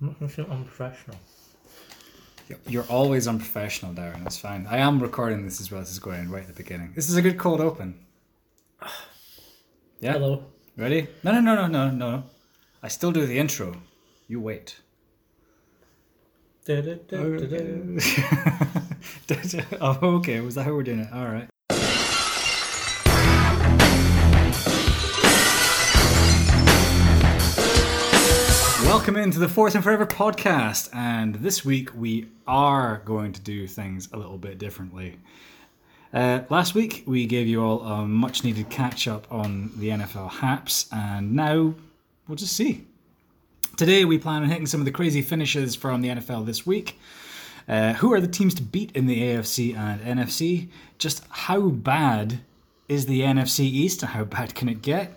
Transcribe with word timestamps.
I'm 0.00 0.06
not 0.06 0.18
going 0.18 0.28
to 0.28 0.34
feel 0.34 0.46
unprofessional. 0.46 1.16
You're 2.66 2.86
always 2.88 3.28
unprofessional, 3.28 3.94
Darren. 3.94 4.22
That's 4.22 4.38
fine. 4.38 4.66
I 4.68 4.78
am 4.78 5.00
recording 5.00 5.44
this 5.44 5.60
as 5.60 5.70
well. 5.70 5.80
This 5.80 5.90
is 5.90 5.98
going 5.98 6.30
right 6.30 6.42
at 6.42 6.48
the 6.48 6.54
beginning. 6.54 6.92
This 6.94 7.08
is 7.08 7.16
a 7.16 7.22
good 7.22 7.38
cold 7.38 7.60
open. 7.60 7.98
Yeah. 10.00 10.14
Hello. 10.14 10.46
Ready? 10.76 11.08
No, 11.22 11.32
no, 11.32 11.40
no, 11.40 11.66
no, 11.66 11.66
no, 11.66 11.90
no. 11.90 12.24
I 12.82 12.88
still 12.88 13.12
do 13.12 13.26
the 13.26 13.38
intro. 13.38 13.76
You 14.26 14.40
wait. 14.40 14.80
Du-du-du-du-du. 16.64 17.98
oh, 19.80 19.98
okay. 20.16 20.40
Was 20.40 20.54
that 20.54 20.64
how 20.64 20.72
we're 20.72 20.82
doing 20.82 21.00
it? 21.00 21.12
All 21.12 21.26
right. 21.26 21.48
Welcome 28.90 29.14
into 29.14 29.38
the 29.38 29.48
Fourth 29.48 29.76
and 29.76 29.84
Forever 29.84 30.04
podcast, 30.04 30.92
and 30.92 31.36
this 31.36 31.64
week 31.64 31.90
we 31.94 32.26
are 32.48 33.00
going 33.04 33.32
to 33.34 33.40
do 33.40 33.68
things 33.68 34.08
a 34.12 34.16
little 34.16 34.36
bit 34.36 34.58
differently. 34.58 35.16
Uh, 36.12 36.40
last 36.50 36.74
week 36.74 37.04
we 37.06 37.24
gave 37.24 37.46
you 37.46 37.62
all 37.62 37.82
a 37.82 38.04
much 38.04 38.42
needed 38.42 38.68
catch 38.68 39.06
up 39.06 39.28
on 39.30 39.70
the 39.76 39.90
NFL 39.90 40.28
haps, 40.28 40.88
and 40.90 41.36
now 41.36 41.72
we'll 42.26 42.34
just 42.34 42.56
see. 42.56 42.84
Today 43.76 44.04
we 44.04 44.18
plan 44.18 44.42
on 44.42 44.48
hitting 44.48 44.66
some 44.66 44.80
of 44.80 44.86
the 44.86 44.90
crazy 44.90 45.22
finishes 45.22 45.76
from 45.76 46.02
the 46.02 46.08
NFL 46.08 46.44
this 46.44 46.66
week. 46.66 46.98
Uh, 47.68 47.92
who 47.92 48.12
are 48.12 48.20
the 48.20 48.26
teams 48.26 48.56
to 48.56 48.62
beat 48.64 48.90
in 48.96 49.06
the 49.06 49.22
AFC 49.22 49.76
and 49.76 50.00
NFC? 50.00 50.66
Just 50.98 51.22
how 51.30 51.68
bad 51.68 52.40
is 52.88 53.06
the 53.06 53.20
NFC 53.20 53.60
East 53.60 54.02
and 54.02 54.10
how 54.10 54.24
bad 54.24 54.56
can 54.56 54.68
it 54.68 54.82
get? 54.82 55.16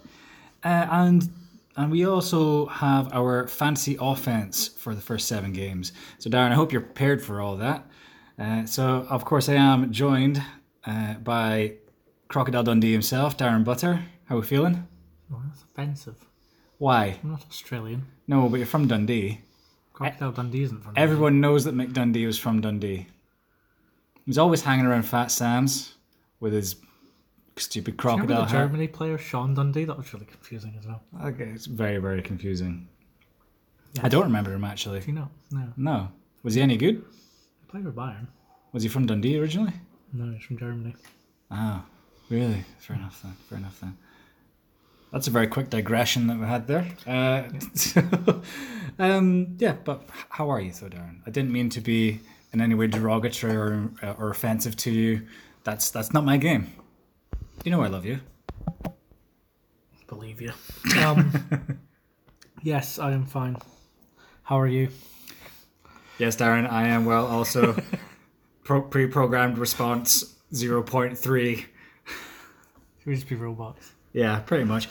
Uh, 0.63 0.85
and 0.91 1.27
and 1.75 1.91
we 1.91 2.05
also 2.05 2.67
have 2.67 3.11
our 3.13 3.47
fantasy 3.47 3.97
offense 3.99 4.67
for 4.67 4.93
the 4.95 5.01
first 5.01 5.27
seven 5.27 5.53
games. 5.53 5.91
So 6.19 6.29
Darren, 6.29 6.51
I 6.51 6.55
hope 6.55 6.71
you're 6.71 6.81
prepared 6.81 7.21
for 7.21 7.41
all 7.41 7.55
that. 7.57 7.87
Uh, 8.37 8.65
so 8.65 9.05
of 9.09 9.25
course 9.25 9.49
I 9.49 9.55
am 9.55 9.91
joined 9.91 10.41
uh, 10.85 11.15
by 11.15 11.75
Crocodile 12.27 12.63
Dundee 12.63 12.91
himself, 12.91 13.37
Darren 13.37 13.63
Butter. 13.63 14.03
How 14.25 14.35
are 14.35 14.39
we 14.39 14.45
feeling? 14.45 14.87
Oh, 15.31 15.41
that's 15.47 15.63
offensive. 15.63 16.15
Why? 16.77 17.19
I'm 17.23 17.31
not 17.31 17.45
Australian. 17.49 18.05
No, 18.27 18.49
but 18.49 18.57
you're 18.57 18.65
from 18.65 18.87
Dundee. 18.87 19.41
Crocodile 19.93 20.31
Dundee 20.31 20.63
isn't 20.63 20.83
from 20.83 20.93
Everyone 20.95 21.39
knows 21.39 21.63
that 21.65 21.75
Mick 21.75 21.93
Dundee 21.93 22.25
was 22.25 22.39
from 22.39 22.61
Dundee. 22.61 23.07
He's 24.25 24.37
always 24.37 24.61
hanging 24.61 24.85
around 24.85 25.03
Fat 25.03 25.31
Sam's 25.31 25.95
with 26.39 26.53
his 26.53 26.75
stupid 27.57 27.97
crocodile 27.97 28.43
the 28.43 28.45
hat. 28.45 28.51
Germany 28.51 28.87
player 28.87 29.17
Sean 29.17 29.53
Dundee? 29.53 29.85
That 29.85 29.97
was 29.97 30.13
really 30.13 30.25
confusing 30.25 30.75
as 30.79 30.87
well. 30.87 31.03
Okay, 31.23 31.45
it's 31.45 31.65
very, 31.65 31.97
very 31.97 32.21
confusing. 32.21 32.87
Yeah. 33.93 34.05
I 34.05 34.09
don't 34.09 34.23
remember 34.23 34.53
him 34.53 34.63
actually. 34.63 34.99
Do 34.99 35.07
you 35.07 35.13
know? 35.13 35.29
No. 35.51 35.73
No. 35.77 36.11
Was 36.43 36.55
he 36.55 36.61
any 36.61 36.77
good? 36.77 36.95
He 36.95 37.67
played 37.67 37.83
for 37.83 37.91
Bayern. 37.91 38.27
Was 38.71 38.83
he 38.83 38.89
from 38.89 39.05
Dundee 39.05 39.39
originally? 39.39 39.73
No, 40.11 40.31
he's 40.33 40.43
from 40.43 40.57
Germany. 40.57 40.95
Oh, 41.51 41.83
really? 42.29 42.63
Fair 42.79 42.95
enough 42.95 43.21
then. 43.21 43.33
Fair 43.49 43.57
enough 43.59 43.79
then. 43.79 43.97
That's 45.11 45.27
a 45.27 45.31
very 45.31 45.45
quick 45.45 45.69
digression 45.69 46.25
that 46.27 46.39
we 46.39 46.45
had 46.47 46.67
there. 46.67 46.87
Uh, 47.05 47.43
so, 47.75 48.01
um, 48.99 49.55
yeah, 49.59 49.75
but 49.83 50.09
how 50.29 50.49
are 50.49 50.59
you, 50.59 50.71
though, 50.71 50.87
Darren? 50.89 51.19
I 51.27 51.29
didn't 51.29 51.51
mean 51.51 51.69
to 51.69 51.81
be 51.81 52.19
in 52.51 52.61
any 52.61 52.73
way 52.73 52.87
derogatory 52.87 53.55
or, 53.55 53.91
uh, 54.01 54.15
or 54.17 54.31
offensive 54.31 54.75
to 54.77 54.91
you. 54.91 55.27
That's 55.63 55.91
that's 55.91 56.13
not 56.13 56.25
my 56.25 56.37
game. 56.37 56.73
You 57.63 57.71
know 57.71 57.81
I 57.81 57.87
love 57.87 58.05
you. 58.05 58.19
Believe 60.07 60.41
you. 60.41 60.51
Um, 61.01 61.31
yes, 62.63 62.99
I 62.99 63.11
am 63.13 63.25
fine. 63.25 63.57
How 64.43 64.59
are 64.59 64.67
you? 64.67 64.89
Yes, 66.19 66.35
Darren, 66.35 66.69
I 66.69 66.87
am 66.89 67.05
well. 67.05 67.25
Also, 67.25 67.75
pro- 68.63 68.81
pre-programmed 68.81 69.57
response 69.57 70.35
zero 70.53 70.83
point 70.83 71.17
three. 71.17 71.65
We 73.05 73.15
just 73.15 73.27
be 73.27 73.35
robots. 73.35 73.91
Yeah, 74.13 74.39
pretty 74.39 74.63
much. 74.65 74.87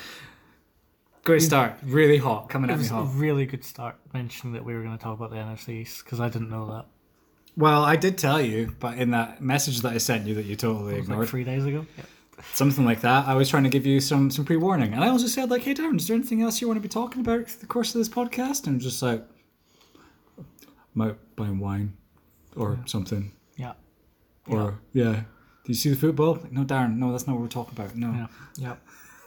Great 1.24 1.40
start. 1.42 1.74
Really 1.84 2.18
hot. 2.18 2.48
Coming 2.48 2.68
It 2.70 2.72
at 2.74 2.76
me 2.78 2.82
was 2.82 2.90
a 2.90 2.94
hot. 2.94 3.14
really 3.14 3.46
good 3.46 3.64
start 3.64 3.96
mentioning 4.12 4.54
that 4.54 4.64
we 4.64 4.74
were 4.74 4.82
going 4.82 4.96
to 4.98 5.02
talk 5.02 5.16
about 5.16 5.30
the 5.30 5.36
NFC 5.36 5.68
East 5.82 6.04
because 6.04 6.20
I 6.20 6.28
didn't 6.28 6.50
know 6.50 6.66
that. 6.72 6.86
Well, 7.56 7.84
I 7.84 7.96
did 7.96 8.18
tell 8.18 8.40
you, 8.40 8.74
but 8.80 8.98
in 8.98 9.12
that 9.12 9.40
message 9.40 9.80
that 9.82 9.92
I 9.92 9.98
sent 9.98 10.26
you 10.26 10.34
that 10.34 10.46
you 10.46 10.56
totally 10.56 10.94
It 10.94 10.96
was 10.96 11.04
ignored, 11.04 11.20
like 11.20 11.28
three 11.28 11.44
days 11.44 11.64
ago. 11.64 11.86
Yeah. 11.96 12.04
Something 12.52 12.84
like 12.84 13.00
that, 13.02 13.26
I 13.26 13.34
was 13.34 13.48
trying 13.48 13.64
to 13.64 13.68
give 13.68 13.86
you 13.86 14.00
some 14.00 14.30
some 14.30 14.44
pre 14.44 14.56
warning, 14.56 14.92
and 14.92 15.02
I 15.04 15.08
also 15.08 15.26
said 15.26 15.50
like, 15.50 15.62
"Hey, 15.62 15.74
Darren, 15.74 15.96
is 15.96 16.06
there 16.08 16.16
anything 16.16 16.42
else 16.42 16.60
you 16.60 16.66
want 16.68 16.76
to 16.78 16.82
be 16.82 16.88
talking 16.88 17.20
about 17.20 17.46
the 17.48 17.66
course 17.66 17.94
of 17.94 17.98
this 18.00 18.08
podcast?" 18.08 18.66
And 18.66 18.74
I'm 18.76 18.80
just 18.80 19.02
like, 19.02 19.24
might 20.94 21.16
buying 21.36 21.58
wine, 21.58 21.94
or 22.56 22.78
something, 22.86 23.32
Yeah. 23.56 23.72
or 24.46 24.78
yeah. 24.92 25.22
Do 25.64 25.70
you 25.70 25.74
see 25.74 25.90
the 25.90 25.96
football? 25.96 26.34
Like, 26.34 26.52
no, 26.52 26.64
Darren, 26.64 26.96
no, 26.96 27.12
that's 27.12 27.26
not 27.26 27.34
what 27.34 27.42
we're 27.42 27.48
talking 27.48 27.74
about. 27.78 27.94
No, 27.94 28.10
Yeah. 28.12 28.26
Yeah. 28.56 28.74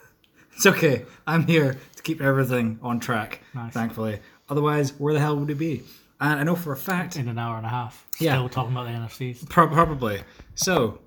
it's 0.55 0.66
okay. 0.66 1.05
I'm 1.25 1.47
here 1.47 1.77
to 1.95 2.03
keep 2.03 2.22
everything 2.22 2.77
on 2.81 2.99
track. 2.99 3.41
Nice. 3.53 3.73
Thankfully, 3.73 4.19
otherwise, 4.49 4.91
where 4.99 5.13
the 5.13 5.19
hell 5.19 5.37
would 5.37 5.49
it 5.49 5.55
be? 5.57 5.83
And 6.19 6.39
I 6.39 6.43
know 6.43 6.55
for 6.55 6.72
a 6.72 6.77
fact 6.77 7.16
In 7.17 7.27
an 7.27 7.37
hour 7.37 7.57
and 7.57 7.66
a 7.66 7.69
half. 7.69 8.05
Yeah. 8.19 8.33
Still 8.35 8.49
talking 8.49 8.72
about 8.73 8.85
the 8.85 8.91
NFC 8.91 9.22
East. 9.31 9.49
Pro- 9.49 9.67
probably. 9.67 10.22
So, 10.55 10.99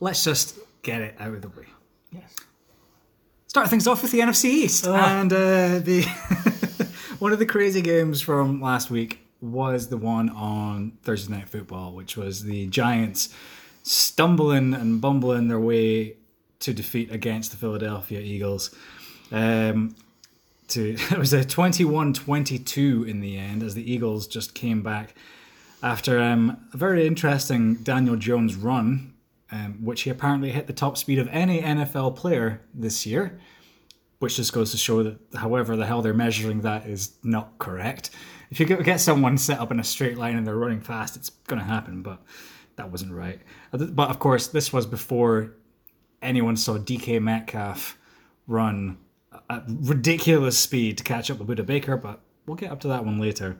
let's 0.00 0.24
just 0.24 0.58
get 0.84 1.00
it 1.00 1.16
out 1.18 1.34
of 1.34 1.42
the 1.42 1.48
way. 1.48 1.66
Yes. 2.12 2.36
Start 3.48 3.68
things 3.68 3.86
off 3.86 4.02
with 4.02 4.12
the 4.12 4.20
NFC 4.20 4.44
East, 4.46 4.86
and 4.86 5.32
uh, 5.32 5.78
the 5.78 6.02
one 7.18 7.32
of 7.32 7.38
the 7.38 7.46
crazy 7.46 7.82
games 7.82 8.20
from 8.20 8.60
last 8.60 8.90
week 8.90 9.20
was 9.40 9.88
the 9.88 9.96
one 9.96 10.28
on 10.30 10.92
Thursday 11.02 11.34
Night 11.34 11.48
Football, 11.48 11.92
which 11.92 12.16
was 12.16 12.44
the 12.44 12.66
Giants 12.66 13.34
stumbling 13.82 14.74
and 14.74 15.00
bumbling 15.00 15.48
their 15.48 15.60
way 15.60 16.16
to 16.60 16.72
defeat 16.72 17.10
against 17.12 17.50
the 17.50 17.56
Philadelphia 17.56 18.20
Eagles. 18.20 18.74
Um, 19.30 19.94
to 20.68 20.96
it 21.10 21.18
was 21.18 21.32
a 21.32 21.44
21-22 21.44 23.08
in 23.08 23.20
the 23.20 23.36
end 23.36 23.62
as 23.62 23.74
the 23.74 23.90
Eagles 23.90 24.26
just 24.26 24.54
came 24.54 24.82
back 24.82 25.14
after 25.82 26.18
um, 26.18 26.56
a 26.72 26.76
very 26.76 27.06
interesting 27.06 27.74
Daniel 27.76 28.16
Jones 28.16 28.54
run, 28.56 29.13
um, 29.50 29.84
which 29.84 30.02
he 30.02 30.10
apparently 30.10 30.50
hit 30.50 30.66
the 30.66 30.72
top 30.72 30.96
speed 30.96 31.18
of 31.18 31.28
any 31.28 31.60
NFL 31.60 32.16
player 32.16 32.62
this 32.72 33.06
year, 33.06 33.38
which 34.18 34.36
just 34.36 34.52
goes 34.52 34.70
to 34.70 34.76
show 34.76 35.02
that, 35.02 35.18
however 35.36 35.76
the 35.76 35.86
hell 35.86 36.02
they're 36.02 36.14
measuring 36.14 36.62
that 36.62 36.86
is 36.86 37.12
not 37.22 37.58
correct. 37.58 38.10
If 38.50 38.60
you 38.60 38.66
get 38.66 39.00
someone 39.00 39.36
set 39.38 39.58
up 39.58 39.70
in 39.70 39.80
a 39.80 39.84
straight 39.84 40.16
line 40.16 40.36
and 40.36 40.46
they're 40.46 40.56
running 40.56 40.80
fast, 40.80 41.16
it's 41.16 41.30
going 41.30 41.60
to 41.60 41.66
happen, 41.66 42.02
but 42.02 42.22
that 42.76 42.90
wasn't 42.90 43.12
right. 43.12 43.40
But 43.70 44.10
of 44.10 44.18
course, 44.18 44.48
this 44.48 44.72
was 44.72 44.86
before 44.86 45.54
anyone 46.22 46.56
saw 46.56 46.78
DK 46.78 47.20
Metcalf 47.20 47.98
run 48.46 48.98
at 49.50 49.64
ridiculous 49.66 50.58
speed 50.58 50.98
to 50.98 51.04
catch 51.04 51.30
up 51.30 51.38
with 51.38 51.48
Budda 51.48 51.66
Baker, 51.66 51.96
but 51.96 52.20
we'll 52.46 52.56
get 52.56 52.70
up 52.70 52.80
to 52.80 52.88
that 52.88 53.04
one 53.04 53.18
later. 53.18 53.58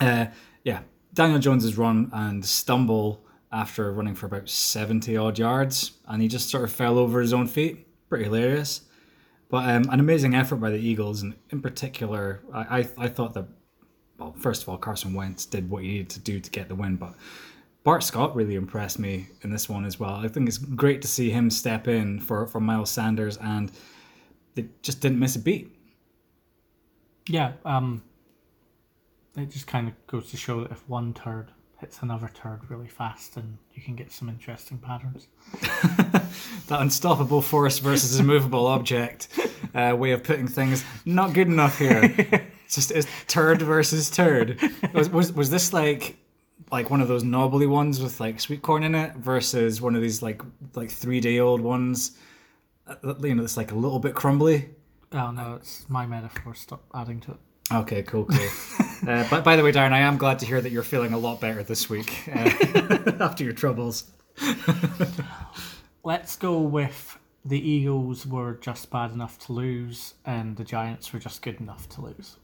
Uh, 0.00 0.26
yeah, 0.64 0.80
Daniel 1.12 1.38
Jones's 1.38 1.78
run 1.78 2.10
and 2.12 2.44
stumble 2.44 3.23
after 3.54 3.92
running 3.92 4.16
for 4.16 4.26
about 4.26 4.48
70 4.48 5.16
odd 5.16 5.38
yards, 5.38 5.92
and 6.08 6.20
he 6.20 6.26
just 6.26 6.50
sort 6.50 6.64
of 6.64 6.72
fell 6.72 6.98
over 6.98 7.20
his 7.20 7.32
own 7.32 7.46
feet. 7.46 7.86
Pretty 8.08 8.24
hilarious. 8.24 8.82
But 9.48 9.68
um, 9.68 9.88
an 9.90 10.00
amazing 10.00 10.34
effort 10.34 10.56
by 10.56 10.70
the 10.70 10.78
Eagles, 10.78 11.22
and 11.22 11.34
in 11.50 11.62
particular, 11.62 12.42
I, 12.52 12.80
I, 12.80 12.88
I 12.98 13.08
thought 13.08 13.34
that, 13.34 13.46
well, 14.18 14.34
first 14.36 14.62
of 14.62 14.68
all, 14.68 14.76
Carson 14.76 15.14
Wentz 15.14 15.46
did 15.46 15.70
what 15.70 15.84
he 15.84 15.88
needed 15.88 16.10
to 16.10 16.20
do 16.20 16.40
to 16.40 16.50
get 16.50 16.68
the 16.68 16.74
win, 16.74 16.96
but 16.96 17.14
Boston 17.84 18.08
Scott 18.08 18.34
really 18.34 18.56
impressed 18.56 18.98
me 18.98 19.28
in 19.42 19.50
this 19.50 19.68
one 19.68 19.84
as 19.84 20.00
well. 20.00 20.14
I 20.14 20.26
think 20.26 20.48
it's 20.48 20.58
great 20.58 21.00
to 21.02 21.08
see 21.08 21.30
him 21.30 21.48
step 21.48 21.86
in 21.86 22.18
for, 22.18 22.46
for 22.46 22.58
Miles 22.58 22.90
Sanders, 22.90 23.36
and 23.36 23.70
they 24.56 24.66
just 24.82 25.00
didn't 25.00 25.20
miss 25.20 25.36
a 25.36 25.38
beat. 25.38 25.70
Yeah. 27.28 27.52
Um, 27.64 28.02
it 29.36 29.50
just 29.50 29.68
kind 29.68 29.86
of 29.86 30.06
goes 30.08 30.30
to 30.30 30.36
show 30.36 30.62
that 30.62 30.72
if 30.72 30.88
one 30.88 31.14
turd 31.14 31.52
hits 31.84 32.00
another 32.00 32.30
turd 32.32 32.60
really 32.70 32.88
fast, 32.88 33.36
and 33.36 33.58
you 33.74 33.82
can 33.82 33.94
get 33.94 34.10
some 34.10 34.30
interesting 34.30 34.78
patterns. 34.78 35.28
that 36.68 36.80
unstoppable 36.80 37.42
force 37.42 37.78
versus 37.78 38.18
immovable 38.18 38.66
object 38.66 39.28
uh, 39.74 39.94
way 39.94 40.12
of 40.12 40.24
putting 40.24 40.48
things 40.48 40.82
not 41.04 41.34
good 41.34 41.46
enough 41.46 41.78
here. 41.78 42.00
it's 42.64 42.74
just 42.76 42.90
it's 42.90 43.06
turd 43.26 43.60
versus 43.60 44.10
turd. 44.10 44.58
Was, 44.94 45.10
was 45.10 45.30
was 45.34 45.50
this 45.50 45.74
like 45.74 46.16
like 46.72 46.88
one 46.88 47.02
of 47.02 47.08
those 47.08 47.22
knobbly 47.22 47.66
ones 47.66 48.00
with 48.00 48.18
like 48.18 48.40
sweet 48.40 48.62
corn 48.62 48.82
in 48.82 48.94
it 48.94 49.14
versus 49.16 49.82
one 49.82 49.94
of 49.94 50.00
these 50.00 50.22
like 50.22 50.40
like 50.74 50.90
three 50.90 51.20
day 51.20 51.38
old 51.38 51.60
ones? 51.60 52.16
uh, 52.86 52.94
You 53.22 53.34
know, 53.34 53.44
it's 53.44 53.58
like 53.58 53.72
a 53.72 53.76
little 53.76 53.98
bit 53.98 54.14
crumbly. 54.14 54.70
Oh 55.12 55.32
no, 55.32 55.56
it's 55.56 55.84
my 55.90 56.06
metaphor. 56.06 56.54
Stop 56.54 56.82
adding 56.94 57.20
to 57.20 57.32
it. 57.32 57.38
Okay, 57.70 58.02
cool, 58.04 58.24
cool. 58.24 58.48
uh, 59.06 59.26
but 59.30 59.44
by 59.44 59.56
the 59.56 59.62
way, 59.64 59.72
Darren, 59.72 59.92
I 59.92 60.00
am 60.00 60.16
glad 60.16 60.38
to 60.40 60.46
hear 60.46 60.60
that 60.60 60.70
you're 60.72 60.82
feeling 60.82 61.12
a 61.12 61.18
lot 61.18 61.40
better 61.40 61.62
this 61.62 61.88
week 61.90 62.28
uh, 62.28 63.12
after 63.20 63.44
your 63.44 63.52
troubles. 63.52 64.10
Let's 66.02 66.36
go 66.36 66.58
with 66.60 67.18
the 67.44 67.58
Eagles 67.58 68.26
were 68.26 68.54
just 68.54 68.90
bad 68.90 69.12
enough 69.12 69.38
to 69.46 69.52
lose, 69.52 70.14
and 70.24 70.56
the 70.56 70.64
Giants 70.64 71.12
were 71.12 71.18
just 71.18 71.42
good 71.42 71.60
enough 71.60 71.88
to 71.90 72.00
lose. 72.00 72.36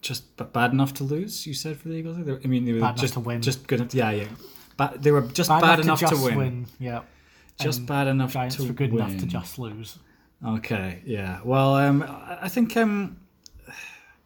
just 0.00 0.36
bad 0.52 0.72
enough 0.72 0.94
to 0.94 1.04
lose. 1.04 1.46
You 1.46 1.54
said 1.54 1.76
for 1.76 1.88
the 1.88 1.94
Eagles. 1.94 2.16
I 2.18 2.46
mean, 2.46 2.64
they 2.64 2.72
were 2.72 2.80
Bad 2.80 2.90
enough 2.90 3.00
just 3.00 3.14
to 3.14 3.20
win. 3.20 3.42
Just 3.42 3.66
good. 3.66 3.80
enough- 3.80 3.94
Yeah, 3.94 4.10
yeah. 4.10 4.28
But 4.76 5.02
they 5.02 5.12
were 5.12 5.22
just 5.22 5.48
bad, 5.48 5.78
enough, 5.80 6.00
to, 6.00 6.06
just 6.06 6.22
win. 6.34 6.66
Yeah. 6.80 7.02
Just 7.60 7.80
And 7.80 7.88
bad 7.88 8.08
enough 8.08 8.32
Giants 8.32 8.56
to 8.56 8.66
were 8.66 8.72
good 8.72 8.92
enough 8.92 9.16
to 9.18 9.26
just 9.26 9.58
lose. 9.58 9.98
Okay, 10.44 11.00
yeah. 11.06 11.40
Well, 11.44 11.76
um, 11.76 12.02
I 12.02 12.38
I 12.42 12.48
think 12.48 12.76
um, 12.76 13.16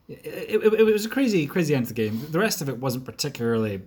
it, 0.09 0.65
it, 0.65 0.75
it 0.75 0.93
was 0.93 1.05
a 1.05 1.09
crazy, 1.09 1.47
crazy 1.47 1.75
end 1.75 1.87
to 1.87 1.93
the 1.93 1.95
game. 1.95 2.27
The 2.31 2.39
rest 2.39 2.63
of 2.63 2.69
it 2.69 2.79
wasn't 2.79 3.05
particularly 3.05 3.83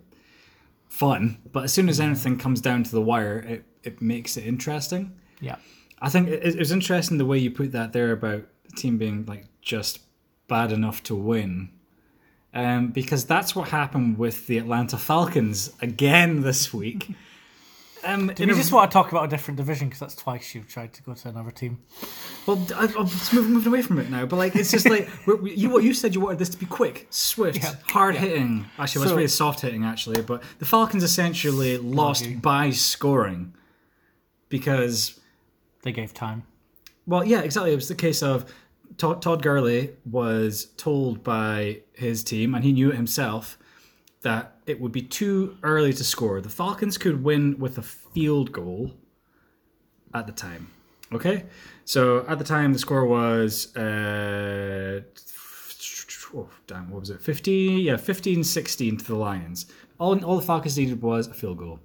fun, 0.87 1.39
but 1.51 1.63
as 1.63 1.73
soon 1.73 1.89
as 1.89 1.99
anything 1.99 2.37
comes 2.37 2.61
down 2.61 2.83
to 2.83 2.91
the 2.91 3.01
wire, 3.01 3.39
it, 3.39 3.65
it 3.83 4.01
makes 4.01 4.37
it 4.37 4.45
interesting. 4.45 5.13
Yeah. 5.39 5.55
I 6.01 6.09
think 6.09 6.27
it, 6.29 6.45
it 6.45 6.59
was 6.59 6.71
interesting 6.71 7.17
the 7.17 7.25
way 7.25 7.37
you 7.37 7.51
put 7.51 7.71
that 7.71 7.93
there 7.93 8.11
about 8.11 8.43
the 8.65 8.75
team 8.75 8.97
being 8.97 9.25
like 9.25 9.45
just 9.61 9.99
bad 10.47 10.71
enough 10.71 11.01
to 11.03 11.15
win. 11.15 11.69
Um, 12.53 12.89
because 12.89 13.25
that's 13.25 13.55
what 13.55 13.69
happened 13.69 14.17
with 14.17 14.47
the 14.47 14.57
Atlanta 14.57 14.97
Falcons 14.97 15.71
again 15.81 16.41
this 16.41 16.73
week. 16.73 17.15
Um, 18.03 18.27
Do 18.27 18.47
we 18.47 18.53
just 18.53 18.71
want 18.71 18.89
to 18.89 18.93
talk 18.93 19.11
about 19.11 19.25
a 19.25 19.27
different 19.27 19.57
division 19.57 19.87
because 19.87 19.99
that's 19.99 20.15
twice 20.15 20.55
you've 20.55 20.67
tried 20.67 20.91
to 20.93 21.03
go 21.03 21.13
to 21.13 21.29
another 21.29 21.51
team. 21.51 21.79
Well, 22.47 22.65
I, 22.75 22.85
I'm 22.97 23.05
just 23.07 23.31
moving, 23.33 23.53
moving 23.53 23.71
away 23.71 23.81
from 23.83 23.99
it 23.99 24.09
now, 24.09 24.25
but 24.25 24.37
like 24.37 24.55
it's 24.55 24.71
just 24.71 24.89
like 24.89 25.07
we- 25.27 25.35
we- 25.35 25.53
you 25.55 25.69
what 25.69 25.83
you 25.83 25.93
said 25.93 26.15
you 26.15 26.21
wanted 26.21 26.39
this 26.39 26.49
to 26.49 26.57
be 26.57 26.65
quick, 26.65 27.05
swift, 27.11 27.59
Yeah. 27.59 27.75
hard 27.89 28.15
hitting. 28.15 28.65
Actually, 28.79 28.99
well, 28.99 29.03
it's 29.03 29.11
So- 29.11 29.15
really 29.15 29.27
soft 29.27 29.59
hitting 29.61 29.83
actually, 29.85 30.21
but 30.23 30.41
the 30.59 30.65
Falcons 30.65 31.03
essentially 31.03 31.77
lost 31.77 32.25
you. 32.25 32.37
by 32.37 32.71
scoring 32.71 33.53
because 34.49 35.19
They 35.83 35.91
gave 35.91 36.13
time. 36.13 36.43
well, 37.05 37.23
yeah, 37.23 37.41
exactly. 37.41 37.71
It 37.71 37.75
was 37.75 37.87
the 37.87 37.95
case 37.95 38.21
of 38.23 38.51
Todd, 38.97 39.21
Todd 39.21 39.41
Gurley 39.41 39.91
was 40.09 40.65
told 40.77 41.23
by 41.23 41.81
his 41.93 42.23
team, 42.23 42.53
and 42.55 42.63
he 42.63 42.71
knew 42.71 42.89
it 42.89 42.95
himself, 42.95 43.57
that 44.21 44.57
it 44.65 44.79
would 44.79 44.91
be 44.91 45.01
too 45.01 45.57
early 45.63 45.93
to 45.93 46.03
score. 46.03 46.41
The 46.41 46.49
Falcons 46.49 46.97
could 46.97 47.23
win 47.23 47.57
with 47.59 47.77
a 47.77 47.81
field 47.81 48.51
goal 48.51 48.91
at 50.13 50.27
the 50.27 50.33
time. 50.33 50.67
Okay? 51.13 51.45
So 51.85 52.25
at 52.27 52.37
the 52.37 52.43
time, 52.43 52.73
the 52.73 52.79
score 52.79 53.05
was. 53.05 53.75
Uh, 53.75 55.01
oh, 56.35 56.49
damn, 56.67 56.89
what 56.89 57.01
was 57.01 57.09
it? 57.09 57.21
15? 57.21 57.79
Yeah, 57.79 57.97
15 57.97 58.43
16 58.43 58.97
to 58.97 59.05
the 59.05 59.15
Lions. 59.15 59.65
All, 59.99 60.23
all 60.23 60.37
the 60.37 60.45
Falcons 60.45 60.77
needed 60.77 61.01
was 61.01 61.27
a 61.27 61.33
field 61.33 61.57
goal. 61.57 61.79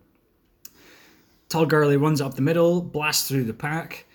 Todd 1.48 1.70
Gurley 1.70 1.96
runs 1.96 2.20
up 2.20 2.34
the 2.34 2.42
middle, 2.42 2.82
blasts 2.82 3.28
through 3.28 3.44
the 3.44 3.54
pack, 3.54 4.06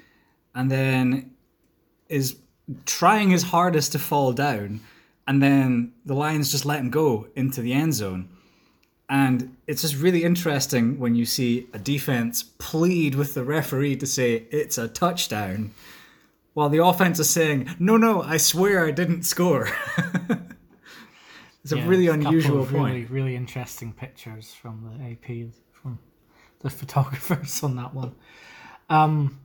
and 0.54 0.70
then 0.70 1.32
is 2.10 2.38
trying 2.86 3.30
his 3.30 3.44
hardest 3.44 3.94
to 3.94 4.00
fall 4.00 4.34
down, 4.34 4.82
and 5.28 5.42
then 5.42 5.94
the 6.06 6.14
Lions 6.14 6.52
just 6.52 6.66
let 6.66 6.80
him 6.80 6.90
go 6.90 7.28
into 7.36 7.62
the 7.62 7.74
end 7.74 7.94
zone. 7.94 8.30
And 9.12 9.58
it's 9.68 9.82
just 9.82 9.98
really 9.98 10.24
interesting 10.24 10.98
when 10.98 11.16
you 11.16 11.26
see 11.26 11.68
a 11.74 11.80
defense 11.80 12.44
plead 12.44 13.14
with 13.14 13.34
the 13.34 13.44
referee 13.44 13.98
to 13.98 14.08
say 14.08 14.46
it's 14.52 14.78
a 14.78 14.88
touchdown, 14.88 15.72
while 16.54 16.70
the 16.70 16.82
offense 16.82 17.20
is 17.20 17.30
saying, 17.30 17.76
"No, 17.78 17.98
no, 17.98 18.22
I 18.22 18.38
swear 18.38 18.86
I 18.86 18.92
didn't 18.92 19.24
score." 19.24 19.68
it's 21.62 21.74
a 21.74 21.82
really 21.82 22.08
couple 22.08 22.26
unusual 22.28 22.62
of 22.62 22.70
point. 22.70 22.94
Really, 22.94 23.06
really 23.08 23.36
interesting 23.36 23.92
pictures 23.92 24.54
from 24.54 24.98
the 24.98 25.12
AP 25.12 25.52
from 25.74 26.00
the 26.60 26.70
photographers 26.80 27.62
on 27.64 27.76
that 27.76 27.94
one. 27.94 28.16
Um, 28.90 29.42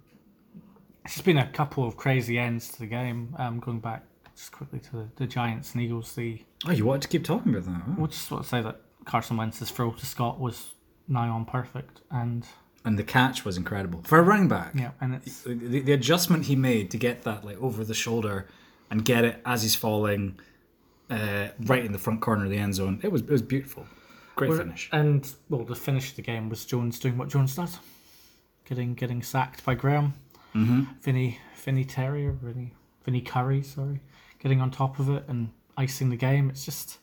it's 1.05 1.15
just 1.15 1.25
been 1.25 1.39
a 1.39 1.49
couple 1.49 1.85
of 1.85 1.97
crazy 1.97 2.39
ends 2.39 2.71
to 2.71 2.79
the 2.79 2.87
game. 2.87 3.35
Um, 3.37 3.59
going 3.59 3.81
back 3.81 4.05
just 4.37 4.53
quickly 4.53 4.79
to 4.79 4.93
the, 4.93 5.09
the 5.17 5.27
Giants 5.27 5.73
and 5.73 5.83
Eagles, 5.83 6.15
the 6.15 6.41
Oh, 6.67 6.71
you 6.71 6.87
wanted 6.87 7.03
to 7.03 7.09
keep 7.09 7.25
talking 7.25 7.53
about 7.53 7.67
that? 7.67 7.83
huh? 7.85 7.95
we'll 7.99 8.07
just 8.07 8.31
want 8.31 8.45
to 8.45 8.49
say 8.49 8.63
that 8.63 8.81
Carson 9.07 9.37
Wentz's 9.37 9.71
throw 9.71 9.93
to 9.93 10.07
Scott 10.07 10.39
was 10.39 10.75
nigh 11.09 11.29
on 11.29 11.45
perfect, 11.45 12.03
and 12.11 12.45
And 12.85 12.99
the 12.99 13.05
catch 13.05 13.45
was 13.45 13.57
incredible 13.57 14.03
for 14.05 14.19
a 14.19 14.23
running 14.23 14.49
back. 14.49 14.73
yeah, 14.75 14.91
and 15.01 15.15
it's 15.15 15.43
the, 15.43 15.55
the 15.55 15.93
adjustment 15.93 16.45
he 16.47 16.57
made 16.57 16.91
to 16.91 16.99
get 16.99 17.23
that 17.23 17.45
like 17.45 17.61
over 17.63 17.85
the 17.85 17.95
shoulder 17.95 18.47
and 18.91 19.05
get 19.05 19.25
it 19.25 19.41
as 19.47 19.63
he's 19.63 19.75
falling 19.75 20.39
uh, 21.09 21.49
right 21.61 21.85
in 21.85 21.93
the 21.93 21.99
front 21.99 22.21
corner 22.21 22.45
of 22.45 22.51
the 22.51 22.59
end 22.59 22.75
zone. 22.75 23.01
It 23.03 23.11
was 23.11 23.23
it 23.23 23.31
was 23.31 23.43
beautiful. 23.43 23.87
Great 24.35 24.53
finish. 24.53 24.91
And 24.93 25.33
well, 25.49 25.65
the 25.65 25.75
finish 25.75 26.11
of 26.11 26.17
the 26.17 26.23
game 26.23 26.49
was 26.49 26.65
Jones 26.67 26.99
doing 26.99 27.17
what 27.17 27.29
Jones 27.29 27.57
does, 27.57 27.79
getting 28.65 28.95
getting 28.95 29.23
sacked 29.23 29.65
by 29.65 29.75
Graham, 29.75 30.15
mm-hmm. 30.55 30.83
Vinny 31.01 31.39
Vinny 31.65 31.85
Terrier, 31.85 32.33
Vinny 32.33 32.75
Vinny 33.05 33.21
Curry, 33.21 33.63
sorry, 33.63 34.01
getting 34.41 34.61
on 34.61 34.71
top 34.71 34.99
of 34.99 35.09
it 35.09 35.25
and 35.29 35.51
icing 35.77 36.11
the 36.11 36.17
game. 36.17 36.51
It's 36.51 36.65
just 36.65 36.99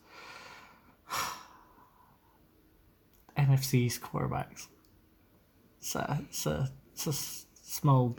NFC's 3.38 4.00
quarterbacks. 4.00 4.68
It's 5.80 5.96
a 5.96 6.22
it's 6.30 6.46
a, 6.46 6.70
it's 6.94 7.08
a 7.08 7.14
small 7.62 8.16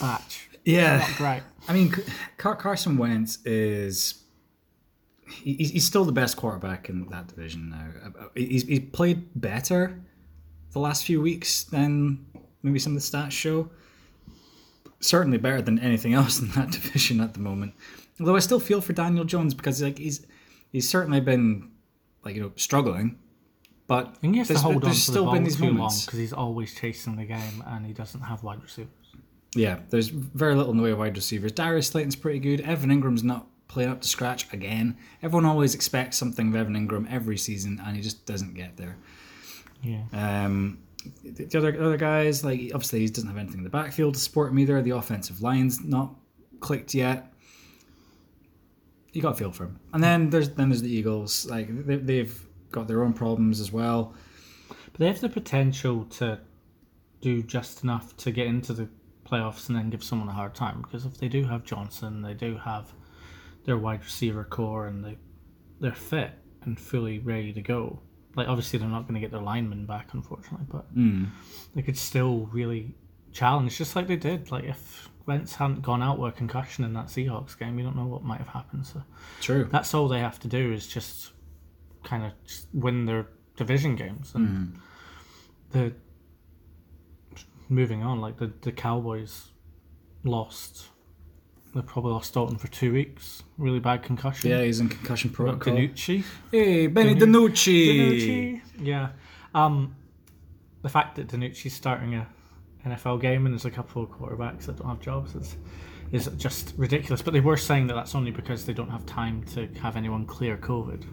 batch. 0.00 0.48
Yeah, 0.64 0.98
Not 0.98 1.16
great. 1.16 1.42
I 1.68 1.72
mean 1.72 1.94
Car- 2.36 2.56
Carson 2.56 2.96
Wentz 2.96 3.38
is. 3.44 4.22
He's, 5.30 5.70
he's 5.72 5.84
still 5.84 6.06
the 6.06 6.12
best 6.12 6.38
quarterback 6.38 6.88
in 6.88 7.06
that 7.10 7.26
division 7.26 7.68
now. 7.68 7.88
Uh, 8.18 8.28
He's, 8.34 8.62
he's 8.62 8.80
played 8.92 9.28
better 9.38 10.00
the 10.72 10.78
last 10.78 11.04
few 11.04 11.20
weeks 11.20 11.64
than 11.64 12.24
maybe 12.62 12.78
some 12.78 12.96
of 12.96 13.02
the 13.02 13.06
stats 13.18 13.32
show. 13.32 13.68
Certainly 15.00 15.38
better 15.38 15.60
than 15.60 15.78
anything 15.80 16.14
else 16.20 16.40
in 16.40 16.48
that 16.52 16.70
division 16.70 17.20
at 17.20 17.34
the 17.34 17.40
moment. 17.40 17.74
Although 18.18 18.36
I 18.36 18.40
still 18.40 18.58
feel 18.58 18.80
for 18.80 18.94
Daniel 18.94 19.24
Jones 19.24 19.52
because 19.52 19.82
like 19.82 19.98
he's 19.98 20.26
he's 20.72 20.88
certainly 20.88 21.20
been 21.20 21.70
like 22.24 22.34
you 22.34 22.40
know 22.42 22.52
struggling, 22.56 23.18
but 23.88 24.16
think 24.18 24.34
he 24.34 24.38
has 24.38 24.48
to 24.48 24.58
hold 24.58 24.76
on 24.76 24.80
to 24.82 24.88
the 24.88 24.94
still 24.94 25.24
ball 25.24 25.32
been 25.34 25.42
these 25.44 25.56
too 25.56 25.64
long 25.64 25.74
moments. 25.74 26.04
because 26.04 26.20
he's 26.20 26.32
always 26.32 26.72
chasing 26.74 27.16
the 27.16 27.24
game 27.24 27.64
and 27.66 27.84
he 27.84 27.92
doesn't 27.92 28.20
have 28.20 28.44
wide 28.44 28.62
receivers. 28.62 28.92
Yeah, 29.56 29.80
there's 29.90 30.08
very 30.08 30.54
little 30.54 30.70
in 30.70 30.76
the 30.76 30.82
way 30.84 30.90
of 30.92 30.98
wide 30.98 31.16
receivers. 31.16 31.52
Darius 31.52 31.88
Slayton's 31.88 32.14
pretty 32.14 32.38
good. 32.38 32.60
Evan 32.60 32.90
Engram's 32.90 33.24
not 33.24 33.46
playing 33.66 33.90
up 33.90 34.02
to 34.02 34.08
scratch 34.08 34.52
again. 34.52 34.96
Everyone 35.22 35.46
always 35.46 35.74
expects 35.74 36.16
something 36.16 36.48
of 36.48 36.54
Evan 36.54 36.74
Engram 36.74 37.10
every 37.10 37.38
season, 37.38 37.80
and 37.84 37.96
he 37.96 38.02
just 38.02 38.26
doesn't 38.26 38.54
get 38.54 38.76
there. 38.76 38.96
Yeah. 39.82 40.02
Um, 40.12 40.78
the 41.24 41.44
the 41.44 41.58
other 41.58 41.82
other 41.82 41.96
guys, 41.96 42.44
like 42.44 42.60
obviously 42.74 43.00
he 43.00 43.08
doesn't 43.08 43.28
have 43.28 43.38
anything 43.38 43.58
in 43.58 43.64
the 43.64 43.70
backfield 43.70 44.14
to 44.14 44.20
support 44.20 44.50
him 44.50 44.58
either. 44.58 44.82
The 44.82 44.90
offensive 44.90 45.40
line's 45.40 45.82
not 45.82 46.14
clicked 46.60 46.94
yet. 46.94 47.32
You 49.12 49.22
got 49.22 49.32
to 49.32 49.38
feel 49.38 49.52
for 49.52 49.64
him. 49.64 49.80
And 49.92 50.02
then 50.04 50.28
there's 50.30 50.50
then 50.50 50.68
there's 50.68 50.82
the 50.82 50.92
Eagles. 50.92 51.46
Like 51.48 51.68
they, 51.86 51.96
they've 51.96 52.47
got 52.70 52.88
their 52.88 53.02
own 53.02 53.12
problems 53.12 53.60
as 53.60 53.72
well. 53.72 54.14
But 54.68 54.98
they 54.98 55.06
have 55.06 55.20
the 55.20 55.28
potential 55.28 56.04
to 56.04 56.40
do 57.20 57.42
just 57.42 57.82
enough 57.82 58.16
to 58.18 58.30
get 58.30 58.46
into 58.46 58.72
the 58.72 58.88
playoffs 59.26 59.68
and 59.68 59.76
then 59.76 59.90
give 59.90 60.02
someone 60.02 60.28
a 60.28 60.32
hard 60.32 60.54
time. 60.54 60.82
Because 60.82 61.04
if 61.04 61.18
they 61.18 61.28
do 61.28 61.44
have 61.44 61.64
Johnson, 61.64 62.22
they 62.22 62.34
do 62.34 62.56
have 62.56 62.92
their 63.64 63.76
wide 63.76 64.02
receiver 64.04 64.44
core 64.44 64.86
and 64.86 65.04
they 65.04 65.18
they're 65.80 65.92
fit 65.92 66.32
and 66.62 66.78
fully 66.78 67.18
ready 67.18 67.52
to 67.52 67.60
go. 67.60 68.00
Like 68.34 68.48
obviously 68.48 68.78
they're 68.78 68.88
not 68.88 69.02
going 69.02 69.14
to 69.14 69.20
get 69.20 69.30
their 69.30 69.40
linemen 69.40 69.86
back, 69.86 70.08
unfortunately, 70.12 70.66
but 70.70 70.86
hmm. 70.92 71.26
they 71.74 71.82
could 71.82 71.96
still 71.96 72.48
really 72.52 72.94
challenge, 73.32 73.76
just 73.76 73.94
like 73.96 74.06
they 74.06 74.16
did. 74.16 74.50
Like 74.50 74.64
if 74.64 75.08
Wentz 75.26 75.54
hadn't 75.54 75.82
gone 75.82 76.02
out 76.02 76.18
with 76.18 76.34
a 76.34 76.36
concussion 76.36 76.84
in 76.84 76.94
that 76.94 77.06
Seahawks 77.06 77.58
game, 77.58 77.78
you 77.78 77.84
don't 77.84 77.96
know 77.96 78.06
what 78.06 78.22
might 78.22 78.38
have 78.38 78.48
happened. 78.48 78.86
So 78.86 79.02
True. 79.40 79.68
that's 79.70 79.94
all 79.94 80.08
they 80.08 80.20
have 80.20 80.38
to 80.40 80.48
do 80.48 80.72
is 80.72 80.86
just 80.86 81.32
kind 82.04 82.24
of 82.24 82.32
win 82.72 83.06
their 83.06 83.26
division 83.56 83.96
games. 83.96 84.32
And 84.34 84.78
the 85.70 85.92
moving 87.68 88.02
on 88.02 88.20
like 88.20 88.38
the, 88.38 88.52
the 88.62 88.72
cowboys 88.72 89.48
lost 90.24 90.88
they 91.74 91.82
probably 91.82 92.12
lost 92.12 92.32
Dalton 92.32 92.56
for 92.56 92.68
two 92.68 92.94
weeks. 92.94 93.42
Really 93.58 93.78
bad 93.78 94.02
concussion. 94.02 94.50
Yeah, 94.50 94.62
he's 94.62 94.80
in 94.80 94.88
concussion 94.88 95.28
protocol. 95.28 95.74
DiNucci. 95.74 96.24
Hey, 96.50 96.86
Benny 96.86 97.14
Danu- 97.14 97.50
DiNucci. 97.50 97.98
DiNucci. 97.98 98.60
Yeah. 98.80 99.10
Um 99.54 99.94
the 100.82 100.88
fact 100.88 101.16
that 101.16 101.28
DiNucci's 101.28 101.74
starting 101.74 102.14
a 102.14 102.26
NFL 102.86 103.20
game 103.20 103.44
and 103.44 103.52
there's 103.52 103.66
a 103.66 103.70
couple 103.70 104.02
of 104.02 104.08
quarterbacks 104.08 104.64
that 104.66 104.76
don't 104.78 104.88
have 104.88 105.00
jobs 105.00 105.34
is 105.34 105.56
is 106.10 106.26
just 106.38 106.72
ridiculous. 106.78 107.20
But 107.20 107.34
they 107.34 107.40
were 107.40 107.56
saying 107.58 107.88
that 107.88 107.94
that's 107.94 108.14
only 108.14 108.30
because 108.30 108.64
they 108.64 108.72
don't 108.72 108.88
have 108.88 109.04
time 109.04 109.42
to 109.54 109.66
have 109.82 109.96
anyone 109.96 110.24
clear 110.24 110.56
COVID 110.56 111.04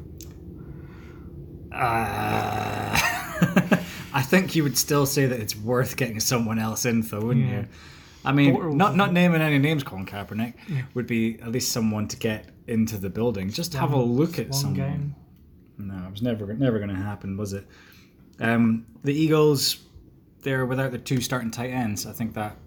Uh, 1.76 3.00
I 4.14 4.22
think 4.22 4.56
you 4.56 4.64
would 4.64 4.78
still 4.78 5.06
say 5.06 5.26
that 5.26 5.40
it's 5.40 5.56
worth 5.56 5.98
getting 5.98 6.20
someone 6.20 6.58
else 6.60 6.86
in, 6.86 7.02
though, 7.02 7.20
wouldn't 7.22 7.46
Yeah. 7.48 7.60
you? 7.62 7.68
I 8.24 8.32
mean, 8.32 8.56
Bortles 8.56 8.74
not 8.76 8.96
not 8.96 9.14
naming 9.14 9.42
any 9.42 9.60
names, 9.60 9.84
Colin 9.84 10.06
Kaepernick 10.06 10.54
would 10.96 11.06
be 11.06 11.40
at 11.42 11.52
least 11.52 11.72
someone 11.72 12.08
to 12.08 12.18
get 12.18 12.50
into 12.68 12.98
the 12.98 13.10
building. 13.10 13.52
Just 13.52 13.74
have 13.76 13.94
a 13.94 14.02
look 14.02 14.40
at 14.40 14.56
someone. 14.56 14.76
game 14.76 15.16
No, 15.78 16.08
it 16.08 16.12
was 16.12 16.22
never 16.24 16.52
never 16.56 16.78
going 16.80 16.90
to 16.90 16.96
happen, 16.96 17.38
was 17.38 17.54
it? 17.54 17.68
Um, 18.40 18.88
the 19.04 19.14
Eagles, 19.14 19.78
they're 20.42 20.66
without 20.66 20.90
their 20.92 21.00
two 21.00 21.22
starting 21.22 21.52
tight 21.52 21.70
ends. 21.70 22.08
I 22.08 22.14
think 22.14 22.34
that 22.34 22.58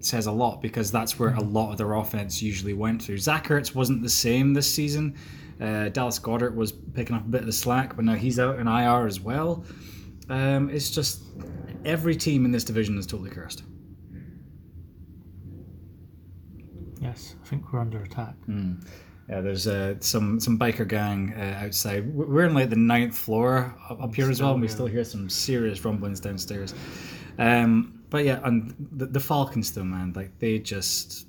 says 0.00 0.26
a 0.26 0.32
lot 0.32 0.60
because 0.60 0.92
that's 0.92 1.18
where 1.18 1.30
a 1.34 1.40
lot 1.40 1.72
of 1.72 1.78
their 1.78 1.94
offense 1.94 2.42
usually 2.42 2.74
went 2.74 3.02
through. 3.02 3.16
Zach 3.18 3.46
Ertz 3.46 3.74
wasn't 3.74 4.02
the 4.02 4.10
same 4.10 4.52
this 4.52 4.70
season, 4.70 5.14
Uh, 5.60 5.88
Dallas 5.88 6.18
Goedert 6.18 6.54
was 6.54 6.72
picking 6.72 7.16
up 7.16 7.24
a 7.24 7.28
bit 7.28 7.40
of 7.40 7.46
the 7.46 7.52
slack, 7.52 7.96
but 7.96 8.04
now 8.04 8.14
he's 8.14 8.38
out 8.38 8.58
in 8.58 8.68
IR 8.68 9.06
as 9.06 9.20
well. 9.20 9.64
Um, 10.28 10.70
it's 10.70 10.90
just 10.90 11.22
every 11.84 12.16
team 12.16 12.44
in 12.44 12.50
this 12.50 12.64
division 12.64 12.98
is 12.98 13.06
totally 13.06 13.30
cursed. 13.30 13.62
Yes, 17.00 17.36
I 17.42 17.46
think 17.46 17.72
we're 17.72 17.80
under 17.80 18.02
attack. 18.02 18.34
Yeah, 19.28 19.40
there's 19.40 19.66
uh, 19.66 19.94
some 20.00 20.38
some 20.38 20.58
biker 20.58 20.86
gang 20.86 21.34
uh, 21.36 21.64
outside. 21.64 22.12
We're 22.14 22.44
in 22.44 22.54
like 22.54 22.70
the 22.70 22.76
ninth 22.76 23.16
floor 23.16 23.74
up, 23.90 24.14
here 24.14 24.30
as 24.30 24.40
well, 24.40 24.52
and 24.52 24.62
we 24.62 24.68
Still, 24.68 24.86
still 24.86 24.86
hear 24.86 25.04
some 25.04 25.28
serious 25.28 25.84
rumblings 25.84 26.20
downstairs. 26.20 26.74
Um, 27.38 28.02
but 28.08 28.24
yeah, 28.24 28.40
and 28.44 28.74
the, 28.92 29.06
the 29.06 29.20
Falcons 29.20 29.72
though, 29.72 29.84
man, 29.84 30.12
like 30.14 30.38
they 30.38 30.58
just 30.58 31.26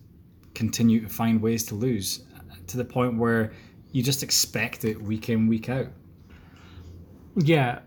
continue 0.53 1.01
to 1.01 1.09
find 1.09 1.41
ways 1.41 1.63
to 1.65 1.75
lose 1.75 2.23
to 2.67 2.77
the 2.77 2.85
point 2.85 3.17
where 3.17 3.51
you 3.97 4.03
just 4.03 4.21
expect 4.21 4.85
it 4.85 5.01
week 5.01 5.27
in 5.27 5.47
week 5.47 5.69
out. 5.69 5.87
Yeah, 7.35 7.79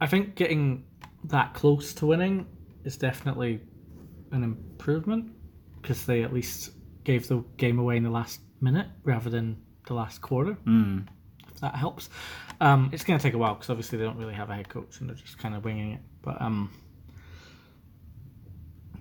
I 0.00 0.06
think 0.06 0.34
getting 0.34 0.82
that 1.24 1.52
close 1.52 1.92
to 1.92 2.06
winning 2.06 2.46
is 2.84 2.96
definitely 2.96 3.60
an 4.32 4.42
improvement 4.42 5.30
because 5.82 6.06
they 6.06 6.22
at 6.22 6.32
least 6.32 6.70
gave 7.04 7.28
the 7.28 7.44
game 7.58 7.78
away 7.78 7.98
in 7.98 8.02
the 8.02 8.08
last 8.08 8.40
minute 8.62 8.86
rather 9.04 9.28
than 9.28 9.58
the 9.86 9.92
last 9.92 10.22
quarter. 10.22 10.56
Mm. 10.66 11.06
If 11.52 11.60
that 11.60 11.74
helps, 11.74 12.08
um, 12.62 12.88
it's 12.90 13.04
going 13.04 13.18
to 13.18 13.22
take 13.22 13.34
a 13.34 13.38
while 13.38 13.56
because 13.56 13.68
obviously 13.68 13.98
they 13.98 14.04
don't 14.04 14.16
really 14.16 14.32
have 14.32 14.48
a 14.48 14.54
head 14.54 14.70
coach 14.70 15.00
and 15.00 15.10
they're 15.10 15.16
just 15.16 15.36
kind 15.36 15.54
of 15.54 15.66
winging 15.66 15.92
it. 15.92 16.00
But 16.22 16.40
um, 16.40 16.72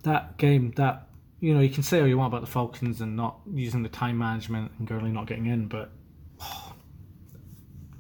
that 0.04 0.38
game, 0.38 0.74
that 0.76 1.08
you 1.40 1.54
know, 1.54 1.62
you 1.62 1.70
can 1.70 1.84
say 1.84 2.02
all 2.02 2.08
you 2.08 2.18
want 2.18 2.34
about 2.34 2.42
the 2.42 2.52
Falcons 2.52 3.00
and 3.00 3.16
not 3.16 3.40
using 3.54 3.84
the 3.84 3.90
time 3.90 4.18
management 4.18 4.74
and 4.80 4.86
Gurley 4.86 5.12
not 5.12 5.28
getting 5.28 5.46
in, 5.46 5.70
but 5.70 5.94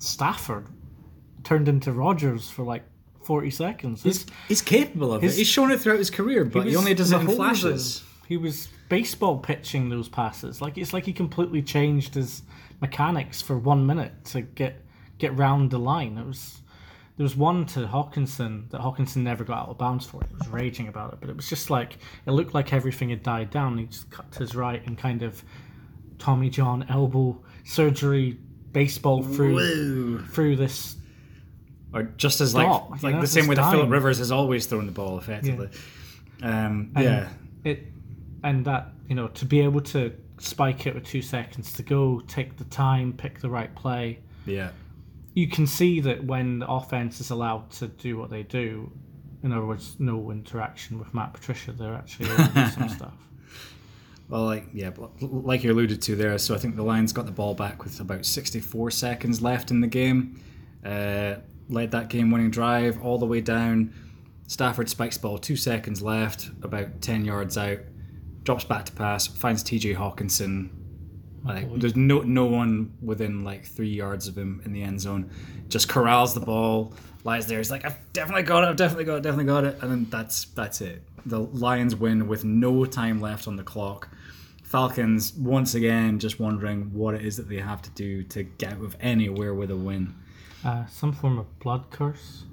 Stafford 0.05 0.67
turned 1.43 1.67
into 1.67 1.91
Rodgers 1.91 2.50
for 2.50 2.63
like 2.63 2.83
40 3.24 3.50
seconds. 3.51 4.03
He's, 4.03 4.25
he's 4.47 4.62
capable 4.62 5.13
of 5.13 5.21
his- 5.21 5.35
it. 5.35 5.39
He's 5.39 5.47
shown 5.47 5.71
it 5.71 5.81
throughout 5.81 6.00
his 6.00 6.09
career, 6.09 6.45
but 6.45 6.62
he, 6.62 6.67
was 6.69 6.77
only 6.77 6.93
does 6.93 7.12
it 7.12 7.21
in 7.21 7.27
flashes. 7.27 8.03
He 8.27 8.38
was 8.38 8.67
baseball 8.89 9.38
pitching 9.38 9.89
those 9.89 10.09
passes. 10.09 10.62
Like 10.62 10.77
it's 10.77 10.93
like 10.93 11.05
he 11.05 11.13
completely 11.13 11.62
changed 11.62 12.15
his 12.15 12.43
mechanics 12.81 13.41
for 13.41 13.57
one 13.57 13.85
minute 13.85 14.25
to 14.25 14.41
get 14.41 14.81
get 15.17 15.35
round 15.38 15.71
the 15.71 15.79
line. 15.79 16.17
It 16.17 16.25
was 16.25 16.62
there 17.17 17.24
was 17.24 17.35
one 17.35 17.65
to 17.67 17.81
Hockenson 17.88 18.69
that 18.71 18.81
Hockenson 18.81 19.17
never 19.17 19.43
got 19.43 19.59
out 19.63 19.69
of 19.69 19.77
bounds 19.77 20.05
for. 20.05 20.21
He 20.27 20.35
was 20.35 20.47
raging 20.50 20.88
about 20.88 21.13
it, 21.13 21.19
but 21.21 21.29
it 21.29 21.35
was 21.35 21.47
just 21.47 21.69
like 21.69 21.97
it 22.25 22.31
looked 22.31 22.53
like 22.53 22.74
everything 22.74 23.09
had 23.09 23.24
died 23.24 23.50
down. 23.51 23.77
He 23.77 23.85
just 23.85 24.09
cut 24.12 24.31
to 24.33 24.39
his 24.39 24.55
right 24.55 24.85
and 24.85 24.97
kind 24.97 25.24
of 25.24 25.43
Tommy 26.17 26.50
John 26.50 26.85
elbow 26.89 27.41
surgery 27.63 28.38
baseball 28.75 29.24
through 29.24 30.20
through 30.27 30.55
this 30.58 30.96
Or 31.94 32.03
just 32.03 32.41
as 32.41 32.53
like 32.53 32.67
Stop, 32.67 32.89
you 32.89 32.98
like 33.03 33.15
know, 33.15 33.22
the 33.22 33.27
same 33.27 33.48
way 33.48 33.55
that 33.55 33.72
Philip. 33.72 33.89
Rivers 33.89 34.17
has 34.20 34.32
always 34.32 34.65
thrown 34.67 34.86
the 34.86 34.91
ball 34.91 35.17
effectively. 35.17 35.70
Um, 36.44 36.91
yeah. 36.98 37.29
it 37.63 37.88
and 38.44 38.65
that 38.65 38.89
you 39.10 39.15
know 39.15 39.27
to 39.29 39.46
be 39.46 39.62
able 39.62 39.82
to 39.82 40.13
spike 40.39 40.86
it 40.86 40.94
with 40.94 41.05
two 41.05 41.22
seconds 41.22 41.72
to 41.74 41.82
go 41.84 42.20
take 42.27 42.58
the 42.58 42.65
time 42.65 43.13
pick 43.13 43.39
the 43.39 43.50
right 43.50 43.74
play 43.74 44.20
Yeah. 44.46 44.70
you 45.34 45.48
can 45.48 45.65
see 45.65 46.01
that 46.01 46.24
when 46.25 46.60
the 46.60 46.67
offense 46.67 47.22
is 47.22 47.29
allowed 47.32 47.72
to 47.79 47.88
do 47.88 48.17
what 48.17 48.29
they 48.29 48.44
do 48.44 48.91
in 49.44 49.53
other 49.53 49.65
words 49.65 49.96
no 50.00 50.32
interaction 50.32 51.00
with 51.00 51.13
matt 51.13 51.34
patricia 51.34 51.72
they're 51.72 51.96
actually 51.96 52.29
able 52.32 52.44
to 52.48 52.53
do 52.53 52.67
some 52.77 52.89
stuff 52.89 53.13
Well, 54.27 54.46
like 54.46 54.67
yeah, 54.74 54.91
like 55.22 55.63
you 55.63 55.72
alluded 55.72 56.01
to 56.03 56.15
there. 56.15 56.38
So 56.38 56.55
I 56.55 56.58
think 56.58 56.75
the 56.75 56.84
Lions 56.84 57.13
got 57.13 57.25
the 57.25 57.32
ball 57.32 57.53
back 57.53 57.84
with 57.84 58.00
about 58.00 58.25
64 58.25 58.91
seconds 58.91 59.41
left 59.41 59.72
in 59.72 59.82
the 59.82 59.88
game. 59.88 60.41
Uh, 60.84 61.36
led 61.67 61.91
that 61.91 62.10
game-winning 62.10 62.51
drive 62.51 63.03
all 63.03 63.17
the 63.17 63.25
way 63.25 63.41
down. 63.41 63.94
Stafford 64.48 64.89
spikes 64.89 65.17
ball, 65.17 65.38
two 65.38 65.55
seconds 65.55 66.01
left, 66.01 66.51
about 66.62 67.01
10 67.01 67.25
yards 67.25 67.58
out. 67.58 67.79
Drops 68.44 68.63
back 68.63 68.86
to 68.86 68.91
pass, 68.91 69.25
finds 69.25 69.63
T.J. 69.63 69.96
Hockenson. 69.96 70.70
Like 71.44 71.67
there's 71.79 71.96
no 71.96 72.22
no 72.22 72.46
one 72.46 72.94
within 73.03 73.44
like 73.44 73.65
three 73.65 73.89
yards 73.89 74.27
of 74.27 74.36
him 74.36 74.62
in 74.65 74.74
the 74.74 74.82
end 74.82 75.00
zone. 75.00 75.29
Just 75.67 75.88
corrals 75.88 76.34
the 76.34 76.39
ball, 76.39 76.94
lies 77.24 77.46
there. 77.46 77.60
He's 77.60 77.70
like, 77.70 77.86
I've 77.86 77.98
definitely 78.13 78.44
got 78.44 78.63
it. 78.63 78.67
I've 78.70 78.75
definitely 78.75 79.05
got 79.05 79.17
it. 79.17 79.22
Definitely 79.22 79.46
got 79.46 79.63
it. 79.63 79.77
And 79.82 79.91
then 79.91 80.08
that's 80.10 80.46
that's 80.46 80.82
it. 80.82 81.03
The 81.25 81.39
Lions 81.39 81.96
win 81.96 82.27
with 82.27 82.44
no 82.46 82.86
time 82.86 83.20
left 83.22 83.48
on 83.48 83.55
the 83.55 83.63
clock. 83.63 84.10
Falcons 84.63 85.34
once 85.34 85.75
again 85.75 86.20
just 86.20 86.39
wondering 86.39 86.91
what 86.94 87.15
it 87.15 87.22
is 87.25 87.38
that 87.38 87.48
they 87.48 87.58
have 87.60 87.82
to 87.84 87.89
do 87.91 88.24
to 88.24 88.44
get 88.44 88.74
out 88.74 88.82
of 88.84 88.96
anywhere 89.00 89.53
with 89.53 89.72
a 89.72 89.75
win. 89.77 90.13
uh, 90.65 90.86
some 90.88 91.13
form 91.13 91.38
of 91.38 91.60
blood 91.60 91.89
curse 91.91 92.44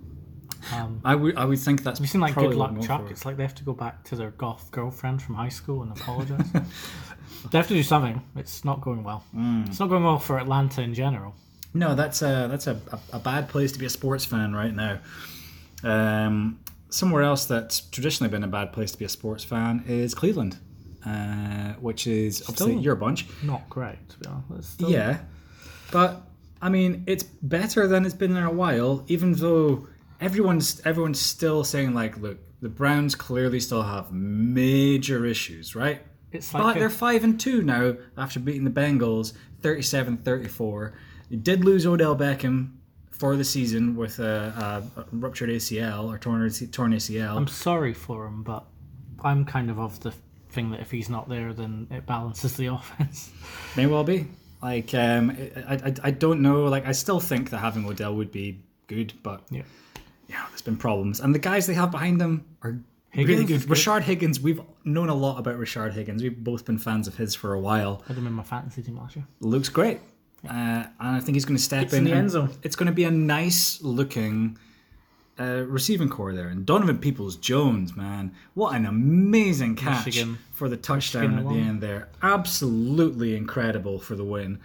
um, 0.75 1.01
I 1.05 1.15
would 1.17 1.37
I 1.37 1.45
would 1.47 1.59
think 1.59 1.83
that's 1.83 1.99
have 1.99 2.05
you 2.05 2.09
seen 2.09 2.21
like 2.21 2.35
good 2.37 2.55
luck 2.55 2.81
chuck 2.83 3.11
it's 3.11 3.25
like 3.25 3.37
they 3.37 3.43
have 3.43 3.55
to 3.57 3.65
go 3.65 3.73
back 3.73 4.05
to 4.05 4.17
their 4.17 4.31
goth 4.33 4.71
girlfriend 4.71 5.21
from 5.23 5.35
high 5.35 5.49
school 5.49 5.83
and 5.83 5.91
apologize 5.91 6.47
they 7.51 7.59
have 7.59 7.67
to 7.69 7.75
do 7.75 7.83
something 7.83 8.23
it's 8.37 8.65
not 8.65 8.81
going 8.83 9.03
well 9.03 9.25
Mm. 9.35 9.67
it's 9.69 9.81
not 9.81 9.89
going 9.89 10.05
well 10.05 10.19
for 10.21 10.39
atlanta 10.39 10.83
in 10.83 10.95
general 10.95 11.35
No, 11.75 11.95
that's 11.97 12.21
a 12.23 12.47
that's 12.51 12.67
a, 12.69 12.79
a, 12.93 12.99
a 13.15 13.19
bad 13.19 13.49
place 13.49 13.73
to 13.73 13.79
be 13.79 13.87
a 13.87 13.91
sports 13.91 14.25
fan 14.27 14.55
right 14.55 14.75
now. 14.75 14.99
Um, 15.83 16.59
somewhere 16.93 17.23
else 17.23 17.45
that's 17.47 17.81
traditionally 17.81 18.31
been 18.31 18.45
a 18.45 18.49
bad 18.49 18.73
place 18.73 18.93
to 18.93 18.99
be 18.99 19.05
a 19.05 19.09
sports 19.09 19.43
fan 19.45 19.85
is 19.89 20.15
Cleveland, 20.15 20.59
uh, 21.07 21.73
which 21.81 22.07
is 22.07 22.43
obviously 22.43 22.73
Still- 22.73 22.83
your 22.83 22.95
bunch. 22.97 23.27
not 23.43 23.69
great 23.69 24.09
to 24.11 24.19
be 24.19 24.27
honest 24.27 24.73
still- 24.75 24.91
Yeah, 24.91 25.21
but 25.91 26.23
I 26.61 26.69
mean 26.69 27.03
it's 27.07 27.25
better 27.25 27.89
than 27.89 28.05
it's 28.05 28.15
been 28.15 28.37
in 28.37 28.43
a 28.45 28.53
while. 28.53 29.05
Even 29.09 29.33
though 29.33 29.89
everyone's 30.21 30.81
everyone's 30.85 31.19
still 31.21 31.65
saying 31.65 31.95
like, 31.95 32.17
look, 32.19 32.39
the 32.61 32.69
Browns 32.69 33.15
clearly 33.17 33.59
still 33.59 33.83
have 33.83 34.13
major 34.13 35.25
issues, 35.27 35.75
right? 35.75 36.03
It's 36.31 36.53
But 36.53 36.77
a- 36.77 36.79
they're 36.79 36.89
5 36.91 37.25
and 37.25 37.39
2 37.41 37.63
now 37.63 37.95
after 38.17 38.39
beating 38.41 38.65
the 38.65 38.71
Bengals 38.71 39.33
37 39.61 40.19
34. 40.19 40.95
They 41.31 41.37
did 41.37 41.65
lose 41.65 41.85
Odell 41.87 42.17
Beckham 42.17 42.71
for 43.13 43.37
the 43.37 43.45
season 43.45 43.95
with 43.95 44.19
a, 44.19 44.83
a, 44.97 45.05
ruptured 45.13 45.49
ACL 45.51 46.09
or 46.13 46.19
torn, 46.19 46.51
torn 46.51 46.93
ACL. 46.93 47.37
I'm 47.37 47.47
sorry 47.47 47.95
for 47.95 48.27
him, 48.27 48.43
but 48.43 48.65
I'm 49.23 49.45
kind 49.45 49.71
of 49.71 49.79
of 49.79 50.01
the 50.01 50.13
thing 50.51 50.71
that 50.73 50.81
if 50.81 50.91
he's 50.91 51.09
not 51.09 51.29
there, 51.29 51.53
then 51.53 51.87
it 51.91 52.05
balances 52.07 52.57
the 52.57 52.67
offense. 52.75 53.31
May 53.77 53.87
well 53.87 54.05
be. 54.05 54.27
Like, 54.61 54.93
um, 54.95 55.37
I, 55.69 55.75
I, 55.75 55.95
I 56.05 56.11
don't 56.11 56.41
know. 56.43 56.65
Like, 56.65 56.87
I 56.87 56.93
still 56.93 57.21
think 57.21 57.51
that 57.51 57.59
having 57.59 57.87
Odell 57.87 58.15
would 58.17 58.33
be 58.33 58.61
good, 58.87 59.13
but 59.23 59.43
Yeah. 59.51 59.63
yeah, 60.29 60.45
there's 60.51 60.63
been 60.63 60.77
problems. 60.77 61.21
And 61.21 61.35
the 61.35 61.39
guys 61.41 61.67
they 61.67 61.75
have 61.75 61.91
behind 61.91 62.21
them 62.21 62.45
are 62.63 62.71
really 63.15 63.35
Higgins 63.37 63.49
good. 63.65 63.69
good. 63.69 63.77
Rashard 63.77 64.03
Higgins, 64.03 64.41
we've 64.41 64.61
known 64.85 65.09
a 65.09 65.15
lot 65.15 65.39
about 65.39 65.57
Rashard 65.59 65.93
Higgins. 65.93 66.23
We've 66.23 66.43
both 66.45 66.65
been 66.65 66.79
fans 66.79 67.09
of 67.09 67.17
his 67.17 67.35
for 67.35 67.55
a 67.55 67.61
while. 67.61 68.03
I 68.05 68.09
had 68.09 68.17
him 68.19 68.27
in 68.27 68.33
my 68.33 68.43
fantasy 68.43 68.83
team 68.83 68.97
last 68.99 69.17
year. 69.17 69.27
looks 69.41 69.69
great. 69.69 70.01
Uh, 70.49 70.53
and 70.53 71.17
I 71.17 71.21
think 71.21 71.37
he's 71.37 71.45
going 71.45 71.57
to 71.57 71.63
step 71.63 71.85
It's 71.85 71.93
in. 71.93 71.99
in 72.01 72.05
the 72.05 72.13
end 72.19 72.31
zone. 72.31 72.51
It's 72.63 72.75
going 72.77 72.87
to 72.89 72.93
be 72.93 73.05
a 73.05 73.11
nice 73.11 73.81
looking 73.83 74.59
uh, 75.39 75.65
receiving 75.67 76.09
core 76.09 76.33
there. 76.35 76.49
And 76.49 76.67
Donovan 76.67 76.99
Peoples 76.99 77.37
Jones, 77.37 77.97
man, 77.97 78.35
what 78.55 78.75
an 78.75 78.85
amazing 78.87 79.77
catch 79.77 80.07
Michigan. 80.07 80.39
for 80.53 80.69
the 80.69 80.77
touchdown 80.77 81.37
Michigan 81.37 81.47
at 81.47 81.55
the 81.55 81.61
end 81.69 81.81
there. 81.81 82.09
Absolutely 82.23 83.37
incredible 83.37 83.99
for 83.99 84.15
the 84.17 84.25
win. 84.25 84.59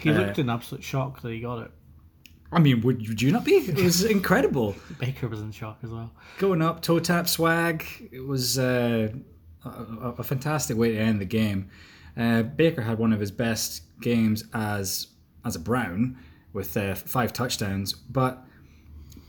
He 0.00 0.10
Uh, 0.10 0.14
looked 0.14 0.38
in 0.38 0.48
absolute 0.48 0.82
shock 0.82 1.20
that 1.22 1.30
he 1.30 1.40
got 1.40 1.58
it. 1.62 1.70
I 2.50 2.58
mean, 2.58 2.80
would, 2.82 3.06
would 3.08 3.22
you 3.22 3.30
not 3.32 3.44
be? 3.44 3.52
It 3.52 3.76
was 3.82 4.04
incredible. 4.18 4.74
Baker 4.98 5.28
was 5.28 5.40
in 5.40 5.52
shock 5.52 5.78
as 5.82 5.90
well. 5.90 6.10
Going 6.38 6.60
up, 6.62 6.82
toe 6.82 6.98
tap 6.98 7.28
swag. 7.28 7.84
It 8.10 8.20
was 8.26 8.58
uh, 8.58 9.10
a, 9.64 9.68
a, 9.68 10.08
a 10.18 10.22
fantastic 10.22 10.76
way 10.76 10.92
to 10.92 10.98
end 10.98 11.20
the 11.20 11.24
game. 11.26 11.70
Uh, 12.16 12.42
Baker 12.42 12.82
had 12.82 12.98
one 12.98 13.12
of 13.12 13.20
his 13.20 13.30
best 13.30 13.82
games 14.00 14.44
as 14.52 15.08
as 15.44 15.56
a 15.56 15.58
Brown 15.60 16.16
with 16.52 16.76
uh, 16.76 16.94
five 16.94 17.32
touchdowns, 17.32 17.92
but 17.94 18.44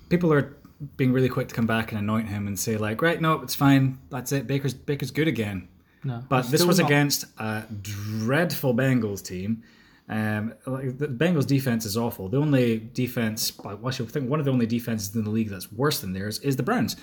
people 0.09 0.31
are 0.33 0.57
being 0.97 1.13
really 1.13 1.29
quick 1.29 1.47
to 1.47 1.55
come 1.55 1.65
back 1.65 1.91
and 1.91 1.99
anoint 2.01 2.27
him 2.27 2.45
and 2.47 2.59
say 2.59 2.75
like, 2.77 3.01
right, 3.01 3.21
no, 3.21 3.41
it's 3.41 3.55
fine, 3.55 3.97
that's 4.09 4.31
it. 4.31 4.45
Baker's 4.47 4.73
Baker's 4.73 5.11
good 5.11 5.27
again. 5.27 5.67
No, 6.03 6.21
But 6.27 6.51
this 6.51 6.65
was 6.65 6.79
not- 6.79 6.87
against 6.87 7.25
a 7.37 7.63
dreadful 7.81 8.73
Bengals 8.75 9.23
team. 9.25 9.63
Um, 10.09 10.53
like, 10.65 10.97
the 10.97 11.07
Bengals 11.07 11.47
defense 11.47 11.85
is 11.85 11.95
awful. 11.95 12.27
The 12.27 12.37
only 12.37 12.79
defense, 12.93 13.53
I 13.63 13.71
actually 13.87 14.07
think 14.07 14.29
one 14.29 14.39
of 14.39 14.45
the 14.45 14.51
only 14.51 14.65
defenses 14.65 15.15
in 15.15 15.23
the 15.23 15.29
league 15.29 15.47
that's 15.49 15.71
worse 15.71 16.01
than 16.01 16.11
theirs 16.11 16.39
is 16.39 16.57
the 16.57 16.63
Browns. 16.63 16.97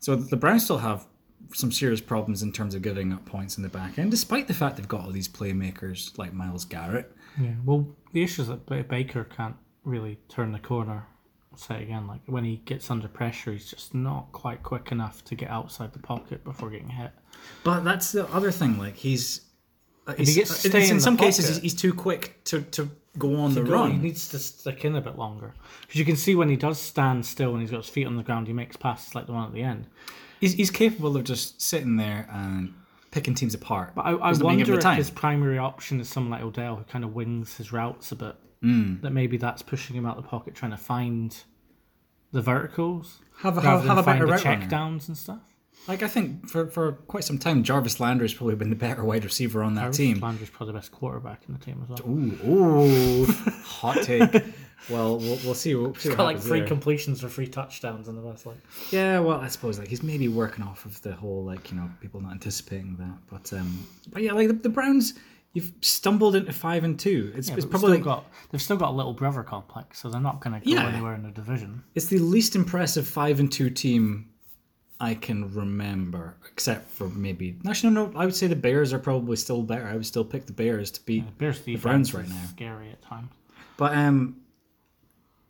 So 0.00 0.14
the 0.14 0.36
Browns 0.36 0.64
still 0.64 0.76
have 0.76 1.06
some 1.52 1.70
serious 1.72 2.00
problems 2.00 2.42
in 2.42 2.52
terms 2.52 2.74
of 2.74 2.82
giving 2.82 3.12
up 3.12 3.24
points 3.26 3.56
in 3.56 3.62
the 3.62 3.68
back 3.68 3.98
end, 3.98 4.10
despite 4.10 4.46
the 4.48 4.54
fact 4.54 4.76
they've 4.76 4.88
got 4.88 5.02
all 5.04 5.10
these 5.10 5.28
playmakers 5.28 6.16
like 6.18 6.32
Myles 6.32 6.64
Garrett. 6.64 7.12
Yeah. 7.40 7.50
Well, 7.64 7.86
the 8.12 8.22
issue 8.22 8.42
is 8.42 8.48
that 8.48 8.64
Ba- 8.66 8.84
Baker 8.84 9.24
can't 9.24 9.56
really 9.84 10.18
turn 10.28 10.52
the 10.52 10.58
corner. 10.58 11.06
I'll 11.52 11.58
say 11.58 11.76
it 11.76 11.82
again, 11.82 12.06
like 12.06 12.20
when 12.26 12.44
he 12.44 12.56
gets 12.64 12.90
under 12.90 13.06
pressure, 13.08 13.52
he's 13.52 13.70
just 13.70 13.94
not 13.94 14.32
quite 14.32 14.62
quick 14.62 14.90
enough 14.92 15.24
to 15.26 15.34
get 15.34 15.50
outside 15.50 15.92
the 15.92 15.98
pocket 16.00 16.42
before 16.44 16.70
getting 16.70 16.88
hit. 16.88 17.12
But 17.62 17.80
that's 17.84 18.10
the 18.12 18.26
other 18.32 18.50
thing. 18.50 18.78
Like 18.78 18.96
he's, 18.96 19.42
uh, 20.06 20.14
he 20.14 20.32
gets 20.34 20.64
uh, 20.64 20.68
in 20.76 20.82
in 20.94 21.00
some 21.00 21.16
cases 21.16 21.44
pocket- 21.46 21.62
he's, 21.62 21.72
he's 21.72 21.80
too 21.80 21.92
quick 21.94 22.42
to, 22.44 22.62
to 22.62 22.90
go 23.18 23.36
on 23.36 23.54
the 23.54 23.62
Go- 23.62 23.84
He 23.86 23.96
needs 23.98 24.28
to 24.30 24.38
stick 24.40 24.84
in 24.84 24.96
a 24.96 25.00
bit 25.00 25.16
longer 25.16 25.54
because 25.82 25.96
you 25.98 26.04
can 26.04 26.16
see 26.16 26.34
when 26.34 26.48
he 26.48 26.56
does 26.56 26.80
stand 26.80 27.24
still 27.24 27.52
and 27.52 27.60
he's 27.60 27.70
got 27.70 27.78
his 27.84 27.88
feet 27.88 28.06
on 28.06 28.16
the 28.16 28.24
ground, 28.24 28.46
he 28.48 28.52
makes 28.52 28.76
passes 28.76 29.14
like 29.14 29.26
the 29.26 29.32
one 29.32 29.46
at 29.46 29.52
the 29.52 29.62
end. 29.62 29.86
He's, 30.44 30.52
he's 30.54 30.70
capable 30.70 31.16
of 31.16 31.24
just 31.24 31.62
sitting 31.62 31.96
there 31.96 32.28
and 32.30 32.74
picking 33.12 33.34
teams 33.34 33.54
apart. 33.54 33.94
But 33.94 34.02
I, 34.02 34.10
I 34.16 34.28
He's 34.28 34.40
not 34.40 34.48
being 34.48 34.58
given 34.58 34.74
wonder 34.74 34.90
if 34.90 34.96
his 34.98 35.10
primary 35.10 35.56
option 35.56 36.00
is 36.00 36.08
someone 36.08 36.30
like 36.32 36.42
Odell 36.42 36.76
who 36.76 36.84
kind 36.84 37.02
of 37.02 37.14
wings 37.14 37.56
his 37.56 37.72
routes 37.72 38.12
a 38.12 38.16
bit. 38.16 38.36
Hmm. 38.60 39.00
That 39.00 39.12
maybe 39.12 39.38
that's 39.38 39.62
pushing 39.62 39.96
him 39.96 40.04
out 40.04 40.16
the 40.16 40.22
pocket, 40.22 40.54
trying 40.54 40.72
to 40.72 40.76
find 40.76 41.34
the 42.32 42.42
verticals 42.42 43.20
Have 43.38 43.56
a- 43.56 43.62
have- 43.62 43.80
than 43.80 43.88
have 43.88 43.98
a 43.98 44.02
better 44.02 44.26
the 44.26 44.32
route 44.32 44.42
check 44.42 44.68
downs 44.68 45.08
and 45.08 45.16
stuff. 45.16 45.40
Like 45.88 46.02
I 46.02 46.08
think 46.08 46.48
for, 46.48 46.66
for 46.68 46.92
quite 46.92 47.24
some 47.24 47.38
time, 47.38 47.62
Jarvis 47.62 48.00
Landry 48.00 48.24
has 48.26 48.34
probably 48.34 48.54
been 48.56 48.70
the 48.70 48.76
better 48.76 49.02
wide 49.04 49.24
receiver 49.24 49.62
on 49.62 49.74
that 49.76 49.80
team. 49.80 49.86
Jarvis 49.92 49.96
team. 49.98 50.20
Landry's 50.20 50.50
probably 50.50 50.72
the 50.72 50.78
best 50.78 50.92
quarterback 50.92 51.42
in 51.48 51.54
the 51.54 51.60
team 51.60 51.80
as 51.82 51.88
well. 51.88 51.98
Ooh, 52.08 52.38
ooh, 52.46 53.26
hot 53.64 54.02
take. 54.02 54.30
Well, 54.90 55.16
we'll, 55.18 55.38
we'll 55.44 55.54
see. 55.54 55.74
We'll 55.74 55.94
see 55.94 56.10
what 56.10 56.18
Got 56.18 56.24
like 56.24 56.36
happens 56.36 56.48
three 56.48 56.58
there. 56.60 56.68
completions 56.68 57.20
for 57.20 57.28
three 57.28 57.46
touchdowns 57.46 58.08
in 58.08 58.16
the 58.16 58.22
best 58.22 58.44
like. 58.46 58.58
Yeah, 58.90 59.20
well, 59.20 59.40
I 59.40 59.48
suppose 59.48 59.78
like 59.78 59.88
he's 59.88 60.02
maybe 60.02 60.28
working 60.28 60.64
off 60.64 60.84
of 60.84 61.00
the 61.02 61.12
whole 61.14 61.44
like 61.44 61.70
you 61.70 61.76
know 61.76 61.88
people 62.00 62.20
not 62.20 62.32
anticipating 62.32 62.96
that, 62.96 63.18
but 63.30 63.52
um, 63.58 63.86
but 64.12 64.22
yeah, 64.22 64.32
like 64.32 64.48
the, 64.48 64.54
the 64.54 64.68
Browns, 64.68 65.14
you've 65.54 65.72
stumbled 65.80 66.36
into 66.36 66.52
five 66.52 66.84
and 66.84 66.98
two. 66.98 67.32
It's, 67.34 67.48
Yeah, 67.48 67.56
it's 67.56 67.64
probably 67.64 67.92
still 67.96 68.04
got 68.04 68.26
they've 68.50 68.60
still 68.62 68.76
got 68.76 68.90
a 68.90 68.96
little 68.96 69.14
brother 69.14 69.42
complex, 69.42 70.00
so 70.00 70.10
they're 70.10 70.20
not 70.20 70.40
going 70.40 70.60
to 70.60 70.66
go 70.66 70.72
Yeah. 70.74 70.86
anywhere 70.88 71.14
in 71.14 71.22
the 71.22 71.30
division. 71.30 71.82
it's 71.94 72.06
the 72.06 72.18
least 72.18 72.54
impressive 72.54 73.06
five 73.08 73.40
and 73.40 73.50
two 73.50 73.70
team 73.70 74.28
I 75.00 75.14
can 75.14 75.52
remember, 75.52 76.36
except 76.52 76.88
for 76.90 77.08
maybe 77.08 77.58
actually 77.66 77.94
no, 77.94 78.06
no. 78.06 78.18
I 78.18 78.26
would 78.26 78.34
say 78.34 78.46
the 78.48 78.54
Bears 78.56 78.92
are 78.92 78.98
probably 78.98 79.36
still 79.36 79.62
better. 79.62 79.86
I 79.86 79.94
would 79.94 80.06
still 80.06 80.24
pick 80.24 80.46
the 80.46 80.52
Bears 80.52 80.90
to 80.92 81.00
beat 81.04 81.24
The 81.26 81.32
Bears 81.32 81.58
defense 81.60 81.82
Browns 81.82 82.14
right 82.14 82.28
now. 82.28 82.44
scary 82.50 82.90
at 82.90 83.02
times. 83.02 83.30
But 83.76 83.92
um, 83.96 84.36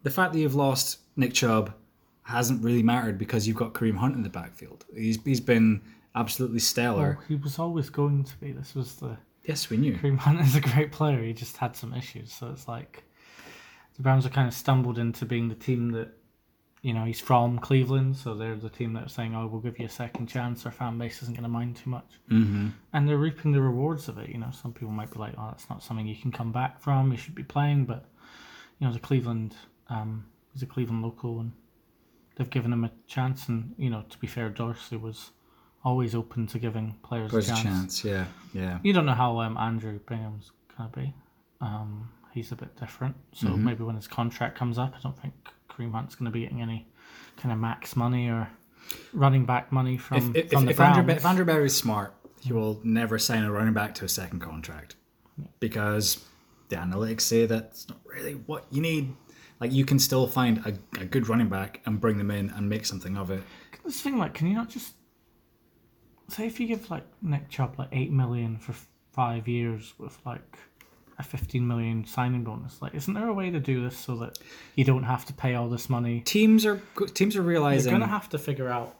the 0.04 0.10
fact 0.10 0.32
that 0.32 0.38
you've 0.38 0.54
lost 0.54 1.00
Nick 1.16 1.34
Chubb 1.34 1.74
hasn't 2.22 2.62
really 2.62 2.82
mattered 2.82 3.18
because 3.18 3.46
you've 3.46 3.56
got 3.56 3.74
Kareem 3.74 3.96
Hunt 3.96 4.14
in 4.14 4.22
the 4.22 4.30
backfield. 4.30 4.84
He's 4.94 5.18
he's 5.24 5.40
been 5.40 5.82
absolutely 6.14 6.60
stellar. 6.60 7.18
Well, 7.18 7.26
he 7.28 7.34
was 7.34 7.58
always 7.58 7.90
going 7.90 8.24
to 8.24 8.36
be. 8.36 8.52
This 8.52 8.74
was 8.74 8.94
the 8.96 9.18
Yes, 9.44 9.68
we 9.68 9.76
knew. 9.76 9.94
Kareem 9.94 10.18
Hunt 10.18 10.40
is 10.40 10.56
a 10.56 10.60
great 10.60 10.90
player. 10.90 11.22
He 11.22 11.32
just 11.32 11.56
had 11.56 11.76
some 11.76 11.92
issues, 11.92 12.32
so 12.32 12.48
it's 12.48 12.66
like 12.66 13.04
the 13.96 14.02
Browns 14.02 14.24
have 14.24 14.32
kind 14.32 14.48
of 14.48 14.54
stumbled 14.54 14.98
into 14.98 15.26
being 15.26 15.48
the 15.48 15.54
team 15.54 15.90
that 15.92 16.08
you 16.82 16.92
know 16.94 17.04
he's 17.04 17.20
from 17.20 17.58
Cleveland, 17.58 18.16
so 18.16 18.34
they're 18.34 18.56
the 18.56 18.70
team 18.70 18.94
that 18.94 19.04
are 19.04 19.08
saying, 19.08 19.34
"Oh, 19.34 19.46
we'll 19.46 19.60
give 19.60 19.78
you 19.78 19.86
a 19.86 19.90
second 19.90 20.28
chance." 20.28 20.64
Our 20.64 20.72
fan 20.72 20.96
base 20.98 21.22
isn't 21.22 21.34
going 21.34 21.44
to 21.44 21.48
mind 21.50 21.76
too 21.76 21.90
much, 21.90 22.10
mm-hmm. 22.30 22.68
and 22.94 23.08
they're 23.08 23.18
reaping 23.18 23.52
the 23.52 23.60
rewards 23.60 24.08
of 24.08 24.16
it. 24.18 24.30
You 24.30 24.38
know, 24.38 24.50
some 24.50 24.72
people 24.72 24.92
might 24.92 25.10
be 25.10 25.18
like, 25.18 25.34
"Oh, 25.36 25.48
that's 25.48 25.68
not 25.68 25.82
something 25.82 26.06
you 26.06 26.16
can 26.16 26.32
come 26.32 26.50
back 26.50 26.80
from. 26.80 27.10
You 27.10 27.18
should 27.18 27.34
be 27.34 27.44
playing," 27.44 27.84
but 27.84 28.06
you 28.78 28.86
know, 28.86 28.92
the 28.92 28.98
Cleveland, 28.98 29.54
um, 29.94 30.26
he's 30.52 30.62
a 30.62 30.66
Cleveland 30.66 31.02
local, 31.02 31.40
and 31.40 31.52
they've 32.36 32.50
given 32.50 32.72
him 32.72 32.84
a 32.84 32.90
chance. 33.06 33.48
And 33.48 33.74
you 33.78 33.90
know, 33.90 34.04
to 34.08 34.18
be 34.18 34.26
fair, 34.26 34.48
Dorsey 34.48 34.96
was 34.96 35.30
always 35.84 36.14
open 36.14 36.46
to 36.48 36.58
giving 36.58 36.96
players 37.02 37.32
a 37.32 37.38
a 37.38 37.42
chance. 37.42 37.62
chance, 37.62 38.04
yeah, 38.04 38.24
yeah. 38.52 38.78
You 38.82 38.92
don't 38.92 39.06
know 39.06 39.12
how 39.12 39.38
um, 39.40 39.56
Andrew 39.56 39.98
Bingham's 40.08 40.50
gonna 40.76 40.90
be. 40.94 41.14
Um, 41.60 42.08
he's 42.32 42.52
a 42.52 42.56
bit 42.56 42.76
different, 42.78 43.14
so 43.32 43.48
Mm-hmm. 43.48 43.64
maybe 43.64 43.84
when 43.84 43.96
his 43.96 44.08
contract 44.08 44.56
comes 44.58 44.78
up, 44.78 44.94
I 44.96 45.00
don't 45.02 45.18
think 45.20 45.34
Kareem 45.70 45.92
Hunt's 45.92 46.14
gonna 46.14 46.30
be 46.30 46.40
getting 46.40 46.60
any 46.62 46.86
kind 47.36 47.52
of 47.52 47.58
max 47.58 47.96
money 47.96 48.28
or 48.28 48.48
running 49.12 49.44
back 49.44 49.72
money 49.72 49.96
from 49.96 50.34
If, 50.34 50.44
if, 50.46 50.50
from 50.50 50.64
the 50.66 50.70
if, 50.72 50.80
Andrew, 50.80 51.14
if 51.14 51.24
Andrew 51.24 51.44
Berry's 51.44 51.74
smart, 51.74 52.14
he 52.40 52.52
will 52.52 52.80
never 52.84 53.18
sign 53.18 53.42
a 53.44 53.50
running 53.52 53.72
back 53.74 53.94
to 53.96 54.04
a 54.04 54.08
second 54.08 54.40
contract 54.40 54.96
because 55.60 56.24
the 56.68 56.76
analytics 56.76 57.22
say 57.22 57.46
that's 57.46 57.88
not 57.88 57.98
really 58.06 58.34
what 58.34 58.66
you 58.70 58.80
need. 58.82 59.14
Like 59.60 59.72
you 59.72 59.84
can 59.84 59.98
still 59.98 60.26
find 60.26 60.58
a, 60.66 61.00
a 61.00 61.04
good 61.04 61.28
running 61.28 61.48
back 61.48 61.80
and 61.86 62.00
bring 62.00 62.18
them 62.18 62.30
in 62.30 62.50
and 62.50 62.68
make 62.68 62.84
something 62.86 63.16
of 63.16 63.30
it. 63.30 63.42
this 63.84 64.00
thing, 64.00 64.18
like, 64.18 64.34
can 64.34 64.46
you 64.46 64.54
not 64.54 64.68
just 64.68 64.94
say 66.28 66.46
if 66.46 66.58
you 66.60 66.66
give 66.66 66.90
like 66.90 67.04
Nick 67.22 67.48
Chubb 67.48 67.78
like 67.78 67.88
eight 67.92 68.10
million 68.10 68.58
for 68.58 68.74
five 69.12 69.46
years 69.46 69.94
with 69.98 70.18
like 70.26 70.58
a 71.18 71.22
fifteen 71.22 71.66
million 71.66 72.04
signing 72.04 72.44
bonus? 72.44 72.82
Like, 72.82 72.94
isn't 72.94 73.14
there 73.14 73.28
a 73.28 73.34
way 73.34 73.50
to 73.50 73.60
do 73.60 73.82
this 73.84 73.96
so 73.96 74.16
that 74.16 74.38
you 74.74 74.84
don't 74.84 75.04
have 75.04 75.24
to 75.26 75.32
pay 75.32 75.54
all 75.54 75.68
this 75.68 75.88
money? 75.88 76.20
Teams 76.20 76.66
are 76.66 76.82
teams 77.14 77.36
are 77.36 77.42
realizing 77.42 77.92
You're 77.92 78.00
gonna 78.00 78.10
have 78.10 78.28
to 78.30 78.38
figure 78.38 78.68
out 78.68 78.96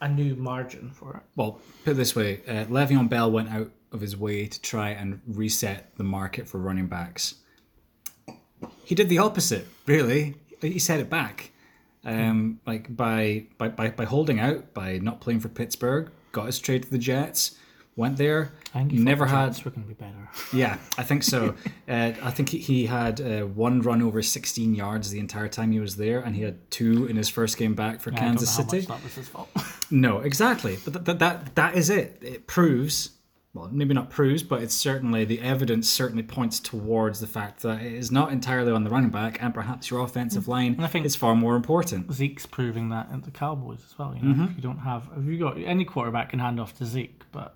a 0.00 0.08
new 0.08 0.36
margin 0.36 0.90
for 0.92 1.16
it. 1.16 1.22
well, 1.34 1.60
put 1.84 1.92
it 1.92 1.94
this 1.94 2.14
way: 2.14 2.40
uh, 2.46 2.64
Le'Veon 2.66 3.08
Bell 3.08 3.30
went 3.30 3.50
out 3.50 3.70
of 3.90 4.00
his 4.00 4.16
way 4.16 4.46
to 4.46 4.60
try 4.60 4.90
and 4.90 5.20
reset 5.26 5.96
the 5.96 6.04
market 6.04 6.46
for 6.46 6.58
running 6.58 6.86
backs. 6.86 7.34
He 8.88 8.94
did 8.94 9.08
the 9.10 9.18
opposite, 9.18 9.66
really. 9.86 10.36
He 10.62 10.78
set 10.78 10.98
it 10.98 11.10
back, 11.10 11.50
um, 12.06 12.58
like 12.66 12.84
by, 12.96 13.44
by 13.58 13.68
by 13.68 13.90
by 13.90 14.04
holding 14.06 14.40
out, 14.40 14.72
by 14.72 14.96
not 14.98 15.20
playing 15.20 15.40
for 15.40 15.48
Pittsburgh, 15.50 16.10
got 16.32 16.46
his 16.46 16.58
trade 16.58 16.84
to 16.84 16.90
the 16.90 16.96
Jets, 16.98 17.58
went 17.96 18.16
there, 18.16 18.52
I 18.74 18.78
think 18.78 18.92
he 18.92 18.98
never 18.98 19.26
had. 19.26 19.48
Jets 19.52 19.64
were 19.64 19.72
gonna 19.72 19.86
be 19.86 19.92
better. 19.94 20.14
Yeah, 20.52 20.78
I 20.96 21.02
think 21.02 21.22
so. 21.22 21.54
uh, 21.88 22.12
I 22.28 22.30
think 22.30 22.48
he, 22.48 22.58
he 22.58 22.86
had 22.86 23.20
uh, 23.20 23.42
one 23.42 23.82
run 23.82 24.00
over 24.00 24.22
16 24.22 24.74
yards 24.74 25.10
the 25.10 25.18
entire 25.18 25.48
time 25.48 25.70
he 25.72 25.80
was 25.80 25.96
there, 25.96 26.20
and 26.20 26.34
he 26.34 26.42
had 26.42 26.70
two 26.70 27.06
in 27.06 27.16
his 27.16 27.28
first 27.28 27.58
game 27.58 27.74
back 27.74 28.00
for 28.00 28.10
I 28.14 28.16
Kansas 28.16 28.54
City. 28.56 28.80
That 28.80 29.02
was 29.04 29.14
his 29.14 29.28
fault. 29.28 29.50
No, 29.90 30.18
exactly. 30.20 30.76
But 30.84 30.92
th- 30.94 31.04
th- 31.06 31.18
that 31.18 31.54
that 31.54 31.74
is 31.76 31.88
it. 31.90 32.18
It 32.22 32.46
proves, 32.46 33.10
well, 33.58 33.68
maybe 33.72 33.94
not 33.94 34.10
proves, 34.10 34.42
but 34.42 34.62
it's 34.62 34.74
certainly 34.74 35.24
the 35.24 35.40
evidence 35.40 35.88
certainly 35.88 36.22
points 36.22 36.60
towards 36.60 37.20
the 37.20 37.26
fact 37.26 37.62
that 37.62 37.82
it 37.82 37.92
is 37.92 38.10
not 38.10 38.32
entirely 38.32 38.72
on 38.72 38.84
the 38.84 38.90
running 38.90 39.10
back, 39.10 39.42
and 39.42 39.52
perhaps 39.54 39.90
your 39.90 40.00
offensive 40.00 40.48
line 40.48 40.74
and 40.74 40.84
I 40.84 40.88
think- 40.88 41.06
is 41.06 41.16
far 41.16 41.34
more 41.34 41.56
important. 41.56 42.12
Zeke's 42.12 42.46
proving 42.46 42.88
that 42.90 43.10
at 43.12 43.24
the 43.24 43.30
Cowboys 43.30 43.80
as 43.86 43.98
well. 43.98 44.14
You 44.14 44.22
know, 44.22 44.34
Mm-hmm. 44.34 44.44
if 44.44 44.56
you 44.56 44.62
don't 44.62 44.78
have, 44.78 45.08
if 45.16 45.24
you 45.24 45.38
got 45.38 45.58
any 45.58 45.84
quarterback 45.84 46.30
can 46.30 46.38
hand 46.38 46.60
off 46.60 46.76
to 46.78 46.84
Zeke, 46.86 47.22
but 47.32 47.54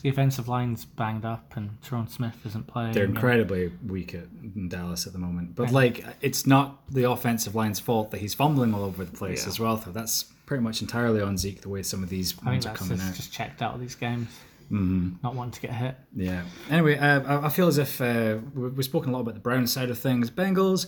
the 0.00 0.08
offensive 0.08 0.48
line's 0.48 0.84
banged 0.84 1.24
up 1.24 1.56
and 1.56 1.80
Tyron 1.80 2.08
Smith 2.10 2.36
isn't 2.44 2.66
playing. 2.66 2.92
They're 2.92 3.04
and- 3.04 3.14
incredibly 3.14 3.70
weak 3.86 4.14
at 4.14 4.24
in 4.56 4.68
Dallas 4.68 5.06
at 5.06 5.12
the 5.12 5.18
moment, 5.18 5.54
but 5.54 5.70
like 5.70 6.04
it's 6.20 6.46
not 6.46 6.80
the 6.92 7.08
offensive 7.08 7.54
line's 7.54 7.78
fault 7.78 8.10
that 8.10 8.20
he's 8.20 8.34
fumbling 8.34 8.74
all 8.74 8.82
over 8.84 9.04
the 9.04 9.12
place 9.16 9.44
Yeah. 9.44 9.48
as 9.50 9.60
well. 9.60 9.76
Though 9.76 9.92
that's 9.92 10.24
pretty 10.46 10.64
much 10.64 10.82
entirely 10.82 11.20
on 11.20 11.38
Zeke 11.38 11.60
the 11.60 11.68
way 11.68 11.82
some 11.84 12.02
of 12.02 12.08
these 12.08 12.34
I 12.44 12.50
ones 12.50 12.66
are 12.66 12.74
coming 12.74 12.96
just, 12.98 13.08
out. 13.10 13.14
just 13.14 13.32
checked 13.32 13.62
out 13.62 13.74
of 13.74 13.80
these 13.80 13.94
games. 13.94 14.28
Mm-hmm. 14.72 15.16
Not 15.22 15.34
wanting 15.34 15.52
to 15.52 15.60
get 15.60 15.72
hit. 15.72 15.96
Yeah. 16.14 16.44
Anyway, 16.70 16.96
uh, 16.96 17.20
I- 17.20 17.46
I 17.46 17.48
feel 17.50 17.68
as 17.68 17.76
if 17.78 18.00
uh, 18.00 18.38
we- 18.54 18.70
we've 18.70 18.84
spoken 18.84 19.10
a 19.10 19.12
lot 19.12 19.20
about 19.20 19.34
the 19.34 19.40
Brown 19.40 19.66
side 19.66 19.90
of 19.90 19.98
things. 19.98 20.30
Bengals, 20.30 20.86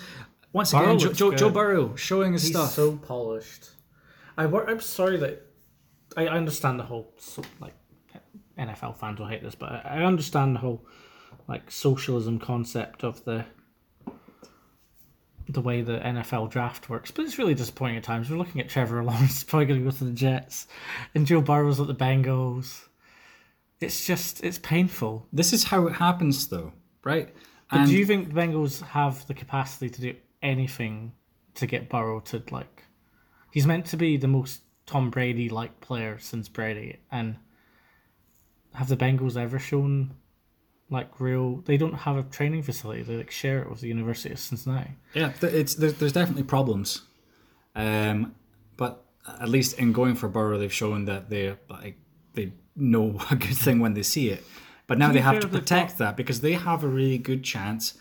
once 0.54 0.72
Burrow 0.72 0.84
again, 0.84 0.98
Joe, 1.00 1.06
looks 1.06 1.18
Joe. 1.18 1.34
Joe 1.34 1.50
Burrow 1.50 1.94
showing 1.96 2.32
his 2.32 2.42
He's 2.44 2.52
stuff. 2.52 2.70
so 2.70 2.96
polished. 2.96 3.68
I, 4.38 4.44
I'm 4.46 4.80
sorry 4.80 5.18
that 5.18 5.42
I 6.16 6.26
I 6.26 6.36
understand 6.36 6.80
the 6.80 6.84
whole 6.84 7.12
so, 7.18 7.42
like 7.60 7.74
NFL 8.58 8.96
fans 8.96 9.18
will 9.18 9.26
hate 9.26 9.42
this, 9.42 9.54
but 9.54 9.70
I 9.70 9.82
I 10.00 10.02
understand 10.04 10.56
the 10.56 10.60
whole 10.60 10.86
like 11.46 11.70
socialism 11.70 12.38
concept 12.38 13.04
of 13.04 13.22
the 13.24 13.44
the 15.48 15.60
way 15.60 15.82
the 15.82 15.98
NFL 15.98 16.50
draft 16.50 16.88
works. 16.88 17.10
But 17.10 17.26
it's 17.26 17.38
really 17.38 17.54
disappointing 17.54 17.98
at 17.98 18.02
times. 18.04 18.30
We're 18.30 18.38
looking 18.38 18.60
at 18.60 18.68
Trevor 18.68 19.04
Lawrence 19.04 19.38
is 19.38 19.44
probably 19.50 19.66
going 19.66 19.80
to 19.80 19.84
go 19.84 19.96
to 19.96 20.04
the 20.04 20.12
Jets, 20.12 20.66
and 21.14 21.26
Joe 21.26 21.40
Burrow's 21.42 21.80
at 21.80 21.86
the 21.86 21.94
Bengals. 21.94 22.84
It's 23.80 24.06
just 24.06 24.42
it's 24.42 24.58
painful. 24.58 25.26
This 25.32 25.52
is 25.52 25.64
how 25.64 25.86
it 25.86 25.94
happens, 25.94 26.46
though, 26.48 26.72
right? 27.02 27.34
But 27.70 27.80
And 27.80 27.88
do 27.88 27.96
you 27.96 28.06
think 28.06 28.28
the 28.28 28.40
Bengals 28.40 28.82
have 28.82 29.26
the 29.26 29.34
capacity 29.34 29.90
to 29.90 30.00
do 30.00 30.14
anything 30.42 31.12
to 31.54 31.66
get 31.66 31.88
Burrow 31.88 32.20
to 32.20 32.42
like? 32.50 32.84
He's 33.52 33.66
meant 33.66 33.86
to 33.86 33.96
be 33.96 34.16
the 34.16 34.28
most 34.28 34.62
Tom 34.86 35.10
Brady 35.10 35.48
like 35.48 35.80
player 35.80 36.18
since 36.18 36.48
Brady, 36.48 37.00
and 37.10 37.36
have 38.74 38.88
the 38.88 38.96
Bengals 38.96 39.36
ever 39.36 39.58
shown 39.58 40.14
like 40.90 41.20
real? 41.20 41.56
They 41.64 41.76
don't 41.76 41.94
have 41.94 42.16
a 42.16 42.22
training 42.22 42.62
facility. 42.62 43.02
They 43.02 43.16
like 43.16 43.30
share 43.30 43.62
it 43.62 43.70
with 43.70 43.80
the 43.80 43.88
University 43.88 44.32
of 44.32 44.38
Cincinnati. 44.38 44.92
yeah, 45.14 45.32
it's 45.42 45.74
there's, 45.74 45.94
there's 45.94 46.12
definitely 46.12 46.44
problems, 46.44 47.02
um, 47.74 48.34
but 48.76 49.04
at 49.40 49.48
least 49.48 49.78
in 49.78 49.92
going 49.92 50.14
for 50.14 50.28
Burrow, 50.28 50.58
they've 50.58 50.72
shown 50.72 51.06
that 51.06 51.30
they 51.30 51.56
like 51.68 51.98
they 52.34 52.52
know 52.76 53.18
a 53.30 53.36
good 53.36 53.56
thing 53.56 53.80
when 53.80 53.94
they 53.94 54.02
see 54.02 54.30
it. 54.30 54.44
But 54.86 54.98
now 54.98 55.12
they 55.12 55.20
have 55.20 55.40
to 55.40 55.48
protect 55.48 55.96
that 55.98 56.16
because 56.16 56.42
they 56.42 56.52
have 56.52 56.84
a 56.84 56.88
really 56.88 57.16
good 57.16 57.42
chance 57.42 57.94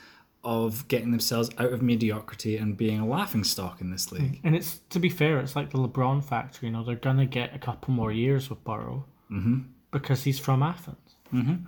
of 0.44 0.86
getting 0.90 1.12
themselves 1.12 1.50
out 1.58 1.72
of 1.72 1.82
mediocrity 1.82 2.58
and 2.58 2.76
being 2.76 3.00
a 3.00 3.08
laughing 3.08 3.46
stock 3.46 3.80
in 3.80 3.90
this 3.90 4.12
league. 4.12 4.42
And 4.44 4.54
it's 4.54 4.80
to 4.90 5.00
be 5.00 5.08
fair, 5.08 5.40
it's 5.40 5.56
like 5.56 5.72
the 5.72 5.78
LeBron 5.78 6.24
factor. 6.24 6.66
You 6.66 6.74
know, 6.74 6.84
they're 6.84 6.96
gonna 6.96 7.26
get 7.26 7.56
a 7.56 7.60
couple 7.60 7.94
more 7.94 8.12
years 8.12 8.50
with 8.50 8.62
Burrow 8.66 9.06
because 9.92 10.24
he's 10.24 10.40
from 10.40 10.62
Athens. 10.62 11.16
Mm-hmm. 11.34 11.66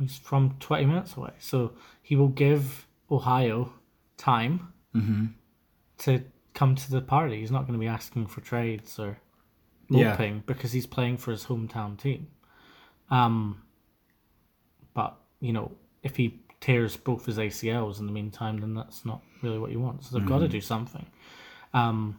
He's 0.00 0.16
from 0.16 0.56
twenty 0.60 0.86
minutes 0.86 1.14
away, 1.16 1.32
so 1.38 1.72
he 2.00 2.16
will 2.16 2.28
give 2.28 2.86
Ohio 3.10 3.72
time 4.16 4.72
to 5.98 6.24
come 6.54 6.74
to 6.74 6.90
the 6.90 7.00
party. 7.00 7.40
He's 7.40 7.50
not 7.50 7.62
going 7.66 7.74
to 7.74 7.78
be 7.78 7.86
asking 7.86 8.26
for 8.26 8.40
trades 8.40 8.98
or 8.98 9.18
Yeah. 9.88 10.10
hoping 10.10 10.42
because 10.46 10.72
he's 10.72 10.86
playing 10.86 11.16
for 11.18 11.30
his 11.30 11.44
hometown 11.46 11.98
team. 11.98 12.28
Um, 13.10 13.62
but 14.94 15.16
you 15.40 15.52
know, 15.52 15.72
if 16.02 16.16
he 16.16 16.40
tears 16.60 16.96
both 16.96 17.26
his 17.26 17.38
ACLs 17.38 18.00
in 18.00 18.06
the 18.06 18.12
meantime, 18.12 18.58
then 18.58 18.74
that's 18.74 19.04
not 19.04 19.22
really 19.42 19.58
what 19.58 19.70
you 19.70 19.80
want. 19.80 20.04
So 20.04 20.18
they've 20.18 20.28
got 20.28 20.40
to 20.40 20.48
do 20.48 20.60
something. 20.60 21.06
Um, 21.72 22.18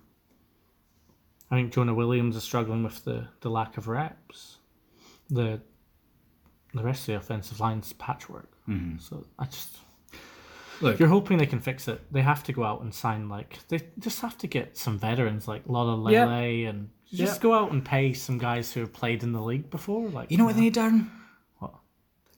I 1.51 1.55
think 1.55 1.73
Jonah 1.73 1.93
Williams 1.93 2.35
is 2.35 2.43
struggling 2.43 2.83
with 2.83 3.03
the, 3.03 3.27
the 3.41 3.49
lack 3.49 3.77
of 3.77 3.87
reps. 3.87 4.57
The 5.29 5.61
the 6.73 6.83
rest 6.83 7.01
of 7.01 7.07
the 7.07 7.15
offensive 7.15 7.59
line's 7.59 7.93
patchwork. 7.93 8.51
So 8.99 9.25
I 9.39 9.45
just 9.45 9.77
Look, 10.81 10.93
if 10.93 10.99
you're 10.99 11.09
hoping 11.09 11.39
they 11.39 11.47
can 11.47 11.59
fix 11.59 11.87
it, 11.87 12.01
they 12.13 12.21
have 12.21 12.43
to 12.43 12.53
go 12.53 12.63
out 12.63 12.81
and 12.81 12.93
sign 12.93 13.27
like 13.27 13.57
they 13.67 13.79
just 13.97 14.21
have 14.21 14.37
to 14.39 14.47
get 14.47 14.77
some 14.77 14.97
veterans 14.99 15.47
like 15.47 15.63
Lola 15.67 15.95
Lele 15.95 16.13
Yeah. 16.13 16.69
and 16.69 16.89
just 17.13 17.41
go 17.41 17.53
out 17.53 17.71
and 17.71 17.83
pay 17.83 18.13
some 18.13 18.37
guys 18.37 18.71
who 18.71 18.79
have 18.81 18.93
played 18.93 19.23
in 19.23 19.31
the 19.33 19.41
league 19.41 19.69
before. 19.69 20.07
Like 20.09 20.31
you 20.31 20.37
know 20.37 20.45
what 20.45 20.55
they 20.55 20.61
need, 20.61 20.75
Darren? 20.75 21.09
What? 21.59 21.73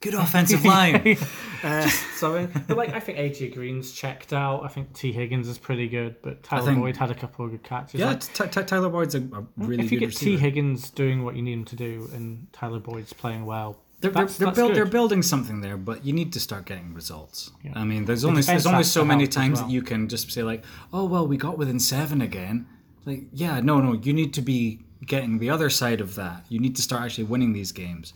Good 0.00 0.14
offensive 0.14 0.64
line. 0.64 1.16
Uh, 1.64 1.88
something. 2.16 2.64
but 2.66 2.76
like 2.76 2.88
I 2.92 2.98
think 2.98 3.18
AJ 3.18 3.54
Green's 3.54 3.92
checked 3.92 4.32
out. 4.32 4.64
I 4.64 4.68
think 4.68 4.92
Tee 4.94 5.12
Higgins 5.12 5.46
is 5.46 5.58
pretty 5.58 5.86
good, 5.86 6.16
but 6.20 6.42
Tyler 6.42 6.66
think- 6.66 6.78
Boyd 6.80 6.96
had 6.96 7.12
a 7.12 7.14
couple 7.14 7.44
of 7.44 7.52
good 7.52 7.62
catches. 7.62 8.00
yeah, 8.00 8.06
Like, 8.08 8.34
Ty- 8.34 8.48
Ty- 8.48 8.62
Tyler 8.64 8.88
Boyd's 8.88 9.14
a, 9.14 9.18
a 9.20 9.44
really 9.56 9.84
if 9.84 9.92
you 9.92 10.00
good 10.00 10.10
get 10.10 10.16
Tee 10.18 10.30
receiver. 10.32 10.40
Higgins 10.40 10.90
doing 10.90 11.22
what 11.22 11.36
you 11.36 11.42
need 11.42 11.52
him 11.52 11.64
to 11.66 11.76
do 11.76 12.10
and 12.14 12.48
Tyler 12.52 12.80
Boyd's 12.80 13.12
playing 13.12 13.46
well, 13.46 13.78
They're, 14.00 14.10
they're, 14.10 14.24
that's, 14.24 14.38
they're, 14.38 14.46
that's 14.46 14.56
build, 14.56 14.70
good. 14.70 14.76
they're 14.78 14.86
building 14.90 15.22
something 15.22 15.60
there, 15.60 15.76
but 15.76 16.04
you 16.04 16.12
need 16.12 16.32
to 16.32 16.40
start 16.40 16.66
getting 16.66 16.92
results. 16.94 17.52
I 17.72 17.84
mean, 17.84 18.06
there's 18.06 18.24
only 18.24 18.40
defense 18.42 18.64
there's 18.64 18.66
only 18.66 18.78
has 18.78 18.90
so 18.90 19.02
to 19.02 19.06
many 19.06 19.22
help 19.22 19.28
as 19.28 19.34
times 19.36 19.58
well. 19.60 19.68
that 19.68 19.72
you 19.72 19.82
can 19.82 20.08
just 20.08 20.32
say 20.32 20.42
like, 20.42 20.64
oh 20.92 21.04
well, 21.04 21.28
we 21.28 21.36
got 21.36 21.58
within 21.58 21.78
seven 21.78 22.20
again. 22.20 22.66
Like, 23.04 23.24
yeah, 23.32 23.60
no, 23.60 23.80
no, 23.80 23.92
you 23.94 24.12
need 24.12 24.34
to 24.34 24.42
be 24.42 24.80
getting 25.06 25.38
the 25.38 25.50
other 25.50 25.70
side 25.70 26.00
of 26.00 26.14
that. 26.14 26.44
You 26.48 26.60
need 26.60 26.76
to 26.76 26.82
start 26.82 27.02
actually 27.02 27.24
winning 27.24 27.52
these 27.52 27.72
games. 27.72 28.12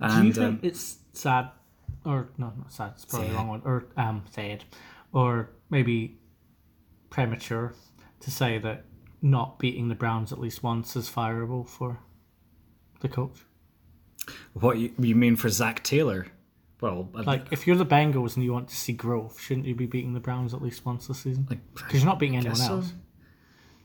Do 0.00 0.06
you 0.08 0.12
And 0.14 0.34
think 0.34 0.46
um, 0.46 0.60
it's 0.62 0.98
sad, 1.12 1.50
or 2.04 2.28
no, 2.38 2.52
not 2.56 2.72
sad? 2.72 2.92
It's 2.94 3.04
probably 3.04 3.28
the 3.28 3.34
wrong 3.34 3.48
one. 3.48 3.62
Or 3.64 3.86
um, 3.96 4.24
sad, 4.30 4.64
or 5.12 5.50
maybe 5.70 6.18
premature 7.10 7.74
to 8.20 8.30
say 8.30 8.58
that 8.58 8.84
not 9.20 9.58
beating 9.58 9.88
the 9.88 9.94
Browns 9.94 10.32
at 10.32 10.38
least 10.40 10.62
once 10.62 10.96
is 10.96 11.08
fireable 11.08 11.68
for 11.68 11.98
the 13.00 13.08
coach. 13.08 13.40
what 14.54 14.78
you, 14.78 14.92
you 14.98 15.14
mean 15.14 15.36
for 15.36 15.48
Zac 15.48 15.82
Taylor? 15.82 16.26
Well, 16.80 17.08
Like, 17.14 17.46
if 17.52 17.66
you're 17.66 17.76
the 17.76 17.86
Bengals 17.86 18.34
and 18.34 18.44
you 18.44 18.52
want 18.52 18.68
to 18.68 18.74
see 18.76 18.92
growth, 18.92 19.40
shouldn't 19.40 19.66
you 19.66 19.74
be 19.76 19.86
beating 19.86 20.14
the 20.14 20.20
Browns 20.20 20.52
at 20.52 20.60
least 20.60 20.84
once 20.84 21.06
this 21.06 21.18
season? 21.20 21.46
like 21.48 21.60
Because 21.74 21.94
you're 22.00 22.04
not 22.06 22.18
beating 22.18 22.36
anyone 22.36 22.56
so. 22.56 22.72
else 22.78 22.92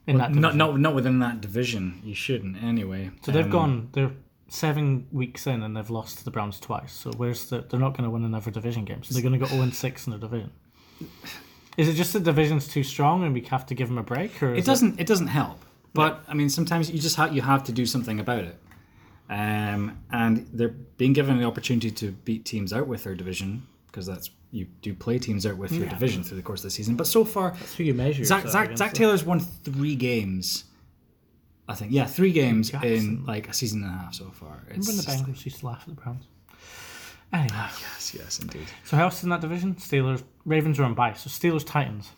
in 0.07 0.17
that. 0.17 0.31
not 0.31 0.53
division. 0.53 0.57
not 0.57 0.79
not 0.79 0.95
within 0.95 1.19
that 1.19 1.41
division. 1.41 2.01
You 2.03 2.15
shouldn't 2.15 2.61
anyway. 2.63 3.11
So 3.23 3.31
they've 3.31 3.45
Um, 3.45 3.51
gone. 3.51 3.89
They're 3.91 4.11
seven 4.49 5.07
weeks 5.11 5.45
in 5.45 5.61
and 5.61 5.75
they've 5.75 5.89
lost 5.89 6.19
to 6.19 6.25
the 6.25 6.31
Browns 6.31 6.59
twice. 6.59 6.93
So 6.93 7.11
where's 7.17 7.49
the? 7.49 7.61
They're 7.61 7.79
not 7.79 7.91
going 7.97 8.05
to 8.05 8.09
win 8.09 8.23
another 8.23 8.49
division 8.49 8.85
game. 8.85 9.03
So 9.03 9.13
they're 9.13 9.21
going 9.21 9.33
to 9.33 9.39
go 9.39 9.45
0 9.47 9.61
and 9.61 9.75
6 9.75 10.07
in 10.07 10.11
the 10.13 10.17
division. 10.19 10.51
Is 11.77 11.87
it 11.89 11.93
just 11.93 12.13
the 12.13 12.19
division's 12.19 12.67
too 12.67 12.83
strong 12.83 13.23
and 13.23 13.33
we 13.33 13.41
have 13.41 13.65
to 13.67 13.75
give 13.75 13.87
them 13.89 13.97
a 13.97 14.03
break, 14.03 14.41
or 14.41 14.55
It 14.55 14.65
doesn't. 14.65 14.99
It 14.99 15.05
doesn't 15.05 15.27
help. 15.27 15.59
But 15.93 16.23
I 16.27 16.33
mean, 16.33 16.49
sometimes 16.49 16.89
you 16.89 16.99
just 16.99 17.15
have 17.17 17.35
you 17.35 17.41
have 17.41 17.63
to 17.65 17.71
do 17.71 17.85
something 17.85 18.19
about 18.19 18.45
it. 18.45 18.57
Um, 19.29 19.99
and 20.09 20.47
they're 20.53 20.69
being 20.69 21.11
given 21.13 21.37
the 21.37 21.43
opportunity 21.43 21.91
to 21.91 22.11
beat 22.11 22.45
teams 22.45 22.71
out 22.71 22.87
with 22.87 23.03
their 23.03 23.13
division 23.15 23.67
because 23.87 24.05
that's 24.05 24.29
you 24.51 24.65
do 24.81 24.93
play 24.93 25.19
teams 25.19 25.45
out 25.45 25.57
with 25.57 25.71
your 25.71 25.83
Yeah. 25.85 25.89
division 25.91 26.23
through 26.23 26.37
the 26.37 26.43
course 26.43 26.61
of 26.61 26.65
the 26.65 26.71
season. 26.71 26.95
But 26.95 27.07
so 27.07 27.25
far, 27.25 27.51
That's 27.51 27.75
who 27.75 27.83
you 27.83 27.93
measure. 27.93 28.23
Zac 28.23 28.47
Zac, 28.47 28.77
Zac. 28.77 28.93
Taylor's 28.93 29.23
won 29.23 29.39
three 29.39 29.95
games. 29.95 30.63
I 31.69 31.75
think 31.75 31.91
yeah, 31.91 32.05
three 32.05 32.31
games 32.31 32.71
in 32.73 33.25
like 33.25 33.49
a 33.49 33.53
season 33.53 33.83
and 33.83 33.91
a 33.93 33.97
half 33.97 34.13
so 34.13 34.29
far. 34.31 34.63
It's 34.69 34.87
Remember 34.87 34.87
when 34.87 34.97
the 34.97 35.03
just 35.03 35.07
like- 35.07 35.27
Bengals 35.27 35.45
used 35.45 35.59
to 35.59 35.65
laugh 35.65 35.81
at 35.81 35.87
the 35.95 36.01
Browns? 36.01 36.23
Ah, 37.33 37.39
anyway, 37.39 37.57
yes, 37.81 38.13
yes, 38.17 38.39
indeed. 38.39 38.67
so 38.85 38.95
who 38.95 39.03
else 39.03 39.21
in 39.21 39.29
that 39.29 39.41
division? 39.41 39.75
Steelers, 39.75 40.23
Ravens 40.45 40.79
are 40.79 40.85
on 40.85 40.93
bye. 40.93 41.11
So 41.13 41.29
Steelers, 41.29 41.65
Titans. 41.65 42.11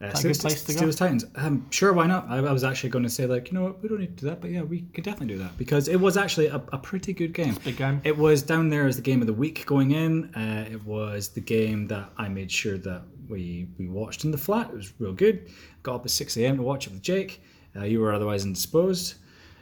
Uh, 0.00 0.10
good 0.20 0.38
place 0.38 0.64
to 0.64 0.74
go? 0.74 0.80
Steelers 0.80 0.98
Titans. 0.98 1.24
Um, 1.36 1.66
sure, 1.70 1.92
why 1.92 2.06
not? 2.06 2.26
I, 2.28 2.38
I 2.38 2.52
was 2.52 2.64
actually 2.64 2.90
going 2.90 3.04
to 3.04 3.10
say 3.10 3.26
like, 3.26 3.50
you 3.50 3.54
know 3.54 3.64
what, 3.64 3.82
we 3.82 3.88
don't 3.88 4.00
need 4.00 4.16
to 4.18 4.24
do 4.24 4.26
that, 4.28 4.40
but 4.40 4.50
yeah, 4.50 4.62
we 4.62 4.82
could 4.92 5.04
definitely 5.04 5.34
do 5.34 5.38
that 5.38 5.56
because 5.56 5.88
it 5.88 5.96
was 5.96 6.16
actually 6.16 6.46
a, 6.46 6.56
a 6.72 6.78
pretty 6.78 7.12
good 7.12 7.32
game. 7.32 7.54
Big 7.64 7.76
game. 7.76 8.00
It 8.04 8.16
was 8.16 8.42
down 8.42 8.68
there 8.68 8.86
as 8.86 8.96
the 8.96 9.02
game 9.02 9.20
of 9.20 9.26
the 9.26 9.32
week 9.32 9.64
going 9.66 9.92
in. 9.92 10.34
Uh, 10.34 10.66
it 10.70 10.84
was 10.84 11.28
the 11.28 11.40
game 11.40 11.86
that 11.88 12.10
I 12.18 12.28
made 12.28 12.50
sure 12.50 12.76
that 12.78 13.02
we 13.28 13.68
we 13.78 13.88
watched 13.88 14.24
in 14.24 14.30
the 14.30 14.38
flat. 14.38 14.68
It 14.70 14.74
was 14.76 14.92
real 14.98 15.12
good. 15.12 15.48
Got 15.82 15.94
up 15.96 16.04
at 16.04 16.10
six 16.10 16.36
a.m. 16.36 16.56
to 16.56 16.62
watch 16.62 16.86
it 16.86 16.92
with 16.92 17.02
Jake. 17.02 17.42
Uh, 17.76 17.84
you 17.84 18.00
were 18.00 18.12
otherwise 18.12 18.44
indisposed, 18.44 19.14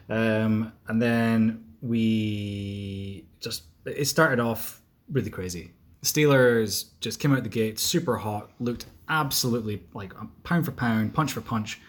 um, 0.08 0.72
and 0.88 1.00
then 1.00 1.64
we 1.80 3.26
just 3.40 3.64
it 3.84 4.06
started 4.06 4.40
off 4.40 4.80
really 5.10 5.30
crazy. 5.30 5.72
Steelers 6.02 6.86
just 7.00 7.20
came 7.20 7.32
out 7.32 7.42
the 7.42 7.48
gate 7.48 7.78
super 7.78 8.16
hot, 8.16 8.50
looked 8.58 8.86
absolutely 9.08 9.82
like 9.94 10.18
um, 10.18 10.32
pound 10.42 10.64
for 10.64 10.72
pound, 10.72 11.14
punch 11.14 11.32
for 11.32 11.40
punch, 11.40 11.80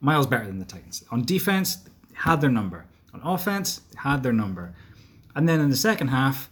miles 0.00 0.26
better 0.26 0.46
than 0.46 0.58
the 0.58 0.64
Titans. 0.64 1.04
On 1.10 1.24
defense, 1.24 1.78
had 2.12 2.40
their 2.40 2.50
number. 2.50 2.86
On 3.14 3.20
offense, 3.22 3.80
had 3.96 4.22
their 4.22 4.32
number. 4.32 4.74
And 5.34 5.48
then 5.48 5.60
in 5.60 5.70
the 5.70 5.76
second 5.76 6.08
half, 6.08 6.50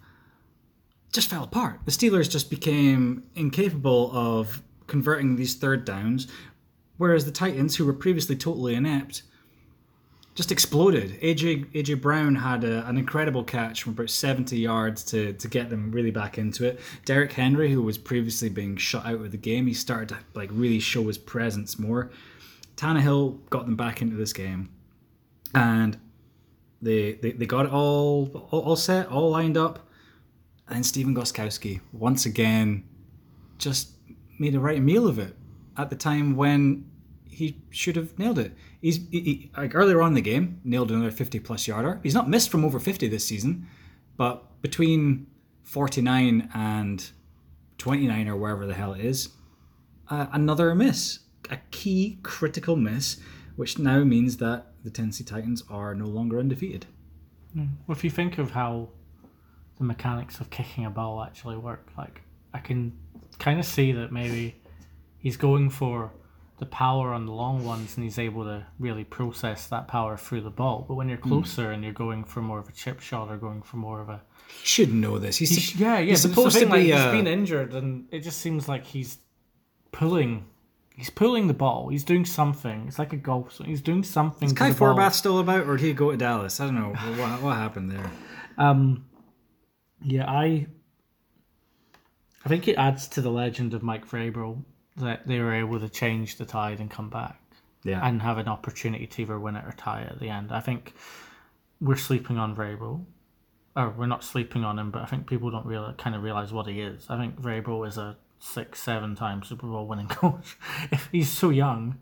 just 1.12 1.29
fell 1.29 1.44
apart. 1.44 1.81
The 1.85 1.90
Steelers 1.90 2.31
just 2.31 2.49
became 2.49 3.25
incapable 3.35 4.11
of 4.12 4.62
converting 4.87 5.37
these 5.37 5.57
third 5.57 5.85
downs, 5.85 6.29
whereas 6.96 7.25
the 7.25 7.33
Titans, 7.33 7.77
who 7.77 7.87
were 7.87 7.92
previously 7.92 8.37
totally 8.37 8.75
inept, 8.75 9.23
just 10.40 10.53
exploded. 10.53 11.20
AJ 11.20 11.66
AJ 11.72 12.00
Brown 12.00 12.35
had 12.35 12.64
a, 12.64 12.88
an 12.88 12.96
incredible 12.96 13.44
catch 13.44 13.83
from 13.83 13.92
about 13.92 14.09
70 14.09 14.59
yards 14.59 15.05
to, 15.05 15.35
to 15.35 15.48
get 15.48 15.68
them 15.68 15.92
really 15.92 16.11
back 16.11 16.38
into 16.38 16.64
it. 16.66 16.81
Derrick 17.05 17.31
Henry, 17.31 17.70
who 17.70 17.83
was 17.83 17.98
previously 17.98 18.48
being 18.48 18.74
shut 18.79 19.05
out 19.05 19.16
of 19.16 19.33
the 19.33 19.37
game, 19.37 19.66
he 19.66 19.74
started 19.74 20.09
to 20.09 20.16
like 20.33 20.48
really 20.50 20.81
show 20.81 21.07
his 21.09 21.18
presence 21.18 21.79
more. 21.79 22.11
Tannehill 22.76 23.50
got 23.50 23.66
them 23.66 23.76
back 23.76 24.00
into 24.00 24.16
this 24.16 24.33
game, 24.33 24.70
and 25.55 26.00
they 26.81 27.12
they, 27.20 27.33
they 27.33 27.44
got 27.44 27.66
it 27.66 27.72
all, 27.72 28.48
all 28.50 28.61
all 28.61 28.76
set, 28.76 29.09
all 29.09 29.31
lined 29.31 29.59
up. 29.59 29.90
And 30.68 30.87
Stephen 30.87 31.14
Gostkowski 31.14 31.83
once 31.92 32.24
again 32.24 32.85
just 33.59 33.90
made 34.38 34.55
a 34.55 34.61
right 34.61 34.81
meal 34.81 35.07
of 35.07 35.18
it 35.18 35.37
at 35.76 35.90
the 35.90 35.96
time 35.96 36.35
when 36.35 36.90
he 37.29 37.61
should 37.68 37.96
have 37.96 38.18
nailed 38.18 38.38
it. 38.38 38.55
He's 38.81 38.97
he, 39.11 39.21
he- 39.21 39.51
like 39.57 39.75
earlier 39.75 40.01
on 40.03 40.09
in 40.09 40.14
the 40.14 40.21
game 40.23 40.61
nailed 40.64 40.90
another 40.90 41.11
50 41.11 41.38
plus 41.40 41.66
yarder. 41.69 42.01
He's 42.03 42.14
not 42.14 42.29
missed 42.29 42.51
from 42.51 42.64
over 42.64 42.79
50 42.81 43.09
this 43.09 43.27
season, 43.27 43.66
but 44.16 44.61
between 44.62 45.27
49 45.64 46.51
and 46.55 47.11
29 47.79 48.29
or 48.29 48.37
wherever 48.37 48.66
the 48.66 48.75
hell 48.75 48.93
it 48.95 49.05
is, 49.05 49.31
uh, 50.09 50.27
another 50.33 50.75
miss, 50.75 51.21
a 51.51 51.59
key 51.71 52.19
critical 52.23 52.77
miss, 52.77 53.19
which 53.57 53.79
now 53.79 54.03
means 54.05 54.38
that 54.38 54.66
the 54.85 54.90
Tennessee 54.90 55.25
Titans 55.25 55.62
are 55.71 55.95
no 55.95 56.07
longer 56.07 56.38
undefeated. 56.38 56.87
Well, 57.55 57.66
if 57.88 58.05
you 58.05 58.11
think 58.11 58.38
of 58.38 58.53
how 58.53 58.88
the 59.79 59.85
mechanics 59.85 60.40
of 60.40 60.51
kicking 60.51 60.85
a 60.85 60.90
ball 60.90 61.23
actually 61.23 61.57
work, 61.57 61.88
like 61.99 62.23
I 62.55 62.59
can 62.59 62.93
kind 63.38 63.59
of 63.59 63.66
see 63.66 63.93
that 63.93 64.12
maybe 64.12 64.57
he's 65.19 65.37
going 65.37 65.69
for 65.71 66.12
the 66.61 66.66
power 66.66 67.12
on 67.12 67.27
the 67.27 67.33
long 67.33 67.64
ones 67.64 67.96
and 67.96 68.05
he's 68.05 68.18
able 68.18 68.44
to 68.44 68.64
really 68.79 69.03
process 69.03 69.66
that 69.68 69.88
power 69.88 70.16
through 70.16 70.42
the 70.42 70.51
ball. 70.51 70.85
But 70.87 70.94
when 70.94 71.09
you're 71.09 71.18
closer 71.18 71.73
and 71.73 71.83
you're 71.83 71.92
going 71.92 72.23
for 72.25 72.40
more 72.42 72.59
of 72.61 72.68
a 72.68 72.73
chip 72.73 73.01
shot 73.01 73.29
or 73.31 73.37
going 73.38 73.62
for 73.62 73.79
more 73.79 74.01
of 74.01 74.09
a 74.11 74.20
He 74.61 74.66
should 74.66 74.92
know 74.94 75.18
this. 75.18 75.37
He's, 75.38 75.51
He's- 75.51 75.75
yeah, 75.77 75.99
yeah. 75.99 76.05
he's 76.05 76.07
but 76.09 76.12
it's 76.12 76.23
the 76.23 76.29
supposed 76.29 76.55
to 76.55 76.61
thing, 76.61 76.68
like, 76.68 76.81
be. 76.83 76.87
he's 76.92 76.94
uh, 77.01 77.11
been 77.12 77.27
injured, 77.27 77.75
and 77.75 78.07
it 78.12 78.20
just 78.20 78.38
seems 78.40 78.68
like 78.68 78.85
he's 78.85 79.18
pulling. 79.90 80.44
He's 80.96 81.09
pulling 81.11 81.46
the 81.46 81.55
ball. 81.55 81.88
He's 81.88 82.05
doing 82.05 82.27
something. 82.27 82.85
It's 82.87 82.99
like 82.99 83.14
a 83.14 83.16
golf. 83.16 83.53
swing. 83.55 83.70
He's 83.70 83.81
doing 83.81 84.05
something. 84.05 84.46
Is 84.46 84.53
Kai 84.53 84.73
ball. 84.73 84.94
Forbath 84.94 85.14
still 85.14 85.38
about, 85.38 85.66
or 85.66 85.77
did 85.79 85.87
he 85.87 85.92
go 85.94 86.11
to 86.11 86.16
Dallas? 86.18 86.61
I 86.61 86.66
don't 86.66 86.75
know. 86.75 86.90
what, 87.23 87.42
what 87.42 87.57
happened 87.57 87.90
there? 87.90 88.11
Um, 88.59 89.07
yeah, 90.03 90.31
I. 90.31 90.66
I 92.44 92.49
think 92.51 92.68
it 92.68 92.77
adds 92.77 93.09
to 93.09 93.23
the 93.23 93.31
legend 93.31 93.73
of 93.73 93.83
Mike 93.83 94.07
Vrabel 94.07 94.62
that 94.96 95.26
they 95.26 95.38
were 95.38 95.55
able 95.55 95.81
to 95.81 95.88
change 95.88 96.37
the 96.37 96.44
tide 96.44 96.81
and 96.81 96.90
come 96.90 97.09
back 97.11 97.40
Yeah. 97.85 98.07
and 98.07 98.20
have 98.22 98.38
an 98.38 98.48
opportunity 98.48 99.07
to 99.07 99.22
either 99.22 99.38
win 99.38 99.57
it 99.57 99.64
or 99.64 99.72
tie 99.72 100.03
it 100.03 100.12
at 100.12 100.20
the 100.20 100.29
end. 100.29 100.53
I 100.53 100.61
think 100.61 100.94
we're 101.81 101.96
sleeping 101.96 102.37
on 102.38 102.55
Vrabel, 102.55 103.05
or 103.76 103.90
we're 103.90 104.07
not 104.07 104.24
sleeping 104.24 104.64
on 104.64 104.79
him, 104.79 104.90
but 104.90 105.03
I 105.03 105.07
think 105.07 105.26
people 105.26 105.50
don't 105.50 105.64
really 105.66 105.94
kind 105.96 106.14
of 106.16 106.22
realize 106.22 106.53
what 106.53 106.66
he 106.66 106.81
is. 106.81 107.07
I 107.09 107.16
think 107.18 107.40
Vrabel 107.40 107.87
is 107.87 107.96
a 107.98 108.16
six, 108.38 108.81
seven 108.83 109.14
time 109.14 109.42
Super 109.42 109.66
Bowl 109.66 109.87
winning 109.87 110.09
coach. 110.09 110.57
if 110.90 111.09
he's 111.12 111.29
so 111.31 111.50
young, 111.50 111.98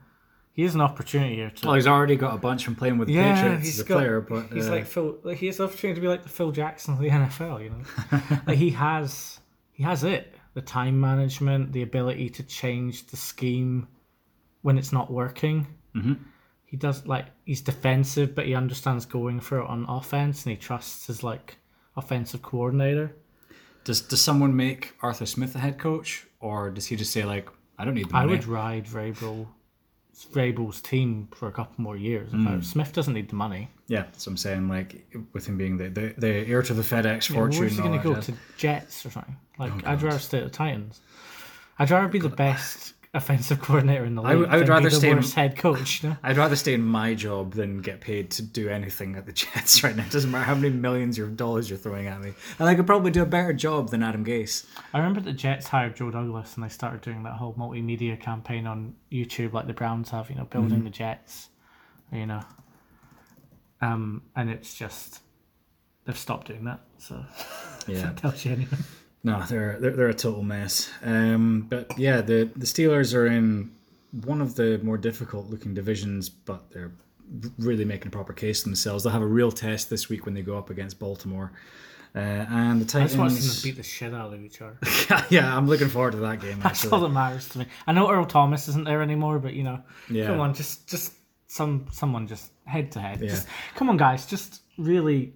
he 0.52 0.62
has 0.64 0.74
an 0.74 0.80
opportunity 0.80 1.36
here 1.36 1.50
to. 1.50 1.66
well, 1.66 1.76
he's 1.76 1.86
already 1.86 2.16
got 2.16 2.34
a 2.34 2.38
bunch 2.38 2.64
from 2.64 2.74
playing 2.74 2.98
with 2.98 3.06
the 3.06 3.14
Yeah, 3.14 3.34
Patriots 3.36 3.64
he's 3.66 3.78
as 3.80 3.84
a 3.84 3.88
got- 3.88 3.94
player, 3.98 4.20
but 4.20 4.46
He's 4.52 4.66
uh, 4.66 4.72
like 4.72 4.86
Phil. 4.86 5.16
Like 5.22 5.38
he 5.38 5.46
has 5.46 5.58
the 5.58 5.64
opportunity 5.64 5.96
to 5.96 6.00
be 6.00 6.08
like 6.08 6.24
the 6.24 6.28
Phil 6.28 6.50
Jackson 6.50 6.94
of 6.94 7.00
the 7.00 7.08
NFL. 7.10 7.62
You 7.62 7.70
know, 7.70 8.38
like 8.46 8.58
he 8.58 8.70
has, 8.70 9.38
he 9.70 9.84
has 9.84 10.02
it. 10.02 10.34
The 10.58 10.62
time 10.62 10.98
management, 11.00 11.72
the 11.72 11.82
ability 11.82 12.30
to 12.30 12.42
change 12.42 13.06
the 13.06 13.16
scheme 13.16 13.86
when 14.62 14.76
it's 14.76 14.92
not 14.92 15.08
working. 15.08 15.68
Mm-hmm. 15.94 16.14
He 16.64 16.76
does 16.76 17.06
like 17.06 17.26
he's 17.44 17.60
defensive, 17.60 18.34
but 18.34 18.46
he 18.46 18.56
understands 18.56 19.06
going 19.06 19.38
for 19.38 19.60
it 19.60 19.68
on 19.68 19.86
offense, 19.88 20.44
and 20.44 20.50
he 20.50 20.56
trusts 20.56 21.06
his 21.06 21.22
like 21.22 21.58
offensive 21.96 22.42
coordinator. 22.42 23.14
Does 23.84 24.00
does 24.00 24.20
someone 24.20 24.56
make 24.56 24.96
Arthur 25.00 25.26
Smith 25.26 25.52
the 25.52 25.60
head 25.60 25.78
coach, 25.78 26.26
or 26.40 26.72
does 26.72 26.86
he 26.86 26.96
just 26.96 27.12
say 27.12 27.22
like, 27.22 27.48
I 27.78 27.84
don't 27.84 27.94
need 27.94 28.08
the 28.10 28.16
I 28.16 28.26
would 28.26 28.44
ride 28.44 28.86
Vrabel, 28.86 29.46
Vrabel's 30.26 30.82
team 30.82 31.28
for 31.34 31.48
a 31.48 31.52
couple 31.52 31.74
more 31.82 31.96
years. 31.96 32.32
Was- 32.32 32.42
hmm. 32.42 32.60
Smith 32.60 32.92
doesn't 32.92 33.14
need 33.14 33.28
the 33.28 33.36
money. 33.36 33.70
Yeah, 33.86 34.04
so 34.16 34.30
I'm 34.30 34.36
saying. 34.36 34.68
Like 34.68 35.06
with 35.32 35.46
him 35.46 35.56
being 35.56 35.76
the 35.76 35.88
the, 35.88 36.14
the 36.18 36.28
heir 36.46 36.62
to 36.62 36.74
the 36.74 36.82
FedEx 36.82 37.32
fortune. 37.32 37.60
Where's 37.60 37.76
he 37.76 37.82
going 37.82 37.98
to 37.98 38.02
go 38.02 38.20
to 38.20 38.34
Jets 38.56 39.06
or 39.06 39.10
something? 39.10 39.36
Like 39.58 39.72
Oh, 39.72 39.80
I'd 39.90 40.02
rather 40.02 40.18
stay 40.18 40.38
at 40.38 40.44
the 40.44 40.50
Titans. 40.50 41.00
I'd 41.78 41.90
rather 41.90 42.08
be 42.08 42.18
the 42.18 42.28
best 42.28 42.94
offensive 43.14 43.60
coordinator 43.60 44.04
in 44.04 44.14
the 44.14 44.22
league. 44.22 44.30
I 44.32 44.34
would- 44.36 44.48
I 44.48 44.56
would 44.56 44.60
than 44.60 44.66
be 44.66 44.70
rather 44.70 44.90
the 44.90 44.96
stay 44.96 45.10
in- 45.10 45.22
head 45.22 45.56
coach. 45.56 46.04
I'd 46.22 46.36
rather 46.36 46.56
stay 46.56 46.74
in 46.74 46.82
my 46.84 47.14
job 47.14 47.54
than 47.54 47.80
get 47.80 48.00
paid 48.00 48.30
to 48.32 48.42
do 48.42 48.68
anything 48.68 49.16
at 49.16 49.24
the 49.26 49.32
Jets 49.42 49.82
right 49.82 49.96
now. 49.96 50.04
It 50.04 50.10
doesn't 50.12 50.30
matter 50.30 50.44
how 50.44 50.54
many 50.54 50.70
millions 50.70 51.18
of 51.18 51.36
dollars 51.36 51.70
you're 51.70 51.78
throwing 51.78 52.06
at 52.06 52.20
me. 52.20 52.32
And 52.58 52.68
I 52.68 52.74
could 52.74 52.86
probably 52.86 53.10
do 53.10 53.22
a 53.22 53.26
better 53.26 53.52
job 53.52 53.90
than 53.90 54.02
Adam 54.02 54.24
Gase. 54.24 54.66
I 54.92 54.98
remember 54.98 55.20
the 55.20 55.32
Jets 55.32 55.66
hired 55.68 55.96
Joe 55.96 56.10
Douglas 56.10 56.54
and 56.54 56.64
they 56.64 56.68
started 56.68 57.00
doing 57.00 57.22
that 57.22 57.32
whole 57.34 57.54
multimedia 57.54 58.20
campaign 58.20 58.66
on 58.66 58.94
YouTube, 59.10 59.52
like 59.54 59.66
the 59.66 59.72
Browns 59.74 60.10
have. 60.10 60.28
You 60.28 60.36
know, 60.36 60.42
Mm-hmm. 60.42 60.58
building 60.60 60.84
the 60.84 60.90
Jets. 60.90 61.48
You 62.12 62.26
know, 62.26 62.42
um, 63.80 64.22
and 64.36 64.50
it's 64.50 64.74
just 64.74 65.20
they've 66.04 66.16
stopped 66.18 66.48
doing 66.48 66.64
that. 66.64 66.80
So 66.98 67.24
Yeah. 67.86 68.12
tells 68.16 68.44
you 68.44 68.52
anything. 68.52 68.78
No, 69.24 69.42
they're 69.48 69.78
they're, 69.80 69.90
they're 69.90 70.08
a 70.08 70.14
total 70.14 70.42
mess. 70.42 70.90
Um, 71.02 71.66
but 71.68 71.98
yeah, 71.98 72.20
the 72.20 72.50
the 72.56 72.66
Steelers 72.66 73.14
are 73.14 73.26
in 73.26 73.72
one 74.12 74.40
of 74.40 74.54
the 74.54 74.78
more 74.82 74.96
difficult 74.96 75.50
looking 75.50 75.74
divisions, 75.74 76.28
but 76.28 76.70
they're 76.70 76.92
really 77.58 77.84
making 77.84 78.08
a 78.08 78.10
proper 78.10 78.32
case 78.32 78.62
themselves. 78.62 79.04
They'll 79.04 79.12
have 79.12 79.22
a 79.22 79.26
real 79.26 79.52
test 79.52 79.90
this 79.90 80.08
week 80.08 80.24
when 80.24 80.34
they 80.34 80.42
go 80.42 80.56
up 80.56 80.70
against 80.70 80.98
Baltimore. 80.98 81.52
Uh, 82.16 82.20
and 82.20 82.80
the 82.80 82.86
Titans. 82.86 82.94
I 82.94 83.04
just 83.04 83.18
watched 83.18 83.62
them 83.62 83.70
beat 83.70 83.76
the 83.76 83.82
shit 83.82 84.14
out 84.14 84.32
of 84.32 84.42
each 84.42 84.62
other. 84.62 84.78
yeah, 85.30 85.54
I'm 85.54 85.66
looking 85.68 85.88
forward 85.88 86.12
to 86.12 86.18
that 86.18 86.40
game. 86.40 86.58
That's 86.62 86.90
all 86.90 87.00
that 87.00 87.10
matters 87.10 87.48
to 87.50 87.58
me. 87.58 87.66
I 87.86 87.92
know 87.92 88.10
Earl 88.10 88.24
Thomas 88.24 88.66
isn't 88.68 88.84
there 88.84 89.02
anymore, 89.02 89.38
but 89.38 89.52
you 89.52 89.62
know, 89.62 89.82
Yeah. 90.08 90.26
come 90.26 90.40
on, 90.40 90.54
just 90.54 90.88
just 90.88 91.12
some 91.48 91.86
someone 91.90 92.26
just 92.26 92.50
head 92.64 92.90
to 92.92 93.00
head. 93.00 93.20
Yeah. 93.20 93.28
Just 93.28 93.46
come 93.74 93.90
on, 93.90 93.98
guys, 93.98 94.24
just 94.26 94.62
really 94.78 95.34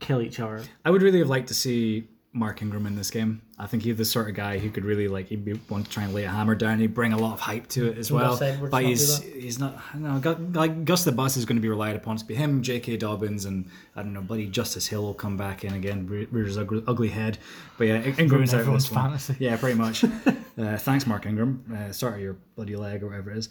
kill 0.00 0.20
each 0.20 0.38
other. 0.38 0.62
I 0.84 0.90
would 0.90 1.00
really 1.02 1.20
have 1.20 1.28
liked 1.30 1.48
to 1.48 1.54
see 1.54 2.08
Mark 2.36 2.60
Ingram 2.60 2.86
in 2.86 2.94
this 2.94 3.10
game. 3.10 3.40
I 3.58 3.66
think 3.66 3.82
he's 3.82 3.96
the 3.96 4.04
sort 4.04 4.28
of 4.28 4.34
guy 4.34 4.58
who 4.58 4.70
could 4.70 4.84
really 4.84 5.08
like 5.08 5.28
he'd 5.28 5.44
be 5.44 5.54
want 5.70 5.86
to 5.86 5.90
try 5.90 6.04
and 6.04 6.12
lay 6.12 6.24
a 6.24 6.28
hammer 6.28 6.54
down. 6.54 6.78
He'd 6.78 6.94
bring 6.94 7.14
a 7.14 7.16
lot 7.16 7.32
of 7.32 7.40
hype 7.40 7.66
to 7.68 7.90
it 7.90 7.96
as 7.96 8.12
well. 8.12 8.38
But 8.70 8.84
he's 8.84 9.22
he's 9.22 9.58
not. 9.58 9.78
I 9.94 9.98
know. 9.98 10.36
Like 10.52 10.84
Gus 10.84 11.04
the 11.04 11.12
Bus 11.12 11.36
is 11.38 11.46
going 11.46 11.56
to 11.56 11.62
be 11.62 11.68
relied 11.68 11.96
upon 11.96 12.18
to 12.18 12.24
be 12.24 12.34
him, 12.34 12.62
J.K. 12.62 12.98
Dobbins, 12.98 13.46
and 13.46 13.68
I 13.96 14.02
don't 14.02 14.12
know, 14.12 14.20
bloody 14.20 14.46
Justice 14.46 14.86
Hill 14.86 15.02
will 15.02 15.14
come 15.14 15.36
back 15.36 15.64
in 15.64 15.72
again, 15.72 16.06
re- 16.06 16.28
rears 16.30 16.48
his 16.48 16.58
ugly, 16.58 16.82
ugly 16.86 17.08
head. 17.08 17.38
But 17.78 17.86
yeah, 17.86 18.02
Ingram's 18.02 18.52
out 18.52 18.70
this 18.70 18.90
one. 18.90 19.02
fantasy. 19.02 19.36
Yeah, 19.38 19.56
pretty 19.56 19.78
much. 19.78 20.04
uh, 20.58 20.76
thanks, 20.76 21.06
Mark 21.06 21.24
Ingram. 21.24 21.64
Uh, 21.72 22.06
of 22.06 22.20
your 22.20 22.36
bloody 22.54 22.76
leg 22.76 23.02
or 23.02 23.08
whatever 23.08 23.30
it 23.30 23.38
is. 23.38 23.48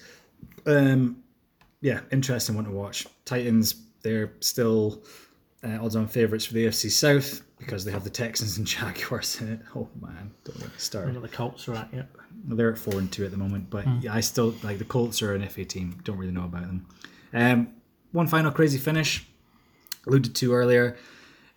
Um, 0.68 1.24
yeah, 1.82 2.02
interesting 2.12 2.56
one 2.56 2.66
to 2.66 2.72
watch. 2.72 3.08
Titans, 3.26 3.76
they're 4.02 4.34
still 4.40 5.04
uh, 5.64 5.84
odds-on 5.84 6.08
favourites 6.08 6.46
for 6.46 6.54
the 6.54 6.68
AFC 6.68 6.92
South 6.92 7.42
because 7.66 7.84
they 7.86 7.92
have 7.92 8.04
the 8.04 8.10
Texans 8.10 8.58
and 8.58 8.66
Jaguars 8.76 9.42
in 9.42 9.54
it. 9.54 9.60
Oh 9.76 9.88
man, 10.02 10.32
don't 10.44 10.58
get 10.58 10.68
me 10.68 10.74
started. 10.78 11.14
know 11.14 11.22
the 11.22 11.28
Colts 11.28 11.68
are 11.68 11.76
at 11.76 11.90
yet. 11.94 12.08
They're 12.48 12.72
at 12.72 12.78
four 12.78 13.00
and 13.00 13.12
two 13.12 13.26
at 13.26 13.32
the 13.32 13.38
moment, 13.38 13.70
but 13.70 13.86
Hmm. 13.86 14.00
yeah, 14.02 14.14
I 14.14 14.22
still 14.22 14.54
like 14.64 14.78
the 14.78 14.86
Colts 14.86 15.22
are 15.22 15.34
an 15.34 15.48
FA 15.50 15.66
team. 15.66 16.00
Don't 16.04 16.18
really 16.18 16.32
know 16.32 16.46
about 16.46 16.62
them. 16.64 16.86
Um, 17.34 17.68
one 18.12 18.28
final 18.28 18.52
crazy 18.52 18.78
finish, 18.78 19.26
alluded 20.08 20.36
to 20.36 20.54
earlier, 20.54 20.96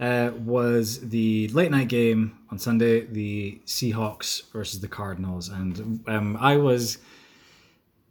uh, 0.01 0.31
was 0.39 1.09
the 1.11 1.49
late 1.49 1.71
night 1.71 1.89
game 1.89 2.39
on 2.51 2.59
Sunday, 2.59 3.05
the 3.07 3.61
Seahawks 3.67 4.51
versus 4.53 4.81
the 4.81 4.89
Cardinals, 4.89 5.49
and 5.49 6.03
um, 6.09 6.37
I 6.41 6.57
was 6.57 6.99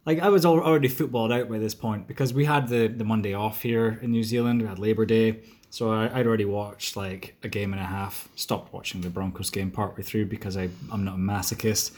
like 0.06 0.20
I 0.20 0.28
was 0.28 0.46
already 0.46 0.88
footballed 0.88 1.32
out 1.32 1.48
by 1.48 1.58
this 1.58 1.74
point 1.74 2.06
because 2.06 2.32
we 2.32 2.44
had 2.44 2.68
the 2.68 2.86
the 2.88 3.04
Monday 3.04 3.34
off 3.34 3.62
here 3.62 3.98
in 4.02 4.12
New 4.12 4.22
Zealand. 4.22 4.62
We 4.62 4.68
had 4.68 4.78
Labor 4.78 5.04
Day, 5.04 5.40
so 5.70 5.92
I, 5.92 6.18
I'd 6.18 6.26
already 6.26 6.44
watched 6.44 6.96
like 6.96 7.36
a 7.42 7.48
game 7.48 7.72
and 7.72 7.80
a 7.80 7.86
half. 7.86 8.28
Stopped 8.36 8.72
watching 8.72 9.00
the 9.00 9.10
Broncos 9.10 9.50
game 9.50 9.70
partway 9.70 10.02
through 10.02 10.26
because 10.26 10.56
I 10.56 10.70
I'm 10.90 11.04
not 11.04 11.14
a 11.14 11.18
masochist. 11.18 11.92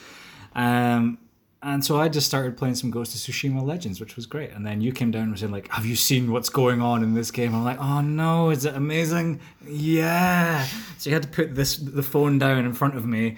Um, 0.55 1.19
and 1.63 1.85
so 1.85 2.01
I 2.01 2.09
just 2.09 2.27
started 2.27 2.57
playing 2.57 2.75
some 2.75 2.91
Ghost 2.91 3.15
of 3.15 3.21
Tsushima 3.21 3.63
Legends, 3.63 4.01
which 4.01 4.17
was 4.17 4.25
great. 4.25 4.51
And 4.53 4.65
then 4.65 4.81
you 4.81 4.93
came 4.93 5.11
down 5.11 5.25
and 5.25 5.39
saying 5.39 5.53
like, 5.53 5.69
"Have 5.69 5.85
you 5.85 5.95
seen 5.95 6.33
what's 6.33 6.49
going 6.49 6.81
on 6.81 7.03
in 7.03 7.15
this 7.15 7.31
game?" 7.31 7.55
I'm 7.55 7.65
like, 7.65 7.79
"Oh 7.79 8.01
no, 8.01 8.51
is 8.51 8.65
it 8.65 8.75
amazing?" 8.75 9.41
Yeah. 9.67 10.67
So 10.99 11.11
you 11.11 11.15
had 11.15 11.23
to 11.23 11.29
put 11.29 11.55
this 11.55 11.77
the 11.77 12.03
phone 12.03 12.39
down 12.39 12.65
in 12.65 12.73
front 12.73 12.97
of 12.97 13.05
me 13.05 13.37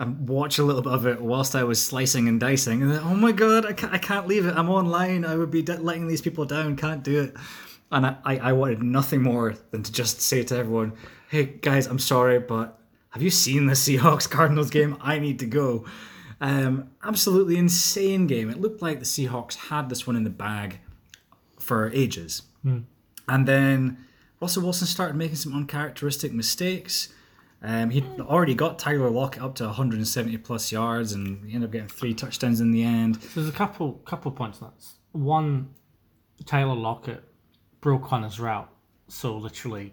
and 0.00 0.28
watch 0.28 0.58
a 0.58 0.64
little 0.64 0.82
bit 0.82 0.92
of 0.92 1.06
it 1.06 1.20
whilst 1.20 1.54
I 1.54 1.62
was 1.62 1.80
slicing 1.80 2.26
and 2.26 2.40
dicing. 2.40 2.82
And 2.82 2.90
then, 2.90 3.02
oh 3.04 3.14
my 3.14 3.32
god, 3.32 3.66
I 3.66 3.72
can't, 3.74 3.92
I 3.92 3.98
can't 3.98 4.26
leave 4.26 4.46
it. 4.46 4.56
I'm 4.56 4.70
online. 4.70 5.24
I 5.24 5.36
would 5.36 5.50
be 5.50 5.62
letting 5.62 6.08
these 6.08 6.22
people 6.22 6.46
down. 6.46 6.74
Can't 6.74 7.04
do 7.04 7.22
it. 7.22 7.36
And 7.92 8.06
I, 8.06 8.18
I, 8.24 8.52
wanted 8.52 8.82
nothing 8.82 9.20
more 9.20 9.56
than 9.72 9.82
to 9.82 9.90
just 9.90 10.20
say 10.20 10.44
to 10.44 10.56
everyone, 10.56 10.92
"Hey 11.28 11.44
guys, 11.44 11.86
I'm 11.88 11.98
sorry, 11.98 12.38
but 12.38 12.78
have 13.10 13.22
you 13.22 13.30
seen 13.30 13.66
the 13.66 13.72
Seahawks 13.86 14.30
Cardinals 14.30 14.70
game? 14.70 14.96
I 15.00 15.18
need 15.18 15.40
to 15.40 15.46
go." 15.46 15.84
Um, 16.40 16.90
absolutely 17.04 17.56
insane 17.56 18.26
game. 18.26 18.48
It 18.48 18.60
looked 18.60 18.80
like 18.80 18.98
the 18.98 19.04
Seahawks 19.04 19.56
had 19.56 19.88
this 19.88 20.06
one 20.06 20.16
in 20.16 20.24
the 20.24 20.30
bag 20.30 20.80
for 21.58 21.90
ages. 21.92 22.42
And 23.28 23.46
then 23.46 24.04
Russell 24.40 24.62
Wilson 24.62 24.86
started 24.86 25.16
making 25.16 25.36
some 25.36 25.54
uncharacteristic 25.54 26.32
mistakes. 26.32 27.12
Um, 27.62 27.90
he'd 27.90 28.06
already 28.20 28.54
got 28.54 28.78
Tyler 28.78 29.10
Lockett 29.10 29.42
up 29.42 29.54
to 29.56 29.64
170 29.64 30.38
plus 30.38 30.72
yards, 30.72 31.12
and 31.12 31.44
he 31.44 31.54
ended 31.54 31.68
up 31.68 31.72
getting 31.72 31.88
three 31.88 32.14
touchdowns 32.14 32.60
in 32.60 32.70
the 32.70 32.82
end. 32.82 33.16
There's 33.34 33.48
a 33.48 33.52
couple 33.52 33.92
couple 34.04 34.30
points 34.32 34.62
on 34.62 34.70
that. 34.70 34.86
One, 35.12 35.68
Taylor 36.46 36.74
Lockett 36.74 37.22
broke 37.80 38.12
on 38.12 38.22
his 38.22 38.38
route, 38.40 38.68
so 39.08 39.36
literally 39.36 39.92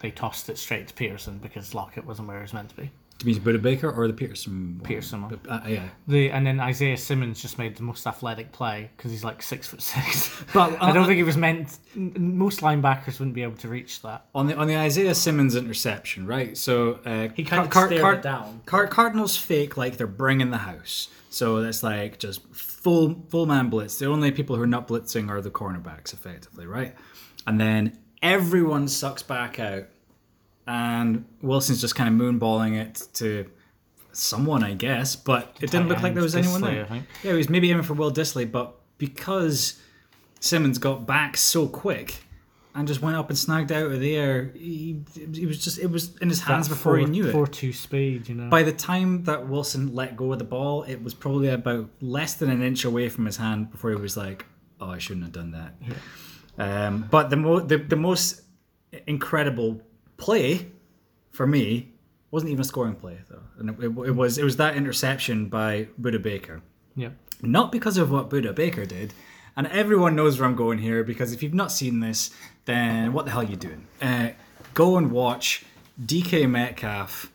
they 0.00 0.10
tossed 0.10 0.48
it 0.48 0.58
straight 0.58 0.88
to 0.88 0.94
Pearson 0.94 1.38
because 1.38 1.74
Lockett 1.74 2.04
wasn't 2.04 2.28
where 2.28 2.38
he 2.38 2.42
was 2.42 2.52
meant 2.52 2.68
to 2.70 2.76
be. 2.76 2.90
Do 3.18 3.28
you 3.28 3.34
mean 3.34 3.42
Budda 3.42 3.60
Baker 3.60 3.90
or 3.90 4.06
the 4.06 4.12
Peterson? 4.12 4.78
one? 4.78 4.86
Pearson 4.86 5.22
one. 5.22 5.40
Uh, 5.48 5.60
yeah. 5.66 5.88
The 6.06 6.30
and 6.30 6.46
then 6.46 6.60
Isaiah 6.60 6.96
Simmons 6.96 7.42
just 7.42 7.58
made 7.58 7.76
the 7.76 7.82
most 7.82 8.06
athletic 8.06 8.52
play 8.52 8.90
because 8.96 9.10
he's 9.10 9.24
like 9.24 9.42
six 9.42 9.66
foot 9.66 9.82
six. 9.82 10.30
But 10.54 10.80
I 10.80 10.92
don't 10.92 11.04
think 11.06 11.16
he 11.16 11.24
was 11.24 11.36
meant. 11.36 11.78
Most 11.96 12.60
linebackers 12.60 13.18
wouldn't 13.18 13.34
be 13.34 13.42
able 13.42 13.56
to 13.56 13.68
reach 13.68 14.02
that. 14.02 14.26
on 14.36 14.46
the 14.46 14.56
on 14.56 14.68
the 14.68 14.76
Isaiah 14.76 15.16
Simmons 15.16 15.56
interception, 15.56 16.26
right? 16.28 16.56
So 16.56 17.00
uh, 17.04 17.28
He 17.34 17.42
kind 17.42 17.66
of 17.66 17.72
stared 17.72 18.18
it 18.18 18.22
down. 18.22 18.60
Car- 18.66 18.86
Cardinals 18.86 19.36
fake 19.36 19.76
like 19.76 19.96
they're 19.96 20.06
bringing 20.06 20.50
the 20.52 20.58
house. 20.58 21.08
So 21.28 21.60
that's 21.60 21.82
like 21.82 22.20
just 22.20 22.46
full 22.54 23.24
full 23.30 23.46
man 23.46 23.68
blitz. 23.68 23.98
The 23.98 24.06
only 24.06 24.30
people 24.30 24.54
who 24.54 24.62
are 24.62 24.66
not 24.68 24.86
blitzing 24.86 25.28
are 25.28 25.40
the 25.40 25.50
cornerbacks, 25.50 26.12
effectively, 26.12 26.66
right? 26.66 26.94
And 27.48 27.58
then 27.58 27.98
everyone 28.20 28.88
sucks 28.88 29.22
back 29.22 29.58
out, 29.58 29.84
and 30.66 31.24
Wilson's 31.40 31.80
just 31.80 31.94
kind 31.94 32.08
of 32.08 32.20
moonballing 32.20 32.78
it 32.78 33.08
to 33.14 33.50
someone, 34.12 34.62
I 34.62 34.74
guess. 34.74 35.16
But 35.16 35.56
it 35.58 35.70
didn't 35.70 35.88
look 35.88 36.02
like 36.02 36.12
there 36.12 36.22
was 36.22 36.36
anyone 36.36 36.60
Dissly, 36.60 36.88
there. 36.88 37.06
Yeah, 37.22 37.32
he 37.32 37.38
was 37.38 37.48
maybe 37.48 37.70
aiming 37.70 37.84
for 37.84 37.94
Will 37.94 38.12
Dissly, 38.12 38.50
but 38.50 38.74
because 38.98 39.80
Simmons 40.40 40.76
got 40.76 41.06
back 41.06 41.38
so 41.38 41.66
quick 41.66 42.16
and 42.74 42.86
just 42.86 43.00
went 43.00 43.16
up 43.16 43.30
and 43.30 43.38
snagged 43.38 43.72
out 43.72 43.90
of 43.90 43.98
the 43.98 44.14
air, 44.14 44.52
he, 44.54 45.00
he 45.32 45.46
was 45.46 45.64
just 45.64 45.78
it 45.78 45.90
was 45.90 46.18
in 46.18 46.28
his 46.28 46.42
hands 46.42 46.68
That 46.68 46.74
before 46.74 46.98
he 46.98 47.06
knew 47.06 47.28
it. 47.28 47.32
Four 47.32 47.46
two 47.46 47.72
speed, 47.72 48.28
you 48.28 48.34
know. 48.34 48.50
By 48.50 48.62
the 48.62 48.72
time 48.72 49.24
that 49.24 49.48
Wilson 49.48 49.94
let 49.94 50.18
go 50.18 50.34
of 50.34 50.38
the 50.38 50.44
ball, 50.44 50.82
it 50.82 51.02
was 51.02 51.14
probably 51.14 51.48
about 51.48 51.88
less 52.02 52.34
than 52.34 52.50
an 52.50 52.62
inch 52.62 52.84
away 52.84 53.08
from 53.08 53.24
his 53.24 53.38
hand 53.38 53.70
before 53.70 53.88
he 53.88 53.96
was 53.96 54.18
like, 54.18 54.44
"Oh, 54.82 54.90
I 54.90 54.98
shouldn't 54.98 55.24
have 55.24 55.32
done 55.32 55.52
that." 55.52 55.76
Um, 56.58 57.06
but 57.10 57.30
the, 57.30 57.36
mo- 57.36 57.60
the 57.60 57.78
the 57.78 57.96
most 57.96 58.42
incredible 59.06 59.80
play 60.16 60.66
for 61.30 61.46
me 61.46 61.92
wasn't 62.30 62.50
even 62.50 62.62
a 62.62 62.64
scoring 62.64 62.96
play 62.96 63.18
though, 63.30 63.42
and 63.58 63.70
it, 63.70 63.76
it, 63.78 64.08
it 64.08 64.16
was 64.16 64.38
it 64.38 64.44
was 64.44 64.56
that 64.56 64.76
interception 64.76 65.46
by 65.46 65.88
Budda 66.00 66.20
Baker 66.20 66.62
yeah. 66.98 67.10
not 67.40 67.72
because 67.72 67.96
of 67.96 68.10
what 68.10 68.28
Budda 68.28 68.54
Baker 68.54 68.84
did. 68.84 69.14
And 69.56 69.66
everyone 69.68 70.14
knows 70.14 70.38
where 70.38 70.48
I'm 70.48 70.54
going 70.54 70.78
here 70.78 71.02
because 71.02 71.32
if 71.32 71.42
you've 71.42 71.54
not 71.54 71.72
seen 71.72 72.00
this, 72.00 72.30
then 72.64 73.12
what 73.12 73.24
the 73.24 73.32
hell 73.32 73.40
are 73.40 73.44
you 73.44 73.56
doing? 73.56 73.86
Uh, 74.00 74.30
go 74.74 74.96
and 74.96 75.10
watch 75.10 75.64
DK 76.00 76.48
Metcalf 76.48 77.32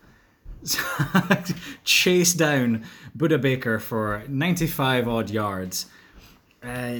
chase 1.84 2.34
down 2.34 2.86
Budda 3.18 3.42
Baker 3.42 3.80
for 3.80 4.24
95 4.30 5.08
odd 5.08 5.30
yards. 5.30 5.88
Uh, 6.62 7.00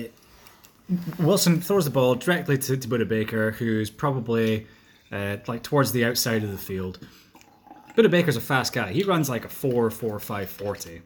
Wilson 1.20 1.62
throws 1.62 1.86
the 1.86 1.92
ball 1.92 2.16
directly 2.16 2.58
to, 2.58 2.78
to 2.78 2.88
Budda 2.88 3.08
Baker, 3.08 3.52
who's 3.52 3.90
probably 3.90 4.68
uh, 5.12 5.38
like 5.48 5.64
towards 5.64 5.92
the 5.92 6.06
outside 6.06 6.44
of 6.44 6.52
the 6.52 6.58
field. 6.58 7.00
Budda 7.96 8.10
Baker's 8.10 8.36
a 8.36 8.42
fast 8.42 8.74
guy. 8.74 8.92
He 8.92 9.04
runs 9.04 9.30
like 9.30 9.46
a 9.46 9.50
4 9.50 9.90
4 9.92 10.20
5 10.20 10.50
40. 10.50 11.02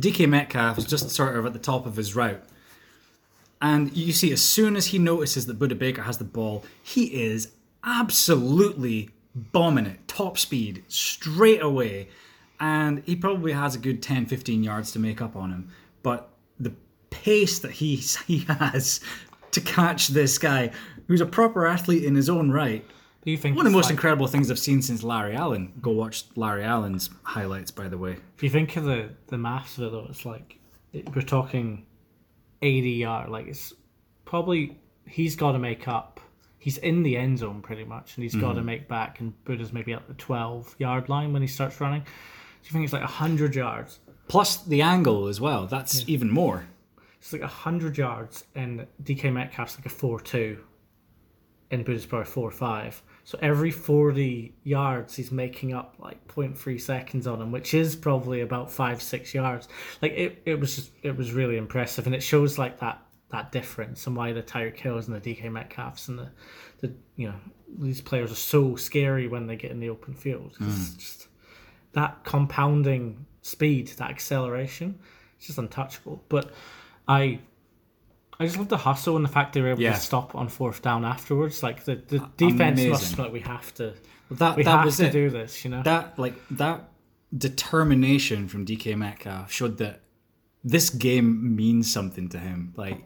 DK 0.00 0.28
Metcalf 0.28 0.78
is 0.78 0.84
just 0.84 1.10
sort 1.10 1.36
of 1.36 1.44
at 1.44 1.52
the 1.52 1.58
top 1.58 1.86
of 1.86 1.96
his 1.96 2.14
route. 2.14 2.42
And 3.60 3.96
you 3.96 4.12
see, 4.12 4.32
as 4.32 4.40
soon 4.40 4.76
as 4.76 4.86
he 4.86 4.98
notices 4.98 5.46
that 5.46 5.58
Budda 5.58 5.76
Baker 5.76 6.02
has 6.02 6.18
the 6.18 6.24
ball, 6.24 6.64
he 6.82 7.24
is 7.24 7.50
absolutely 7.82 9.10
bombing 9.34 9.86
it, 9.86 10.06
top 10.06 10.38
speed, 10.38 10.84
straight 10.86 11.60
away. 11.60 12.08
And 12.60 13.02
he 13.04 13.16
probably 13.16 13.52
has 13.52 13.74
a 13.74 13.78
good 13.78 14.02
10, 14.02 14.26
15 14.26 14.62
yards 14.62 14.92
to 14.92 15.00
make 15.00 15.20
up 15.20 15.34
on 15.34 15.50
him. 15.50 15.70
But 16.02 16.30
pace 17.10 17.58
that 17.60 17.72
he, 17.72 17.96
he 18.26 18.38
has 18.48 19.00
to 19.52 19.60
catch 19.60 20.08
this 20.08 20.38
guy, 20.38 20.70
who's 21.06 21.20
a 21.20 21.26
proper 21.26 21.66
athlete 21.66 22.04
in 22.04 22.14
his 22.14 22.28
own 22.28 22.50
right, 22.50 22.84
Do 23.24 23.30
you 23.30 23.36
think 23.36 23.56
one 23.56 23.66
of 23.66 23.72
the 23.72 23.76
most 23.76 23.86
like- 23.86 23.92
incredible 23.92 24.26
things 24.26 24.50
I've 24.50 24.58
seen 24.58 24.80
since 24.82 25.02
Larry 25.02 25.34
Allen. 25.34 25.72
Go 25.80 25.90
watch 25.90 26.24
Larry 26.36 26.64
Allen's 26.64 27.10
highlights, 27.22 27.70
by 27.70 27.88
the 27.88 27.98
way. 27.98 28.16
If 28.36 28.42
you 28.42 28.50
think 28.50 28.76
of 28.76 28.84
the 28.84 29.10
the 29.26 29.38
maths 29.38 29.76
of 29.78 29.84
it, 29.84 29.92
though, 29.92 30.06
it's 30.08 30.24
like 30.24 30.58
it, 30.92 31.14
we're 31.14 31.22
talking 31.22 31.86
eighty 32.62 32.92
yard. 32.92 33.30
Like 33.30 33.46
it's 33.46 33.72
probably 34.24 34.78
he's 35.06 35.36
got 35.36 35.52
to 35.52 35.58
make 35.58 35.88
up. 35.88 36.20
He's 36.58 36.78
in 36.78 37.02
the 37.02 37.16
end 37.16 37.38
zone 37.38 37.62
pretty 37.62 37.84
much, 37.84 38.16
and 38.16 38.22
he's 38.22 38.32
mm-hmm. 38.32 38.46
got 38.46 38.54
to 38.54 38.62
make 38.62 38.88
back. 38.88 39.20
And 39.20 39.32
Budda's 39.44 39.72
maybe 39.72 39.92
at 39.92 40.06
the 40.08 40.14
twelve 40.14 40.74
yard 40.78 41.08
line 41.08 41.32
when 41.32 41.42
he 41.42 41.48
starts 41.48 41.80
running. 41.80 42.00
Do 42.00 42.06
you 42.64 42.70
think 42.72 42.84
it's 42.84 42.92
like 42.92 43.02
hundred 43.02 43.54
yards? 43.54 44.00
Plus 44.28 44.58
the 44.64 44.82
angle 44.82 45.28
as 45.28 45.40
well. 45.40 45.66
That's 45.66 46.04
even 46.06 46.30
more. 46.30 46.66
It's 47.20 47.32
like 47.32 47.42
hundred 47.42 47.98
yards, 47.98 48.44
and 48.54 48.86
DK 49.02 49.32
Metcalf's 49.32 49.76
like 49.76 49.86
a 49.86 49.90
four 49.90 50.20
two, 50.20 50.58
and 51.70 51.84
Budda's 51.84 52.06
probably 52.06 52.26
four 52.26 52.50
five. 52.50 53.02
So 53.24 53.38
every 53.42 53.70
forty 53.70 54.54
yards, 54.62 55.16
he's 55.16 55.32
making 55.32 55.74
up 55.74 55.96
like 55.98 56.26
0.3 56.28 56.80
seconds 56.80 57.26
on 57.26 57.42
him, 57.42 57.52
which 57.52 57.74
is 57.74 57.96
probably 57.96 58.40
about 58.40 58.70
five 58.70 59.02
six 59.02 59.34
yards. 59.34 59.68
Like 60.00 60.12
it, 60.12 60.42
it 60.46 60.60
was 60.60 60.76
just 60.76 60.90
it 61.02 61.16
was 61.16 61.32
really 61.32 61.56
impressive, 61.56 62.06
and 62.06 62.14
it 62.14 62.22
shows 62.22 62.56
like 62.56 62.78
that 62.80 63.02
that 63.30 63.52
difference 63.52 64.06
and 64.06 64.16
why 64.16 64.32
the 64.32 64.42
Tyreek 64.42 64.78
Hills 64.78 65.08
and 65.08 65.20
the 65.20 65.34
DK 65.34 65.50
Metcalfs 65.50 66.08
and 66.08 66.18
the 66.18 66.30
the 66.80 66.94
you 67.16 67.28
know 67.28 67.34
these 67.78 68.00
players 68.00 68.32
are 68.32 68.36
so 68.36 68.76
scary 68.76 69.28
when 69.28 69.46
they 69.46 69.56
get 69.56 69.70
in 69.70 69.80
the 69.80 69.90
open 69.90 70.14
field. 70.14 70.54
Hmm. 70.58 70.68
it's 70.68 70.94
just 70.94 71.28
that 71.92 72.24
compounding 72.24 73.26
speed, 73.42 73.88
that 73.98 74.10
acceleration, 74.10 74.98
it's 75.36 75.46
just 75.46 75.58
untouchable. 75.58 76.22
But 76.28 76.52
I 77.08 77.40
I 78.40 78.44
just 78.46 78.56
love 78.58 78.68
the 78.68 78.76
hustle 78.76 79.16
and 79.16 79.24
the 79.24 79.28
fact 79.30 79.52
they 79.54 79.60
were 79.60 79.70
able 79.70 79.82
Yeah. 79.82 79.94
to 79.94 80.00
stop 80.00 80.34
on 80.34 80.48
fourth 80.48 80.80
down 80.82 81.04
afterwards. 81.04 81.62
Like 81.62 81.84
the, 81.84 81.96
the 81.96 82.18
defense 82.36 82.80
Amazing. 82.80 82.90
must 82.90 83.18
like 83.18 83.32
we 83.32 83.40
have 83.40 83.74
to 83.74 83.94
That 84.32 84.56
we 84.56 84.62
that 84.62 84.70
have 84.70 84.84
was 84.84 84.98
to 84.98 85.06
it. 85.06 85.12
do 85.12 85.30
this, 85.30 85.64
you 85.64 85.70
know. 85.70 85.82
that 85.82 86.18
like 86.18 86.34
that 86.52 86.88
determination 87.36 88.48
from 88.48 88.64
DK 88.66 88.96
Metcalf 88.96 89.50
showed 89.50 89.78
that 89.78 90.00
this 90.64 90.90
game 90.90 91.56
means 91.56 91.90
something 91.92 92.28
to 92.30 92.38
him. 92.38 92.72
Like 92.76 93.04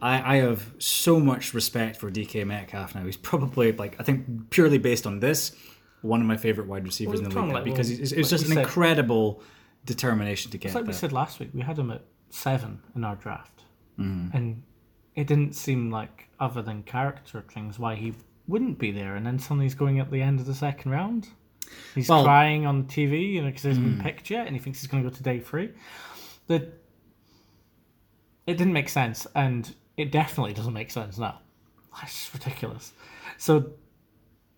I, 0.00 0.34
I 0.34 0.40
have 0.42 0.72
so 0.78 1.18
much 1.20 1.54
respect 1.54 1.96
for 1.96 2.10
DK 2.10 2.46
Metcalf 2.46 2.94
now. 2.94 3.04
He's 3.04 3.16
probably 3.16 3.72
like 3.72 3.96
I 4.00 4.04
think 4.04 4.50
purely 4.50 4.78
based 4.78 5.06
on 5.06 5.20
this, 5.20 5.56
one 6.02 6.20
of 6.20 6.26
my 6.26 6.36
favorite 6.36 6.66
wide 6.68 6.84
receivers 6.84 7.20
Well, 7.20 7.30
in 7.30 7.34
the 7.36 7.42
league 7.42 7.54
like, 7.54 7.64
because 7.64 7.88
well, 7.90 8.00
it's, 8.00 8.12
it's 8.12 8.30
like 8.30 8.30
just 8.30 8.44
an 8.46 8.54
said- 8.54 8.58
incredible 8.64 9.42
determination 9.84 10.50
to 10.52 10.58
get 10.58 10.68
It's 10.68 10.74
like 10.76 10.86
we 10.86 10.92
said 10.92 11.12
last 11.12 11.40
week, 11.40 11.50
we 11.54 11.60
had 11.62 11.78
him 11.78 11.90
at 11.90 12.02
seven 12.32 12.80
in 12.96 13.04
our 13.04 13.16
draft, 13.16 13.64
Mm-hmm. 13.98 14.34
and 14.36 14.62
it 15.14 15.26
didn't 15.26 15.54
seem 15.54 15.90
like 15.90 16.28
other 16.40 16.62
than 16.62 16.82
character 16.82 17.42
things 17.42 17.78
why 17.78 17.94
he 17.94 18.14
wouldn't 18.48 18.78
be 18.78 18.90
there. 18.90 19.16
And 19.16 19.26
then 19.26 19.38
suddenly 19.38 19.66
he's 19.66 19.74
going 19.74 20.00
at 20.00 20.10
the 20.10 20.22
end 20.22 20.40
of 20.40 20.46
the 20.46 20.54
second 20.54 20.90
round. 20.90 21.28
He's 21.94 22.08
Well- 22.08 22.22
Mm. 22.22 22.24
crying 22.24 22.66
on 22.66 22.84
TV, 22.84 23.32
you 23.34 23.42
know, 23.42 23.48
because 23.48 23.62
he 23.64 23.68
hasn't 23.68 23.86
been 23.86 24.02
picked 24.02 24.30
yet, 24.30 24.46
and 24.46 24.56
he 24.56 24.60
thinks 24.62 24.80
he's 24.80 24.88
going 24.90 25.02
to 25.04 25.08
go 25.10 25.14
to 25.14 25.22
day 25.22 25.38
three. 25.40 25.70
The 26.46 26.72
it 28.46 28.54
didn't 28.56 28.72
make 28.72 28.88
sense, 28.88 29.26
and 29.34 29.72
it 29.96 30.10
definitely 30.10 30.52
doesn't 30.54 30.72
make 30.72 30.90
sense 30.90 31.18
now. 31.18 31.40
That's 32.00 32.12
just 32.12 32.34
ridiculous. 32.34 32.92
So 33.38 33.72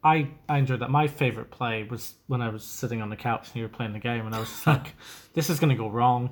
I 0.03 0.29
I 0.49 0.59
enjoyed 0.59 0.81
that. 0.81 0.91
My 0.91 1.07
favorite 1.09 1.51
play 1.51 1.83
was 1.83 2.15
when 2.29 2.41
I 2.41 2.49
was 2.49 2.65
sitting 2.65 3.03
on 3.03 3.11
the 3.11 3.17
couch 3.17 3.49
and 3.49 3.57
you 3.57 3.63
were 3.63 3.69
playing 3.69 3.93
the 3.93 3.99
game, 3.99 4.25
and 4.27 4.35
I 4.35 4.39
was 4.41 4.67
like, 4.67 4.95
"This 5.35 5.51
is 5.51 5.59
going 5.61 5.71
to 5.71 5.77
go 5.77 5.89
wrong," 5.91 6.31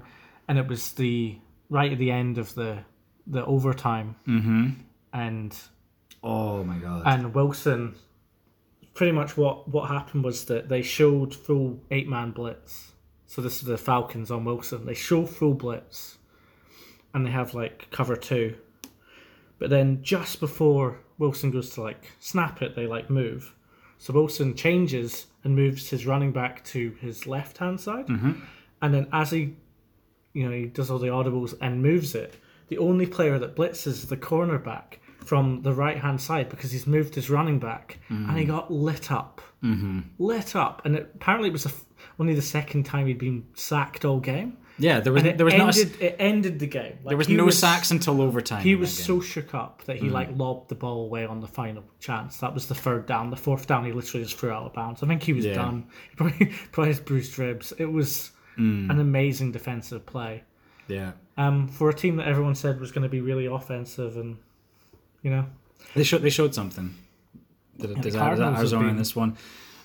and 0.49 0.59
it 0.59 0.67
was 0.67 0.93
the 0.93 1.39
right 1.71 1.93
at 1.93 1.99
the 1.99 2.11
end 2.11 2.39
of 2.39 2.55
the 2.55 2.79
the 3.27 3.45
overtime, 3.45 4.17
mm-hmm. 4.27 4.71
and 5.13 5.57
oh 6.23 6.65
my 6.65 6.79
god. 6.79 7.03
and 7.07 7.35
Wilson. 7.35 7.95
Pretty 8.95 9.13
much 9.13 9.39
what 9.39 9.69
what 9.69 9.89
happened 9.89 10.23
was 10.23 10.45
that 10.47 10.69
they 10.69 10.83
showed 10.83 11.35
full 11.35 11.81
eight 11.91 12.07
man 12.07 12.31
blitz. 12.31 12.93
So 13.27 13.41
this 13.41 13.57
is 13.57 13.63
the 13.63 13.79
Falcons 13.79 14.31
on 14.31 14.45
Wilson. 14.45 14.85
They 14.85 14.93
show 14.93 15.25
full 15.25 15.55
blitz, 15.55 16.19
and 17.15 17.25
they 17.25 17.31
have 17.31 17.55
like 17.55 17.91
cover 17.91 18.17
two. 18.17 18.55
But 19.59 19.71
then 19.71 20.03
just 20.03 20.41
before 20.41 20.99
Wilson 21.17 21.51
goes 21.51 21.71
to 21.71 21.83
like 21.83 22.13
snap 22.19 22.61
it, 22.61 22.77
they 22.77 22.87
like 22.87 23.09
move. 23.09 23.55
So 23.97 24.13
Wilson 24.13 24.55
changes 24.57 25.27
and 25.45 25.55
moves 25.55 25.89
his 25.89 26.05
running 26.05 26.33
back 26.33 26.65
to 26.67 26.91
his 27.01 27.27
left 27.27 27.59
hand 27.59 27.81
side, 27.81 28.07
and 28.83 28.93
then 28.93 29.07
as 29.13 29.31
he, 29.31 29.57
you 30.33 30.49
know, 30.49 30.55
he 30.55 30.67
does 30.67 30.91
all 30.91 30.99
the 30.99 31.09
audibles 31.09 31.55
and 31.61 31.83
moves 31.83 32.15
it. 32.15 32.37
The 32.69 32.79
only 32.79 33.07
player 33.07 33.39
that 33.39 33.55
blitzes 33.57 34.09
the 34.09 34.17
cornerback 34.17 34.95
from 35.25 35.63
the 35.63 35.73
right 35.73 35.99
hand 35.99 36.21
side 36.21 36.49
because 36.49 36.73
he's 36.73 36.87
moved 36.87 37.15
his 37.15 37.31
running 37.31 37.59
back, 37.59 37.99
and 38.09 38.37
he 38.39 38.45
got 38.45 38.73
lit 38.73 39.13
up, 39.13 39.41
mm-hmm. 39.63 40.01
lit 40.19 40.57
up, 40.57 40.83
and 40.85 40.97
it, 40.97 41.11
apparently 41.15 41.49
it 41.49 41.53
was 41.53 41.67
f 41.67 41.85
only 42.19 42.35
the 42.35 42.43
second 42.43 42.85
time 42.85 43.07
he'd 43.07 43.19
been 43.19 43.47
sacked 43.55 44.05
all 44.05 44.19
game. 44.21 44.57
yeah, 44.79 45.01
there 45.01 45.13
was 45.13 45.23
there 45.23 45.45
was 45.45 45.55
not 45.55 45.77
a 45.77 45.81
ended, 45.81 46.03
it 46.03 46.17
ended 46.19 46.59
the 46.59 46.67
game. 46.67 46.95
Like, 47.05 47.11
there 47.11 47.17
was 47.17 47.29
no 47.29 47.51
sacks 47.51 47.91
until 47.91 48.21
overtime. 48.21 48.63
he 48.63 48.75
was 48.75 48.93
so 48.93 49.21
shook 49.21 49.55
up 49.55 49.85
that 49.85 49.99
he 49.99 50.09
like 50.09 50.31
lobbed 50.37 50.69
the 50.69 50.75
ball 50.75 51.05
away 51.05 51.25
on 51.25 51.41
the 51.41 51.47
final 51.47 51.85
chance. 52.01 52.39
That 52.39 52.53
was 52.55 52.67
the 52.67 52.75
third 52.75 53.07
down. 53.07 53.31
The 53.31 53.37
fourth 53.37 53.67
down, 53.67 53.85
he 53.85 53.93
literally 53.93 54.25
just 54.25 54.39
threw 54.39 54.51
out 54.51 54.65
of 54.65 54.73
bounds. 54.73 55.03
I 55.03 55.07
think 55.07 55.23
he 55.23 55.33
was 55.33 55.45
Yeah. 55.45 55.55
done. 55.55 55.87
He 56.11 56.17
probably, 56.17 56.47
probably 56.73 56.91
has 56.91 57.01
bruised 57.01 57.39
ribs. 57.39 57.73
It 57.79 57.87
was 57.91 58.33
Mm. 58.59 58.91
an 58.91 59.01
amazing 59.01 59.51
defensive 59.51 60.05
play 60.05 60.43
yeah. 60.89 61.13
um, 61.37 61.69
for 61.69 61.89
a 61.89 61.95
team 61.95 62.17
that 62.17 62.29
everyone 62.29 62.55
said 62.55 62.81
was 62.81 62.93
going 62.93 63.03
to 63.03 63.09
be 63.09 63.21
really 63.21 63.47
offensive, 63.47 64.17
and 64.17 64.37
you 65.23 65.31
know, 65.31 65.47
They 65.95 66.05
showed 66.05 66.23
they 66.23 66.31
showed 66.31 66.55
something. 66.55 66.95
Did, 67.79 67.83
the 67.83 67.87
did, 67.87 67.97
that, 67.97 68.03
did 68.03 68.15
Cardinals 68.15 68.51
have 68.51 68.59
Arizona 68.59 68.89
in 68.89 68.97
this 68.97 69.17
one? 69.17 69.37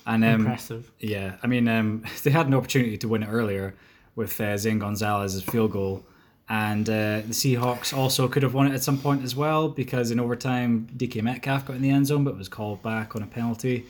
And 0.06 0.24
um, 0.24 0.40
impressive. 0.40 0.90
Yeah, 1.00 1.36
I 1.42 1.46
mean, 1.46 1.68
um, 1.68 2.04
they 2.22 2.30
had 2.30 2.46
an 2.46 2.54
opportunity 2.54 2.98
to 2.98 3.08
win 3.08 3.22
it 3.22 3.28
earlier 3.28 3.74
with 4.16 4.40
uh, 4.40 4.56
Zane 4.56 4.78
Gonzalez's 4.78 5.42
field 5.42 5.72
goal, 5.72 6.04
and 6.48 6.88
uh, 6.88 7.20
the 7.20 7.34
Seahawks 7.34 7.96
also 7.96 8.28
could 8.28 8.42
have 8.42 8.54
won 8.54 8.66
it 8.66 8.74
at 8.74 8.82
some 8.82 8.98
point 8.98 9.22
as 9.22 9.36
well 9.36 9.68
because 9.68 10.10
in 10.10 10.18
overtime 10.18 10.88
DK 10.96 11.22
Metcalf 11.22 11.66
got 11.66 11.76
in 11.76 11.82
the 11.82 11.90
end 11.90 12.06
zone 12.06 12.24
but 12.24 12.36
was 12.36 12.48
called 12.48 12.82
back 12.82 13.14
on 13.14 13.22
a 13.22 13.26
penalty. 13.26 13.86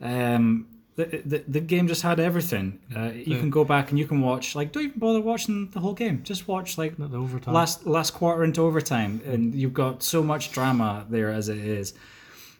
Um, 0.00 0.66
the, 0.96 1.22
the, 1.24 1.44
the 1.48 1.60
game 1.60 1.88
just 1.88 2.02
had 2.02 2.20
everything. 2.20 2.78
Uh, 2.94 3.10
you 3.14 3.38
can 3.38 3.48
go 3.48 3.64
back 3.64 3.90
and 3.90 3.98
you 3.98 4.06
can 4.06 4.20
watch 4.20 4.54
like 4.54 4.72
don't 4.72 4.84
even 4.84 4.98
bother 4.98 5.20
watching 5.20 5.68
the 5.70 5.80
whole 5.80 5.94
game. 5.94 6.22
Just 6.22 6.46
watch 6.48 6.76
like 6.76 6.96
The 6.98 7.04
overtime. 7.18 7.54
last 7.54 7.86
last 7.86 8.12
quarter 8.12 8.44
into 8.44 8.60
overtime, 8.62 9.20
and 9.24 9.54
you've 9.54 9.72
got 9.74 10.02
so 10.02 10.22
much 10.22 10.52
drama 10.52 11.06
there 11.08 11.30
as 11.30 11.48
it 11.48 11.58
is. 11.58 11.94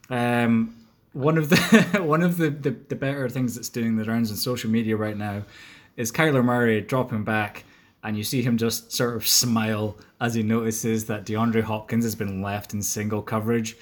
Um, 0.08 0.76
one 1.12 1.36
of 1.36 1.50
the 1.50 1.56
one 2.02 2.22
of 2.22 2.38
the, 2.38 2.50
the, 2.50 2.70
the 2.70 2.94
better 2.96 3.28
things 3.28 3.54
that's 3.54 3.68
doing 3.68 3.96
the 3.96 4.04
rounds 4.04 4.30
on 4.30 4.36
social 4.36 4.70
media 4.70 4.96
right 4.96 5.16
now 5.16 5.42
is 5.96 6.10
Kyler 6.10 6.42
Murray 6.44 6.80
dropping 6.80 7.24
back, 7.24 7.64
and 8.02 8.16
you 8.16 8.24
see 8.24 8.40
him 8.42 8.56
just 8.56 8.92
sort 8.92 9.14
of 9.14 9.26
smile 9.26 9.96
as 10.20 10.34
he 10.34 10.42
notices 10.42 11.04
that 11.06 11.26
DeAndre 11.26 11.62
Hopkins 11.62 12.04
has 12.04 12.14
been 12.14 12.40
left 12.40 12.72
in 12.72 12.80
single 12.80 13.20
coverage, 13.20 13.76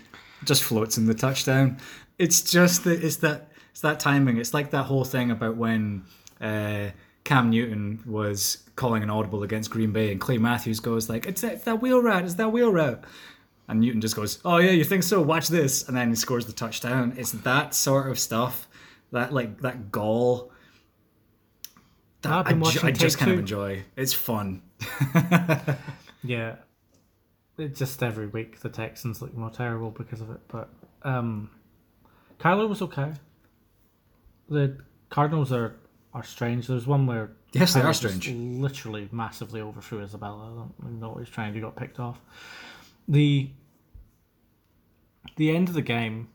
just 0.44 0.64
floats 0.64 0.98
in 0.98 1.06
the 1.06 1.14
touchdown. 1.14 1.78
It's 2.18 2.42
just 2.42 2.82
that 2.84 3.04
it's 3.04 3.16
that 3.16 3.49
it's 3.70 3.80
that 3.80 4.00
timing. 4.00 4.38
It's 4.38 4.54
like 4.54 4.70
that 4.70 4.84
whole 4.84 5.04
thing 5.04 5.30
about 5.30 5.56
when. 5.56 6.04
Uh, 6.40 6.90
Cam 7.22 7.50
Newton 7.50 8.02
was 8.06 8.64
calling 8.76 9.02
an 9.02 9.10
audible 9.10 9.42
against 9.42 9.70
Green 9.70 9.92
Bay, 9.92 10.10
and 10.10 10.18
Clay 10.18 10.38
Matthews 10.38 10.80
goes 10.80 11.08
like, 11.10 11.26
"It's 11.26 11.42
that, 11.42 11.52
it's 11.52 11.64
that 11.64 11.82
wheel 11.82 12.00
route, 12.00 12.24
it's 12.24 12.34
that 12.34 12.50
wheel 12.50 12.72
route," 12.72 13.04
and 13.68 13.78
Newton 13.80 14.00
just 14.00 14.16
goes, 14.16 14.40
"Oh 14.42 14.56
yeah, 14.56 14.70
you 14.70 14.84
think 14.84 15.02
so? 15.02 15.20
Watch 15.20 15.48
this," 15.48 15.86
and 15.86 15.94
then 15.94 16.08
he 16.08 16.16
scores 16.16 16.46
the 16.46 16.52
touchdown. 16.54 17.12
It's 17.18 17.32
that 17.32 17.74
sort 17.74 18.10
of 18.10 18.18
stuff, 18.18 18.68
that 19.12 19.34
like 19.34 19.60
that 19.60 19.92
gall. 19.92 20.50
That 22.22 22.46
I, 22.46 22.52
ju- 22.54 22.80
I 22.82 22.90
just 22.90 23.18
kind 23.18 23.32
of 23.32 23.38
enjoy. 23.38 23.82
It's 23.96 24.14
fun. 24.14 24.62
Yeah, 26.22 26.56
it 27.56 27.74
just 27.74 28.02
every 28.02 28.26
week 28.26 28.60
the 28.60 28.68
Texans 28.68 29.22
look 29.22 29.34
more 29.34 29.50
terrible 29.50 29.90
because 29.90 30.20
of 30.20 30.30
it. 30.30 30.40
But 30.48 30.68
um, 31.02 31.50
Kyler 32.38 32.68
was 32.68 32.82
okay. 32.82 33.12
The 34.50 34.76
Cardinals 35.08 35.52
are 35.52 35.76
are 36.12 36.24
strange. 36.24 36.66
There's 36.66 36.86
one 36.86 37.06
where 37.06 37.30
Yes, 37.52 37.74
they 37.74 37.80
are 37.80 37.92
strange. 37.92 38.28
Literally 38.28 39.08
massively 39.10 39.60
overthrew 39.60 40.00
Isabella. 40.02 40.52
I 40.52 40.84
don't 40.84 41.00
know 41.00 41.10
what 41.10 41.18
he's 41.18 41.28
trying 41.28 41.52
to 41.52 41.58
do. 41.58 41.64
Got 41.64 41.76
picked 41.76 41.98
off. 41.98 42.20
The 43.08 43.50
the 45.36 45.54
end 45.54 45.68
of 45.68 45.74
the 45.74 45.82
game. 45.82 46.28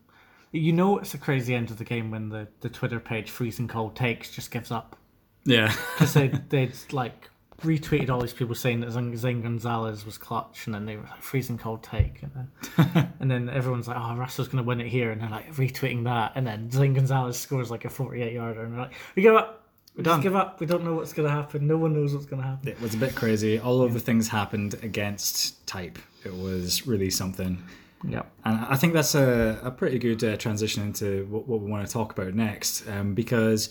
You 0.51 0.71
know 0.71 0.99
it's 0.99 1.13
a 1.13 1.17
crazy 1.17 1.53
end 1.53 1.69
of 1.69 1.77
the 1.77 1.83
game 1.83 2.11
when 2.11 2.29
the, 2.29 2.47
the 2.61 2.69
Twitter 2.69 2.99
page 2.99 3.29
freezing 3.29 3.67
cold 3.67 3.93
takes 3.95 4.31
just 4.31 4.51
gives 4.51 4.71
up 4.71 4.95
Yeah, 5.43 5.67
because 5.93 6.13
they 6.13 6.27
they'd 6.49 6.73
like 6.91 7.29
retweeted 7.61 8.09
all 8.09 8.21
these 8.21 8.33
people 8.33 8.55
saying 8.55 8.81
that 8.81 8.91
Zane 8.91 9.41
Gonzalez 9.41 10.05
was 10.05 10.17
clutch, 10.17 10.65
and 10.65 10.75
then 10.75 10.85
they 10.85 10.97
were 10.97 11.03
like 11.03 11.21
freezing 11.21 11.57
cold 11.57 11.83
take, 11.83 12.21
and 12.23 12.31
then 12.33 13.13
and 13.19 13.31
then 13.31 13.49
everyone's 13.49 13.87
like, 13.87 13.97
"Oh, 13.99 14.15
Russell's 14.15 14.47
going 14.47 14.63
to 14.63 14.67
win 14.67 14.81
it 14.81 14.87
here," 14.87 15.11
and 15.11 15.21
they're 15.21 15.29
like 15.29 15.53
retweeting 15.53 16.03
that, 16.05 16.33
and 16.35 16.45
then 16.45 16.69
Zane 16.71 16.93
Gonzalez 16.93 17.37
scores 17.37 17.71
like 17.71 17.85
a 17.85 17.89
forty-eight 17.89 18.33
yarder, 18.33 18.63
and 18.63 18.73
they're 18.73 18.81
like, 18.81 18.93
"We 19.15 19.23
give 19.23 19.35
up." 19.35 19.61
We 19.95 20.03
just 20.03 20.21
give 20.23 20.35
up. 20.35 20.59
We 20.59 20.65
don't 20.65 20.83
know 20.83 20.93
what's 20.93 21.13
going 21.13 21.29
to 21.29 21.33
happen. 21.33 21.67
No 21.67 21.77
one 21.77 21.93
knows 21.93 22.13
what's 22.13 22.25
going 22.25 22.41
to 22.41 22.47
happen. 22.49 22.67
It 22.67 22.81
was 22.81 22.93
a 22.93 22.97
bit 22.97 23.15
crazy. 23.15 23.59
All 23.59 23.81
of 23.81 23.93
the 23.93 24.01
things 24.01 24.27
happened 24.27 24.73
against 24.83 25.65
type. 25.65 25.97
It 26.25 26.33
was 26.33 26.85
really 26.85 27.09
something. 27.09 27.63
Yep. 28.05 28.29
And 28.43 28.65
I 28.65 28.75
think 28.75 28.93
that's 28.93 29.15
a, 29.15 29.57
a 29.63 29.71
pretty 29.71 29.97
good 29.97 30.21
uh, 30.21 30.35
transition 30.35 30.83
into 30.83 31.25
what, 31.27 31.47
what 31.47 31.61
we 31.61 31.71
want 31.71 31.87
to 31.87 31.91
talk 31.91 32.11
about 32.11 32.33
next, 32.33 32.87
um, 32.89 33.13
because 33.13 33.69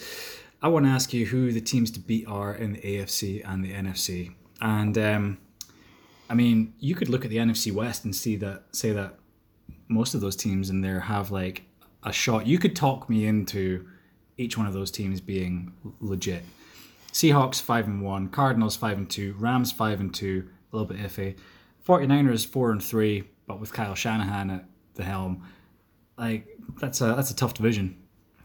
I 0.64 0.68
want 0.68 0.86
to 0.86 0.90
ask 0.90 1.12
you 1.12 1.26
who 1.26 1.52
the 1.52 1.60
teams 1.60 1.90
to 1.90 2.00
beat 2.00 2.26
are 2.26 2.54
in 2.54 2.72
the 2.72 2.78
AFC 2.78 3.46
and 3.46 3.62
the 3.62 3.74
NFC. 3.74 4.32
And 4.62 4.96
um, 4.96 5.38
I 6.30 6.32
mean, 6.32 6.72
you 6.78 6.94
could 6.94 7.10
look 7.10 7.22
at 7.22 7.30
the 7.30 7.36
NFC 7.36 7.70
West 7.70 8.06
and 8.06 8.16
see 8.16 8.36
that, 8.36 8.62
say 8.72 8.90
that 8.92 9.16
most 9.88 10.14
of 10.14 10.22
those 10.22 10.34
teams 10.34 10.70
in 10.70 10.80
there 10.80 11.00
have 11.00 11.30
like 11.30 11.64
a 12.02 12.10
shot. 12.10 12.46
You 12.46 12.58
could 12.58 12.74
talk 12.74 13.10
me 13.10 13.26
into 13.26 13.86
each 14.38 14.56
one 14.56 14.66
of 14.66 14.72
those 14.72 14.90
teams 14.90 15.20
being 15.20 15.74
legit. 16.00 16.44
Seahawks 17.12 17.60
five 17.60 17.86
and 17.86 18.00
one, 18.00 18.30
Cardinals 18.30 18.74
five 18.74 18.96
and 18.96 19.10
two, 19.10 19.34
Rams 19.38 19.70
five 19.70 20.00
and 20.00 20.14
two, 20.14 20.48
a 20.72 20.76
little 20.76 20.88
bit 20.88 20.96
iffy. 20.96 21.36
49ers 21.86 22.46
four 22.46 22.72
and 22.72 22.82
three, 22.82 23.24
but 23.46 23.60
with 23.60 23.70
Kyle 23.74 23.94
Shanahan 23.94 24.50
at 24.50 24.64
the 24.94 25.04
helm, 25.04 25.46
like 26.16 26.48
that's 26.80 27.02
a 27.02 27.14
that's 27.14 27.30
a 27.30 27.36
tough 27.36 27.52
division. 27.52 27.98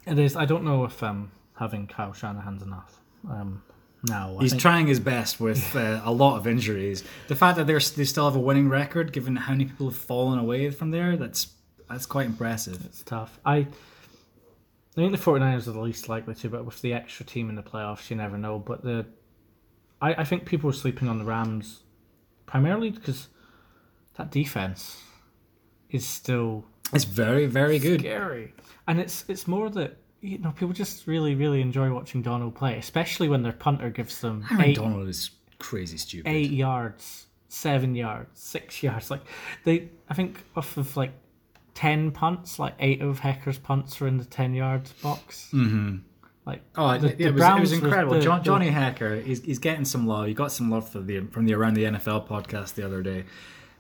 It 0.06 0.20
is. 0.20 0.36
I 0.36 0.44
don't 0.44 0.66
know 0.66 0.84
if 0.84 1.02
um, 1.02 1.32
having 1.60 1.86
Kyle 1.88 2.14
Shanahan's 2.14 2.64
enough. 2.64 3.00
Um, 3.30 3.62
now 4.04 4.38
I 4.38 4.42
He's 4.44 4.52
think- 4.52 4.62
trying 4.62 4.88
his 4.88 5.00
best 5.00 5.40
with 5.40 5.76
uh, 5.76 6.02
a 6.04 6.12
lot 6.12 6.38
of 6.38 6.48
injuries. 6.48 7.04
The 7.28 7.36
fact 7.36 7.58
that 7.58 7.68
they're 7.68 7.80
they 7.80 8.06
still 8.06 8.26
have 8.26 8.36
a 8.36 8.40
winning 8.40 8.70
record, 8.70 9.12
given 9.14 9.36
how 9.36 9.52
many 9.52 9.66
people 9.66 9.88
have 9.90 9.98
fallen 9.98 10.40
away 10.40 10.70
from 10.72 10.92
there, 10.92 11.18
that's 11.18 11.48
that's 11.90 12.06
quite 12.06 12.26
impressive. 12.28 12.84
It's 12.86 13.04
tough. 13.04 13.40
I 13.46 13.58
I 13.58 15.02
think 15.02 15.12
the 15.12 15.18
49ers 15.18 15.68
are 15.68 15.72
the 15.72 15.80
least 15.80 16.10
likely 16.10 16.34
to, 16.36 16.50
but 16.50 16.66
with 16.66 16.82
the 16.82 16.94
extra 16.94 17.26
team 17.26 17.50
in 17.50 17.56
the 17.56 17.64
playoffs, 17.64 18.10
you 18.10 18.16
never 18.16 18.38
know. 18.38 18.58
But 18.60 18.84
the 18.84 19.06
I, 20.02 20.14
I 20.16 20.24
think 20.24 20.46
people 20.46 20.70
are 20.70 20.74
sleeping 20.74 21.08
on 21.10 21.20
the 21.20 21.26
Rams 21.26 21.84
primarily 22.46 22.90
because 22.90 23.28
that 24.16 24.32
defense 24.32 25.02
is 25.90 26.06
still 26.08 26.64
It's 26.94 27.04
very 27.04 27.48
very 27.48 27.80
good. 27.80 28.00
scary, 28.00 28.54
and 28.88 29.00
it's 29.00 29.26
it's 29.28 29.46
more 29.48 29.70
that 29.72 29.98
you 30.22 30.38
know 30.38 30.52
people 30.52 30.74
just 30.74 31.08
really 31.08 31.36
really 31.36 31.62
enjoy 31.62 31.92
watching 31.94 32.22
Donald 32.22 32.56
play, 32.56 32.78
especially 32.78 33.30
when 33.30 33.44
their 33.44 33.54
punter 33.54 33.90
gives 33.90 34.22
them 34.22 34.46
Aaron 34.52 34.64
eight, 34.66 34.76
Donald 34.76 35.08
is 35.08 35.32
crazy 35.60 35.98
stupid. 35.98 36.30
eight 36.30 36.52
yards, 36.52 37.28
seven 37.48 37.96
yards, 37.96 38.40
six 38.40 38.82
yards. 38.84 39.10
Like 39.12 39.22
they, 39.64 39.90
I 40.10 40.14
think 40.14 40.44
off 40.56 40.78
of 40.78 40.96
like 40.98 41.12
ten 41.74 42.12
punts, 42.12 42.60
like 42.60 42.74
eight 42.80 43.02
of 43.02 43.20
Hekker's 43.22 43.58
punts 43.58 44.00
were 44.00 44.08
in 44.08 44.18
the 44.18 44.26
ten 44.26 44.54
yard 44.54 44.90
box. 45.02 45.50
Mm-hmm. 45.54 45.98
Like 46.46 46.62
Oh, 46.76 46.98
the- 46.98 47.10
it, 47.10 47.18
the 47.18 47.24
it 47.26 47.34
was, 47.34 47.36
it 47.36 47.38
Browns 47.38 47.62
was 47.62 47.70
was 47.72 47.80
incredible. 47.84 48.14
the- 48.16 48.22
John, 48.22 48.40
the- 48.40 48.46
Johnny 48.46 48.70
Hekker, 48.72 49.24
he's, 49.24 49.44
he's 49.44 49.60
getting 49.60 49.86
some 49.86 50.08
love. 50.08 50.26
He 50.28 50.34
got 50.34 50.52
some 50.52 50.70
love 50.72 50.90
from 50.90 51.06
the 51.06 51.22
from 51.32 51.46
the 51.46 51.54
Around 51.54 51.76
the 51.76 51.84
NFL 51.84 52.28
podcast 52.28 52.74
the 52.76 52.84
other 52.86 53.02
day. 53.04 53.24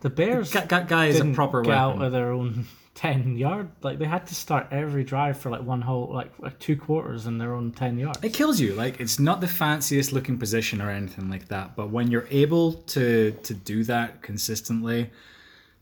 The 0.02 0.10
Bears 0.10 0.52
That, 0.52 0.70
that 0.70 0.88
guy 0.88 1.08
is 1.08 1.20
a 1.20 1.26
proper 1.34 1.62
get 1.62 1.74
out 1.74 2.02
of 2.02 2.12
their 2.12 2.32
own 2.32 2.66
ten 2.96 3.38
yard. 3.38 3.70
Like 3.82 4.00
they 4.00 4.06
had 4.06 4.28
to 4.28 4.36
start 4.36 4.68
every 4.72 5.04
drive 5.04 5.38
for 5.38 5.50
like 5.50 5.62
one 5.62 5.82
whole 5.82 6.12
like, 6.14 6.32
like 6.40 6.60
two 6.60 6.76
quarters 6.78 7.26
in 7.26 7.38
their 7.38 7.54
own 7.54 7.72
ten 7.72 7.98
yards. 7.98 8.20
It 8.24 8.34
kills 8.34 8.60
you. 8.60 8.74
Like 8.74 9.00
it's 9.00 9.20
not 9.20 9.42
the 9.42 9.48
fanciest 9.48 10.12
looking 10.12 10.38
position 10.38 10.82
or 10.82 10.90
anything 10.90 11.30
like 11.30 11.48
that, 11.50 11.76
but 11.76 11.90
when 11.90 12.12
you're 12.12 12.28
able 12.30 12.74
to 12.74 13.32
to 13.32 13.54
do 13.54 13.84
that 13.86 14.22
consistently, 14.22 15.12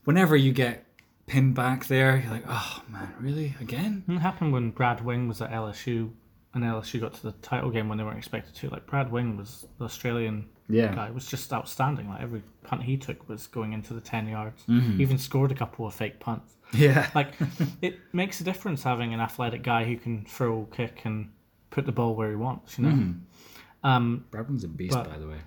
whenever 0.04 0.36
you 0.36 0.52
get 0.52 0.84
pinned 1.26 1.54
back 1.54 1.86
there, 1.86 2.16
you're 2.16 2.32
like, 2.32 2.44
oh 2.48 2.82
man, 2.88 3.14
really 3.20 3.54
again? 3.60 4.04
It 4.08 4.18
happened 4.18 4.52
when 4.52 4.70
Brad 4.70 5.04
Wing 5.04 5.28
was 5.28 5.40
at 5.40 5.50
LSU, 5.50 6.10
and 6.54 6.64
LSU 6.64 7.00
got 7.00 7.14
to 7.14 7.22
the 7.22 7.32
title 7.32 7.70
game 7.70 7.88
when 7.88 7.98
they 7.98 8.04
weren't 8.04 8.18
expected 8.18 8.54
to. 8.56 8.70
Like 8.70 8.86
Brad 8.86 9.10
Wing 9.12 9.36
was 9.36 9.66
the 9.78 9.84
Australian 9.84 10.48
Yeah. 10.68 10.94
guy, 10.94 11.10
was 11.10 11.26
just 11.26 11.52
outstanding. 11.52 12.08
Like 12.08 12.20
every 12.20 12.42
punt 12.62 12.82
he 12.82 12.96
took 12.96 13.28
was 13.28 13.46
going 13.46 13.72
into 13.72 13.94
the 13.94 14.00
ten 14.00 14.28
yards. 14.28 14.62
Mm-hmm. 14.68 15.00
Even 15.00 15.18
scored 15.18 15.50
a 15.50 15.54
couple 15.54 15.86
of 15.86 15.94
fake 15.94 16.20
punts. 16.20 16.54
Yeah. 16.72 17.08
Like 17.14 17.32
it 17.80 17.98
makes 18.12 18.40
a 18.40 18.44
difference 18.44 18.82
having 18.82 19.14
an 19.14 19.20
athletic 19.20 19.62
guy 19.62 19.84
who 19.84 19.96
can 19.96 20.24
throw, 20.26 20.66
kick, 20.72 21.02
and 21.04 21.30
put 21.70 21.86
the 21.86 21.92
ball 21.92 22.14
where 22.14 22.30
he 22.30 22.36
wants. 22.36 22.78
You 22.78 22.84
know. 22.84 22.90
Mm-hmm. 22.90 23.86
Um, 23.88 24.24
Bradman's 24.30 24.64
a 24.64 24.68
beast, 24.68 24.94
by 24.94 25.18
the 25.18 25.28
way. 25.28 25.38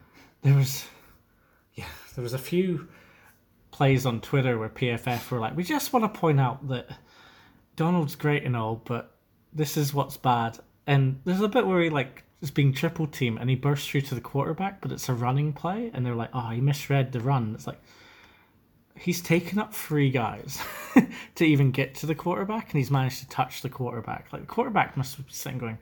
there 0.41 0.55
was, 0.55 0.86
yeah, 1.76 1.86
there 2.15 2.24
was 2.24 2.34
a 2.34 2.38
few 2.39 2.88
plays 3.72 4.05
on 4.05 4.22
Twitter 4.22 4.57
where 4.57 4.69
PFF 4.69 5.30
were 5.30 5.39
like, 5.39 5.55
"We 5.55 5.63
just 5.63 5.93
want 5.93 6.11
to 6.11 6.19
point 6.19 6.39
out 6.39 6.67
that 6.69 6.88
Donald's 7.76 8.15
great 8.15 8.43
and 8.43 8.55
all, 8.55 8.82
but 8.86 9.15
this 9.53 9.78
is 9.78 9.93
what's 9.93 10.17
bad." 10.17 10.57
And 10.88 11.19
there's 11.25 11.41
a 11.41 11.47
bit 11.47 11.65
where 11.67 11.82
he 11.82 11.89
like 11.89 12.23
is 12.41 12.51
being 12.51 12.73
triple 12.73 13.07
team 13.07 13.38
and 13.38 13.49
he 13.49 13.55
bursts 13.55 13.88
through 13.88 14.01
to 14.01 14.15
the 14.15 14.21
quarterback, 14.21 14.82
but 14.82 14.91
it's 14.91 15.07
a 15.09 15.13
running 15.13 15.53
play, 15.53 15.91
and 15.93 16.05
they're 16.05 16.15
like, 16.15 16.32
"Oh, 16.34 16.49
he 16.49 16.61
misread 16.61 17.11
the 17.11 17.19
run." 17.19 17.53
It's 17.55 17.67
like 17.67 17.79
he's 18.95 19.21
taken 19.21 19.57
up 19.59 19.73
three 19.73 20.09
guys 20.09 20.59
to 21.36 21.45
even 21.45 21.71
get 21.71 21.95
to 21.95 22.05
the 22.05 22.15
quarterback, 22.15 22.71
and 22.71 22.79
he's 22.79 22.91
managed 22.91 23.19
to 23.19 23.29
touch 23.29 23.61
the 23.61 23.69
quarterback. 23.69 24.32
Like 24.34 24.41
the 24.41 24.47
quarterback 24.47 24.97
must 24.97 25.17
be 25.17 25.23
sitting 25.29 25.59
going, 25.59 25.77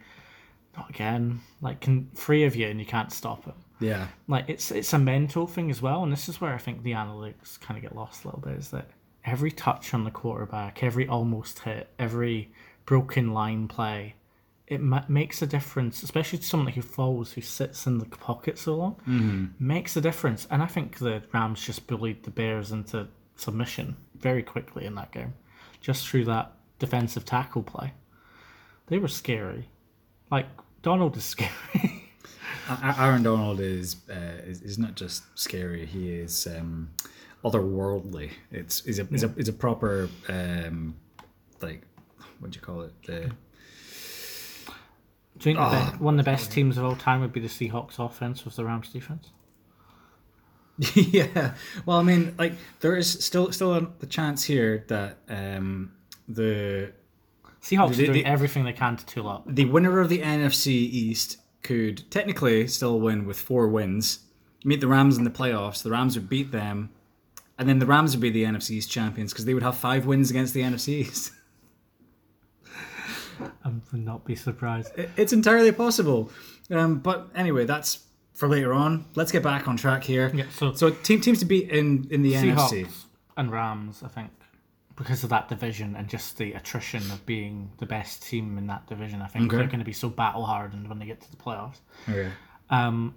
"Not 0.78 0.90
again!" 0.90 1.40
Like, 1.62 1.80
can 1.82 2.10
three 2.14 2.44
of 2.44 2.56
you 2.56 2.68
and 2.68 2.80
you 2.80 2.86
can't 2.86 3.12
stop 3.12 3.46
him 3.46 3.54
Yeah. 3.80 4.08
like 4.28 4.46
it's 4.50 4.70
it's 4.72 4.94
a 4.94 5.00
mental 5.00 5.48
thing 5.48 5.70
as 5.72 5.82
well 5.82 6.04
and 6.04 6.12
this 6.12 6.28
is 6.30 6.40
where 6.42 6.54
i 6.54 6.58
think 6.58 6.84
the 6.84 6.92
analytics 6.92 7.58
kind 7.62 7.78
of 7.78 7.82
get 7.82 7.96
lost 7.96 8.24
a 8.24 8.28
little 8.28 8.42
bit 8.42 8.54
is 8.58 8.70
that 8.72 8.90
every 9.26 9.52
touch 9.52 9.94
on 9.94 10.04
the 10.04 10.12
quarterback 10.12 10.84
every 10.84 11.08
almost 11.08 11.60
hit 11.60 11.90
every 12.00 12.52
broken 12.86 13.34
line 13.34 13.68
play 13.70 14.16
it 14.70 14.80
ma- 14.80 15.04
makes 15.10 15.42
a 15.42 15.48
difference 15.48 16.04
especially 16.04 16.40
to 16.40 16.46
someone 16.46 16.72
who 16.72 16.82
falls 16.82 17.34
who 17.34 17.42
sits 17.42 17.88
in 17.88 17.98
the 17.98 18.06
pocket 18.06 18.58
so 18.58 18.76
long 18.76 18.96
mm-hmm. 19.08 19.46
makes 19.60 19.98
a 19.98 20.02
difference 20.02 20.48
and 20.52 20.62
i 20.62 20.68
think 20.68 20.98
the 21.00 21.22
rams 21.34 21.66
just 21.66 21.88
bullied 21.88 22.24
the 22.24 22.32
bears 22.32 22.72
into 22.72 23.08
submission 23.36 23.96
very 24.18 24.44
quickly 24.44 24.86
in 24.86 24.96
that 24.96 25.12
game 25.12 25.34
just 25.82 26.08
through 26.08 26.24
that 26.24 26.54
defensive 26.78 27.26
tackle 27.26 27.64
play 27.64 27.94
they 28.88 28.98
were 28.98 29.08
scary 29.08 29.68
like 30.32 30.48
donald 30.82 31.18
is 31.18 31.24
scary 31.36 32.06
Aaron 33.00 33.24
Donald 33.24 33.60
is, 33.60 33.96
uh, 34.10 34.44
is 34.46 34.62
is 34.62 34.78
not 34.78 34.96
just 34.96 35.24
scary. 35.38 35.86
He 35.86 36.12
is 36.12 36.48
um, 36.48 36.90
otherworldly. 37.44 38.32
It's 38.52 38.82
is 38.86 39.00
a 39.00 39.08
is 39.12 39.24
a 39.24 39.34
is 39.38 39.48
a 39.48 39.54
proper 39.54 40.10
um, 40.28 40.96
like 41.62 41.82
what 42.40 42.52
do 42.52 42.58
you 42.58 42.62
call 42.62 42.82
it? 42.82 42.94
The 43.06 43.32
Do 45.40 45.50
you 45.50 45.56
think 45.56 45.70
the 45.72 45.98
be- 45.98 46.04
one 46.04 46.20
of 46.20 46.26
the 46.26 46.30
best 46.32 46.52
teams 46.52 46.78
of 46.78 46.84
all 46.86 46.96
time 46.96 47.22
would 47.22 47.32
be 47.34 47.40
the 47.40 47.48
Seahawks 47.48 47.98
offense 47.98 48.46
with 48.46 48.56
the 48.58 48.66
Rams 48.66 48.90
defense? 48.90 49.30
yeah. 50.96 51.54
Well, 51.86 51.98
I 51.98 52.04
mean, 52.04 52.36
like 52.38 52.54
there 52.80 52.96
is 52.96 53.12
still 53.26 53.52
still 53.52 53.74
a, 53.74 53.88
the 54.00 54.06
chance 54.06 54.44
here 54.44 54.86
that 54.88 55.18
um, 55.28 55.92
the 56.28 56.94
Seahawks 57.62 57.96
The- 57.96 58.04
are 58.04 58.06
doing 58.08 58.12
the- 58.14 58.26
everything 58.26 58.64
they 58.66 58.74
can 58.74 58.96
to 58.98 59.06
tool 59.06 59.28
up. 59.28 59.44
the 59.48 59.66
winner 59.66 60.00
of 60.00 60.10
the 60.10 60.20
NFC 60.20 60.68
East 60.68 61.38
could 61.64 62.10
technically 62.10 62.68
still 62.68 63.00
win 63.00 63.26
with 63.26 63.38
four 63.40 63.68
wins, 63.68 64.20
meet 64.64 64.80
the 64.80 64.88
Rams 64.88 65.18
in 65.18 65.26
the 65.26 65.30
playoffs. 65.30 65.84
The 65.84 65.92
Rams 65.92 66.16
would 66.16 66.30
beat 66.30 66.52
them, 66.54 66.90
and 67.58 67.68
then 67.68 67.80
the 67.80 67.86
Rams 67.86 68.12
would 68.16 68.22
be 68.22 68.30
the 68.30 68.44
NFC 68.46 68.72
East 68.72 68.90
champions 68.90 69.34
because 69.34 69.44
they 69.46 69.54
would 69.54 69.64
have 69.64 69.76
five 69.78 70.06
wins 70.06 70.30
against 70.30 70.54
the 70.54 70.62
NFC 70.62 70.90
East. 71.00 71.32
I 73.64 73.70
would 73.92 74.06
not 74.06 74.26
be 74.26 74.36
surprised. 74.36 74.92
It's 75.18 75.34
entirely 75.34 75.72
possible. 75.72 76.32
Um, 76.72 77.00
but 77.00 77.28
anyway, 77.36 77.66
that's 77.66 78.04
for 78.34 78.48
later 78.48 78.74
on. 78.74 79.06
Let's 79.16 79.32
get 79.32 79.44
back 79.44 79.68
on 79.68 79.78
track 79.78 80.04
here. 80.04 80.32
Yeah, 80.34 80.46
so, 80.52 80.74
So 80.74 80.90
team 80.92 81.22
teams 81.22 81.40
to 81.40 81.46
beat 81.46 81.70
in 81.70 82.08
in 82.12 82.22
the 82.22 82.34
Seahawks 82.34 82.70
NFC. 82.72 82.88
and 83.38 83.52
Rams, 83.52 84.02
I 84.04 84.08
think, 84.08 84.30
because 84.96 85.24
of 85.24 85.30
that 85.32 85.50
division 85.50 85.96
and 85.96 86.08
just 86.08 86.38
the 86.38 86.54
attrition 86.54 87.02
of 87.12 87.26
being 87.26 87.72
the 87.78 87.86
best 87.86 88.24
team 88.24 88.58
in 88.58 88.68
that 88.68 88.88
division, 88.88 89.22
I 89.22 89.28
think 89.28 89.46
Okay. 89.46 89.58
they're 89.58 89.68
going 89.68 89.80
to 89.80 89.86
be 89.86 89.94
so 89.94 90.10
battle 90.10 90.46
hardened 90.46 90.88
when 90.88 91.00
they 91.00 91.06
get 91.06 91.22
to 91.22 91.32
the 91.32 91.38
playoffs. 91.38 91.78
Okay. 92.08 92.30
Um, 92.70 93.16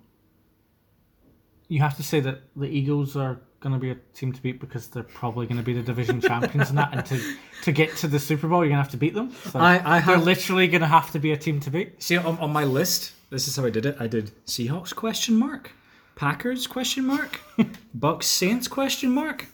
you 1.72 1.80
have 1.80 1.96
to 1.96 2.02
say 2.02 2.20
that 2.20 2.36
the 2.56 2.66
Eagles 2.66 3.16
are 3.16 3.40
going 3.60 3.72
to 3.72 3.78
be 3.78 3.90
a 3.90 3.94
team 4.14 4.32
to 4.32 4.42
beat 4.42 4.58
because 4.60 4.88
they're 4.88 5.02
probably 5.20 5.46
going 5.46 5.56
to 5.56 5.62
be 5.62 5.72
the 5.72 5.82
division 5.82 6.20
champions 6.30 6.70
in 6.70 6.76
that, 6.76 6.90
and 6.92 7.06
to 7.06 7.16
to 7.62 7.72
get 7.72 7.96
to 7.96 8.08
the 8.08 8.18
Super 8.18 8.46
Bowl, 8.48 8.58
you're 8.60 8.68
going 8.74 8.78
to 8.78 8.82
have 8.82 8.90
to 8.90 8.96
beat 9.04 9.14
them. 9.14 9.30
So 9.50 9.58
I- 9.58 9.96
I 9.96 10.00
they're 10.00 10.18
literally 10.18 10.68
going 10.68 10.80
to 10.82 10.86
have 10.98 11.10
to 11.12 11.18
be 11.18 11.32
a 11.32 11.36
team 11.36 11.60
to 11.60 11.70
beat. 11.70 12.02
See 12.02 12.16
on, 12.18 12.38
on 12.38 12.52
my 12.52 12.64
list, 12.64 13.12
this 13.30 13.48
is 13.48 13.56
how 13.56 13.64
I 13.64 13.70
did 13.70 13.86
it. 13.86 13.96
I 14.00 14.06
did 14.06 14.32
Seahawks 14.46 14.94
question 14.94 15.36
mark, 15.36 15.70
Packers 16.16 16.66
question 16.66 17.06
mark, 17.06 17.40
Bucks 17.94 18.26
Saints 18.26 18.68
question 18.68 19.10
mark, 19.12 19.46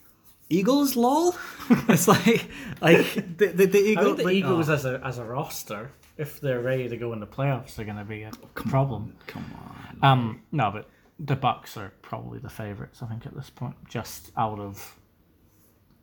Eagles 0.50 0.96
lol. 0.96 1.36
It's 1.88 2.08
like 2.08 2.46
like 2.80 3.36
the 3.38 3.46
the, 3.58 3.66
the 3.66 3.78
I 3.78 3.82
Eagles. 3.92 4.16
the 4.18 4.24
like, 4.24 4.34
Eagles 4.34 4.68
oh, 4.70 4.74
as 4.74 4.84
a 4.86 5.00
as 5.04 5.18
a 5.18 5.24
roster, 5.24 5.92
if 6.16 6.40
they're 6.40 6.60
ready 6.62 6.88
to 6.88 6.96
go 6.96 7.12
in 7.12 7.20
the 7.20 7.26
playoffs, 7.26 7.74
they're 7.76 7.84
going 7.84 7.98
to 7.98 8.04
be 8.04 8.22
a 8.22 8.30
problem. 8.54 9.14
come 9.26 9.44
on. 10.02 10.10
Um, 10.10 10.42
no, 10.50 10.70
but 10.70 10.88
the 11.18 11.36
Bucks 11.36 11.76
are 11.76 11.92
probably 12.02 12.38
the 12.38 12.48
favorites. 12.50 13.02
I 13.02 13.06
think 13.06 13.26
at 13.26 13.34
this 13.34 13.50
point, 13.50 13.74
just 13.88 14.30
out 14.36 14.58
of 14.60 14.94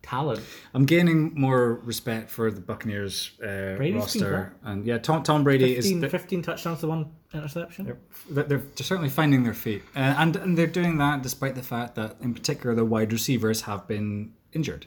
talent. 0.02 0.40
I'm 0.72 0.84
gaining 0.84 1.32
more 1.34 1.74
respect 1.84 2.30
for 2.30 2.50
the 2.50 2.60
Buccaneers 2.60 3.32
uh, 3.42 3.76
roster, 3.78 4.54
and 4.62 4.86
yeah, 4.86 4.98
Tom 4.98 5.22
Tom 5.22 5.42
Brady 5.42 5.74
15, 5.74 6.04
is 6.04 6.10
15 6.10 6.42
touchdowns 6.42 6.80
to 6.80 6.86
one 6.86 7.10
interception. 7.34 7.96
they're, 8.30 8.44
they're 8.44 8.62
certainly 8.76 9.08
finding 9.10 9.42
their 9.42 9.54
feet, 9.54 9.82
uh, 9.96 10.14
and 10.18 10.36
and 10.36 10.56
they're 10.56 10.66
doing 10.66 10.98
that 10.98 11.22
despite 11.22 11.54
the 11.54 11.62
fact 11.62 11.94
that 11.96 12.16
in 12.20 12.34
particular 12.34 12.74
the 12.74 12.84
wide 12.84 13.12
receivers 13.12 13.62
have 13.62 13.86
been 13.88 14.32
injured. 14.52 14.86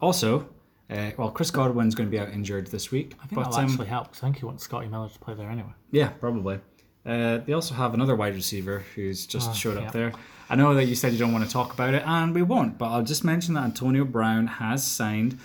Also, 0.00 0.48
uh, 0.88 1.10
well, 1.18 1.30
Chris 1.32 1.50
Godwin's 1.50 1.96
going 1.96 2.06
to 2.08 2.10
be 2.10 2.20
out 2.20 2.28
injured 2.30 2.68
this 2.68 2.92
week, 2.92 3.14
I 3.20 3.26
think 3.26 3.34
but 3.34 3.44
that'll 3.50 3.58
um, 3.58 3.64
actually 3.70 3.86
help 3.88 4.12
'cause 4.12 4.22
I 4.22 4.26
think 4.26 4.38
he 4.38 4.44
wants 4.44 4.62
Scotty 4.62 4.86
Miller 4.86 5.08
to 5.08 5.18
play 5.18 5.34
there 5.34 5.50
anyway. 5.50 5.72
yeah, 5.90 6.10
probably. 6.10 6.60
Uh, 7.08 7.38
they 7.38 7.54
also 7.54 7.74
have 7.74 7.94
another 7.94 8.14
wide 8.14 8.34
receiver 8.34 8.84
who's 8.94 9.26
just 9.26 9.56
showed 9.56 9.78
up 9.78 9.92
there. 9.92 10.12
I 10.50 10.56
know 10.56 10.74
that 10.74 10.84
you 10.84 10.94
said 10.94 11.12
you 11.12 11.18
don't 11.18 11.32
want 11.32 11.44
to 11.44 11.50
talk 11.50 11.72
about 11.72 11.94
it, 11.94 12.02
and 12.06 12.34
we 12.34 12.42
won't, 12.42 12.76
but 12.78 12.86
I'll 12.90 13.02
just 13.02 13.24
mention 13.24 13.54
that 13.54 13.64
Antonio 13.64 14.04
Brown 14.04 14.46
has 14.46 14.86
signed 14.86 15.38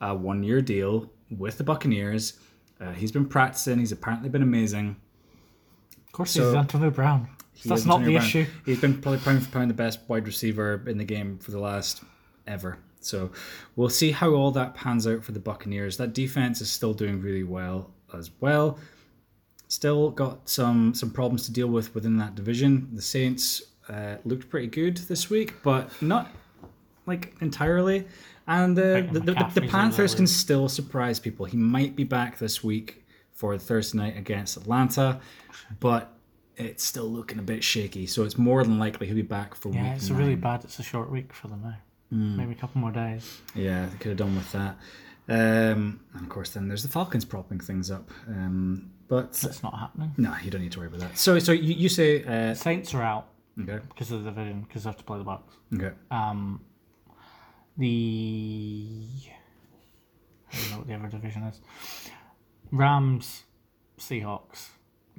a 0.00 0.14
one 0.14 0.42
year 0.42 0.62
deal 0.62 1.10
with 1.30 1.58
the 1.58 1.64
Buccaneers. 1.64 2.38
Uh, 2.80 2.92
he's 2.92 3.12
been 3.12 3.26
practicing, 3.26 3.78
he's 3.78 3.92
apparently 3.92 4.30
been 4.30 4.42
amazing. 4.42 4.96
Of 6.06 6.12
course, 6.12 6.30
So- 6.32 6.46
he's 6.46 6.54
Antonio 6.54 6.90
Brown. 6.90 7.28
He 7.52 7.68
That's 7.68 7.84
not 7.84 7.98
Antonio 8.00 8.06
the 8.06 8.18
Brown. 8.20 8.26
issue. 8.28 8.46
He's 8.64 8.80
been 8.80 9.00
probably 9.02 9.18
pound 9.20 9.44
for 9.44 9.50
pound 9.50 9.68
the 9.68 9.74
best 9.74 10.00
wide 10.08 10.26
receiver 10.26 10.82
in 10.86 10.96
the 10.96 11.04
game 11.04 11.38
for 11.38 11.50
the 11.50 11.58
last 11.58 12.02
ever. 12.46 12.78
So 13.00 13.30
we'll 13.76 13.90
see 13.90 14.10
how 14.12 14.30
all 14.30 14.50
that 14.52 14.74
pans 14.74 15.06
out 15.06 15.24
for 15.24 15.32
the 15.32 15.40
Buccaneers. 15.40 15.98
That 15.98 16.14
defense 16.14 16.62
is 16.62 16.70
still 16.70 16.94
doing 16.94 17.20
really 17.20 17.42
well 17.44 17.90
as 18.14 18.30
well. 18.40 18.78
Still 19.70 20.10
got 20.10 20.48
some 20.48 20.94
some 20.94 21.10
problems 21.12 21.46
to 21.46 21.52
deal 21.52 21.68
with 21.68 21.94
within 21.94 22.16
that 22.18 22.34
division. 22.34 22.88
The 22.92 23.02
Saints 23.02 23.62
uh, 23.88 24.16
looked 24.24 24.50
pretty 24.50 24.66
good 24.66 24.96
this 24.96 25.30
week, 25.30 25.54
but 25.62 25.90
not 26.02 26.28
like 27.06 27.34
entirely. 27.40 28.06
And 28.48 28.76
uh, 28.76 28.82
the, 28.82 29.08
the, 29.12 29.20
the, 29.20 29.60
the 29.60 29.68
Panthers 29.68 30.12
can 30.14 30.26
still 30.26 30.68
surprise 30.68 31.20
people. 31.20 31.46
He 31.46 31.56
might 31.56 31.94
be 31.94 32.02
back 32.02 32.38
this 32.38 32.64
week 32.64 33.04
for 33.32 33.56
Thursday 33.58 33.98
night 33.98 34.16
against 34.18 34.56
Atlanta, 34.56 35.20
but 35.78 36.12
it's 36.56 36.82
still 36.84 37.08
looking 37.08 37.38
a 37.38 37.42
bit 37.42 37.62
shaky. 37.62 38.06
So 38.08 38.24
it's 38.24 38.36
more 38.36 38.64
than 38.64 38.76
likely 38.80 39.06
he'll 39.06 39.14
be 39.14 39.22
back 39.22 39.54
for 39.54 39.72
Yeah, 39.72 39.84
week 39.84 39.92
it's 39.98 40.10
nine. 40.10 40.18
really 40.18 40.34
bad. 40.34 40.64
It's 40.64 40.80
a 40.80 40.82
short 40.82 41.12
week 41.12 41.32
for 41.32 41.46
them 41.46 41.62
now. 41.62 41.76
Maybe 42.10 42.50
a 42.52 42.56
couple 42.56 42.80
more 42.80 42.90
days. 42.90 43.40
Yeah, 43.54 43.86
they 43.86 43.96
could 43.98 44.08
have 44.08 44.18
done 44.18 44.34
with 44.34 44.50
that. 44.50 44.76
Um, 45.28 46.00
and 46.12 46.22
of 46.22 46.28
course, 46.28 46.50
then 46.50 46.66
there's 46.66 46.82
the 46.82 46.88
Falcons 46.88 47.24
propping 47.24 47.60
things 47.60 47.88
up. 47.88 48.10
Um, 48.26 48.90
but 49.10 49.24
It's 49.44 49.62
not 49.62 49.78
happening. 49.78 50.14
no, 50.16 50.34
you 50.42 50.50
don't 50.50 50.62
need 50.62 50.72
to 50.72 50.78
worry 50.78 50.88
about 50.88 51.00
that. 51.00 51.18
So, 51.18 51.38
so 51.38 51.52
you, 51.52 51.74
you 51.74 51.88
say 51.90 52.24
uh, 52.24 52.54
Saints 52.54 52.94
are 52.94 53.02
out 53.02 53.26
okay, 53.60 53.80
because 53.88 54.10
of 54.12 54.24
the 54.24 54.30
division 54.30 54.62
because 54.62 54.84
they 54.84 54.88
have 54.88 54.96
to 54.96 55.04
play 55.04 55.18
the 55.18 55.24
Bucks. 55.24 55.54
okay. 55.74 55.90
Um, 56.10 56.62
the 57.76 58.96
I 60.52 60.56
don't 60.56 60.70
know 60.70 60.78
what 60.78 60.86
the 60.86 60.94
other 60.94 61.08
division 61.08 61.42
is. 61.44 61.60
Rams, 62.72 63.44
Seahawks, 63.98 64.68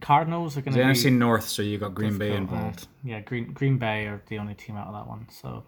Cardinals 0.01 0.57
are 0.57 0.61
going 0.61 0.75
The 0.75 0.83
to 0.83 0.87
be 0.87 0.93
NFC 0.93 1.11
North, 1.17 1.47
so 1.47 1.61
you 1.61 1.77
got 1.77 1.93
Green 1.93 2.17
Bay 2.17 2.29
difficult, 2.29 2.51
uh, 2.51 2.55
involved. 2.55 2.87
yeah, 3.03 3.19
Green 3.19 3.51
Green 3.53 3.77
Bay 3.77 4.05
are 4.07 4.21
the 4.27 4.37
only 4.39 4.53
team 4.55 4.75
out 4.77 4.87
of 4.87 4.93
that 4.93 5.07
one. 5.07 5.27
So 5.31 5.63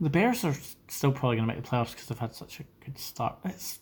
the 0.00 0.10
Bears 0.10 0.44
are 0.44 0.54
still 0.88 1.12
probably 1.12 1.36
going 1.36 1.48
to 1.48 1.54
make 1.54 1.62
the 1.64 1.68
playoffs 1.68 1.92
because 1.92 2.06
they've 2.06 2.18
had 2.18 2.34
such 2.34 2.60
a 2.60 2.64
good 2.84 2.98
start. 2.98 3.36
It's, 3.44 3.80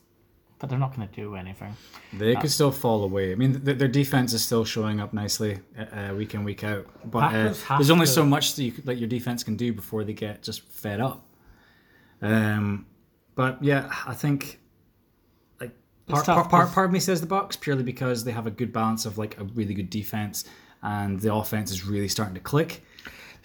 but 0.59 0.71
they're 0.71 0.79
not 0.79 0.95
going 0.97 1.07
to 1.09 1.15
do 1.15 1.35
anything. 1.37 1.77
They 2.13 2.35
could 2.37 2.51
still 2.51 2.71
fall 2.73 3.05
away. 3.05 3.33
I 3.33 3.35
mean, 3.35 3.61
th- 3.65 3.77
their 3.79 3.89
defense 3.89 4.33
is 4.33 4.45
still 4.45 4.65
showing 4.65 5.01
up 5.01 5.13
nicely 5.13 5.59
uh, 5.79 6.11
uh, 6.11 6.15
week 6.15 6.35
in 6.35 6.45
week 6.45 6.65
out. 6.65 6.87
But 7.11 7.35
uh, 7.35 7.55
there's 7.77 7.91
only 7.91 8.07
to- 8.07 8.13
so 8.13 8.25
much 8.25 8.55
that, 8.55 8.63
you, 8.63 8.73
that 8.85 8.97
your 8.97 9.09
defense 9.09 9.43
can 9.45 9.57
do 9.57 9.73
before 9.73 10.05
they 10.05 10.13
get 10.15 10.43
just 10.43 10.63
fed 10.69 11.01
up. 11.01 11.27
Um, 12.23 12.87
but 13.35 13.63
yeah, 13.63 13.91
I 14.07 14.15
think 14.15 14.61
like 15.61 15.73
part, 16.09 16.25
part, 16.25 16.49
part, 16.49 16.73
part 16.73 16.87
of 16.87 16.93
me 16.93 17.01
says 17.01 17.21
the 17.21 17.27
Bucks 17.27 17.57
purely 17.57 17.83
because 17.83 18.25
they 18.25 18.33
have 18.33 18.47
a 18.47 18.51
good 18.51 18.73
balance 18.73 19.05
of 19.07 19.19
like 19.19 19.39
a 19.39 19.45
really 19.45 19.75
good 19.75 19.91
defense 19.91 20.45
and 20.83 21.19
the 21.21 21.35
offense 21.35 21.71
is 21.71 21.85
really 21.85 22.09
starting 22.09 22.35
to 22.35 22.41
click. 22.41 22.83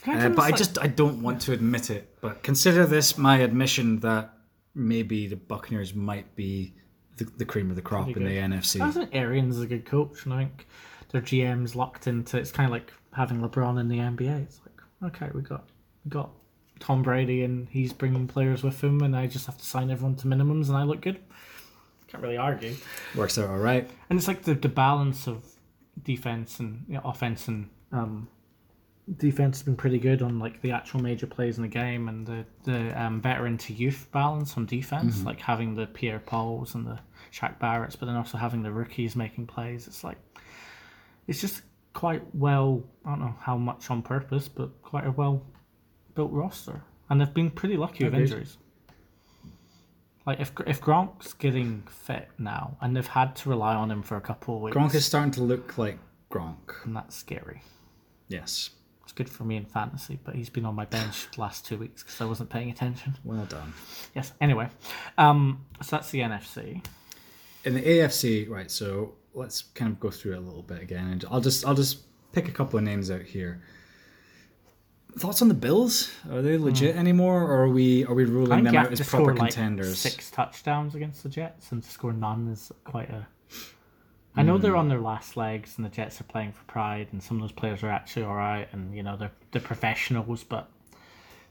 Uh, 0.07 0.29
but 0.29 0.39
I 0.39 0.45
like- 0.49 0.55
just 0.57 0.77
I 0.79 0.87
don't 0.87 1.21
want 1.21 1.41
to 1.41 1.53
admit 1.53 1.89
it. 1.89 2.15
But 2.21 2.43
consider 2.43 2.85
this 2.85 3.17
my 3.17 3.37
admission 3.39 3.99
that 4.01 4.33
maybe 4.75 5.27
the 5.27 5.35
Buccaneers 5.35 5.93
might 5.93 6.33
be 6.35 6.75
the, 7.19 7.25
the 7.37 7.45
cream 7.45 7.69
of 7.69 7.75
the 7.75 7.81
crop 7.81 8.07
in 8.07 8.23
the. 8.23 8.37
NFC. 8.37 8.81
I 8.81 8.91
think 8.91 9.09
Arians 9.13 9.57
is 9.57 9.61
a 9.63 9.67
good 9.67 9.85
coach, 9.85 10.25
and 10.25 10.33
I 10.33 10.39
think 10.39 10.67
their 11.11 11.21
GM's 11.21 11.75
locked 11.75 12.07
into. 12.07 12.37
It's 12.37 12.51
kind 12.51 12.65
of 12.65 12.71
like 12.71 12.91
having 13.13 13.41
LeBron 13.41 13.79
in 13.79 13.87
the 13.87 13.97
NBA. 13.97 14.43
It's 14.43 14.59
like, 14.65 15.13
okay, 15.13 15.29
we 15.33 15.41
got 15.41 15.69
we 16.05 16.09
got 16.09 16.31
Tom 16.79 17.03
Brady, 17.03 17.43
and 17.43 17.67
he's 17.69 17.93
bringing 17.93 18.27
players 18.27 18.63
with 18.63 18.83
him, 18.83 19.01
and 19.01 19.15
I 19.15 19.27
just 19.27 19.45
have 19.45 19.57
to 19.57 19.65
sign 19.65 19.91
everyone 19.91 20.15
to 20.17 20.27
minimums, 20.27 20.67
and 20.67 20.77
I 20.77 20.83
look 20.83 21.01
good. 21.01 21.19
Can't 22.07 22.23
really 22.23 22.37
argue. 22.37 22.75
Works 23.15 23.37
out 23.37 23.49
all 23.49 23.59
right. 23.59 23.87
And 24.09 24.17
it's 24.17 24.27
like 24.27 24.41
the, 24.41 24.55
the 24.55 24.69
balance 24.69 25.27
of 25.27 25.45
defense 26.03 26.59
and 26.59 26.83
you 26.87 26.95
know, 26.95 27.01
offense 27.05 27.47
and 27.47 27.69
um, 27.91 28.27
defense 29.17 29.57
has 29.57 29.63
been 29.63 29.75
pretty 29.75 29.99
good 29.99 30.21
on 30.21 30.39
like 30.39 30.61
the 30.61 30.71
actual 30.71 31.01
major 31.01 31.27
plays 31.27 31.57
in 31.57 31.63
the 31.63 31.69
game 31.69 32.09
and 32.09 32.25
the 32.25 32.45
the 32.63 33.01
um, 33.01 33.21
veteran 33.21 33.57
to 33.57 33.73
youth 33.73 34.07
balance 34.11 34.57
on 34.57 34.65
defense, 34.65 35.23
like 35.23 35.39
having 35.39 35.75
the 35.75 35.85
Pierre 35.87 36.19
Pauls 36.19 36.75
and 36.75 36.85
the 36.85 36.99
Shaq 37.31 37.59
Barretts, 37.59 37.97
but 37.99 38.05
then 38.07 38.15
also 38.15 38.37
having 38.37 38.63
the 38.63 38.71
rookies 38.71 39.15
making 39.15 39.47
plays. 39.47 39.87
It's 39.87 40.03
like 40.03 40.17
it's 41.27 41.41
just 41.41 41.61
quite 41.93 42.23
well. 42.33 42.83
I 43.05 43.11
don't 43.11 43.19
know 43.19 43.35
how 43.39 43.57
much 43.57 43.89
on 43.89 44.01
purpose, 44.01 44.47
but 44.47 44.81
quite 44.81 45.05
a 45.05 45.11
well 45.11 45.45
built 46.15 46.31
roster, 46.31 46.81
and 47.09 47.19
they've 47.19 47.33
been 47.33 47.51
pretty 47.51 47.77
lucky 47.77 48.03
with 48.05 48.15
injuries. 48.15 48.57
Like 50.25 50.39
if 50.39 50.51
if 50.67 50.81
Gronk's 50.81 51.33
getting 51.33 51.83
fit 51.89 52.29
now, 52.37 52.77
and 52.81 52.95
they've 52.95 53.07
had 53.07 53.35
to 53.37 53.49
rely 53.49 53.75
on 53.75 53.89
him 53.89 54.03
for 54.03 54.17
a 54.17 54.21
couple 54.21 54.55
of 54.57 54.61
weeks, 54.61 54.77
Gronk 54.77 54.93
is 54.95 55.05
starting 55.05 55.31
to 55.31 55.41
look 55.41 55.77
like 55.77 55.97
Gronk. 56.31 56.85
and 56.85 56.95
that's 56.95 57.15
scary. 57.15 57.61
Yes. 58.27 58.71
It's 59.03 59.13
good 59.15 59.27
for 59.27 59.43
me 59.43 59.55
in 59.55 59.65
fantasy, 59.65 60.19
but 60.23 60.35
he's 60.35 60.51
been 60.51 60.65
on 60.65 60.75
my 60.75 60.85
bench 60.85 61.27
last 61.37 61.65
two 61.65 61.77
weeks 61.77 62.03
because 62.03 62.21
I 62.21 62.25
wasn't 62.25 62.51
paying 62.51 62.69
attention. 62.69 63.15
Well 63.23 63.45
done. 63.45 63.73
Yes. 64.13 64.33
Anyway, 64.39 64.69
um, 65.17 65.65
so 65.81 65.95
that's 65.95 66.11
the 66.11 66.19
NFC. 66.19 66.83
In 67.65 67.73
the 67.73 67.81
AFC, 67.81 68.49
right? 68.49 68.69
So 68.71 69.13
let's 69.33 69.63
kind 69.75 69.91
of 69.91 69.99
go 69.99 70.09
through 70.09 70.33
it 70.33 70.37
a 70.37 70.41
little 70.41 70.63
bit 70.63 70.81
again, 70.81 71.07
and 71.09 71.25
I'll 71.29 71.41
just 71.41 71.65
I'll 71.65 71.73
just 71.75 71.99
pick 72.31 72.47
a 72.47 72.51
couple 72.51 72.77
of 72.79 72.85
names 72.85 73.11
out 73.11 73.21
here. 73.21 73.61
Thoughts 75.17 75.41
on 75.41 75.47
the 75.47 75.55
Bills? 75.55 76.11
Are 76.31 76.41
they 76.41 76.57
legit 76.57 76.95
anymore, 76.95 77.43
or 77.43 77.63
are 77.63 77.69
we 77.69 78.05
are 78.05 78.13
we 78.13 78.25
Hmm. 78.25 78.33
Ruling 78.33 78.63
them 78.63 78.75
out 78.75 78.91
as 78.91 78.99
proper 78.99 79.23
score 79.25 79.35
like 79.35 79.53
contenders? 79.53 79.97
six 79.99 80.29
touchdowns 80.31 80.95
against 80.95 81.23
the 81.23 81.29
Jets, 81.29 81.71
and 81.71 81.83
to 81.83 81.89
score 81.89 82.13
none 82.13 82.47
is 82.47 82.71
quite 82.85 83.09
a. 83.09 83.27
I 84.35 84.43
know 84.43 84.57
they're 84.57 84.75
on 84.77 84.87
their 84.87 85.01
last 85.01 85.35
legs, 85.35 85.73
and 85.75 85.85
the 85.85 85.89
Jets 85.89 86.21
are 86.21 86.25
playing 86.25 86.53
for 86.53 86.63
pride, 86.65 87.07
and 87.11 87.21
some 87.21 87.37
of 87.37 87.41
those 87.41 87.51
players 87.51 87.83
are 87.83 87.89
actually 87.89 88.23
all 88.23 88.35
right, 88.35 88.69
and 88.71 88.95
you 88.95 89.03
know 89.03 89.17
they're 89.17 89.31
they're 89.51 89.61
professionals, 89.61 90.43
but 90.43 90.69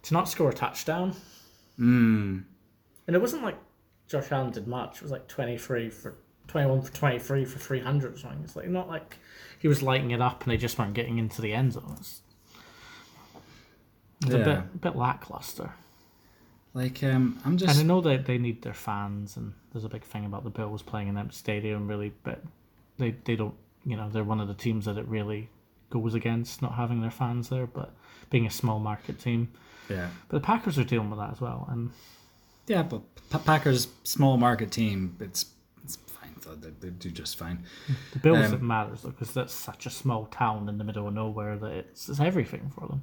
to 0.05 0.15
not 0.15 0.29
score 0.29 0.49
a 0.51 0.55
touchdown, 0.55 1.15
Mm. 1.79 2.45
and 3.07 3.17
it 3.17 3.21
wasn't 3.21 3.43
like 3.43 3.57
Josh 4.09 4.33
Allen 4.33 4.51
did 4.51 4.67
much. 4.67 4.97
It 4.97 5.03
was 5.03 5.11
like 5.11 5.29
twenty 5.29 5.59
three 5.59 5.91
for 5.91 6.17
twenty 6.47 6.69
one 6.69 6.83
for 6.83 6.93
twenty 6.93 7.19
three 7.19 7.45
for 7.45 7.59
three 7.59 7.81
hundred 7.81 8.15
or 8.15 8.19
something. 8.19 8.41
It's 8.43 8.57
like 8.57 8.69
not 8.69 8.89
like 8.89 9.19
he 9.59 9.69
was 9.69 9.83
lighting 9.83 10.11
it 10.13 10.21
up, 10.21 10.43
and 10.43 10.53
they 10.53 10.57
just 10.57 10.79
weren't 10.79 10.95
getting 10.95 11.19
into 11.19 11.43
the 11.43 11.53
end 11.53 11.75
zone. 11.75 11.97
It's, 11.99 12.23
it's 14.23 14.35
a 14.35 14.39
bit 14.39 14.49
a 14.49 14.65
bit 14.81 14.97
lackluster. 14.97 15.73
Like 16.75 17.03
um, 17.03 17.41
I'm 17.45 17.57
just. 17.57 17.73
And 17.79 17.81
I 17.81 17.83
know 17.95 18.01
that 18.03 18.27
they 18.27 18.39
need 18.39 18.63
their 18.63 18.75
fans, 18.75 19.37
and 19.37 19.53
there's 19.73 19.85
a 19.85 19.89
big 19.89 20.05
thing 20.05 20.25
about 20.25 20.45
the 20.45 20.51
Bills 20.51 20.83
playing 20.83 21.09
in 21.09 21.19
empty 21.19 21.37
stadium, 21.37 21.89
really, 21.89 22.13
but 22.23 22.43
they 22.99 23.15
they 23.25 23.37
don't, 23.37 23.55
you 23.85 23.97
know, 23.97 24.09
they're 24.09 24.25
one 24.25 24.41
of 24.41 24.49
the 24.49 24.55
teams 24.55 24.85
that 24.85 24.97
it 24.97 25.07
really 25.07 25.51
goes 25.91 26.15
against 26.15 26.61
not 26.61 26.75
having 26.75 27.01
their 27.01 27.11
fans 27.11 27.49
there, 27.49 27.67
but 27.67 27.95
being 28.31 28.47
a 28.47 28.51
small 28.51 28.79
market 28.79 29.19
team. 29.19 29.51
yeah 29.89 30.09
But 30.29 30.37
the 30.43 30.47
Packers 30.47 30.79
are 30.79 30.85
dealing 30.85 31.11
with 31.11 31.19
that 31.19 31.33
as 31.33 31.41
well, 31.41 31.67
and 31.71 31.91
yeah, 32.69 32.83
but 32.83 33.03
P- 33.31 33.39
Packers 33.45 33.89
small 34.05 34.37
market 34.37 34.71
team. 34.71 35.17
It's 35.21 35.47
it's 35.83 35.97
fine. 35.97 36.35
though. 36.43 36.55
They, 36.55 36.71
they 36.81 36.91
do 36.91 37.11
just 37.11 37.37
fine. 37.37 37.65
the 38.13 38.19
Bills 38.21 38.47
Um, 38.47 38.55
it 38.55 38.63
matters 38.63 39.03
though, 39.03 39.11
because 39.11 39.33
that's 39.33 39.53
such 39.55 39.87
a 39.87 39.91
small 39.91 40.27
town 40.27 40.69
in 40.69 40.79
the 40.79 40.85
middle 40.85 41.09
of 41.09 41.15
nowhere 41.15 41.57
that 41.57 41.73
it's, 41.73 42.09
it's 42.09 42.21
everything 42.21 42.71
for 42.75 42.87
them. 42.87 43.03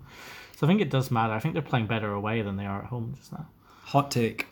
So 0.56 0.66
I 0.66 0.70
think 0.70 0.82
it 0.82 0.90
does 0.90 1.12
matter. 1.12 1.34
I 1.34 1.40
think 1.40 1.54
they're 1.54 1.62
playing 1.62 1.88
better 1.88 2.12
away 2.14 2.42
than 2.42 2.56
they 2.58 2.66
are 2.66 2.80
at 2.80 2.86
home 2.86 3.14
just 3.18 3.32
now. 3.34 3.48
Hot 3.86 4.10
take. 4.10 4.48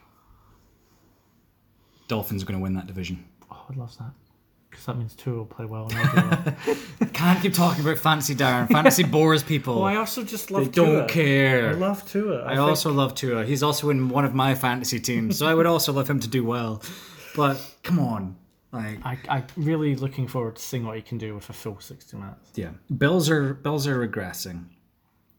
Dolphins 2.08 2.44
are 2.44 2.46
going 2.46 2.60
to 2.60 2.64
win 2.64 2.74
that 2.74 2.88
division. 2.88 3.26
Oh, 3.52 3.66
I'd 3.70 3.78
love 3.78 3.98
that. 3.98 4.12
Because 4.74 4.86
that 4.88 4.98
means 4.98 5.14
Tua 5.16 5.36
will 5.38 5.46
play 5.46 5.66
well. 5.66 5.88
And 5.92 5.98
I'll 6.00 6.44
well. 6.66 6.76
Can't 7.14 7.40
keep 7.42 7.54
talking 7.54 7.84
about 7.86 8.00
fantasy, 8.00 8.34
Darren. 8.34 8.68
Fantasy 8.70 9.04
bores 9.04 9.44
people. 9.44 9.76
well, 9.76 9.84
I 9.86 9.98
also 9.98 10.24
just 10.24 10.48
they 10.48 10.56
love 10.56 10.72
don't 10.72 11.08
care. 11.08 11.70
I 11.70 11.74
love 11.74 12.10
Tua. 12.10 12.42
I 12.44 12.58
also 12.58 12.92
love 12.92 13.14
Tua. 13.14 13.46
He's 13.46 13.62
also 13.62 13.92
in 13.92 14.10
one 14.10 14.26
of 14.26 14.34
my 14.34 14.56
fantasy 14.56 15.00
teams, 15.00 15.38
so 15.38 15.46
I 15.46 15.54
would 15.54 15.68
also 15.68 15.94
love 15.94 16.10
him 16.10 16.20
to 16.22 16.28
do 16.28 16.44
well. 16.44 16.82
But 17.36 17.64
come 17.84 18.00
on, 18.00 18.36
Like, 18.72 19.06
I 19.06 19.18
I 19.30 19.44
really 19.56 19.96
looking 19.96 20.28
forward 20.28 20.56
to 20.56 20.62
seeing 20.62 20.86
what 20.86 20.96
he 20.96 21.04
can 21.04 21.20
do 21.20 21.36
with 21.36 21.48
a 21.50 21.54
full 21.54 21.80
sixty 21.80 22.18
minutes. 22.18 22.50
yeah, 22.56 22.72
Bills 22.98 23.30
are 23.30 23.54
Bills 23.54 23.86
are 23.88 24.08
regressing, 24.08 24.66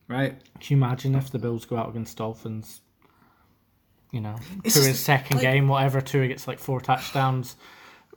right? 0.06 0.40
Can 0.60 0.76
you 0.78 0.84
imagine 0.84 1.16
if 1.16 1.30
the 1.32 1.40
Bills 1.40 1.64
go 1.64 1.76
out 1.76 1.88
against 1.88 2.16
Dolphins? 2.18 2.82
You 4.12 4.20
know, 4.20 4.36
It's 4.62 4.74
to 4.76 4.80
his 4.88 5.00
second 5.00 5.38
like- 5.38 5.42
game, 5.42 5.66
whatever. 5.66 6.00
Tua 6.00 6.28
gets 6.28 6.46
like 6.46 6.60
four 6.60 6.80
touchdowns, 6.80 7.56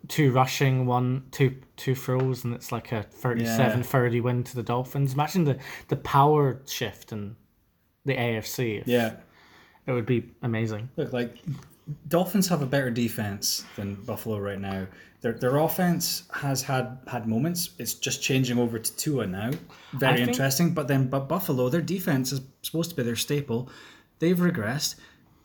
two 0.07 0.31
rushing, 0.31 0.85
one 0.85 1.23
two 1.31 1.55
two 1.75 1.95
throws, 1.95 2.43
and 2.43 2.53
it's 2.53 2.71
like 2.71 2.91
a 2.91 3.05
37-30 3.21 4.21
win 4.21 4.43
to 4.43 4.55
the 4.55 4.63
Dolphins. 4.63 5.13
Imagine 5.13 5.43
the 5.45 5.57
the 5.89 5.95
power 5.97 6.61
shift 6.65 7.11
in 7.11 7.35
the 8.05 8.15
AFC. 8.15 8.83
Yeah. 8.85 9.13
it 9.85 9.91
would 9.91 10.05
be 10.05 10.31
amazing. 10.41 10.89
Look, 10.95 11.13
like 11.13 11.37
Dolphins 12.07 12.47
have 12.47 12.61
a 12.61 12.65
better 12.65 12.89
defense 12.89 13.63
than 13.75 13.95
Buffalo 13.95 14.39
right 14.39 14.59
now. 14.59 14.87
Their 15.21 15.33
their 15.33 15.57
offense 15.57 16.23
has 16.33 16.61
had 16.61 16.99
had 17.07 17.27
moments. 17.27 17.71
It's 17.79 17.93
just 17.93 18.21
changing 18.21 18.59
over 18.59 18.77
to 18.79 18.95
Tua 18.97 19.25
now. 19.27 19.51
Very 19.93 20.17
think- 20.17 20.29
interesting. 20.29 20.73
But 20.73 20.87
then, 20.87 21.07
but 21.07 21.27
Buffalo, 21.27 21.69
their 21.69 21.81
defense 21.81 22.31
is 22.31 22.41
supposed 22.61 22.89
to 22.91 22.95
be 22.95 23.03
their 23.03 23.15
staple. 23.15 23.69
They've 24.19 24.37
regressed. 24.37 24.95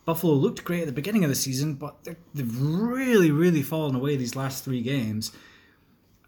Buffalo 0.04 0.34
looked 0.34 0.64
great 0.64 0.80
at 0.80 0.86
the 0.86 0.92
beginning 0.92 1.22
of 1.24 1.30
the 1.30 1.36
season, 1.36 1.74
but 1.74 2.02
they're- 2.04 2.16
they've 2.34 2.60
really, 2.60 3.30
really 3.30 3.62
fallen 3.62 3.94
away 3.94 4.16
these 4.16 4.34
last 4.34 4.64
three 4.64 4.82
games. 4.82 5.32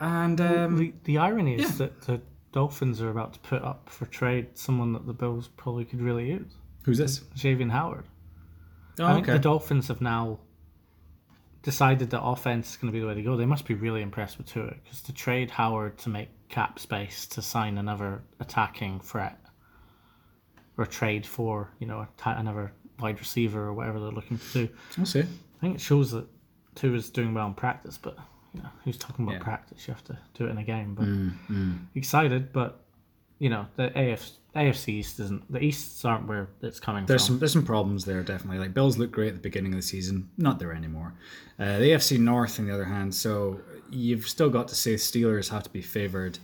And 0.01 0.41
um, 0.41 0.77
The, 0.77 0.93
the 1.05 1.19
irony 1.19 1.55
is 1.57 1.63
yeah. 1.73 1.77
that 1.87 2.03
the 2.03 2.21
Dolphins 2.53 3.01
are 3.01 3.11
about 3.11 3.33
to 3.35 3.41
put 3.41 3.63
up 3.63 3.91
for 3.91 4.07
trade 4.07 4.57
someone 4.57 4.93
that 4.93 5.07
the 5.07 5.13
Bills 5.13 5.49
probably 5.57 5.85
could 5.85 6.01
really 6.01 6.29
use, 6.31 6.53
who's 6.85 6.99
this? 6.99 7.21
Xavien 7.37 7.71
Howard. 7.71 8.05
Oh, 9.01 9.07
I 9.07 9.15
think 9.15 9.27
the 9.27 9.39
Dolphins 9.41 9.89
have 9.89 10.01
now 10.01 10.39
decided 11.63 12.11
that 12.11 12.23
offense 12.23 12.71
is 12.71 12.77
going 12.77 12.93
to 12.93 12.97
be 12.97 13.01
the 13.01 13.07
way 13.09 13.15
to 13.15 13.23
go. 13.23 13.37
They 13.37 13.47
must 13.47 13.65
be 13.67 13.75
really 13.75 14.03
impressed 14.03 14.39
with 14.39 14.47
Tua 14.47 14.75
because 14.85 15.01
to 15.03 15.13
trade 15.13 15.51
Howard 15.51 15.99
to 15.99 16.11
make 16.11 16.29
cap 16.49 16.79
space 16.79 17.27
to 17.27 17.43
sign 17.43 17.79
another 17.79 18.23
attacking 18.39 19.01
threat 19.01 19.41
or 20.77 20.87
trade 20.87 21.27
for 21.27 21.71
you 21.81 21.87
know 21.89 22.07
another 22.25 22.73
wide 23.01 23.19
receiver 23.19 23.63
or 23.67 23.73
whatever 23.73 24.01
they're 24.01 24.11
looking 24.11 24.39
to 24.39 24.67
do. 24.67 24.69
We'll 24.97 25.07
see. 25.07 25.21
I 25.21 25.61
think 25.61 25.75
it 25.77 25.81
shows 25.81 26.11
that 26.13 26.27
Tua 26.75 26.97
is 26.97 27.11
doing 27.11 27.35
well 27.35 27.47
in 27.47 27.55
practice, 27.55 27.99
but 27.99 28.17
you 28.55 28.63
know 28.63 28.69
who's 28.85 28.97
talking 28.99 29.25
about 29.25 29.37
Yeah. 29.39 29.43
practice? 29.43 29.87
You 29.89 29.95
have 29.95 30.05
to 30.05 30.19
do 30.35 30.47
it 30.47 30.51
in 30.51 30.59
a 30.59 30.65
game. 30.65 30.95
But 30.95 31.09
excited, 31.95 32.53
but 32.53 32.85
you 33.39 33.49
know 33.51 33.67
the 33.77 33.87
AF, 33.99 34.31
AFC 34.55 34.89
East 34.95 35.19
isn't 35.21 35.51
the 35.53 35.61
Easts 35.63 36.05
aren't 36.05 36.27
where 36.27 36.49
it's 36.63 36.79
coming 36.81 37.05
There's 37.07 37.23
from. 37.27 37.35
some 37.35 37.39
there's 37.41 37.53
some 37.53 37.65
problems 37.65 38.05
there 38.05 38.23
definitely. 38.23 38.59
Like 38.59 38.75
Bills 38.75 38.97
look 38.99 39.11
great 39.13 39.29
at 39.29 39.35
the 39.35 39.41
beginning 39.41 39.73
of 39.73 39.79
the 39.79 39.83
season, 39.83 40.29
not 40.39 40.59
there 40.59 40.73
anymore. 40.73 41.15
Uh, 41.59 41.79
the 41.79 41.91
AFC 41.91 42.19
North, 42.19 42.59
on 42.59 42.67
the 42.67 42.75
other 42.75 42.85
hand, 42.85 43.15
so 43.15 43.61
you've 43.91 44.29
still 44.29 44.51
got 44.51 44.69
to 44.69 44.75
say 44.75 44.95
Steelers 44.95 45.49
have 45.51 45.63
to 45.65 45.71
be 45.71 45.83
favoured, 45.83 46.39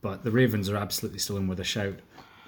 but 0.00 0.24
the 0.24 0.30
Ravens 0.30 0.68
are 0.68 0.76
absolutely 0.76 1.18
still 1.18 1.36
in 1.36 1.46
with 1.48 1.60
a 1.60 1.64
shout. 1.64 1.94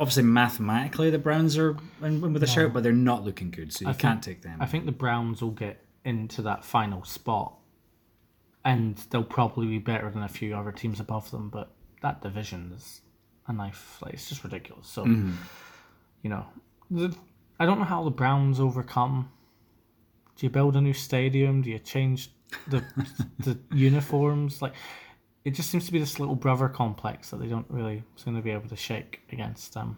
Obviously, 0.01 0.22
mathematically, 0.22 1.11
the 1.11 1.18
Browns 1.18 1.57
are 1.59 1.76
in, 2.03 2.20
with 2.32 2.42
a 2.42 2.46
shout, 2.46 2.72
but 2.72 2.82
they're 2.82 2.90
not 2.92 3.22
looking 3.24 3.51
good, 3.51 3.72
so 3.72 3.86
you 3.88 3.94
can't 3.94 4.22
take 4.22 4.42
them. 4.42 4.57
I 4.61 4.66
think 4.66 4.86
the 4.86 4.92
Browns 4.92 5.42
will 5.42 5.51
get 5.51 5.84
into 6.05 6.40
that 6.42 6.64
final 6.64 7.05
spot, 7.05 7.55
and 8.64 8.96
they'll 9.11 9.22
probably 9.22 9.66
be 9.66 9.78
better 9.78 10.11
than 10.11 10.22
a 10.22 10.28
few 10.28 10.57
other 10.57 10.72
teams 10.72 11.01
above 11.01 11.30
them. 11.30 11.51
But 11.51 11.70
that 12.03 12.22
division 12.22 12.72
is 12.74 13.03
a 13.46 13.53
knife. 13.53 13.98
Like 14.03 14.14
it's 14.14 14.28
just 14.28 14.42
ridiculous. 14.42 14.88
So, 14.88 15.05
Mm-hmm. 15.05 15.32
you 16.22 16.30
know, 16.30 16.46
the, 16.90 17.14
I 17.59 17.66
don't 17.66 17.78
know 17.78 17.84
how 17.84 18.03
the 18.05 18.11
Browns 18.11 18.59
overcome. 18.59 19.30
Do 20.36 20.46
you 20.46 20.51
build 20.51 20.76
a 20.76 20.80
new 20.80 20.94
stadium? 20.94 21.61
Do 21.61 21.68
you 21.70 21.78
change 21.78 22.30
the 22.68 22.82
the 23.38 23.59
uniforms? 23.72 24.62
Like, 24.62 24.72
it 25.45 25.53
just 25.53 25.70
seems 25.70 25.86
to 25.86 25.93
be 25.93 25.99
this 25.99 26.18
little 26.20 26.34
brother 26.34 26.68
complex 26.68 27.30
that 27.30 27.38
they 27.41 27.47
don't 27.47 27.66
really 27.70 28.03
seem 28.16 28.34
to 28.36 28.43
be 28.43 28.51
able 28.51 28.68
to 28.68 28.76
shake 28.76 29.20
against 29.32 29.76
um, 29.76 29.97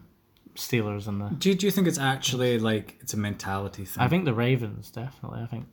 Steelers 0.55 1.07
and 1.07 1.19
the 1.21 1.29
do, 1.37 1.49
you- 1.49 1.55
do 1.55 1.65
you 1.65 1.71
think 1.71 1.87
it's 1.87 1.97
actually 1.99 2.59
like 2.59 2.97
it's 3.01 3.13
a 3.13 3.17
mentality 3.17 3.85
thing? 3.85 4.03
I 4.03 4.07
think 4.07 4.25
the 4.25 4.33
Ravens 4.33 4.89
definitely. 4.91 5.41
I 5.41 5.47
think 5.47 5.65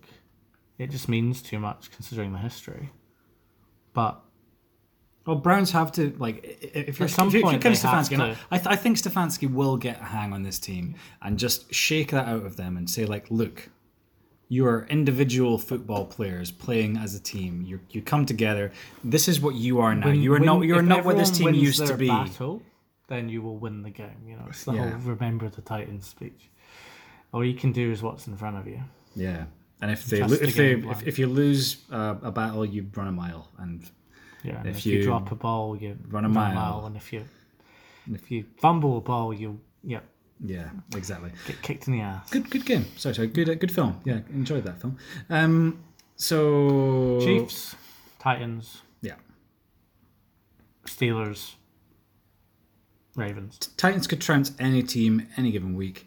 it 0.78 0.90
just 0.90 1.08
means 1.08 1.42
too 1.42 1.58
much 1.58 1.90
considering 1.90 2.32
the 2.32 2.38
history. 2.38 2.90
But 3.92 4.20
Well, 5.26 5.36
Browns 5.36 5.70
have 5.72 5.92
to 5.92 6.14
like 6.18 6.42
if 6.62 6.98
you're 6.98 7.06
At 7.06 7.10
some 7.14 7.28
if 7.28 7.34
you- 7.34 7.40
if 7.40 7.42
you're 7.44 7.50
point 7.52 7.62
they 7.62 7.68
have 7.68 7.76
Stefanski, 8.06 8.16
to- 8.16 8.38
I, 8.50 8.56
th- 8.58 8.66
I 8.68 8.76
think 8.76 8.96
Stefanski 8.96 9.52
will 9.52 9.76
get 9.76 10.00
a 10.00 10.04
hang 10.04 10.32
on 10.32 10.42
this 10.42 10.58
team 10.58 10.94
and 11.22 11.38
just 11.38 11.72
shake 11.74 12.10
that 12.12 12.26
out 12.26 12.44
of 12.46 12.56
them 12.56 12.76
and 12.76 12.88
say 12.88 13.04
like, 13.04 13.30
look, 13.30 13.68
you 14.52 14.66
are 14.66 14.84
individual 14.90 15.56
football 15.58 16.04
players 16.16 16.50
playing 16.50 16.96
as 16.98 17.14
a 17.14 17.20
team. 17.20 17.62
You 17.62 17.80
you 17.94 18.02
come 18.02 18.26
together. 18.26 18.72
This 19.14 19.28
is 19.28 19.40
what 19.40 19.54
you 19.54 19.80
are 19.80 19.94
now. 19.94 20.06
when- 20.06 20.20
you 20.20 20.32
are 20.34 20.40
when- 20.40 20.44
not 20.50 20.60
you 20.68 20.74
are 20.76 20.82
not 20.94 21.04
what 21.06 21.16
this 21.16 21.30
team 21.30 21.54
used 21.54 21.86
to 21.86 21.96
be. 21.96 22.08
Battle, 22.08 22.60
then 23.12 23.28
you 23.28 23.40
will 23.42 23.56
win 23.64 23.76
the 23.82 23.90
game. 24.02 24.20
You 24.28 24.36
know, 24.36 24.46
it's 24.48 24.64
the 24.64 24.72
Yeah. 24.74 24.90
whole 24.90 25.14
"remember 25.14 25.48
the 25.48 25.62
Titans" 25.62 26.06
speech. 26.06 26.50
All 27.32 27.44
you 27.44 27.54
can 27.62 27.70
do 27.72 27.90
is 27.94 28.02
what's 28.02 28.26
in 28.26 28.36
front 28.36 28.56
of 28.60 28.66
you. 28.66 28.80
Yeah. 29.14 29.44
And 29.80 29.90
if 29.90 30.04
they 30.10 30.20
lo- 30.22 30.36
if 30.48 30.54
they 30.56 30.72
if, 30.94 31.06
if 31.06 31.18
you 31.20 31.26
lose 31.28 31.64
uh, 31.90 32.16
a 32.30 32.32
battle, 32.32 32.64
you 32.66 32.80
run 32.98 33.08
a 33.08 33.12
mile, 33.24 33.44
and 33.62 33.88
Yeah, 34.42 34.58
and 34.60 34.68
If 34.68 34.78
if, 34.78 34.86
you, 34.86 34.96
you 34.98 35.02
drop 35.04 35.30
a 35.32 35.34
ball, 35.46 35.76
you 35.82 35.90
run 36.08 36.24
a 36.24 36.28
mile. 36.28 36.86
and 36.86 36.96
if 36.96 37.12
you 37.12 37.22
if 38.18 38.30
you 38.32 38.44
fumble 38.56 38.96
a 38.96 39.00
ball, 39.00 39.32
you 39.42 39.60
yeah 39.84 40.00
yeah, 40.44 40.70
exactly. 40.96 41.30
get 41.46 41.60
kicked 41.62 41.86
in 41.86 41.92
the 41.94 42.00
ass. 42.00 42.30
Good 42.30 42.50
good 42.50 42.64
game. 42.66 42.86
Sorry, 42.96 43.14
sorry. 43.14 43.28
Good 43.28 43.48
uh, 43.48 43.54
good 43.54 43.72
film. 43.72 44.00
Yeah, 44.04 44.20
enjoyed 44.30 44.64
that 44.64 44.80
film. 44.80 44.96
Um, 45.28 45.82
so 46.16 47.18
Chiefs, 47.20 47.74
Titans, 48.18 48.82
Yeah. 49.02 49.14
Steelers, 50.86 51.54
Ravens. 53.16 53.58
Titans 53.76 54.06
could 54.06 54.20
trounce 54.20 54.52
any 54.58 54.82
team 54.82 55.26
any 55.36 55.50
given 55.50 55.74
week. 55.74 56.06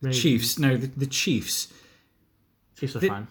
Ravens. 0.00 0.22
Chiefs. 0.22 0.58
No, 0.58 0.76
the, 0.76 0.86
the 0.88 1.06
Chiefs. 1.06 1.72
Chiefs 2.76 2.96
are 2.96 3.00
They- 3.00 3.08
fine. 3.08 3.26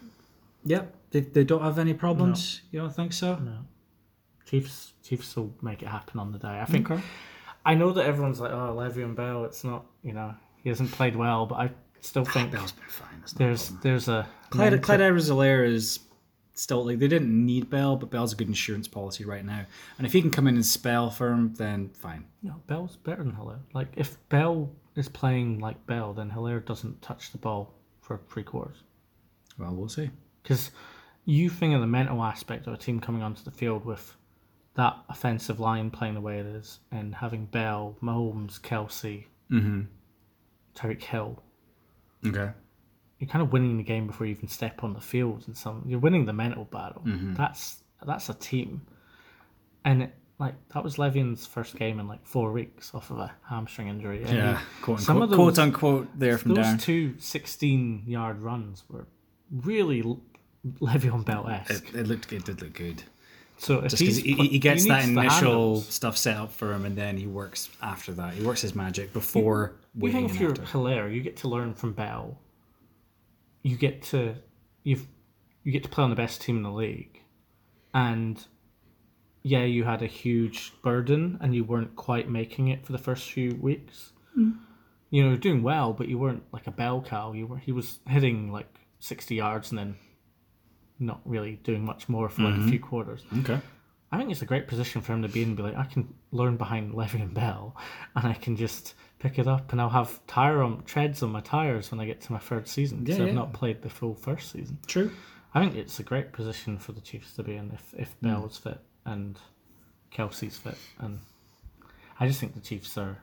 Yep. 0.64 0.94
They, 1.10 1.20
they 1.20 1.44
don't 1.44 1.62
have 1.62 1.78
any 1.78 1.94
problems. 1.94 2.60
You 2.70 2.80
don't 2.80 2.94
think 2.94 3.14
so? 3.14 3.36
No. 3.36 3.60
Chiefs 4.44 4.92
Chiefs 5.02 5.34
will 5.36 5.54
make 5.62 5.82
it 5.82 5.88
happen 5.88 6.20
on 6.20 6.32
the 6.32 6.38
day. 6.38 6.60
I 6.60 6.64
think 6.66 6.90
Okay. 6.90 7.02
I 7.64 7.74
know 7.74 7.92
that 7.92 8.06
everyone's 8.06 8.40
like, 8.40 8.52
oh, 8.52 8.74
Le'Veon 8.76 9.14
Bell, 9.14 9.44
it's 9.44 9.64
not, 9.64 9.84
you 10.02 10.12
know, 10.12 10.34
he 10.62 10.68
hasn't 10.68 10.90
played 10.92 11.16
well, 11.16 11.46
but 11.46 11.56
I 11.56 11.70
still 12.00 12.24
think 12.24 12.50
Bell's 12.52 12.72
been 12.72 12.88
fine. 12.88 13.20
That's 13.20 13.34
not 13.34 13.40
a 13.40 13.44
there's 13.44 13.68
there's 13.82 14.08
a 14.08 14.26
Clyde, 14.50 14.72
mental- 14.72 14.84
Clyde 14.86 15.00
Edwards-Helaire 15.00 15.66
is 15.66 16.00
still 16.54 16.84
like 16.84 16.98
they 16.98 17.08
didn't 17.08 17.46
need 17.46 17.70
Bell, 17.70 17.96
but 17.96 18.10
Bell's 18.10 18.32
a 18.32 18.36
good 18.36 18.48
insurance 18.48 18.88
policy 18.88 19.24
right 19.24 19.44
now. 19.44 19.64
And 19.98 20.06
if 20.06 20.12
he 20.12 20.20
can 20.20 20.30
come 20.30 20.46
in 20.46 20.56
and 20.56 20.66
spell 20.66 21.10
for 21.10 21.30
him, 21.30 21.54
then 21.54 21.90
fine. 21.90 22.24
No, 22.42 22.54
Bell's 22.66 22.96
better 22.96 23.22
than 23.22 23.32
Helaire. 23.32 23.60
Like 23.74 23.88
if 23.96 24.16
Bell 24.28 24.70
is 24.96 25.08
playing 25.08 25.60
like 25.60 25.84
Bell, 25.86 26.12
then 26.12 26.30
Helaire 26.30 26.64
doesn't 26.64 27.00
touch 27.02 27.30
the 27.32 27.38
ball 27.38 27.72
for 28.00 28.20
three 28.28 28.42
quarters. 28.42 28.82
Well, 29.58 29.74
we'll 29.74 29.88
see. 29.88 30.10
Because 30.42 30.70
you 31.24 31.48
think 31.50 31.74
of 31.74 31.80
the 31.80 31.86
mental 31.86 32.22
aspect 32.22 32.66
of 32.66 32.74
a 32.74 32.76
team 32.76 33.00
coming 33.00 33.22
onto 33.22 33.42
the 33.44 33.50
field 33.50 33.84
with 33.84 34.16
that 34.78 34.96
offensive 35.10 35.60
line 35.60 35.90
playing 35.90 36.14
the 36.14 36.20
way 36.22 36.38
it 36.38 36.46
is, 36.46 36.78
and 36.90 37.14
having 37.14 37.44
Bell, 37.46 37.96
Mahomes, 38.02 38.58
Kelce, 38.60 39.26
Mm-hmm. 39.50 39.80
Tyreek 40.74 41.02
Hill. 41.02 41.42
Okay. 42.26 42.50
You're 43.18 43.28
kind 43.28 43.42
of 43.42 43.52
winning 43.52 43.76
the 43.76 43.82
game 43.82 44.06
before 44.06 44.26
you 44.26 44.32
even 44.34 44.48
step 44.48 44.84
on 44.84 44.92
the 44.94 45.00
field, 45.00 45.44
and 45.46 45.56
some 45.56 45.82
you're 45.86 45.98
winning 45.98 46.24
the 46.26 46.32
mental 46.32 46.64
battle. 46.64 47.02
Mm-hmm. 47.04 47.34
That's 47.34 47.82
that's 48.06 48.28
a 48.28 48.34
team, 48.34 48.82
and 49.84 50.04
it, 50.04 50.14
like 50.38 50.54
that 50.74 50.84
was 50.84 50.96
Le'Veon's 50.96 51.44
first 51.46 51.74
game 51.76 51.98
in 51.98 52.06
like 52.06 52.24
four 52.24 52.52
weeks 52.52 52.94
off 52.94 53.10
of 53.10 53.18
a 53.18 53.32
hamstring 53.48 53.88
injury. 53.88 54.22
and 54.22 54.36
Yeah. 54.36 54.58
he- 54.58 54.64
Quote 54.82 55.00
some 55.00 55.20
unquote, 55.22 55.30
of 55.32 55.36
quote 55.36 55.58
unquote 55.58 56.08
there 56.18 56.38
from 56.38 56.54
those 56.54 56.64
down. 56.64 56.78
two 56.78 57.14
16 57.18 58.04
yard 58.06 58.38
runs 58.40 58.84
were 58.88 59.08
really 59.50 60.02
Le'Veon 60.80 61.24
Bell 61.24 61.48
esque. 61.48 61.88
It, 61.88 62.00
it 62.00 62.06
looked 62.06 62.32
it 62.32 62.44
did 62.44 62.62
look 62.62 62.74
good. 62.74 63.02
So 63.58 63.78
if 63.80 63.90
Just 63.90 63.98
because 63.98 64.16
he's 64.16 64.36
he, 64.38 64.48
he 64.48 64.58
gets 64.58 64.86
that 64.86 65.04
initial 65.04 65.80
stuff 65.80 66.16
set 66.16 66.36
up 66.36 66.52
for 66.52 66.72
him, 66.72 66.84
and 66.84 66.96
then 66.96 67.16
he 67.16 67.26
works 67.26 67.68
after 67.82 68.12
that. 68.12 68.34
He 68.34 68.44
works 68.44 68.62
his 68.62 68.74
magic 68.74 69.12
before 69.12 69.74
You 69.94 70.02
waiting 70.02 70.28
think 70.28 70.34
if 70.34 70.40
you're 70.40 70.50
after. 70.52 70.62
Helaire, 70.62 71.12
you 71.12 71.20
get 71.20 71.36
to 71.38 71.48
learn 71.48 71.74
from 71.74 71.92
Bell. 71.92 72.38
You 73.62 73.76
get 73.76 74.02
to 74.04 74.36
you've 74.84 75.06
you 75.64 75.72
get 75.72 75.82
to 75.82 75.88
play 75.88 76.04
on 76.04 76.10
the 76.10 76.16
best 76.16 76.40
team 76.40 76.56
in 76.56 76.62
the 76.62 76.70
league, 76.70 77.20
and 77.92 78.42
yeah, 79.42 79.64
you 79.64 79.84
had 79.84 80.02
a 80.02 80.06
huge 80.06 80.72
burden 80.82 81.38
and 81.40 81.54
you 81.54 81.64
weren't 81.64 81.96
quite 81.96 82.28
making 82.28 82.68
it 82.68 82.84
for 82.84 82.92
the 82.92 82.98
first 82.98 83.30
few 83.30 83.56
weeks. 83.60 84.12
Mm. 84.38 84.58
You 85.10 85.22
know, 85.22 85.28
you're 85.30 85.38
doing 85.38 85.62
well, 85.62 85.92
but 85.92 86.08
you 86.08 86.18
weren't 86.18 86.42
like 86.52 86.66
a 86.66 86.70
bell 86.70 87.00
cow. 87.02 87.32
You 87.32 87.46
were 87.46 87.58
he 87.58 87.72
was 87.72 87.98
hitting 88.06 88.52
like 88.52 88.72
sixty 89.00 89.36
yards 89.36 89.70
and 89.70 89.78
then 89.78 89.96
not 90.98 91.20
really 91.24 91.56
doing 91.64 91.84
much 91.84 92.08
more 92.08 92.28
for 92.28 92.42
like 92.42 92.58
a 92.60 92.68
few 92.68 92.80
quarters. 92.80 93.24
Okay. 93.40 93.60
I 94.10 94.16
think 94.16 94.30
it's 94.30 94.40
a 94.42 94.46
great 94.46 94.66
position 94.68 95.02
for 95.02 95.12
him 95.12 95.22
to 95.22 95.28
be 95.28 95.42
in 95.42 95.54
be 95.54 95.62
like, 95.62 95.76
I 95.76 95.84
can 95.84 96.14
learn 96.32 96.56
behind 96.56 96.94
Le'Veon 96.94 97.34
Bell 97.34 97.76
and 98.16 98.26
I 98.26 98.32
can 98.32 98.56
just 98.56 98.94
pick 99.18 99.38
it 99.38 99.46
up 99.46 99.70
and 99.72 99.80
I'll 99.80 99.90
have 99.90 100.24
tire 100.26 100.62
on 100.62 100.82
treads 100.84 101.22
on 101.22 101.30
my 101.30 101.40
tires 101.40 101.90
when 101.90 102.00
I 102.00 102.06
get 102.06 102.20
to 102.22 102.32
my 102.32 102.38
third 102.38 102.66
season 102.68 103.00
because 103.04 103.18
Yeah, 103.18 103.26
I've 103.26 103.34
not 103.34 103.52
played 103.52 103.82
the 103.82 103.90
full 103.90 104.14
first 104.14 104.50
season. 104.52 104.78
True. 104.86 105.10
I 105.54 105.60
think 105.60 105.74
it's 105.76 105.98
a 106.00 106.02
great 106.02 106.32
position 106.32 106.78
for 106.78 106.92
the 106.92 107.00
Chiefs 107.00 107.34
to 107.34 107.42
be 107.42 107.54
in 107.56 107.70
if 107.72 107.94
if 107.98 108.12
Hmm. 108.20 108.28
Bell's 108.28 108.56
fit 108.58 108.80
and 109.04 109.38
Kelce's 110.12 110.56
fit, 110.56 110.76
and 110.98 111.18
I 112.20 112.26
just 112.26 112.40
think 112.40 112.54
the 112.54 112.60
Chiefs 112.60 112.96
are, 112.96 113.18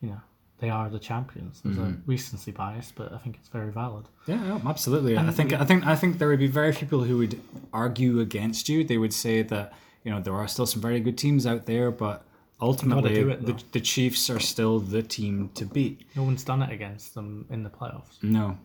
you 0.00 0.10
know, 0.10 0.20
they 0.60 0.70
are 0.70 0.88
the 0.90 0.98
champions. 0.98 1.60
There's 1.62 1.76
Mm-hmm. 1.76 2.02
a 2.02 2.02
recency 2.06 2.52
bias, 2.52 2.92
but 2.94 3.12
I 3.12 3.18
think 3.18 3.36
it's 3.40 3.48
very 3.48 3.72
valid. 3.72 4.04
Yeah, 4.26 4.42
yeah, 4.44 4.60
absolutely. 4.68 5.16
I 5.18 5.30
think 5.30 5.52
I 5.52 5.64
think 5.64 5.86
I 5.86 5.96
think 5.96 6.18
there 6.18 6.28
would 6.28 6.38
be 6.38 6.46
very 6.62 6.72
few 6.72 6.86
people 6.86 7.02
who 7.04 7.16
would 7.18 7.40
argue 7.72 8.20
against 8.20 8.68
you. 8.68 8.84
They 8.84 8.98
would 8.98 9.14
say 9.14 9.42
that 9.42 9.72
you 10.04 10.10
know 10.12 10.20
there 10.20 10.34
are 10.34 10.48
still 10.48 10.66
some 10.66 10.82
very 10.82 11.00
good 11.00 11.16
teams 11.18 11.46
out 11.46 11.66
there, 11.66 11.90
but 11.90 12.24
ultimately 12.60 13.14
it, 13.18 13.46
the, 13.46 13.56
the 13.72 13.80
Chiefs 13.80 14.28
are 14.30 14.40
still 14.40 14.78
the 14.80 15.02
team 15.02 15.50
to 15.54 15.64
beat. 15.64 16.02
No 16.14 16.22
one's 16.24 16.44
done 16.44 16.62
it 16.62 16.70
against 16.70 17.14
them 17.14 17.46
in 17.50 17.62
the 17.62 17.70
playoffs. 17.70 18.22
No. 18.22 18.58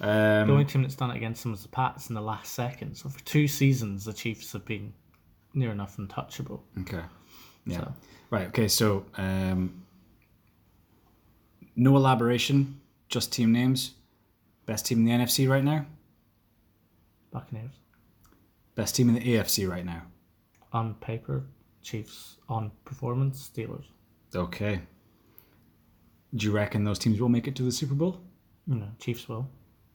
The 0.00 0.08
Um, 0.42 0.50
only 0.50 0.64
team 0.64 0.82
that's 0.82 0.96
done 0.96 1.10
it 1.12 1.16
against 1.16 1.42
them 1.42 1.52
was 1.52 1.62
the 1.62 1.68
Pats 1.68 2.08
in 2.08 2.14
the 2.14 2.20
last 2.20 2.52
second. 2.54 2.96
So 2.96 3.08
for 3.08 3.20
two 3.24 3.46
seasons, 3.46 4.04
the 4.04 4.12
Chiefs 4.12 4.52
have 4.52 4.64
been 4.64 4.92
near 5.54 5.70
enough 5.70 5.98
untouchable. 5.98 6.64
okay. 6.80 7.02
Yeah. 7.66 7.78
So 7.78 7.92
Right. 8.30 8.48
Okay. 8.48 8.68
So 8.68 9.04
um, 9.16 9.83
no 11.76 11.96
elaboration, 11.96 12.80
just 13.08 13.32
team 13.32 13.52
names. 13.52 13.92
Best 14.66 14.86
team 14.86 14.98
in 14.98 15.04
the 15.04 15.24
NFC 15.24 15.48
right 15.48 15.62
now. 15.64 15.86
Buccaneers 17.30 17.72
Best 18.74 18.94
team 18.96 19.08
in 19.08 19.14
the 19.14 19.20
AFC 19.20 19.68
right 19.68 19.84
now. 19.84 20.02
on 20.72 20.94
paper, 20.94 21.44
Chiefs 21.82 22.36
on 22.48 22.72
performance, 22.84 23.48
Steelers. 23.54 23.84
Okay. 24.34 24.80
Do 26.34 26.46
you 26.46 26.52
reckon 26.52 26.82
those 26.82 26.98
teams 26.98 27.20
will 27.20 27.28
make 27.28 27.46
it 27.46 27.54
to 27.56 27.62
the 27.62 27.70
Super 27.70 27.94
Bowl? 27.94 28.20
Know, 28.66 28.88
Chiefs 28.98 29.28
will. 29.28 29.48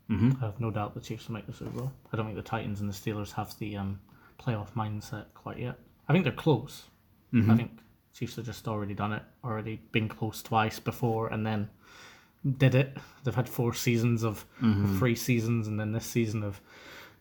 Mhm. 0.09 0.41
I 0.41 0.45
have 0.45 0.59
no 0.61 0.71
doubt 0.71 0.93
the 0.93 1.01
Chiefs 1.01 1.27
will 1.27 1.33
make 1.35 1.47
the 1.47 1.53
Super 1.53 1.71
Bowl. 1.71 1.91
I 2.13 2.15
don't 2.17 2.25
think 2.27 2.37
the 2.37 2.41
Titans 2.43 2.79
and 2.79 2.89
the 2.89 2.93
Steelers 2.93 3.31
have 3.33 3.57
the 3.59 3.75
um, 3.75 3.99
playoff 4.39 4.71
mindset 4.73 5.25
quite 5.33 5.59
yet. 5.59 5.77
I 6.07 6.13
think 6.13 6.23
they're 6.23 6.31
close. 6.33 6.85
I 7.33 7.55
think 7.55 7.79
Chiefs 8.13 8.35
have 8.37 8.45
just 8.45 8.67
already 8.67 8.93
done 8.93 9.13
it, 9.13 9.23
already 9.43 9.81
been 9.91 10.09
close 10.09 10.41
twice 10.41 10.79
before, 10.79 11.27
and 11.27 11.45
then 11.45 11.69
did 12.57 12.75
it. 12.75 12.97
They've 13.23 13.35
had 13.35 13.47
four 13.49 13.73
seasons 13.73 14.23
of 14.23 14.45
three 14.97 15.15
seasons, 15.15 15.67
and 15.67 15.79
then 15.79 15.91
this 15.91 16.05
season 16.05 16.43
of 16.43 16.59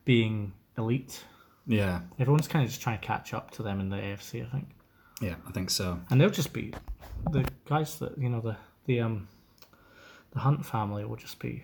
being 0.05 0.53
elite. 0.77 1.23
Yeah. 1.67 2.01
Everyone's 2.19 2.47
kind 2.47 2.63
of 2.65 2.69
just 2.69 2.81
trying 2.81 2.99
to 2.99 3.05
catch 3.05 3.33
up 3.33 3.51
to 3.51 3.63
them 3.63 3.79
in 3.79 3.89
the 3.89 3.97
AFC, 3.97 4.45
I 4.45 4.49
think, 4.49 4.69
Yeah, 5.21 5.35
I 5.47 5.51
think 5.51 5.69
so. 5.69 5.99
and 6.09 6.19
they'll 6.19 6.29
just 6.29 6.53
be 6.53 6.73
the 7.31 7.45
guys 7.65 7.99
that 7.99 8.17
you 8.17 8.29
know 8.29 8.39
the 8.41 8.55
the 8.85 9.01
um 9.01 9.27
the 10.31 10.39
Hunt 10.39 10.65
family 10.65 11.03
will 11.05 11.17
just 11.17 11.37
be 11.39 11.63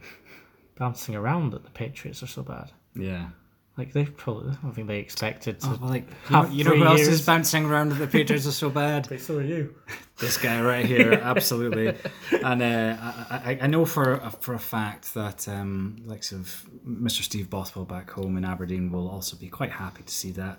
bouncing 0.78 1.16
around 1.16 1.52
that 1.52 1.64
the 1.64 1.70
Patriots 1.72 2.22
are 2.24 2.28
so 2.28 2.44
bad. 2.44 2.72
Yeah. 2.96 3.30
Like 3.78 3.92
they 3.92 4.06
probably, 4.06 4.52
I 4.52 4.56
don't 4.62 4.74
think 4.74 4.88
they 4.88 5.00
expected 5.00 5.60
to. 5.60 5.68
Oh, 5.82 5.86
like 5.86 6.08
you 6.30 6.32
know, 6.32 6.42
have 6.42 6.54
you 6.54 6.64
know 6.64 6.76
who 6.76 6.86
else 6.86 7.00
years. 7.00 7.10
is 7.10 7.26
bouncing 7.26 7.66
around 7.66 7.90
that 7.90 7.96
the 7.96 8.08
Patriots 8.08 8.48
are 8.48 8.52
so 8.52 8.70
bad? 8.70 9.20
so 9.20 9.38
are 9.38 9.42
you. 9.42 9.76
this 10.18 10.38
guy 10.38 10.62
right 10.62 10.86
here, 10.86 11.12
absolutely. 11.24 11.94
And 12.32 12.62
uh, 12.62 12.96
I, 13.30 13.60
I, 13.62 13.68
know 13.68 13.84
for 13.84 14.14
a, 14.14 14.30
for 14.30 14.54
a 14.54 14.60
fact 14.60 15.14
that 15.16 15.50
um, 15.50 15.98
likes 16.06 16.32
of 16.32 16.66
Mr. 16.88 17.22
Steve 17.22 17.50
Bothwell 17.50 17.84
back 17.84 18.10
home 18.12 18.38
in 18.38 18.46
Aberdeen 18.46 18.94
will 18.94 19.10
also 19.10 19.36
be 19.36 19.50
quite 19.50 19.72
happy 19.72 20.04
to 20.04 20.14
see 20.14 20.32
that. 20.32 20.58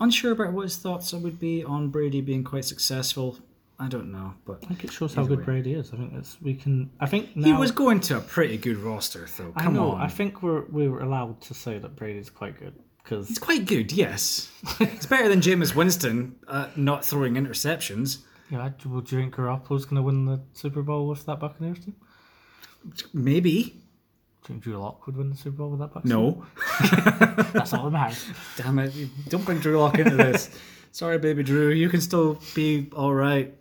Unsure 0.00 0.32
about 0.32 0.52
what 0.52 0.62
his 0.62 0.76
thoughts 0.76 1.12
would 1.12 1.38
be 1.38 1.62
on 1.62 1.90
Brady 1.90 2.20
being 2.20 2.42
quite 2.42 2.64
successful. 2.64 3.38
I 3.80 3.86
don't 3.86 4.10
know, 4.10 4.34
but 4.44 4.58
I 4.64 4.66
think 4.66 4.84
it 4.84 4.92
shows 4.92 5.14
how 5.14 5.24
good 5.24 5.38
way. 5.38 5.44
Brady 5.44 5.74
is. 5.74 5.92
I 5.92 5.96
think 5.96 6.12
it's 6.14 6.36
we 6.42 6.54
can. 6.54 6.90
I 6.98 7.06
think 7.06 7.36
now, 7.36 7.46
he 7.46 7.52
was 7.52 7.70
going 7.70 8.00
to 8.00 8.16
a 8.16 8.20
pretty 8.20 8.56
good 8.56 8.76
roster, 8.78 9.28
though. 9.36 9.52
I 9.54 9.70
know. 9.70 9.92
on, 9.92 10.00
I 10.00 10.08
think 10.08 10.42
we're 10.42 10.64
we 10.66 10.88
were 10.88 11.00
allowed 11.00 11.40
to 11.42 11.54
say 11.54 11.78
that 11.78 11.94
Brady's 11.94 12.28
quite 12.28 12.58
good 12.58 12.74
because 13.04 13.30
it's 13.30 13.38
quite 13.38 13.66
good. 13.66 13.92
Yes, 13.92 14.50
it's 14.80 15.06
better 15.06 15.28
than 15.28 15.40
Jameis 15.40 15.76
Winston 15.76 16.34
uh, 16.48 16.68
not 16.74 17.04
throwing 17.04 17.34
interceptions. 17.34 18.18
yeah. 18.50 18.70
Well, 18.84 19.00
do 19.00 19.16
you 19.16 19.22
think 19.22 19.34
Garoppolo's 19.36 19.84
going 19.84 19.96
to 19.96 20.02
win 20.02 20.26
the 20.26 20.40
Super 20.54 20.82
Bowl 20.82 21.06
with 21.06 21.24
that 21.26 21.38
Buccaneers 21.38 21.78
team? 21.78 21.94
Maybe 23.12 23.50
Do 23.52 23.58
you 23.60 23.74
think 24.44 24.62
Drew 24.62 24.76
Lock 24.76 25.06
would 25.06 25.16
win 25.16 25.30
the 25.30 25.36
Super 25.36 25.58
Bowl 25.58 25.70
with 25.70 25.80
that 25.80 25.94
Bucks? 25.94 26.04
no. 26.04 26.44
that's 27.52 27.72
all 27.72 27.84
that 27.84 27.90
matters. 27.90 28.26
Damn 28.56 28.80
it! 28.80 28.92
Don't 29.28 29.44
bring 29.44 29.60
Drew 29.60 29.78
Lock 29.78 30.00
into 30.00 30.16
this. 30.16 30.50
Sorry, 30.90 31.18
baby 31.18 31.44
Drew. 31.44 31.70
You 31.70 31.88
can 31.88 32.00
still 32.00 32.40
be 32.56 32.88
all 32.96 33.14
right. 33.14 33.54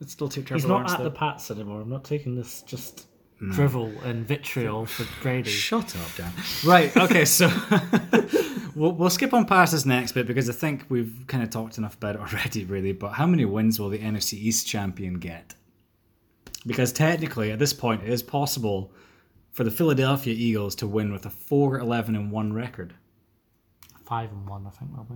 Let's 0.00 0.12
still 0.12 0.28
take 0.28 0.46
Trevor 0.46 0.58
He's 0.58 0.66
not 0.66 0.74
Lawrence. 0.74 0.92
at 0.92 0.98
though. 0.98 1.04
the 1.04 1.10
Pats 1.10 1.50
anymore. 1.50 1.80
I'm 1.80 1.88
not 1.88 2.04
taking 2.04 2.34
this 2.34 2.62
just 2.62 3.06
drivel 3.50 3.92
and 4.04 4.26
vitriol 4.26 4.86
for 4.86 5.06
Brady. 5.22 5.50
Shut 5.50 5.96
up, 5.96 6.14
Dan. 6.16 6.32
Right. 6.64 6.94
Okay. 6.96 7.24
So 7.24 7.48
we'll 8.74 8.92
we'll 8.92 9.10
skip 9.10 9.32
on 9.32 9.46
past 9.46 9.72
this 9.72 9.86
next 9.86 10.12
bit 10.12 10.26
because 10.26 10.48
I 10.50 10.52
think 10.52 10.84
we've 10.88 11.24
kind 11.26 11.42
of 11.42 11.50
talked 11.50 11.78
enough 11.78 11.94
about 11.96 12.16
it 12.16 12.20
already, 12.20 12.64
really. 12.64 12.92
But 12.92 13.12
how 13.12 13.26
many 13.26 13.44
wins 13.44 13.80
will 13.80 13.88
the 13.88 13.98
NFC 13.98 14.34
East 14.34 14.66
champion 14.66 15.14
get? 15.14 15.54
Because 16.66 16.92
technically, 16.92 17.50
at 17.52 17.58
this 17.58 17.72
point, 17.72 18.02
it 18.02 18.08
is 18.10 18.22
possible 18.22 18.92
for 19.52 19.64
the 19.64 19.70
Philadelphia 19.70 20.34
Eagles 20.34 20.74
to 20.76 20.86
win 20.86 21.12
with 21.12 21.24
a 21.24 21.30
4-11 21.30 22.08
and 22.08 22.30
one 22.30 22.52
record. 22.52 22.92
Five 24.04 24.30
and 24.32 24.46
one, 24.48 24.66
I 24.66 24.70
think 24.70 24.92
they'll 24.92 25.04
be. 25.04 25.14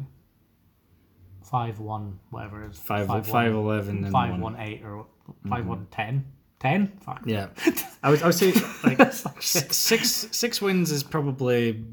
Five 1.42 1.80
one, 1.80 2.18
whatever 2.30 2.64
it 2.64 2.70
is. 2.70 2.78
Five, 2.78 3.08
one- 3.08 3.22
five 3.22 3.52
eleven 3.52 4.04
and 4.04 4.12
five 4.12 4.30
one. 4.32 4.40
one 4.40 4.56
eight 4.58 4.82
or 4.84 5.06
five 5.48 5.66
one 5.66 5.80
mhm. 5.80 5.90
ten. 5.90 6.24
Ten? 6.58 6.92
Fuck. 7.00 7.22
Yeah, 7.24 7.48
I 8.02 8.10
would 8.10 8.22
I 8.22 8.26
would 8.26 8.34
say 8.34 8.52
like 8.84 8.98
That's 8.98 9.24
like 9.24 9.38
s- 9.38 9.76
six 9.76 10.28
six 10.30 10.60
wins 10.60 10.90
is 10.90 11.02
probably 11.02 11.84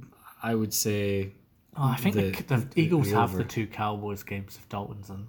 I 0.43 0.55
would 0.55 0.73
say 0.73 1.31
Oh, 1.77 1.83
I 1.83 1.95
think 1.95 2.15
the- 2.15 2.31
the, 2.31 2.57
the, 2.57 2.81
Eagles 2.81 3.09
the 3.09 3.15
have 3.15 3.33
the 3.33 3.43
two 3.43 3.67
Cowboys 3.67 4.23
games 4.23 4.57
if 4.57 4.67
Dalton's 4.67 5.09
in. 5.09 5.27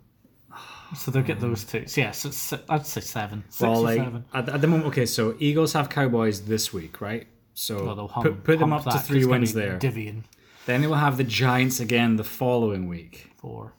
So 0.97 1.11
they'll 1.11 1.23
get 1.23 1.39
mm. 1.39 1.43
those 1.43 1.65
two. 1.65 1.87
So 1.87 2.01
yeah, 2.01 2.11
so 2.13 2.31
it's, 2.31 2.55
I'd 2.69 2.87
say 2.87 3.03
seven. 3.03 3.45
Six 3.51 3.61
well 3.61 3.83
like 3.83 3.99
seven. 3.99 4.25
at, 4.33 4.49
at 4.49 4.61
the 4.61 4.67
moment. 4.67 4.89
Okay, 4.89 5.07
so 5.07 5.37
Eagles 5.39 5.75
have 5.75 5.91
Cowboys 5.91 6.47
this 6.47 6.73
week, 6.73 7.01
right? 7.01 7.27
So 7.53 7.85
Well, 7.85 8.09
hum, 8.09 8.23
put, 8.23 8.45
put 8.45 8.59
them 8.59 8.73
up 8.73 8.85
to 8.85 8.99
three 8.99 9.25
wins 9.27 9.53
there. 9.53 9.79
Divian 9.79 10.25
then 10.69 10.83
they 10.83 10.87
will 10.87 10.97
have 10.97 11.17
the 11.17 11.25
Giants 11.25 11.81
again 11.81 12.17
the 12.17 12.25
following 12.25 12.89
week, 12.89 13.31
four. 13.39 13.73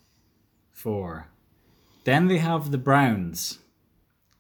Four. 0.80 1.28
Then 2.06 2.28
they 2.28 2.38
have 2.38 2.72
the 2.72 2.78
Browns. 2.78 3.60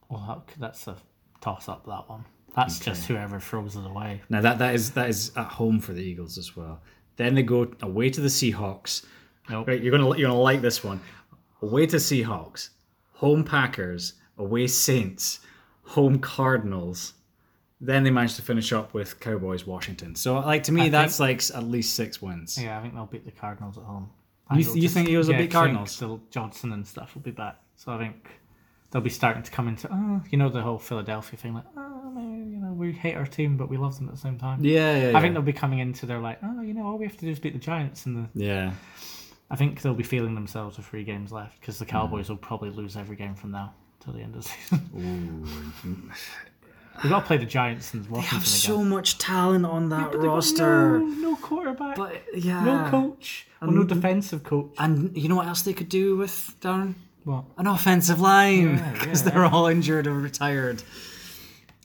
Well, 0.09 0.45
that, 0.47 0.59
that's 0.59 0.87
a 0.87 0.95
toss 1.41 1.67
up, 1.67 1.85
that 1.85 2.09
one. 2.09 2.23
That's 2.55 2.79
just 2.79 3.07
whoever 3.07 3.39
throws 3.39 3.75
it 3.75 3.85
away. 3.85 4.21
Now 4.29 4.41
that 4.41 4.57
that 4.57 4.73
is 4.73 4.91
that 4.91 5.09
is 5.09 5.31
at 5.35 5.47
home 5.47 5.79
for 5.79 5.93
the 5.93 6.01
Eagles 6.01 6.37
as 6.37 6.55
well. 6.55 6.81
Then 7.15 7.35
they 7.35 7.43
go 7.43 7.71
away 7.81 8.09
to 8.09 8.21
the 8.21 8.27
Seahawks. 8.27 9.05
Nope. 9.49 9.67
Right, 9.67 9.81
you're 9.81 9.91
gonna 9.91 10.17
you're 10.17 10.29
gonna 10.29 10.41
like 10.41 10.61
this 10.61 10.83
one. 10.83 10.99
Away 11.61 11.85
to 11.87 11.97
Seahawks, 11.97 12.69
home 13.13 13.43
Packers, 13.43 14.13
away 14.37 14.67
Saints, 14.67 15.41
home 15.83 16.19
Cardinals. 16.19 17.13
Then 17.81 18.03
they 18.03 18.11
managed 18.11 18.37
to 18.37 18.41
finish 18.41 18.73
up 18.73 18.93
with 18.93 19.19
Cowboys, 19.19 19.65
Washington. 19.67 20.15
So, 20.15 20.39
like 20.39 20.63
to 20.63 20.71
me, 20.71 20.83
I 20.83 20.89
that's 20.89 21.19
like 21.19 21.41
at 21.53 21.63
least 21.63 21.95
six 21.95 22.21
wins. 22.21 22.57
Yeah, 22.61 22.77
I 22.77 22.81
think 22.81 22.95
they'll 22.95 23.05
beat 23.05 23.25
the 23.25 23.31
Cardinals 23.31 23.77
at 23.77 23.83
home. 23.83 24.09
You- 24.55 24.73
you 24.75 24.89
think 24.89 25.07
he 25.07 25.17
was 25.17 25.29
yeah, 25.29 25.35
I 25.35 25.39
think 25.39 25.51
Cardinals? 25.51 25.91
Still, 25.91 26.21
Johnson 26.31 26.73
and 26.73 26.87
stuff 26.87 27.13
will 27.15 27.21
be 27.21 27.31
back. 27.31 27.57
So 27.75 27.91
I 27.93 27.97
think 27.97 28.29
they'll 28.91 29.01
be 29.01 29.09
starting 29.09 29.43
to 29.43 29.51
come 29.51 29.67
into, 29.67 29.87
oh, 29.91 30.21
you 30.31 30.37
know, 30.37 30.49
the 30.49 30.61
whole 30.61 30.79
Philadelphia 30.79 31.37
thing, 31.37 31.53
like, 31.53 31.65
oh, 31.77 32.09
man, 32.11 32.51
you 32.51 32.59
know, 32.59 32.73
we 32.73 32.91
hate 32.91 33.15
our 33.15 33.25
team, 33.27 33.55
but 33.57 33.69
we 33.69 33.77
love 33.77 33.97
them 33.97 34.07
at 34.09 34.15
the 34.15 34.19
same 34.19 34.37
time. 34.37 34.63
Yeah, 34.63 34.95
yeah, 34.97 35.11
yeah. 35.11 35.17
I 35.17 35.21
think 35.21 35.33
they'll 35.33 35.43
be 35.43 35.53
coming 35.53 35.79
into, 35.79 36.05
they're 36.05 36.19
like, 36.19 36.39
oh, 36.43 36.61
you 36.61 36.73
know, 36.73 36.85
all 36.85 36.97
we 36.97 37.05
have 37.05 37.15
to 37.17 37.25
do 37.25 37.29
is 37.31 37.39
beat 37.39 37.53
the 37.53 37.59
Giants, 37.59 38.05
and 38.07 38.17
the, 38.17 38.29
yeah. 38.45 38.73
I 39.51 39.55
think 39.55 39.81
they'll 39.81 39.93
be 39.93 40.03
feeling 40.03 40.35
themselves 40.35 40.77
with 40.77 40.85
three 40.87 41.03
games 41.03 41.31
left 41.31 41.59
because 41.59 41.79
the 41.79 41.85
Mm. 41.85 41.89
Cowboys 41.89 42.29
will 42.29 42.37
probably 42.37 42.69
lose 42.71 42.95
every 42.97 43.15
game 43.15 43.35
from 43.35 43.51
now 43.51 43.73
till 43.99 44.13
the 44.13 44.21
end 44.21 44.35
of 44.35 44.43
the 44.43 44.49
season. 44.49 44.89
Ooh. 45.85 46.11
We've 47.03 47.09
got 47.11 47.21
to 47.21 47.25
play 47.25 47.37
the 47.37 47.45
Giants 47.45 47.93
and 47.93 48.05
They 48.05 48.09
Washington 48.09 48.37
have 48.39 48.47
so 48.47 48.75
again. 48.75 48.89
much 48.89 49.17
talent 49.17 49.65
on 49.65 49.89
that 49.89 50.05
But 50.05 50.11
they've 50.13 50.21
got 50.21 50.33
roster. 50.35 50.99
No, 50.99 51.05
no 51.05 51.35
quarterback, 51.37 51.95
But 51.95 52.21
yeah, 52.35 52.63
no 52.63 52.89
coach, 52.89 53.47
or 53.61 53.67
no 53.69 53.83
defensive 53.83 54.43
coach. 54.43 54.73
And 54.77 55.15
you 55.17 55.29
know 55.29 55.35
what 55.35 55.47
else 55.47 55.61
they 55.61 55.73
could 55.73 55.89
do 55.89 56.17
with 56.17 56.55
Darren? 56.61 56.95
What? 57.23 57.45
An 57.57 57.67
offensive 57.67 58.19
line 58.19 58.75
because 58.93 59.23
yeah. 59.23 59.29
they're 59.31 59.45
all 59.45 59.67
injured 59.67 60.07
or 60.07 60.13
retired. 60.13 60.83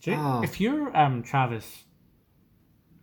Do 0.03 0.11
you- 0.13 0.17
Oh. 0.17 0.43
If 0.43 0.61
you're 0.61 0.97
um 0.97 1.23
Travis 1.23 1.85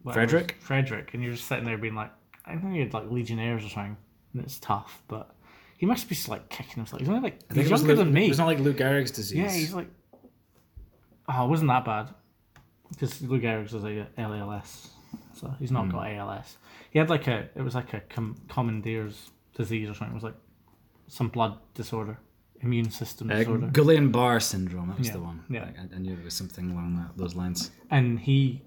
whatever, 0.03 0.27
Frederick? 0.27 0.57
Frederick, 0.59 1.13
and 1.13 1.23
you're 1.23 1.33
just 1.33 1.47
sitting 1.47 1.65
there 1.65 1.77
being 1.77 1.95
like, 1.95 2.11
I 2.45 2.55
think 2.57 2.73
he 2.73 2.79
had 2.79 2.93
like 2.93 3.09
Legionnaires 3.09 3.63
or 3.65 3.69
something, 3.69 3.97
and 4.33 4.43
it's 4.43 4.59
tough, 4.59 5.01
but 5.07 5.35
he 5.77 5.85
must 5.85 6.07
be 6.09 6.17
like 6.27 6.49
kicking 6.49 6.75
himself. 6.75 6.99
He's 6.99 7.09
only 7.09 7.21
like 7.21 7.39
I 7.49 7.53
he's 7.55 7.69
younger 7.69 7.87
Lou- 7.89 7.95
than 8.03 8.13
me. 8.13 8.25
It 8.25 8.29
was 8.29 8.37
not 8.39 8.47
like 8.47 8.59
Lou 8.59 8.73
Gehrig's 8.73 9.11
disease. 9.11 9.37
yeah, 9.37 9.51
he's 9.51 9.73
like, 9.73 9.87
oh, 11.29 11.45
it 11.45 11.49
wasn't 11.49 11.69
that 11.69 11.85
bad 11.85 12.09
because 12.89 13.21
Lou 13.21 13.39
Gehrig's 13.39 13.73
was 13.73 13.83
a 13.83 14.07
LALS, 14.17 14.89
so 15.33 15.53
he's 15.59 15.71
not 15.71 15.89
got 15.91 16.07
ALS. 16.07 16.57
He 16.91 16.99
had 16.99 17.09
like 17.09 17.27
a 17.27 17.49
it 17.55 17.61
was 17.61 17.75
like 17.75 17.93
a 17.93 18.01
com- 18.01 18.35
commandeer's 18.49 19.31
disease 19.55 19.89
or 19.89 19.93
something. 19.93 20.11
It 20.11 20.15
was 20.15 20.23
like 20.23 20.35
some 21.07 21.27
blood 21.29 21.57
disorder, 21.73 22.17
immune 22.61 22.89
system 22.91 23.29
Uh, 23.31 23.35
disorder. 23.37 23.67
Guillain-Barre 23.67 24.39
syndrome. 24.39 24.87
That 24.89 24.97
was 24.99 25.07
Yeah, 25.07 25.13
the 25.13 25.19
one. 25.21 25.43
yeah. 25.49 25.69
I, 25.77 25.95
I 25.95 25.99
knew 25.99 26.15
there 26.15 26.23
was 26.25 26.33
something 26.33 26.71
along 26.71 26.95
that, 26.97 27.17
those 27.17 27.35
lines. 27.35 27.71
and 27.89 28.19
he 28.19 28.61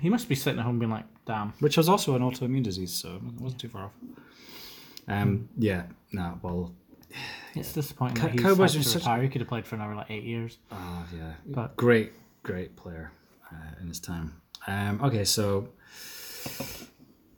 he 0.00 0.08
must 0.10 0.28
be 0.28 0.34
sitting 0.34 0.58
at 0.58 0.64
home 0.66 0.78
being 0.78 0.90
like, 0.90 1.06
Damn. 1.24 1.52
which 1.60 1.76
was 1.78 1.88
also 1.88 2.14
an 2.16 2.22
autoimmune 2.22 2.62
disease, 2.62 2.92
so 2.92 3.16
it 3.16 3.40
wasn't 3.40 3.60
too 3.60 3.68
far 3.68 3.84
off. 3.86 3.92
Um, 5.08 5.48
yeah, 5.56 5.84
no, 6.12 6.38
well, 6.42 6.74
It's 7.56 7.72
disappointing 7.72 8.16
Cow- 8.16 8.22
that 8.26 8.32
he's 8.32 8.42
Cowboys 8.42 8.72
had 8.74 8.80
are 8.80 8.84
to 8.84 8.88
such- 8.88 9.02
retire. 9.02 9.22
He 9.22 9.28
could 9.28 9.40
have 9.40 9.48
played 9.48 9.66
for 9.66 9.74
another 9.76 9.94
like 9.94 10.10
eight 10.10 10.24
years. 10.24 10.58
oh 10.72 11.06
yeah, 11.16 11.32
But- 11.46 11.76
great, 11.76 12.12
great 12.42 12.76
player 12.76 13.12
uh, 13.52 13.56
in 13.80 13.88
his 13.88 14.00
time. 14.00 14.34
Um, 14.66 15.00
okay, 15.02 15.24
so 15.24 15.68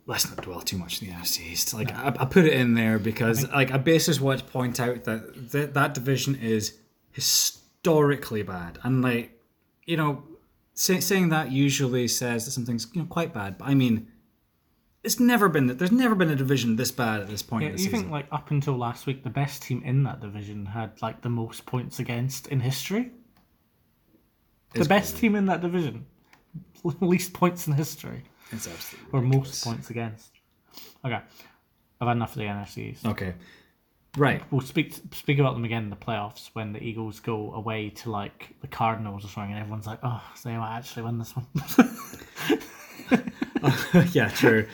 let's 0.05 0.27
not 0.29 0.41
dwell 0.43 0.61
too 0.61 0.77
much 0.77 1.01
in 1.01 1.07
the 1.09 1.13
NFC 1.13 1.51
East. 1.51 1.73
Like 1.73 1.91
I, 1.93 2.07
I 2.19 2.25
put 2.25 2.45
it 2.45 2.53
in 2.53 2.73
there 2.73 2.97
because 2.99 3.47
like 3.51 3.71
I 3.71 3.77
basically 3.77 4.23
want 4.25 4.39
to 4.39 4.45
point 4.45 4.79
out 4.79 5.03
that 5.03 5.51
th- 5.51 5.71
that 5.73 5.93
division 5.93 6.35
is 6.35 6.77
historically 7.11 8.43
bad, 8.43 8.79
and 8.83 9.01
like 9.01 9.39
you 9.85 9.97
know, 9.97 10.23
say, 10.73 10.99
saying 10.99 11.29
that 11.29 11.51
usually 11.51 12.07
says 12.07 12.45
that 12.45 12.51
something's 12.51 12.87
you 12.93 13.01
know 13.01 13.07
quite 13.07 13.33
bad, 13.33 13.57
but 13.57 13.67
I 13.67 13.73
mean. 13.73 14.07
It's 15.03 15.19
never 15.19 15.47
been 15.47 15.67
that. 15.67 15.79
There's 15.79 15.91
never 15.93 16.13
been 16.13 16.29
a 16.29 16.35
division 16.35 16.75
this 16.75 16.91
bad 16.91 17.21
at 17.21 17.29
this 17.29 17.41
point. 17.41 17.63
Yeah, 17.63 17.69
in 17.69 17.73
you 17.73 17.77
season. 17.85 17.99
think 18.01 18.11
like 18.11 18.27
up 18.31 18.51
until 18.51 18.77
last 18.77 19.05
week, 19.07 19.23
the 19.23 19.29
best 19.29 19.61
team 19.61 19.81
in 19.85 20.03
that 20.03 20.19
division 20.19 20.65
had 20.65 21.01
like 21.01 21.21
the 21.21 21.29
most 21.29 21.65
points 21.65 21.99
against 21.99 22.47
in 22.47 22.59
history. 22.59 23.11
The 24.73 24.79
It's 24.79 24.87
best 24.89 25.17
team 25.17 25.35
in 25.35 25.45
that 25.45 25.61
division, 25.61 26.05
least 27.01 27.31
points 27.33 27.65
in 27.67 27.73
history, 27.73 28.23
It's 28.51 28.67
absolutely 28.67 29.09
or 29.13 29.21
ridiculous. 29.21 29.47
most 29.49 29.63
points 29.63 29.89
against. 29.89 30.31
Okay, 31.05 31.19
I've 32.01 32.07
had 32.07 32.17
enough 32.17 32.31
of 32.33 32.39
the 32.39 32.43
NFC 32.45 32.91
East. 32.91 33.05
Okay. 33.05 33.33
Right. 34.17 34.41
We'll 34.51 34.61
speak 34.61 34.93
speak 35.13 35.39
about 35.39 35.53
them 35.53 35.63
again 35.65 35.83
in 35.85 35.89
the 35.91 35.95
playoffs 35.95 36.49
when 36.53 36.73
the 36.73 36.83
Eagles 36.83 37.19
go 37.19 37.53
away 37.53 37.89
to 37.91 38.11
like 38.11 38.49
the 38.61 38.67
Cardinals 38.67 39.23
or 39.23 39.29
something, 39.29 39.51
and 39.53 39.61
everyone's 39.61 39.87
like, 39.87 39.99
"Oh, 40.03 40.21
so 40.35 40.49
they 40.49 40.57
might 40.57 40.75
actually 40.77 41.03
win 41.03 41.19
this 41.19 41.33
one." 41.35 41.45
yeah, 44.11 44.29
true. 44.29 44.67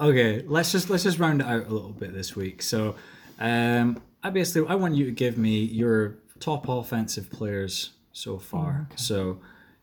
okay, 0.00 0.42
let's 0.46 0.72
just 0.72 0.90
let's 0.90 1.04
just 1.04 1.18
round 1.18 1.40
it 1.40 1.46
out 1.46 1.66
a 1.66 1.72
little 1.72 1.92
bit 1.92 2.12
this 2.12 2.36
week. 2.36 2.62
So, 2.62 2.96
um, 3.38 4.00
I 4.22 4.30
basically 4.30 4.68
I 4.68 4.74
want 4.74 4.94
you 4.94 5.04
to 5.06 5.12
give 5.12 5.38
me 5.38 5.64
your 5.64 6.18
top 6.40 6.68
offensive 6.68 7.30
players 7.30 7.90
so 8.12 8.38
far. 8.38 8.88
So 8.96 9.40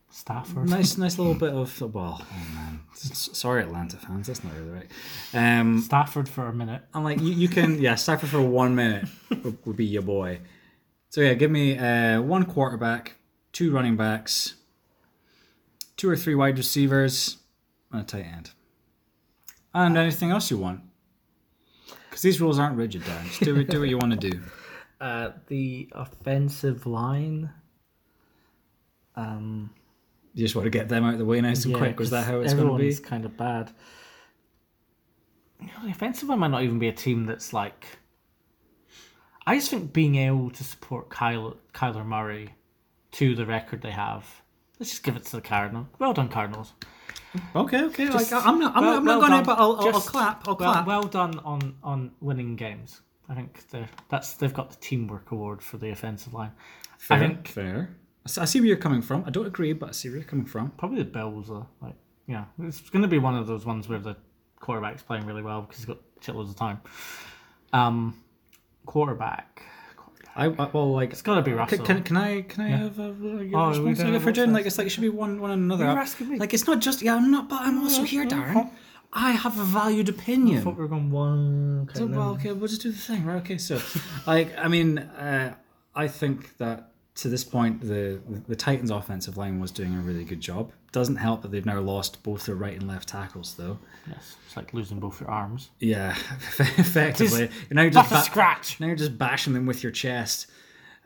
Stafford. 0.09 0.69
nice, 0.69 0.97
nice 0.99 1.17
little 1.17 1.33
bit 1.33 1.53
of 1.53 1.81
well, 1.93 2.21
oh 2.21 2.53
man, 2.53 2.79
sorry 2.93 3.63
Atlanta 3.63 3.97
fans, 3.97 4.27
that's 4.27 4.43
not 4.43 4.53
really 4.55 4.71
right. 4.71 4.87
Um, 5.33 5.81
Stafford 5.81 6.29
for 6.29 6.47
a 6.47 6.53
minute. 6.53 6.83
I'm 6.93 7.03
like 7.03 7.19
you, 7.19 7.33
you 7.33 7.47
can 7.47 7.81
yeah, 7.81 7.95
Stafford 7.95 8.29
for 8.29 8.41
one 8.41 8.75
minute 8.75 9.07
would, 9.29 9.57
would 9.65 9.75
be 9.75 9.85
your 9.85 10.01
boy. 10.01 10.39
So 11.09 11.21
yeah, 11.21 11.33
give 11.33 11.51
me 11.51 11.77
uh, 11.77 12.21
one 12.21 12.45
quarterback, 12.45 13.15
two 13.51 13.71
running 13.71 13.95
backs, 13.95 14.55
two 15.97 16.09
or 16.09 16.15
three 16.15 16.35
wide 16.35 16.57
receivers, 16.57 17.37
and 17.95 18.03
a 18.03 18.07
tight 18.07 18.25
end. 18.25 18.51
And 19.73 19.97
anything 19.97 20.31
else 20.31 20.49
you 20.49 20.57
want. 20.57 20.81
Because 22.09 22.21
these 22.21 22.39
rules 22.39 22.59
aren't 22.59 22.77
rigid, 22.77 23.03
Dan. 23.03 23.25
Just 23.25 23.41
do, 23.41 23.63
do 23.63 23.79
what 23.79 23.89
you 23.89 23.97
want 23.97 24.19
to 24.19 24.29
do. 24.29 24.41
Uh, 25.01 25.33
the 25.47 25.89
offensive 25.91 26.85
line. 26.85 27.49
Um, 29.17 29.69
You 30.33 30.45
just 30.45 30.55
want 30.55 30.65
to 30.65 30.69
get 30.69 30.87
them 30.87 31.03
out 31.03 31.13
of 31.13 31.19
the 31.19 31.25
way 31.25 31.41
nice 31.41 31.65
and 31.65 31.73
yeah, 31.73 31.79
quick. 31.79 31.99
Was 31.99 32.11
that 32.11 32.25
how 32.25 32.39
it's 32.39 32.53
going 32.53 32.65
to 32.65 32.71
be? 32.71 32.85
everyone's 32.85 32.99
kind 33.01 33.25
of 33.25 33.35
bad. 33.35 33.71
You 35.59 35.67
know, 35.67 35.83
the 35.83 35.91
offensive 35.91 36.29
line 36.29 36.39
might 36.39 36.47
not 36.47 36.63
even 36.63 36.79
be 36.79 36.87
a 36.87 36.93
team 36.93 37.25
that's 37.25 37.51
like. 37.51 37.85
I 39.45 39.55
just 39.55 39.69
think 39.69 39.91
being 39.91 40.15
able 40.15 40.49
to 40.51 40.63
support 40.63 41.09
Kyle, 41.09 41.57
Kyler 41.73 42.05
Murray 42.05 42.55
to 43.11 43.35
the 43.35 43.45
record 43.45 43.81
they 43.81 43.91
have. 43.91 44.25
Let's 44.79 44.91
just 44.91 45.03
give 45.03 45.17
it 45.17 45.25
to 45.25 45.31
the 45.33 45.41
Cardinals. 45.41 45.87
Well 45.99 46.13
done, 46.13 46.29
Cardinals. 46.29 46.73
Okay, 47.55 47.83
okay. 47.85 48.05
Just- 48.07 48.31
like, 48.31 48.45
I'm 48.45 48.59
not, 48.59 48.75
I'm 48.75 48.83
well- 48.83 48.91
not, 48.93 48.97
I'm 48.99 49.05
not 49.05 49.19
well 49.19 49.29
going 49.29 49.39
to, 49.43 49.45
but 49.45 49.59
I'll, 49.59 49.75
I'll, 49.77 49.95
I'll 49.95 50.01
clap. 50.01 50.47
I'll 50.47 50.55
clap. 50.55 50.85
well 50.87 51.03
done 51.03 51.39
on 51.39 51.75
on 51.83 52.11
winning 52.21 52.55
games. 52.55 53.01
I 53.29 53.35
think 53.35 53.67
they're 53.69 53.89
that's 54.09 54.33
they've 54.33 54.53
got 54.53 54.69
the 54.69 54.77
teamwork 54.77 55.31
award 55.31 55.61
for 55.61 55.77
the 55.77 55.89
offensive 55.89 56.33
line. 56.33 56.51
fair, 56.97 57.17
I 57.17 57.19
think 57.19 57.47
fair. 57.47 57.95
I 58.37 58.45
see 58.45 58.59
where 58.59 58.67
you're 58.67 58.77
coming 58.77 59.01
from. 59.01 59.23
I 59.25 59.29
don't 59.29 59.45
agree, 59.45 59.73
but 59.73 59.89
I 59.89 59.91
see 59.91 60.09
where 60.09 60.17
you're 60.17 60.25
coming 60.27 60.45
from. 60.45 60.71
probably 60.71 60.99
the 60.99 61.05
Bills 61.09 61.49
are 61.51 61.67
like 61.81 61.95
yeah, 62.27 62.45
it's 62.59 62.89
going 62.89 63.03
to 63.03 63.07
be 63.07 63.19
one 63.19 63.35
of 63.35 63.45
those 63.47 63.65
ones 63.65 63.87
where 63.87 63.99
the 63.99 64.15
quarterback's 64.59 65.03
playing 65.03 65.25
really 65.27 65.43
well 65.43 65.61
because 65.61 65.77
he's 65.77 65.85
got 65.85 65.99
shitloads 66.21 66.49
of 66.49 66.55
time. 66.55 66.81
Um, 67.71 68.19
quarterback. 68.85 69.61
I, 70.35 70.45
I 70.45 70.49
well, 70.49 70.91
like 70.91 71.11
It's 71.11 71.21
got 71.21 71.35
to 71.35 71.41
be 71.41 71.53
Russell. 71.53 71.85
Can, 71.85 72.03
can, 72.03 72.17
I 72.17 72.41
can 72.41 72.63
I 72.65 72.67
have 72.69 72.99
a, 72.99 73.03
Oh, 73.03 73.11
we 73.13 73.45
response 73.49 73.99
don't 73.99 74.13
have 74.13 74.23
for? 74.23 74.29
Russell. 74.31 74.49
Like 74.49 74.65
it's 74.65 74.77
like 74.77 74.87
it 74.87 74.89
should 74.89 75.01
be 75.01 75.09
one 75.09 75.39
one 75.39 75.51
another. 75.51 75.85
You're 75.85 75.97
asking 75.99 76.29
me. 76.29 76.39
Like 76.39 76.53
it's 76.53 76.67
not 76.67 76.79
just 76.81 77.01
yeah. 77.01 77.15
I'm 77.15 77.31
not, 77.31 77.47
but 77.47 77.61
I'm 77.61 77.81
also 77.81 78.03
here, 78.03 78.25
Darren. 78.25 78.69
I 79.13 79.31
have 79.31 79.57
a 79.57 79.63
valued 79.63 80.09
I 80.09 80.11
thought 80.11 80.21
opinion. 80.21 80.65
we 80.65 80.71
were 80.73 80.87
going 80.89 81.09
one. 81.09 81.87
Okay, 81.89 81.99
So, 81.99 82.05
well, 82.07 82.31
okay, 82.31 82.51
we'll 82.51 82.67
just 82.67 82.81
do 82.81 82.91
the 82.91 82.97
thing, 82.97 83.23
right? 83.23 83.37
Okay, 83.37 83.57
so, 83.57 83.79
like, 84.27 84.53
I 84.57 84.67
mean, 84.67 84.97
uh, 84.99 85.55
I 85.95 86.09
think 86.09 86.57
that 86.57 86.91
to 87.15 87.29
this 87.29 87.43
point, 87.43 87.81
the 87.81 88.19
the 88.47 88.55
Titans' 88.55 88.91
offensive 88.91 89.37
line 89.37 89.59
was 89.59 89.71
doing 89.71 89.93
a 89.95 89.99
really 90.01 90.23
good 90.25 90.41
job. 90.41 90.71
Doesn't 90.91 91.15
help 91.17 91.41
that 91.41 91.51
they've 91.51 91.65
now 91.65 91.79
lost 91.79 92.21
both 92.23 92.45
their 92.45 92.55
right 92.55 92.73
and 92.73 92.87
left 92.87 93.07
tackles, 93.09 93.55
though. 93.55 93.77
yes, 94.07 94.35
it's 94.45 94.55
like 94.57 94.73
losing 94.73 94.99
both 94.99 95.19
your 95.21 95.29
arms. 95.29 95.69
Yeah, 95.79 96.11
effectively, 96.59 97.49
you're 97.69 97.75
now 97.75 97.89
just 97.89 98.09
That's 98.09 98.11
a 98.11 98.15
ba- 98.25 98.31
scratch. 98.31 98.79
now 98.79 98.87
you're 98.87 98.95
just 98.95 99.17
bashing 99.17 99.53
them 99.53 99.65
with 99.65 99.81
your 99.83 99.91
chest. 99.91 100.47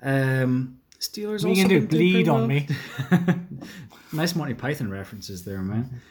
Um, 0.01 0.80
Steelers 0.99 1.43
What 1.43 1.49
also 1.51 1.62
you 1.62 1.68
do? 1.68 1.88
Bleed 1.88 2.28
on 2.28 2.39
well. 2.39 2.47
me? 2.47 2.68
nice 4.14 4.36
Monty 4.36 4.53
Python 4.53 4.89
references 4.91 5.43
there, 5.45 5.60
man. 5.62 6.01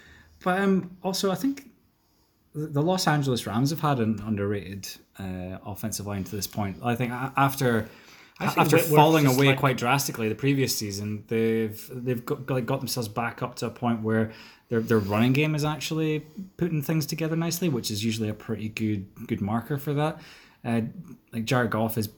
But 0.43 0.61
um, 0.61 0.97
also, 1.03 1.31
I 1.31 1.35
think 1.35 1.69
the 2.55 2.83
Los 2.83 3.07
Angeles 3.07 3.47
Rams 3.47 3.71
have 3.71 3.81
had 3.81 3.99
an 3.99 4.21
underrated 4.25 4.89
uh, 5.19 5.59
offensive 5.67 6.07
line 6.07 6.25
to 6.25 6.35
this 6.37 6.47
point. 6.47 6.79
I 6.83 6.95
think 6.95 7.13
after 7.13 7.89
after 8.41 8.79
falling 8.79 9.27
away 9.27 9.49
like- 9.49 9.59
quite 9.59 9.77
drastically 9.77 10.29
the 10.29 10.35
previous 10.35 10.75
season, 10.75 11.25
they've 11.29 11.91
they've 11.93 12.25
got, 12.25 12.49
like 12.49 12.67
got 12.67 12.79
themselves 12.81 13.09
back 13.09 13.43
up 13.43 13.57
to 13.57 13.67
a 13.67 13.71
point 13.71 14.03
where 14.03 14.33
their 14.69 14.81
their 14.81 14.99
running 14.99 15.33
game 15.33 15.55
is 15.55 15.65
actually 15.65 16.21
putting 16.57 16.83
things 16.83 17.07
together 17.07 17.37
nicely, 17.37 17.69
which 17.69 17.91
is 17.91 18.05
usually 18.05 18.29
a 18.29 18.35
pretty 18.35 18.69
good 18.69 19.07
good 19.27 19.41
marker 19.41 19.79
for 19.79 19.95
that. 19.95 20.21
Uh, 20.65 20.83
like 21.33 21.45
Jared 21.45 21.71
Goff 21.71 21.99
is 21.99 22.09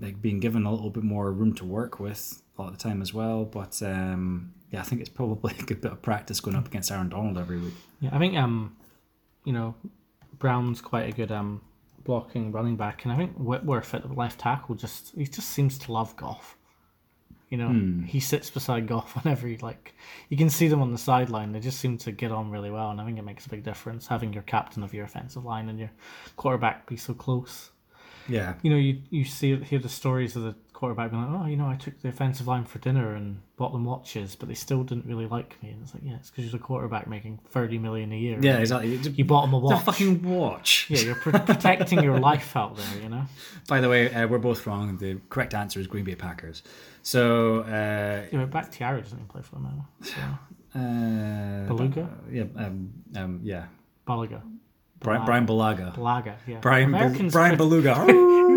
like 0.00 0.20
being 0.22 0.40
given 0.40 0.66
a 0.66 0.72
little 0.72 0.90
bit 0.90 1.02
more 1.02 1.30
room 1.32 1.52
to 1.54 1.64
work 1.64 1.98
with 2.00 2.42
a 2.56 2.62
lot 2.62 2.72
of 2.72 2.78
the 2.78 2.82
time 2.82 3.02
as 3.02 3.12
well. 3.12 3.44
But 3.44 3.82
um, 3.82 4.52
yeah, 4.70 4.80
I 4.80 4.82
think 4.84 5.00
it's 5.00 5.10
probably 5.10 5.54
a 5.58 5.62
good 5.62 5.80
bit 5.80 5.92
of 5.92 6.02
practice 6.02 6.40
going 6.40 6.56
up 6.56 6.66
against 6.66 6.90
Aaron 6.90 7.08
Donald 7.08 7.38
every 7.38 7.58
week. 7.58 7.74
Yeah, 8.00 8.10
I 8.12 8.18
think 8.18 8.36
um, 8.36 8.76
you 9.44 9.52
know, 9.52 9.74
Brown's 10.38 10.80
quite 10.80 11.08
a 11.08 11.12
good 11.12 11.30
um 11.30 11.60
blocking 12.10 12.50
running 12.50 12.74
back, 12.74 13.04
and 13.04 13.12
I 13.12 13.16
think 13.16 13.36
Whitworth 13.36 13.94
at 13.94 14.02
the 14.02 14.12
left 14.12 14.40
tackle 14.40 14.74
just 14.74 15.14
he 15.16 15.26
just 15.26 15.48
seems 15.48 15.78
to 15.78 15.92
love 15.92 16.16
Goff. 16.16 16.56
You 17.50 17.56
know, 17.56 17.68
hmm. 17.68 18.02
he 18.02 18.18
sits 18.18 18.50
beside 18.50 18.88
Goff 18.88 19.14
whenever 19.22 19.46
he 19.46 19.56
like. 19.58 19.94
You 20.28 20.36
can 20.36 20.50
see 20.50 20.66
them 20.66 20.82
on 20.82 20.90
the 20.90 20.98
sideline; 20.98 21.52
they 21.52 21.60
just 21.60 21.78
seem 21.78 21.98
to 21.98 22.10
get 22.10 22.32
on 22.32 22.50
really 22.50 22.68
well, 22.72 22.90
and 22.90 23.00
I 23.00 23.04
think 23.06 23.16
it 23.20 23.24
makes 23.24 23.46
a 23.46 23.48
big 23.48 23.62
difference 23.62 24.08
having 24.08 24.32
your 24.32 24.42
captain 24.42 24.82
of 24.82 24.92
your 24.92 25.04
offensive 25.04 25.44
line 25.44 25.68
and 25.68 25.78
your 25.78 25.92
quarterback 26.34 26.88
be 26.88 26.96
so 26.96 27.14
close. 27.14 27.70
Yeah, 28.28 28.54
You 28.62 28.70
know, 28.70 28.76
you 28.76 29.02
you 29.10 29.24
see 29.24 29.56
hear 29.56 29.78
the 29.78 29.88
stories 29.88 30.36
of 30.36 30.42
the 30.42 30.54
quarterback 30.72 31.10
being 31.10 31.22
like, 31.30 31.42
"Oh, 31.42 31.46
you 31.46 31.56
know, 31.56 31.66
I 31.66 31.76
took 31.76 32.00
the 32.00 32.08
offensive 32.08 32.46
line 32.46 32.64
for 32.64 32.78
dinner 32.78 33.14
and 33.14 33.40
bought 33.56 33.72
them 33.72 33.84
watches, 33.84 34.34
but 34.36 34.48
they 34.48 34.54
still 34.54 34.82
didn't 34.84 35.04
really 35.06 35.26
like 35.26 35.60
me." 35.62 35.70
And 35.70 35.82
it's 35.82 35.92
like, 35.94 36.02
yeah, 36.04 36.14
it's 36.16 36.30
because 36.30 36.44
you're 36.44 36.52
the 36.52 36.58
quarterback 36.64 37.06
making 37.06 37.38
thirty 37.50 37.76
million 37.78 38.12
a 38.12 38.16
year. 38.16 38.38
yeah, 38.40 38.58
exactly. 38.58 38.96
You 38.96 39.24
bought 39.24 39.42
them 39.42 39.54
a 39.54 39.58
watch. 39.58 39.78
the 39.78 39.84
fucking 39.92 40.22
watch. 40.22 40.86
Yeah, 40.88 41.00
you're 41.00 41.14
pr- 41.16 41.30
protecting 41.38 42.02
your 42.02 42.18
life 42.20 42.56
out 42.56 42.76
there, 42.76 43.02
you 43.02 43.08
know? 43.08 43.24
By 43.68 43.80
the 43.80 43.88
way, 43.88 44.12
uh, 44.14 44.26
we're 44.28 44.38
both 44.38 44.66
wrong. 44.66 44.96
The 44.96 45.18
correct 45.28 45.52
answer 45.54 45.80
is 45.80 45.86
Green 45.86 46.04
Bay 46.04 46.14
Packers. 46.14 46.62
So, 47.02 47.60
uh, 47.60 48.26
Yeah, 48.32 48.44
but 48.44 48.50
Bakhtiari 48.50 49.00
doesn't 49.02 49.18
even 49.18 49.28
play 49.28 49.42
for 49.42 49.56
them 49.56 49.64
now. 49.64 49.88
So, 50.02 50.20
uh, 50.78 51.66
Beluga? 51.66 52.08
yeah, 52.30 52.44
um, 52.56 52.92
um, 53.16 53.40
yeah, 53.42 53.66
Bulaga. 54.06 54.40
Brian, 55.00 55.24
Bryan 55.24 55.46
Bulaga, 55.46 55.94
Bulaga, 55.94 56.34
yeah. 56.46 56.58
Brian, 56.60 56.88
Americans 56.88 57.32
Brian 57.32 57.56
Beluga. 57.56 58.06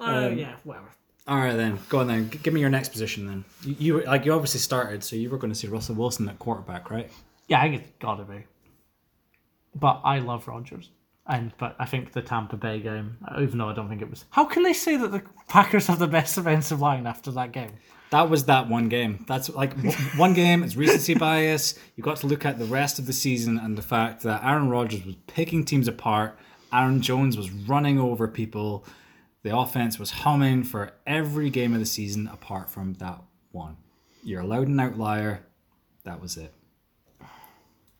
Uh, 0.00 0.30
yeah, 0.34 0.54
whatever. 0.64 0.86
All 1.28 1.36
right, 1.36 1.54
then 1.54 1.78
go 1.90 1.98
on. 1.98 2.06
Then 2.06 2.30
G- 2.30 2.38
give 2.42 2.54
me 2.54 2.60
your 2.60 2.70
next 2.70 2.88
position. 2.88 3.26
Then 3.26 3.44
you, 3.62 3.76
you 3.98 4.04
like 4.04 4.24
you 4.24 4.32
obviously 4.32 4.60
started, 4.60 5.04
so 5.04 5.14
you 5.14 5.28
were 5.28 5.36
going 5.36 5.52
to 5.52 5.58
see 5.58 5.68
Russell 5.68 5.94
Wilson 5.94 6.26
at 6.30 6.38
quarterback, 6.38 6.90
right? 6.90 7.10
Yeah, 7.48 7.60
I 7.60 7.68
think 7.68 7.82
it's 7.82 7.92
gotta 7.98 8.24
be. 8.24 8.44
But 9.74 10.00
I 10.04 10.20
love 10.20 10.48
Rodgers. 10.48 10.88
And 11.26 11.52
but 11.58 11.76
I 11.78 11.84
think 11.84 12.12
the 12.12 12.22
Tampa 12.22 12.56
Bay 12.56 12.80
game, 12.80 13.18
even 13.38 13.58
though 13.58 13.68
I 13.68 13.74
don't 13.74 13.88
think 13.88 14.00
it 14.00 14.08
was 14.10 14.24
how 14.30 14.46
can 14.46 14.62
they 14.62 14.72
say 14.72 14.96
that 14.96 15.12
the 15.12 15.22
Packers 15.48 15.86
have 15.88 15.98
the 15.98 16.08
best 16.08 16.38
offensive 16.38 16.80
line 16.80 17.06
after 17.06 17.30
that 17.32 17.52
game? 17.52 17.72
That 18.10 18.28
was 18.28 18.44
that 18.46 18.68
one 18.68 18.88
game. 18.88 19.24
That's 19.28 19.48
like 19.50 19.72
one 20.16 20.34
game. 20.34 20.62
It's 20.62 20.76
recency 20.76 21.14
bias. 21.26 21.78
You 21.94 22.02
got 22.02 22.16
to 22.18 22.26
look 22.26 22.44
at 22.44 22.58
the 22.58 22.64
rest 22.64 22.98
of 22.98 23.06
the 23.06 23.12
season 23.12 23.58
and 23.58 23.78
the 23.78 23.82
fact 23.82 24.22
that 24.22 24.44
Aaron 24.44 24.68
Rodgers 24.68 25.04
was 25.04 25.14
picking 25.28 25.64
teams 25.64 25.86
apart. 25.86 26.36
Aaron 26.72 27.02
Jones 27.02 27.36
was 27.36 27.50
running 27.50 27.98
over 27.98 28.26
people. 28.26 28.84
The 29.42 29.56
offense 29.56 29.98
was 29.98 30.10
humming 30.10 30.64
for 30.64 30.92
every 31.06 31.50
game 31.50 31.72
of 31.72 31.80
the 31.80 31.86
season 31.86 32.28
apart 32.28 32.68
from 32.68 32.94
that 32.94 33.22
one. 33.52 33.76
You're 34.22 34.42
allowed 34.42 34.68
an 34.68 34.80
outlier. 34.80 35.46
That 36.04 36.20
was 36.20 36.36
it. 36.36 36.52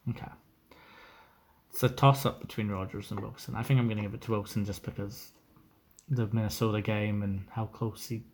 Okay. 0.08 0.26
It's 1.70 1.82
a 1.82 1.88
toss 1.88 2.26
up 2.26 2.40
between 2.40 2.68
Rodgers 2.68 3.10
and 3.10 3.20
Wilson. 3.20 3.54
I 3.54 3.62
think 3.62 3.78
I'm 3.78 3.86
going 3.86 3.96
to 3.98 4.02
give 4.02 4.14
it 4.14 4.20
to 4.22 4.32
Wilson 4.32 4.64
just 4.64 4.82
because 4.82 5.32
the 6.08 6.26
Minnesota 6.32 6.82
game 6.82 7.22
and 7.22 7.44
how 7.50 7.66
close 7.66 8.06
he 8.06 8.24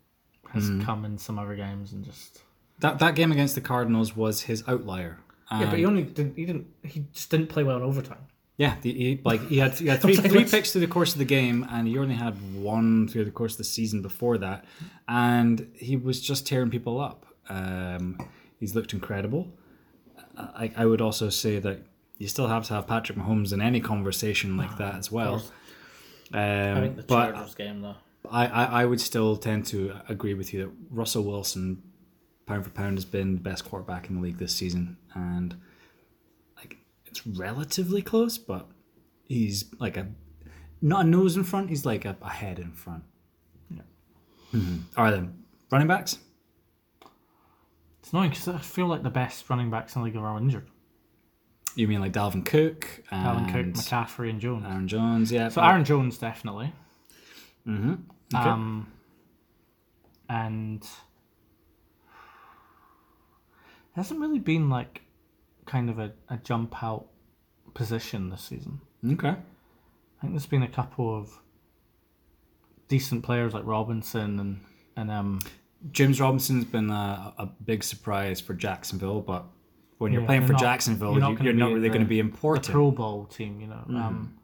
has 0.52 0.70
Mm. 0.70 0.84
come 0.84 1.04
in 1.04 1.18
some 1.18 1.38
other 1.38 1.54
games 1.56 1.92
and 1.92 2.04
just. 2.04 2.42
That 2.80 2.98
that 2.98 3.14
game 3.14 3.32
against 3.32 3.54
the 3.54 3.60
Cardinals 3.60 4.14
was 4.16 4.42
his 4.42 4.62
outlier. 4.68 5.18
Yeah, 5.50 5.70
but 5.70 5.78
he 5.78 5.84
only 5.86 6.02
didn't. 6.02 6.36
He 6.36 6.44
didn't. 6.44 6.66
He 6.82 7.04
just 7.12 7.30
didn't 7.30 7.48
play 7.48 7.62
well 7.62 7.76
in 7.76 7.82
overtime. 7.82 8.18
Yeah, 8.58 8.76
the, 8.80 8.92
he, 8.92 9.20
like 9.24 9.46
he 9.48 9.58
had, 9.58 9.74
he 9.74 9.86
had 9.86 10.00
three 10.02 10.16
three 10.16 10.44
picks 10.44 10.72
through 10.72 10.80
the 10.80 10.86
course 10.86 11.12
of 11.12 11.18
the 11.18 11.24
game, 11.26 11.66
and 11.70 11.86
he 11.86 11.96
only 11.98 12.14
had 12.14 12.34
one 12.54 13.06
through 13.06 13.24
the 13.26 13.30
course 13.30 13.52
of 13.52 13.58
the 13.58 13.64
season 13.64 14.02
before 14.02 14.38
that, 14.38 14.64
and 15.08 15.70
he 15.74 15.96
was 15.96 16.20
just 16.20 16.46
tearing 16.46 16.70
people 16.70 17.00
up. 17.00 17.26
Um, 17.48 18.18
he's 18.58 18.74
looked 18.74 18.92
incredible. 18.92 19.52
I, 20.36 20.72
I 20.76 20.84
would 20.86 21.00
also 21.00 21.28
say 21.30 21.58
that 21.60 21.80
you 22.18 22.28
still 22.28 22.48
have 22.48 22.64
to 22.66 22.74
have 22.74 22.86
Patrick 22.86 23.16
Mahomes 23.18 23.52
in 23.52 23.60
any 23.62 23.80
conversation 23.80 24.56
like 24.56 24.76
that 24.78 24.94
as 24.96 25.10
well. 25.12 25.42
I 26.32 26.74
think 26.80 26.96
the 26.96 27.02
Um, 27.02 27.04
but 27.06 27.32
Chargers 27.34 27.54
game 27.54 27.80
though. 27.82 27.94
I, 28.30 28.46
I, 28.46 28.64
I 28.82 28.84
would 28.84 29.00
still 29.00 29.36
tend 29.36 29.66
to 29.66 29.94
agree 30.08 30.34
with 30.34 30.52
you 30.52 30.60
that 30.62 30.70
Russell 30.90 31.24
Wilson, 31.24 31.82
pound 32.46 32.64
for 32.64 32.70
pound, 32.70 32.96
has 32.98 33.04
been 33.04 33.34
the 33.34 33.40
best 33.40 33.64
quarterback 33.64 34.08
in 34.08 34.16
the 34.16 34.20
league 34.22 34.38
this 34.38 34.54
season, 34.54 34.96
and 35.14 35.56
like 36.56 36.76
it's 37.06 37.26
relatively 37.26 38.02
close, 38.02 38.38
but 38.38 38.66
he's 39.24 39.64
like 39.78 39.96
a 39.96 40.06
not 40.82 41.04
a 41.06 41.08
nose 41.08 41.36
in 41.36 41.44
front. 41.44 41.68
He's 41.70 41.84
like 41.86 42.04
a, 42.04 42.16
a 42.22 42.30
head 42.30 42.58
in 42.58 42.72
front. 42.72 43.02
Yeah. 43.70 43.82
Mhm. 44.52 44.82
All 44.96 45.04
right 45.04 45.10
then, 45.12 45.42
running 45.70 45.88
backs. 45.88 46.18
It's 48.00 48.12
annoying 48.12 48.30
because 48.30 48.48
I 48.48 48.58
feel 48.58 48.86
like 48.86 49.02
the 49.02 49.10
best 49.10 49.48
running 49.50 49.68
backs 49.70 49.96
in 49.96 50.02
the 50.02 50.06
league 50.06 50.16
are 50.16 50.26
all 50.28 50.38
injured. 50.38 50.68
You 51.74 51.88
mean 51.88 52.00
like 52.00 52.12
Dalvin 52.12 52.44
Cook 52.44 53.02
and 53.10 53.26
Alan 53.26 53.46
Cook, 53.52 53.74
McCaffrey, 53.74 54.30
and 54.30 54.40
Jones. 54.40 54.64
Aaron 54.64 54.88
Jones? 54.88 55.32
Yeah. 55.32 55.48
so 55.48 55.60
Aaron 55.62 55.84
Jones 55.84 56.16
definitely. 56.16 56.72
Mm-hmm. 57.66 57.94
Okay. 58.34 58.48
Um, 58.48 58.92
and 60.28 60.82
it 60.82 60.88
hasn't 63.94 64.20
really 64.20 64.38
been 64.38 64.68
like 64.68 65.02
kind 65.66 65.88
of 65.90 65.98
a, 65.98 66.12
a 66.28 66.36
jump 66.38 66.82
out 66.82 67.06
position 67.74 68.30
this 68.30 68.42
season. 68.42 68.80
okay. 69.12 69.28
I 70.18 70.20
think 70.22 70.32
there's 70.32 70.46
been 70.46 70.62
a 70.62 70.68
couple 70.68 71.14
of 71.16 71.30
decent 72.88 73.22
players 73.22 73.52
like 73.52 73.64
Robinson 73.66 74.38
and 74.40 74.60
and 74.96 75.10
um 75.10 75.40
James 75.92 76.20
Robinson's 76.20 76.64
been 76.64 76.90
a, 76.90 77.34
a 77.38 77.46
big 77.46 77.84
surprise 77.84 78.40
for 78.40 78.54
Jacksonville, 78.54 79.20
but 79.20 79.44
when 79.98 80.10
you're 80.12 80.22
Yeah, 80.22 80.26
playing 80.26 80.46
for 80.46 80.52
not- 80.54 80.60
Jacksonville, 80.62 81.12
you're 81.12 81.20
not 81.20 81.42
you're 81.42 81.52
not 81.52 81.72
really 81.72 81.88
going 81.88 82.00
to 82.00 82.06
be 82.06 82.18
important. 82.18 82.66
Pro 82.72 82.90
Bowl 82.90 83.26
team, 83.26 83.60
you 83.60 83.66
know. 83.66 83.84
Um, 83.88 84.38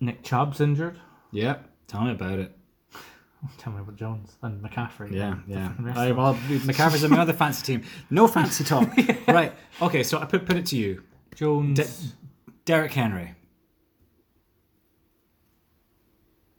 Nick 0.00 0.22
Chubb's 0.22 0.60
injured. 0.60 0.98
Yeah, 1.32 1.58
tell 1.88 2.02
me 2.02 2.12
about 2.12 2.38
it. 2.38 2.54
Tell 3.58 3.72
me 3.72 3.80
about 3.80 3.94
Jones 3.96 4.36
and 4.42 4.60
McCaffrey. 4.62 5.12
Yeah, 5.12 5.36
yeah. 5.46 5.72
I, 5.94 6.10
well, 6.12 6.34
McCaffrey's 6.48 7.04
on 7.04 7.10
my 7.10 7.20
other 7.20 7.32
fancy 7.32 7.64
team. 7.64 7.84
No 8.10 8.26
fancy 8.26 8.64
talk. 8.64 8.88
Right. 9.28 9.52
Okay, 9.80 10.02
so 10.02 10.18
I 10.18 10.24
put 10.24 10.44
put 10.46 10.56
it 10.56 10.66
to 10.66 10.76
you, 10.76 11.02
Jones. 11.36 11.78
De- 11.78 12.52
Derrick 12.64 12.92
Henry. 12.92 13.34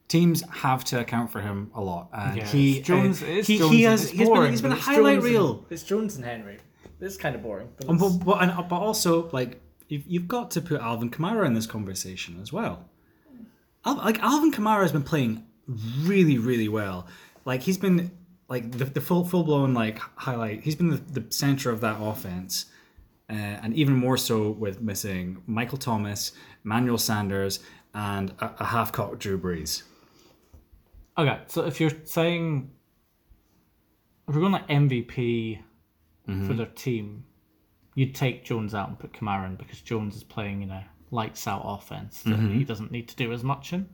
Teams 0.07 0.41
have 0.49 0.84
to 0.86 0.99
account 0.99 1.32
for 1.32 1.39
him 1.39 1.69
a 1.75 1.82
lot, 1.82 2.09
and 2.13 2.38
yeah, 2.38 2.45
he 2.47 2.77
it's 2.80 2.88
Jones. 2.88 3.21
uh, 3.21 3.25
it's 3.27 3.47
he, 3.47 3.57
Jones 3.59 3.71
he 3.71 3.84
and 3.86 3.91
has 3.91 4.01
it's 4.05 4.11
he's 4.11 4.30
been, 4.30 4.49
he's 4.51 4.61
been 4.61 4.71
a 4.71 4.75
highlight 4.75 5.15
Jones 5.15 5.25
and- 5.25 5.34
reel. 5.34 5.65
it's 5.69 5.84
Jones 5.84 6.15
and 6.15 6.25
Henry. 6.25 6.57
It's 6.99 7.15
kind 7.17 7.36
of 7.36 7.43
boring. 7.43 7.69
But 7.77 7.89
Um, 7.89 7.97
but, 7.97 8.09
but, 8.25 8.41
and, 8.41 8.67
but 8.67 8.75
also, 8.75 9.30
like, 9.32 9.61
you've, 9.88 10.03
you've 10.07 10.27
got 10.27 10.51
to 10.51 10.61
put 10.61 10.82
Alvin 10.82 11.09
Kamara 11.11 11.45
in 11.45 11.53
this 11.53 11.67
conversation 11.67 12.39
as 12.41 12.51
well. 12.51 12.89
Al, 13.86 13.95
like, 13.97 14.19
Alvin 14.19 14.51
Kamara 14.51 14.82
has 14.82 14.91
been 14.91 15.03
playing 15.03 15.45
really, 16.01 16.38
really 16.38 16.67
well. 16.67 17.07
Like, 17.45 17.61
he's 17.61 17.77
been, 17.77 18.11
like, 18.47 18.71
the, 18.71 18.86
the 18.86 19.01
full 19.01 19.23
full 19.25 19.43
blown, 19.43 19.73
like, 19.73 19.99
highlight. 20.15 20.63
He's 20.63 20.75
been 20.75 20.89
the, 20.89 20.97
the 20.97 21.32
center 21.32 21.69
of 21.71 21.82
that 21.82 21.97
offense. 22.01 22.65
Uh, 23.30 23.34
and 23.34 23.75
even 23.75 23.93
more 23.93 24.17
so 24.17 24.49
with 24.51 24.82
missing 24.82 25.41
Michael 25.45 25.77
Thomas, 25.77 26.32
Manuel 26.63 26.97
Sanders, 26.97 27.59
and 27.93 28.32
a, 28.39 28.51
a 28.59 28.65
half 28.65 28.91
cocked 28.91 29.19
Drew 29.19 29.39
Brees. 29.39 29.84
Okay, 31.17 31.39
so 31.47 31.65
if 31.65 31.80
you're 31.80 31.91
saying 32.05 32.71
if 34.27 34.34
we're 34.36 34.41
going 34.41 34.53
like 34.53 34.67
MVP 34.67 35.59
Mm-hmm. 36.27 36.45
for 36.45 36.53
their 36.53 36.67
team, 36.67 37.23
you'd 37.95 38.13
take 38.13 38.45
Jones 38.45 38.75
out 38.75 38.88
and 38.88 38.99
put 38.99 39.13
Kamara 39.13 39.47
in 39.47 39.55
because 39.55 39.82
Jones 39.82 40.15
is 40.15 40.23
playing 40.23 40.61
you 40.61 40.67
a 40.67 40.86
lights 41.12 41.47
out 41.47 41.62
offense 41.66 42.22
that 42.24 42.32
Mm-hmm. 42.36 42.57
he 42.60 42.64
doesn't 42.64 42.91
need 42.91 43.07
to 43.10 43.16
do 43.16 43.32
as 43.34 43.43
much 43.43 43.74
in. 43.74 43.88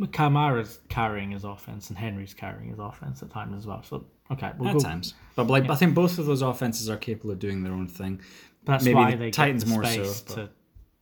Kamara's 0.00 0.80
carrying 0.88 1.30
his 1.30 1.44
offense 1.44 1.88
and 1.88 1.96
Henry's 1.98 2.34
carrying 2.34 2.70
his 2.70 2.78
offense 2.80 3.22
at 3.22 3.30
times 3.30 3.56
as 3.56 3.66
well. 3.66 3.82
So 3.84 4.04
okay, 4.32 4.50
we'll 4.58 4.70
At 4.70 4.74
go. 4.74 4.80
times. 4.80 5.14
But, 5.36 5.46
like, 5.46 5.70
I 5.70 5.76
think 5.76 5.94
both 5.94 6.18
of 6.18 6.26
those 6.26 6.42
offenses 6.42 6.88
are 6.90 6.96
capable 6.96 7.30
of 7.30 7.38
doing 7.38 7.62
their 7.62 7.72
own 7.72 7.86
thing. 7.86 8.20
That's 8.64 8.84
maybe 8.84 8.94
why 8.96 9.10
the 9.12 9.16
they 9.18 9.30
Titans 9.30 9.62
get 9.64 9.70
the 9.70 9.74
more 9.76 9.84
so, 9.84 10.34
but- 10.34 10.50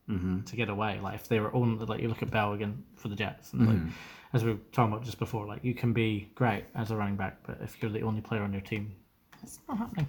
Mm-hmm. 0.09 0.41
to 0.41 0.45
to 0.51 0.55
get 0.57 0.67
away. 0.67 0.99
Like 1.01 1.15
if 1.15 1.29
they 1.29 1.39
were 1.39 1.55
only 1.55 1.85
like 1.85 2.01
you 2.01 2.09
look 2.09 2.21
at 2.21 2.29
Bell 2.29 2.51
again 2.51 2.83
for 2.97 3.07
the 3.07 3.15
Jets, 3.15 3.53
and 3.53 3.61
Mm-hmm. 3.61 3.89
as 4.33 4.43
we 4.43 4.51
were 4.51 4.59
talking 4.73 4.91
about 4.91 5.05
just 5.05 5.17
before, 5.17 5.47
like 5.47 5.63
you 5.63 5.73
can 5.73 5.93
be 5.93 6.29
great 6.35 6.65
as 6.75 6.91
a 6.91 6.95
running 6.97 7.15
back, 7.15 7.37
but 7.47 7.57
if 7.61 7.81
you're 7.81 7.89
the 7.89 8.01
only 8.01 8.19
player 8.19 8.43
on 8.43 8.51
your 8.51 8.61
team, 8.61 8.93
it's 9.41 9.59
not 9.69 9.77
happening. 9.77 10.07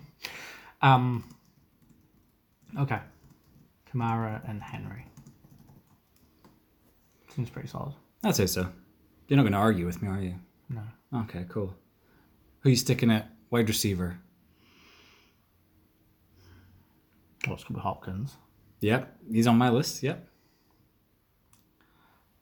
Um. 0.82 1.22
Okay, 2.76 2.98
Kamara 3.94 4.48
and 4.48 4.62
Henry 4.62 5.06
seems 7.34 7.50
pretty 7.50 7.68
solid. 7.68 7.94
I'd 8.22 8.36
say 8.36 8.46
so. 8.46 8.66
You're 9.28 9.36
not 9.36 9.42
going 9.42 9.52
to 9.52 9.58
argue 9.58 9.86
with 9.86 10.02
me, 10.02 10.08
are 10.08 10.20
you? 10.20 10.34
No, 10.68 10.82
Okay, 11.22 11.44
cool. 11.48 11.74
Who 12.60 12.68
are 12.68 12.70
you 12.70 12.76
sticking 12.76 13.10
at 13.10 13.30
wide 13.50 13.68
receiver? 13.68 14.18
well, 17.46 17.54
it's 17.54 17.64
gonna 17.64 17.76
be 17.78 17.82
Hopkins. 17.82 18.36
Yep, 18.80 19.18
he's 19.30 19.46
on 19.46 19.58
my 19.58 19.68
list. 19.68 20.02
Yep. 20.02 20.26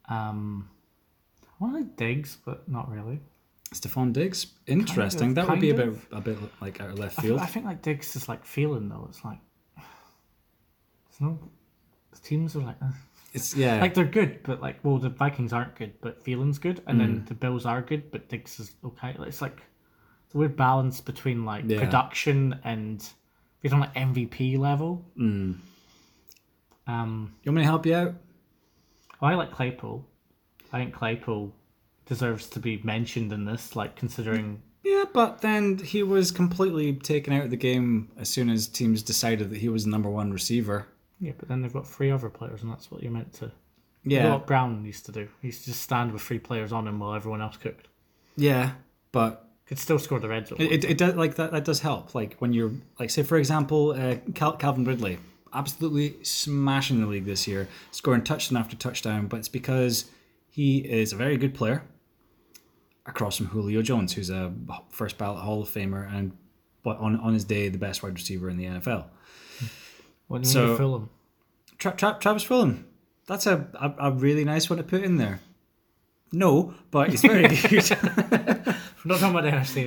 Um, 0.07 0.69
I 1.43 1.47
want 1.59 1.73
to 1.73 1.79
like 1.81 1.97
Diggs, 1.97 2.37
but 2.45 2.67
not 2.69 2.89
really. 2.89 3.19
Stefon 3.73 4.13
Diggs. 4.13 4.47
Interesting. 4.65 5.19
Kind 5.35 5.37
of, 5.37 5.47
that 5.47 5.49
would 5.51 5.59
be 5.59 5.71
a 5.71 5.73
bit 5.73 5.93
a 6.11 6.21
bit 6.21 6.37
like 6.61 6.79
out 6.79 6.89
of 6.91 6.99
left 6.99 7.19
I, 7.19 7.21
field. 7.23 7.39
I 7.41 7.47
think 7.47 7.65
like 7.65 7.81
Diggs 7.81 8.15
is 8.15 8.29
like 8.29 8.45
feeling 8.45 8.87
though. 8.87 9.05
It's 9.09 9.25
like 9.25 9.39
it's 11.13 11.21
no 11.21 11.37
the 12.11 12.19
teams 12.19 12.55
are 12.55 12.59
like. 12.59 12.75
uh, 12.81 12.91
It's 13.33 13.55
yeah. 13.55 13.79
Like 13.81 13.93
they're 13.93 14.05
good, 14.05 14.41
but 14.43 14.61
like 14.61 14.79
well, 14.83 14.97
the 14.97 15.09
Vikings 15.09 15.53
aren't 15.53 15.75
good, 15.75 15.93
but 16.01 16.23
Thielen's 16.23 16.59
good, 16.59 16.81
and 16.87 16.97
Mm. 16.97 17.01
then 17.01 17.25
the 17.27 17.33
Bills 17.35 17.65
are 17.65 17.81
good, 17.81 18.11
but 18.11 18.27
Diggs 18.29 18.59
is 18.59 18.75
okay. 18.85 19.15
It's 19.19 19.41
like 19.41 19.61
it's 20.25 20.35
a 20.35 20.37
weird 20.37 20.55
balance 20.55 21.01
between 21.01 21.45
like 21.45 21.63
Yeah. 21.67 21.79
production 21.79 22.59
and 22.63 23.01
if 23.01 23.71
you're 23.71 23.73
on 23.75 23.79
like 23.79 23.93
MVP 23.95 24.57
level. 24.57 25.03
Mm. 25.17 25.55
Um, 26.85 27.33
you 27.43 27.49
want 27.51 27.55
me 27.57 27.61
to 27.61 27.65
help 27.67 27.85
you 27.85 27.95
out? 27.95 28.15
well, 29.21 29.31
I 29.31 29.35
like 29.35 29.51
Claypool. 29.51 30.05
I 30.73 30.79
think 30.79 30.93
Claypool 30.93 31.53
deserves 32.05 32.49
to 32.49 32.59
be 32.59 32.81
mentioned 32.83 33.31
in 33.31 33.45
this, 33.45 33.75
like 33.75 33.95
considering 33.95 34.61
Yeah, 34.83 35.05
but 35.13 35.39
then 35.41 35.77
he 35.77 36.03
was 36.03 36.29
completely 36.31 36.93
taken 36.93 37.31
out 37.31 37.45
of 37.45 37.49
the 37.51 37.55
game 37.57 38.11
as 38.17 38.27
soon 38.29 38.49
as 38.49 38.67
teams 38.67 39.01
decided 39.01 39.49
that 39.51 39.59
he 39.59 39.69
was 39.69 39.85
the 39.85 39.91
number 39.91 40.09
one 40.09 40.31
receiver. 40.33 40.87
Yeah, 41.23 41.31
but 41.37 41.47
then 41.47 41.61
they've 41.61 41.71
got 41.73 41.87
three 41.87 42.11
other 42.11 42.29
players, 42.29 42.61
and 42.61 42.71
that's 42.71 42.91
what 42.91 43.01
you're 43.01 43.11
meant 43.11 43.31
to. 43.35 43.51
Yeah, 44.03 44.31
What 44.31 44.45
Brown 44.47 44.83
used 44.83 45.05
to 45.05 45.11
do. 45.13 45.29
He 45.41 45.47
used 45.47 45.61
to 45.61 45.67
just 45.67 45.81
stand 45.81 46.11
with 46.11 46.21
three 46.21 46.39
players 46.39 46.73
on 46.73 46.85
him 46.87 46.99
while 46.99 47.13
everyone 47.15 47.41
else 47.41 47.55
cooked. 47.55 47.87
yeah, 48.35 48.71
but 49.13 49.47
Could 49.65 49.79
still 49.79 49.97
score 49.99 50.19
the 50.19 50.27
red 50.27 50.47
zone. 50.47 50.57
It, 50.59 50.71
it, 50.71 50.83
it 50.83 50.97
does 50.97 51.15
like 51.15 51.35
that. 51.35 51.51
That 51.53 51.63
does 51.63 51.79
help. 51.79 52.13
Like 52.13 52.35
when 52.39 52.51
you're 52.51 52.71
like, 52.99 53.09
say 53.09 53.23
for 53.23 53.37
example, 53.37 53.91
uh, 53.91 54.17
Cal- 54.35 54.57
Calvin 54.57 54.83
Ridley, 54.83 55.19
absolutely 55.53 56.21
smashing 56.23 56.99
the 56.99 57.07
league 57.07 57.23
this 57.25 57.47
year, 57.47 57.69
scoring 57.91 58.23
touchdown 58.23 58.57
after 58.57 58.75
touchdown. 58.75 59.27
But 59.27 59.37
it's 59.37 59.47
because 59.49 60.05
he 60.49 60.79
is 60.79 61.13
a 61.13 61.15
very 61.15 61.37
good 61.37 61.53
player. 61.53 61.83
Across 63.05 63.37
from 63.37 63.47
Julio 63.47 63.81
Jones, 63.81 64.13
who's 64.13 64.29
a 64.29 64.53
first 64.89 65.17
ballot 65.17 65.43
Hall 65.43 65.61
of 65.61 65.69
Famer 65.69 66.13
and, 66.13 66.31
but 66.83 66.97
on 66.99 67.17
on 67.19 67.33
his 67.33 67.43
day, 67.45 67.67
the 67.69 67.77
best 67.77 68.01
wide 68.03 68.13
receiver 68.15 68.49
in 68.49 68.57
the 68.57 68.65
NFL. 68.65 69.05
What 70.27 70.45
so- 70.45 70.77
Fulgham? 70.77 71.09
Tra- 71.77 71.91
Tra- 71.95 72.17
Travis 72.19 72.45
Fulgham, 72.45 72.83
that's 73.27 73.45
a, 73.45 73.67
a 73.73 74.07
a 74.09 74.11
really 74.11 74.45
nice 74.45 74.69
one 74.69 74.77
to 74.77 74.83
put 74.83 75.03
in 75.03 75.17
there. 75.17 75.39
No, 76.31 76.73
but 76.91 77.09
he's 77.09 77.21
very 77.21 77.47
good. 77.47 77.89
We're 77.89 79.05
not 79.05 79.19
talking 79.19 79.37
about 79.37 79.43
NFC. 79.43 79.85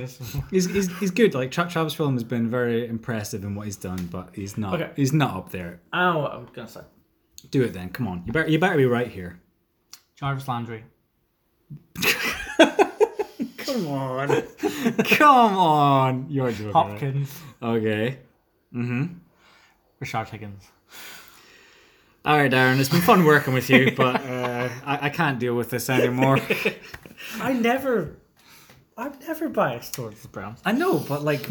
He's, 0.51 0.65
he's, 0.69 0.97
he's 0.99 1.11
good. 1.11 1.33
Like 1.33 1.51
Tra- 1.51 1.67
Travis 1.67 1.95
Fulgham 1.95 2.13
has 2.13 2.23
been 2.23 2.49
very 2.49 2.87
impressive 2.87 3.43
in 3.43 3.55
what 3.55 3.65
he's 3.65 3.75
done, 3.77 4.07
but 4.11 4.29
he's 4.33 4.57
not. 4.57 4.75
Okay. 4.79 4.91
He's 4.95 5.11
not 5.11 5.35
up 5.35 5.49
there. 5.49 5.81
I 5.91 6.03
don't 6.03 6.13
know 6.13 6.19
what 6.21 6.31
I'm 6.33 6.45
gonna 6.53 6.67
say. 6.67 6.81
Do 7.51 7.63
it 7.63 7.73
then. 7.73 7.89
Come 7.89 8.07
on. 8.07 8.23
You 8.25 8.31
better. 8.33 8.47
You 8.49 8.59
better 8.59 8.77
be 8.77 8.85
right 8.85 9.07
here. 9.07 9.39
Jarvis 10.15 10.47
Landry. 10.47 10.83
Come 13.57 13.87
on. 13.87 14.43
Come 15.03 15.57
on. 15.57 16.25
You're 16.29 16.51
joking. 16.51 16.65
right? 16.67 16.73
Hopkins. 16.73 17.39
Okay. 17.61 18.17
Mm-hmm. 18.73 19.03
Rashard 20.01 20.29
Higgins. 20.29 20.63
All 22.25 22.37
right, 22.37 22.51
Darren, 22.51 22.77
it's 22.79 22.89
been 22.89 23.01
fun 23.01 23.23
working 23.23 23.53
with 23.53 23.69
you, 23.69 23.91
but 23.95 24.17
uh, 24.25 24.69
I, 24.85 25.05
I 25.07 25.09
can't 25.09 25.39
deal 25.39 25.55
with 25.55 25.69
this 25.69 25.89
anymore. 25.89 26.39
I 27.41 27.53
never, 27.53 28.17
I'm 28.97 29.13
never 29.25 29.47
biased 29.47 29.93
towards 29.93 30.21
the 30.23 30.27
Browns. 30.27 30.59
I 30.65 30.73
know, 30.73 30.99
but 30.99 31.23
like 31.23 31.47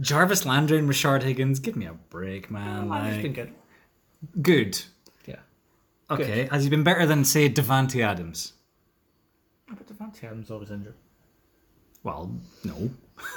Jarvis 0.00 0.46
Landry 0.46 0.78
and 0.78 0.88
Rashard 0.88 1.22
Higgins, 1.22 1.58
give 1.58 1.74
me 1.74 1.86
a 1.86 1.94
break, 1.94 2.48
man. 2.50 2.92
I've 2.92 3.10
just 3.10 3.22
been 3.22 3.32
good. 3.32 3.52
good. 4.40 4.82
Yeah. 5.26 5.36
Okay, 6.10 6.48
has 6.50 6.62
he 6.62 6.70
been 6.70 6.84
better 6.84 7.04
than 7.04 7.24
say 7.24 7.48
Davante 7.50 8.00
Adams? 8.00 8.52
But 9.68 9.86
Davante 9.86 10.24
Adams 10.24 10.50
always 10.50 10.70
injured. 10.70 10.94
Well, 12.04 12.32
no. 12.64 12.90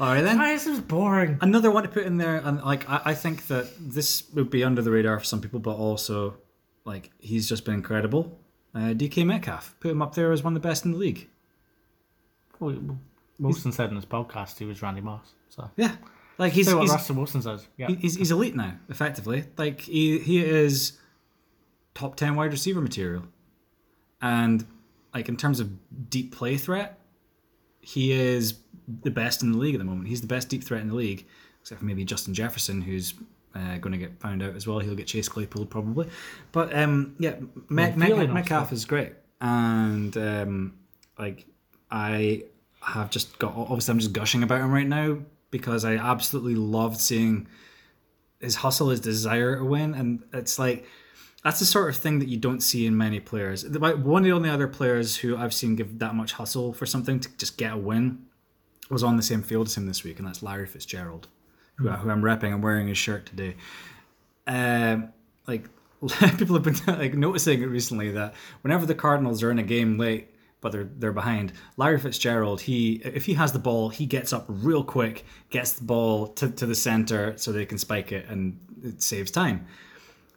All 0.00 0.08
right 0.08 0.22
then. 0.22 0.38
Why 0.38 0.52
is 0.52 0.80
boring? 0.80 1.38
Another 1.40 1.70
one 1.70 1.82
to 1.82 1.88
put 1.88 2.04
in 2.04 2.16
there, 2.16 2.36
and 2.36 2.62
like 2.62 2.88
I, 2.88 3.00
I 3.06 3.14
think 3.14 3.46
that 3.48 3.68
this 3.78 4.24
would 4.34 4.50
be 4.50 4.64
under 4.64 4.82
the 4.82 4.90
radar 4.90 5.18
for 5.18 5.24
some 5.24 5.40
people, 5.40 5.60
but 5.60 5.76
also 5.76 6.36
like 6.84 7.10
he's 7.18 7.48
just 7.48 7.64
been 7.64 7.74
incredible. 7.74 8.38
Uh, 8.74 8.94
DK 8.94 9.26
Metcalf, 9.26 9.74
put 9.80 9.90
him 9.90 10.00
up 10.00 10.14
there 10.14 10.32
as 10.32 10.42
one 10.42 10.56
of 10.56 10.62
the 10.62 10.66
best 10.66 10.84
in 10.84 10.92
the 10.92 10.98
league. 10.98 11.28
Well, 12.58 12.98
Wilson 13.38 13.72
said 13.72 13.90
in 13.90 13.96
his 13.96 14.06
podcast 14.06 14.58
he 14.58 14.64
was 14.64 14.82
Randy 14.82 15.00
Moss. 15.00 15.32
So 15.50 15.70
Yeah, 15.76 15.96
like 16.38 16.52
he's 16.52 16.66
say 16.66 16.74
what 16.74 16.82
he's, 16.82 16.92
Russell 16.92 17.16
Wilson 17.16 17.42
says. 17.42 17.66
Yeah. 17.76 17.88
he's 17.88 18.16
he's 18.16 18.30
elite 18.30 18.56
now, 18.56 18.74
effectively. 18.88 19.44
Like 19.56 19.80
he 19.80 20.18
he 20.18 20.44
is 20.44 20.98
top 21.94 22.16
ten 22.16 22.36
wide 22.36 22.52
receiver 22.52 22.80
material, 22.80 23.24
and 24.20 24.66
like 25.14 25.28
in 25.28 25.36
terms 25.36 25.60
of 25.60 25.70
deep 26.08 26.34
play 26.34 26.56
threat, 26.56 26.98
he 27.82 28.12
is 28.12 28.54
the 29.02 29.10
best 29.10 29.42
in 29.42 29.52
the 29.52 29.58
league 29.58 29.74
at 29.74 29.78
the 29.78 29.84
moment. 29.84 30.08
He's 30.08 30.20
the 30.20 30.26
best 30.26 30.48
deep 30.48 30.64
threat 30.64 30.80
in 30.80 30.88
the 30.88 30.94
league, 30.94 31.26
except 31.60 31.80
for 31.80 31.84
maybe 31.84 32.04
Justin 32.04 32.32
Jefferson, 32.32 32.80
who's 32.80 33.14
uh, 33.54 33.78
going 33.78 33.92
to 33.92 33.98
get 33.98 34.18
found 34.20 34.42
out 34.42 34.56
as 34.56 34.66
well. 34.66 34.78
He'll 34.78 34.94
get 34.94 35.06
Chase 35.06 35.28
Claypool 35.28 35.66
probably, 35.66 36.08
but 36.52 36.74
um, 36.74 37.14
yeah, 37.18 37.34
Well, 37.38 37.48
Met, 37.68 37.98
Metcalf 38.32 38.72
is 38.72 38.84
great, 38.84 39.12
and 39.40 40.16
um, 40.16 40.74
like 41.18 41.46
I 41.90 42.44
have 42.80 43.10
just 43.10 43.38
got 43.38 43.54
obviously 43.56 43.92
I'm 43.92 43.98
just 43.98 44.12
gushing 44.12 44.42
about 44.42 44.60
him 44.60 44.72
right 44.72 44.86
now 44.86 45.18
because 45.50 45.84
I 45.84 45.96
absolutely 45.96 46.54
loved 46.54 46.98
seeing 46.98 47.46
his 48.40 48.56
hustle, 48.56 48.88
his 48.88 49.00
desire 49.00 49.56
to 49.56 49.64
win, 49.64 49.94
and 49.94 50.22
it's 50.32 50.58
like 50.58 50.86
that's 51.44 51.58
the 51.58 51.64
sort 51.64 51.88
of 51.88 51.96
thing 51.96 52.18
that 52.20 52.28
you 52.28 52.36
don't 52.36 52.60
see 52.60 52.86
in 52.86 52.96
many 52.96 53.18
players. 53.20 53.62
The- 53.62 53.78
One 53.80 54.22
of 54.22 54.24
the 54.24 54.32
only 54.32 54.48
other 54.48 54.68
players 54.68 55.16
who 55.16 55.36
I've 55.36 55.52
seen 55.54 55.76
give 55.76 55.98
that 55.98 56.14
much 56.14 56.32
hustle 56.34 56.72
for 56.72 56.86
something 56.86 57.18
to 57.20 57.36
just 57.36 57.56
get 57.58 57.72
a 57.72 57.76
win 57.76 58.26
was 58.90 59.02
on 59.02 59.16
the 59.16 59.22
same 59.22 59.42
field 59.42 59.66
as 59.68 59.76
him 59.76 59.86
this 59.86 60.04
week, 60.04 60.18
and 60.18 60.26
that's 60.28 60.42
Larry 60.42 60.66
Fitzgerald, 60.66 61.28
who, 61.76 61.88
who 61.88 62.10
I'm 62.10 62.22
repping. 62.22 62.52
I'm 62.52 62.62
wearing 62.62 62.88
his 62.88 62.98
shirt 62.98 63.26
today. 63.26 63.56
Um, 64.46 65.12
like 65.46 65.68
people 66.38 66.54
have 66.60 66.62
been 66.62 66.76
like 66.98 67.14
noticing 67.14 67.62
it 67.62 67.66
recently 67.66 68.10
that 68.12 68.34
whenever 68.62 68.86
the 68.86 68.94
Cardinals 68.94 69.42
are 69.42 69.50
in 69.50 69.58
a 69.58 69.62
game 69.62 69.98
late, 69.98 70.28
but 70.60 70.70
they're 70.72 70.88
they're 70.98 71.12
behind, 71.12 71.52
Larry 71.76 71.98
Fitzgerald, 71.98 72.60
he 72.60 73.00
if 73.04 73.24
he 73.26 73.34
has 73.34 73.52
the 73.52 73.58
ball, 73.58 73.88
he 73.88 74.06
gets 74.06 74.32
up 74.32 74.44
real 74.48 74.84
quick, 74.84 75.24
gets 75.50 75.72
the 75.72 75.84
ball 75.84 76.28
to, 76.28 76.50
to 76.50 76.66
the 76.66 76.74
center 76.74 77.36
so 77.36 77.50
they 77.50 77.66
can 77.66 77.78
spike 77.78 78.12
it, 78.12 78.26
and 78.28 78.58
it 78.84 79.02
saves 79.02 79.30
time. 79.30 79.66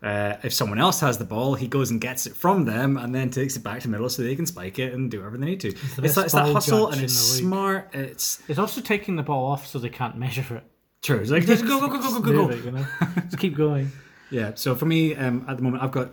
Uh, 0.04 0.36
if 0.44 0.54
someone 0.54 0.78
else 0.78 1.00
has 1.00 1.18
the 1.18 1.26
ball, 1.26 1.56
he 1.56 1.68
goes 1.68 1.90
and 1.90 2.00
gets 2.00 2.28
it 2.28 2.36
from 2.36 2.66
them 2.66 2.96
and 2.98 3.16
then 3.16 3.30
takes 3.32 3.56
it 3.56 3.64
back 3.64 3.80
to 3.80 3.88
the 3.88 3.92
middle 3.92 4.08
so 4.10 4.22
they 4.22 4.36
can 4.36 4.46
spike 4.46 4.78
it 4.78 4.94
and 4.94 5.10
do 5.10 5.20
whatever 5.20 5.38
they 5.38 5.46
need 5.46 5.60
to. 5.62 5.70
It's, 5.70 5.96
best 5.96 6.16
that, 6.16 6.26
it's 6.26 6.34
that 6.34 6.52
hustle 6.54 6.90
and 6.90 7.02
it's 7.02 7.14
smart. 7.18 7.90
It's 7.94 8.40
It's 8.48 8.60
also 8.60 8.82
taking 8.82 9.16
the 9.16 9.24
ball 9.24 9.46
off 9.52 9.66
so 9.66 9.80
they 9.80 9.90
can't 9.90 10.16
measure 10.18 10.56
it. 10.58 10.64
true. 11.02 11.20
It's 11.20 11.32
like 11.32 11.46
just 11.48 11.66
go 11.66 11.80
go 11.80 11.88
go 11.88 12.00
go 12.00 12.20
go 12.20 12.20
go. 12.22 12.48
Go. 12.48 12.50
it, 12.54 12.66
you 12.66 12.72
know? 12.72 12.86
Just 13.26 13.40
keep 13.40 13.56
going. 13.56 13.92
Yeah. 14.30 14.52
So 14.56 14.76
for 14.76 14.86
me, 14.86 15.16
um, 15.16 15.44
at 15.48 15.58
the 15.58 15.64
moment, 15.64 15.82
I've 15.82 15.92
got 15.92 16.12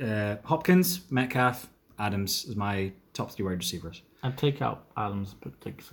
uh, 0.00 0.36
Hopkins, 0.44 1.00
Metcalf, 1.10 1.66
Adams 1.98 2.46
as 2.48 2.54
my 2.56 2.92
top 3.14 3.32
three 3.32 3.44
wide 3.44 3.58
receivers. 3.58 4.02
I'd 4.22 4.36
take 4.38 4.62
out 4.62 4.84
Adams 4.96 5.32
and 5.32 5.40
put 5.40 5.60
Diggs. 5.60 5.90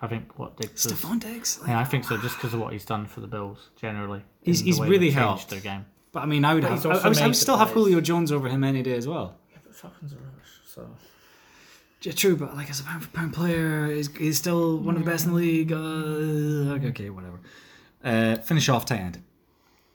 I 0.00 0.06
think 0.06 0.38
what 0.38 0.56
Diggs. 0.56 0.86
Stefon 0.86 1.18
Diggs. 1.20 1.58
like- 1.60 1.68
Yeah, 1.70 1.80
I 1.80 1.84
think 1.84 2.04
so, 2.04 2.16
just 2.18 2.36
because 2.36 2.54
of 2.54 2.60
what 2.60 2.72
he's 2.72 2.84
done 2.84 3.06
for 3.06 3.20
the 3.20 3.26
Bills 3.26 3.70
generally. 3.76 4.22
He's- 4.42 4.60
he's 4.60 4.80
really 4.80 5.10
helped. 5.10 5.48
their 5.48 5.60
game. 5.60 5.86
But 6.12 6.20
I 6.20 6.26
mean, 6.26 6.44
I 6.44 6.54
would 6.54 6.62
have. 6.64 6.72
he's 6.74 6.86
I, 6.86 6.90
also 6.90 7.04
I, 7.04 7.08
would, 7.08 7.16
I 7.16 7.20
made 7.22 7.26
would 7.28 7.36
still 7.36 7.56
have 7.56 7.68
plays. 7.68 7.84
Julio 7.86 8.00
Jones 8.00 8.30
over 8.32 8.48
him 8.48 8.62
any 8.64 8.82
day 8.82 8.94
as 8.96 9.08
well. 9.08 9.34
Yeah, 9.50 9.58
But 9.64 9.74
Falcons 9.74 10.12
are 10.12 10.16
rubbish, 10.16 10.50
so. 10.66 10.86
Yeah, 12.02 12.12
true, 12.12 12.36
but 12.36 12.54
like 12.56 12.68
as 12.68 12.80
a 12.80 12.84
pound 12.84 13.04
for 13.04 13.10
pound 13.10 13.32
player, 13.32 13.86
he's, 13.86 14.14
he's 14.16 14.36
still 14.36 14.76
one 14.78 14.96
of 14.96 15.04
the 15.04 15.10
best 15.10 15.24
in 15.24 15.30
the 15.32 15.36
league. 15.36 15.72
Uh, 15.72 15.76
okay, 16.74 16.88
okay, 16.88 17.10
whatever. 17.10 17.40
Uh, 18.04 18.36
finish 18.42 18.68
off 18.68 18.84
tight 18.84 18.98
end, 19.00 19.22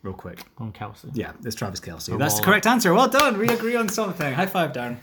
real 0.03 0.13
quick. 0.13 0.39
On 0.57 0.71
Kelce. 0.71 1.09
Yeah, 1.13 1.33
it's 1.43 1.55
Travis 1.55 1.81
Kelce. 1.81 2.11
Or 2.13 2.17
That's 2.17 2.35
the 2.35 2.39
Waller. 2.39 2.45
correct 2.45 2.65
answer. 2.65 2.93
Well 2.93 3.09
done. 3.09 3.37
We 3.37 3.47
agree 3.49 3.75
on 3.75 3.89
something. 3.89 4.33
High 4.33 4.45
five, 4.45 4.71
Darren. 4.71 4.97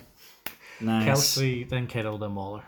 Nice. 0.81 1.07
Kelce, 1.37 1.69
then 1.69 1.87
Kittle, 1.87 2.17
then 2.19 2.35
Waller. 2.35 2.63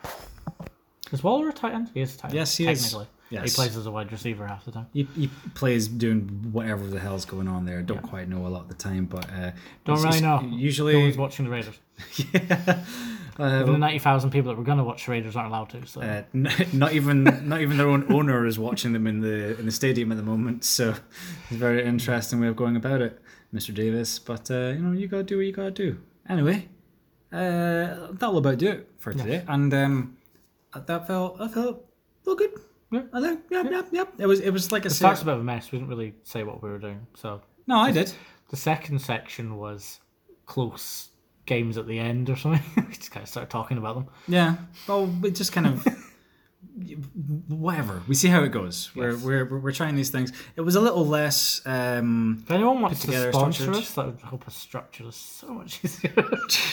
Is 1.12 1.22
Waller 1.24 1.48
a 1.48 1.52
tight 1.52 1.72
end? 1.74 1.90
He 1.94 2.02
is 2.02 2.14
a 2.14 2.18
tight 2.18 2.28
end. 2.28 2.34
Yes, 2.34 2.56
he 2.56 2.68
is. 2.68 2.82
technically. 2.82 3.08
Yes. 3.30 3.50
He 3.50 3.56
plays 3.56 3.76
as 3.76 3.86
a 3.86 3.90
wide 3.90 4.12
receiver 4.12 4.46
half 4.46 4.64
the 4.64 4.70
time. 4.70 4.86
He, 4.92 5.08
he 5.16 5.30
plays 5.54 5.88
doing 5.88 6.48
whatever 6.52 6.86
the 6.86 7.00
hell's 7.00 7.24
going 7.24 7.48
on 7.48 7.64
there. 7.64 7.82
Don't 7.82 8.02
quite 8.02 8.28
know 8.28 8.46
a 8.46 8.48
lot 8.48 8.62
of 8.62 8.68
the 8.68 8.74
time, 8.74 9.06
but 9.06 9.28
uh, 9.30 9.50
Don't 9.84 10.00
really 10.02 10.20
know. 10.20 10.40
No 10.40 10.56
Usually, 10.56 10.96
one's 10.96 11.16
watching 11.16 11.44
the 11.44 11.50
Raiders. 11.50 11.78
yeah. 12.32 12.84
Uh, 13.38 13.60
Even 13.60 13.72
the 13.72 13.78
90,000 13.78 14.30
people 14.30 14.50
that 14.50 14.56
were 14.56 14.64
going 14.64 14.78
to 14.78 14.84
watch 14.84 15.06
the 15.06 15.12
Raiders 15.12 15.36
aren't 15.36 15.48
allowed 15.48 15.68
to, 15.70 15.84
so. 15.86 16.00
Uh, 16.00 16.22
n- 16.34 16.48
not 16.72 16.92
even 16.92 17.24
not 17.48 17.60
even 17.60 17.76
their 17.76 17.88
own 17.88 18.10
owner 18.12 18.46
is 18.46 18.58
watching 18.58 18.92
them 18.92 19.06
in 19.06 19.20
the 19.20 19.58
in 19.58 19.66
the 19.66 19.72
stadium 19.72 20.10
at 20.12 20.16
the 20.16 20.22
moment. 20.24 20.64
So 20.64 20.90
it's 20.90 21.50
a 21.52 21.54
very 21.54 21.84
interesting 21.84 22.40
way 22.40 22.46
of 22.46 22.56
going 22.56 22.76
about 22.76 23.02
it, 23.02 23.20
Mr. 23.52 23.74
Davis. 23.74 24.18
But 24.18 24.50
uh, 24.50 24.68
you 24.68 24.78
know, 24.78 24.92
you 24.92 25.08
gotta 25.08 25.22
do 25.24 25.36
what 25.36 25.46
you 25.46 25.52
gotta 25.52 25.70
do. 25.70 25.98
Anyway, 26.28 26.68
uh, 27.32 28.08
that'll 28.12 28.38
about 28.38 28.56
do 28.58 28.68
it 28.68 28.88
for 28.98 29.12
today. 29.12 29.44
And 29.46 29.74
um, 29.74 30.16
that 30.74 31.06
felt 31.06 31.38
that 31.38 31.52
felt 31.52 31.84
well 32.24 32.36
good. 32.36 32.52
Think 32.90 33.06
yep 33.50 33.70
yep 33.70 33.86
yep. 33.90 34.14
It 34.18 34.26
was 34.26 34.40
it 34.40 34.50
was 34.50 34.70
like 34.70 34.84
a 34.84 34.88
the 34.88 34.94
start's 34.94 35.22
a 35.22 35.24
bit 35.24 35.34
of 35.34 35.40
a 35.40 35.44
mess. 35.44 35.72
We 35.72 35.78
didn't 35.78 35.90
really 35.90 36.14
say 36.22 36.44
what 36.44 36.62
we 36.62 36.70
were 36.70 36.78
doing, 36.78 37.06
so. 37.14 37.40
no, 37.66 37.78
I 37.78 37.90
did. 37.90 38.12
The 38.48 38.56
second 38.56 39.00
section 39.00 39.56
was 39.56 40.00
close 40.46 41.10
games 41.46 41.78
at 41.78 41.86
the 41.86 41.98
end 41.98 42.30
or 42.30 42.36
something. 42.36 42.62
we 42.88 42.94
just 42.94 43.10
kind 43.10 43.22
of 43.22 43.28
started 43.28 43.50
talking 43.50 43.78
about 43.78 43.94
them. 43.94 44.06
Yeah. 44.28 44.56
Well, 44.86 45.06
we 45.06 45.30
just 45.30 45.52
kind 45.52 45.66
of 45.66 45.84
whatever. 47.48 48.02
We 48.06 48.14
see 48.14 48.28
how 48.28 48.42
it 48.42 48.50
goes. 48.52 48.90
We're, 48.94 49.12
Yes. 49.12 49.22
we're 49.22 49.44
we're 49.46 49.58
we're 49.58 49.72
trying 49.72 49.96
these 49.96 50.10
things. 50.10 50.32
It 50.56 50.60
was 50.60 50.74
a 50.76 50.80
little 50.80 51.06
less. 51.06 51.60
Um, 51.66 52.40
If 52.44 52.50
anyone 52.50 52.80
wants 52.82 53.00
to 53.06 53.32
sponsor 53.32 53.62
structured. 53.62 53.82
us, 53.82 53.94
that 53.94 54.06
would 54.06 54.20
help 54.20 54.46
us 54.46 54.54
structure 54.56 55.04
this 55.04 55.16
so 55.16 55.48
much 55.48 55.84
easier. 55.84 56.12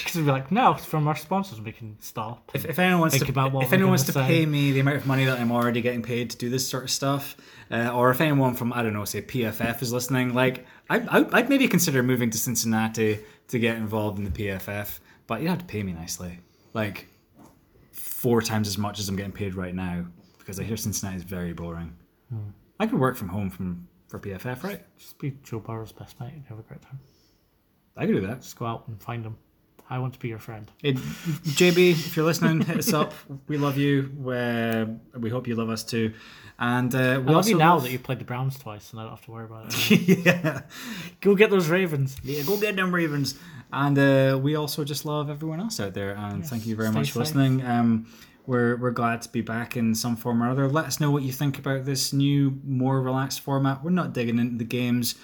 Because 0.03 0.15
we'd 0.15 0.25
be 0.25 0.31
like, 0.31 0.51
no, 0.51 0.73
from 0.75 1.07
our 1.07 1.15
sponsors, 1.15 1.59
we 1.61 1.71
can 1.71 1.97
stop. 1.99 2.51
If, 2.53 2.65
if 2.65 2.77
anyone 2.79 2.99
wants 3.01 3.15
Think 3.15 3.25
to, 3.27 3.31
about 3.31 3.51
what 3.53 3.65
if 3.65 3.73
anyone 3.73 3.91
wants 3.91 4.05
say. 4.05 4.21
pay 4.25 4.45
me 4.45 4.71
the 4.71 4.79
amount 4.81 4.97
of 4.97 5.07
money 5.07 5.25
that 5.25 5.39
I'm 5.39 5.51
already 5.51 5.81
getting 5.81 6.01
paid 6.03 6.29
to 6.31 6.37
do 6.37 6.49
this 6.49 6.67
sort 6.67 6.83
of 6.83 6.91
stuff, 6.91 7.35
uh, 7.71 7.91
or 7.93 8.11
if 8.11 8.21
anyone 8.21 8.53
from 8.55 8.73
I 8.73 8.83
don't 8.83 8.93
know, 8.93 9.05
say 9.05 9.21
PFF 9.21 9.81
is 9.81 9.91
listening, 9.93 10.33
like 10.33 10.65
I, 10.89 10.97
I, 10.99 11.25
I'd 11.39 11.49
maybe 11.49 11.67
consider 11.67 12.03
moving 12.03 12.29
to 12.31 12.37
Cincinnati 12.37 13.19
to 13.47 13.59
get 13.59 13.77
involved 13.77 14.19
in 14.19 14.25
the 14.25 14.31
PFF, 14.31 14.99
but 15.27 15.41
you'd 15.41 15.49
have 15.49 15.59
to 15.59 15.65
pay 15.65 15.81
me 15.83 15.93
nicely, 15.93 16.39
like 16.73 17.07
four 18.23 18.41
times 18.41 18.69
as 18.69 18.77
much 18.77 18.99
as 18.99 19.09
I'm 19.09 19.17
getting 19.17 19.33
paid 19.33 19.53
right 19.53 19.75
now, 19.75 20.05
because 20.39 20.57
I 20.57 20.63
hear 20.63 20.77
Cincinnati 20.77 21.17
is 21.17 21.23
very 21.23 21.51
boring. 21.51 21.93
Hmm. 22.29 22.51
I 22.79 22.87
could 22.87 22.97
work 22.97 23.17
from 23.17 23.27
home 23.27 23.49
from 23.49 23.85
for 24.07 24.17
PFF, 24.17 24.63
right? 24.63 24.81
Just 24.97 25.19
be 25.19 25.37
Joe 25.43 25.59
Burrow's 25.59 25.91
best 25.91 26.17
mate 26.21 26.31
and 26.33 26.45
have 26.45 26.57
a 26.57 26.61
great 26.61 26.81
time. 26.81 26.99
I 27.97 28.05
could 28.05 28.15
do 28.15 28.21
that. 28.27 28.41
Just 28.41 28.57
go 28.57 28.65
out 28.65 28.87
and 28.87 29.01
find 29.01 29.25
him. 29.25 29.35
I 29.93 29.99
want 29.99 30.13
to 30.13 30.19
be 30.19 30.27
your 30.27 30.39
friend. 30.39 30.65
It, 30.81 30.95
JB, 31.59 31.91
if 31.91 32.15
you're 32.15 32.25
listening, 32.25 32.61
hit 32.61 32.77
us 32.77 32.93
up. 32.93 33.13
We 33.47 33.57
love 33.57 33.77
you. 33.77 33.93
Uh, 34.27 34.85
we 35.19 35.29
hope 35.29 35.47
you 35.47 35.55
love 35.55 35.69
us 35.69 35.83
too. 35.83 36.13
And 36.57 36.93
uh, 36.95 37.21
we 37.23 37.31
I 37.31 37.35
love 37.37 37.47
you 37.47 37.57
now 37.57 37.73
love- 37.75 37.83
that 37.83 37.91
you've 37.91 38.03
played 38.03 38.19
the 38.19 38.25
Browns 38.25 38.57
twice 38.57 38.91
and 38.91 38.99
I 38.99 39.03
don't 39.03 39.11
have 39.17 39.25
to 39.25 39.31
worry 39.31 39.45
about 39.45 39.65
it. 39.67 40.25
yeah. 40.25 40.61
go 41.21 41.35
get 41.35 41.49
those 41.51 41.67
Ravens. 41.69 42.15
yeah, 42.23 42.41
go 42.43 42.57
get 42.57 42.75
them 42.75 42.93
Ravens. 42.93 43.35
And 43.71 43.97
uh, 43.97 44.39
we 44.41 44.55
also 44.55 44.83
just 44.83 45.05
love 45.05 45.29
everyone 45.29 45.59
else 45.59 45.79
out 45.79 45.93
there. 45.93 46.11
And 46.15 46.45
thank 46.45 46.65
you 46.65 46.75
very 46.75 46.91
much 46.91 47.11
for 47.11 47.23
safe. 47.23 47.35
listening. 47.35 47.65
Um, 47.65 48.07
we're 48.45 48.75
we're 48.77 48.91
glad 48.91 49.21
to 49.23 49.29
be 49.29 49.41
back 49.41 49.77
in 49.77 49.95
some 49.95 50.15
form 50.15 50.41
or 50.43 50.49
other. 50.49 50.67
Let 50.67 50.85
us 50.85 50.99
know 50.99 51.11
what 51.11 51.23
you 51.23 51.31
think 51.31 51.57
about 51.59 51.85
this 51.85 52.13
new, 52.13 52.59
more 52.65 53.01
relaxed 53.01 53.39
format. 53.41 53.83
We're 53.83 53.91
not 53.91 54.13
digging 54.13 54.37
into 54.39 54.57
the 54.57 54.65
games 54.65 55.15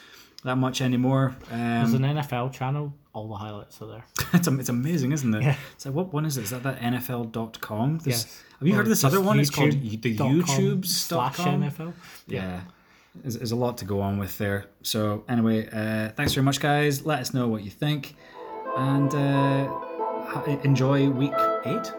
that 0.44 0.56
much 0.56 0.80
anymore. 0.82 1.36
There's 1.50 1.94
Um, 1.94 2.04
an 2.04 2.18
NFL 2.18 2.54
channel. 2.54 2.94
All 3.14 3.28
the 3.28 3.36
highlights 3.36 3.82
are 3.82 3.88
there. 3.88 4.06
it's, 4.34 4.48
it's 4.48 4.70
amazing, 4.70 5.12
isn't 5.12 5.34
it? 5.34 5.44
Yeah. 5.44 5.56
So 5.78 5.92
what 5.92 6.14
one 6.14 6.26
is 6.26 6.38
it? 6.38 6.44
Is 6.44 6.50
that 6.52 6.64
that 6.64 6.80
NFL.com? 6.80 8.00
There's- 8.00 8.26
Yes. 8.26 8.44
Have 8.60 8.68
you 8.68 8.74
Or 8.74 8.78
heard 8.78 8.86
of 8.88 8.90
this 8.90 9.04
other 9.06 9.22
one? 9.22 9.40
It's 9.40 9.50
called 9.50 9.72
the 9.72 9.98
YouTube's 10.18 10.94
slash 10.96 11.38
NFL. 11.38 11.94
yeah 12.28 12.62
there's, 13.16 13.38
there's 13.38 13.52
a 13.52 13.56
lot 13.56 13.78
to 13.80 13.86
go 13.86 14.02
on 14.02 14.20
with 14.20 14.38
there 14.38 14.66
so 14.84 15.24
anyway 15.28 15.66
uh, 15.72 16.10
thanks 16.16 16.34
very 16.34 16.44
much 16.44 16.60
guys 16.60 17.06
let 17.06 17.20
us 17.20 17.34
know 17.34 17.48
what 17.48 17.64
you 17.64 17.72
think 17.72 18.16
and 18.78 19.16
uh, 19.16 20.60
enjoy 20.64 21.10
week 21.10 21.34
eight 21.66 21.92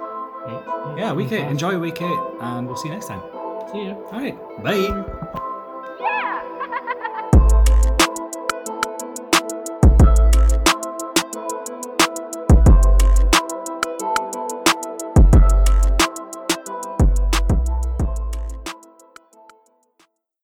yeah 0.97 1.13
week 1.13 1.33
eight 1.33 1.47
enjoy 1.49 1.77
week 1.79 2.01
eight 2.01 2.21
and 2.43 2.67
we'll 2.67 2.77
see 2.77 2.89
you 2.89 2.95
next 2.95 3.07
time 3.09 3.23
See 3.73 3.79
you. 3.87 3.93
all 4.13 4.21
right 4.21 4.39
bye 4.63 5.50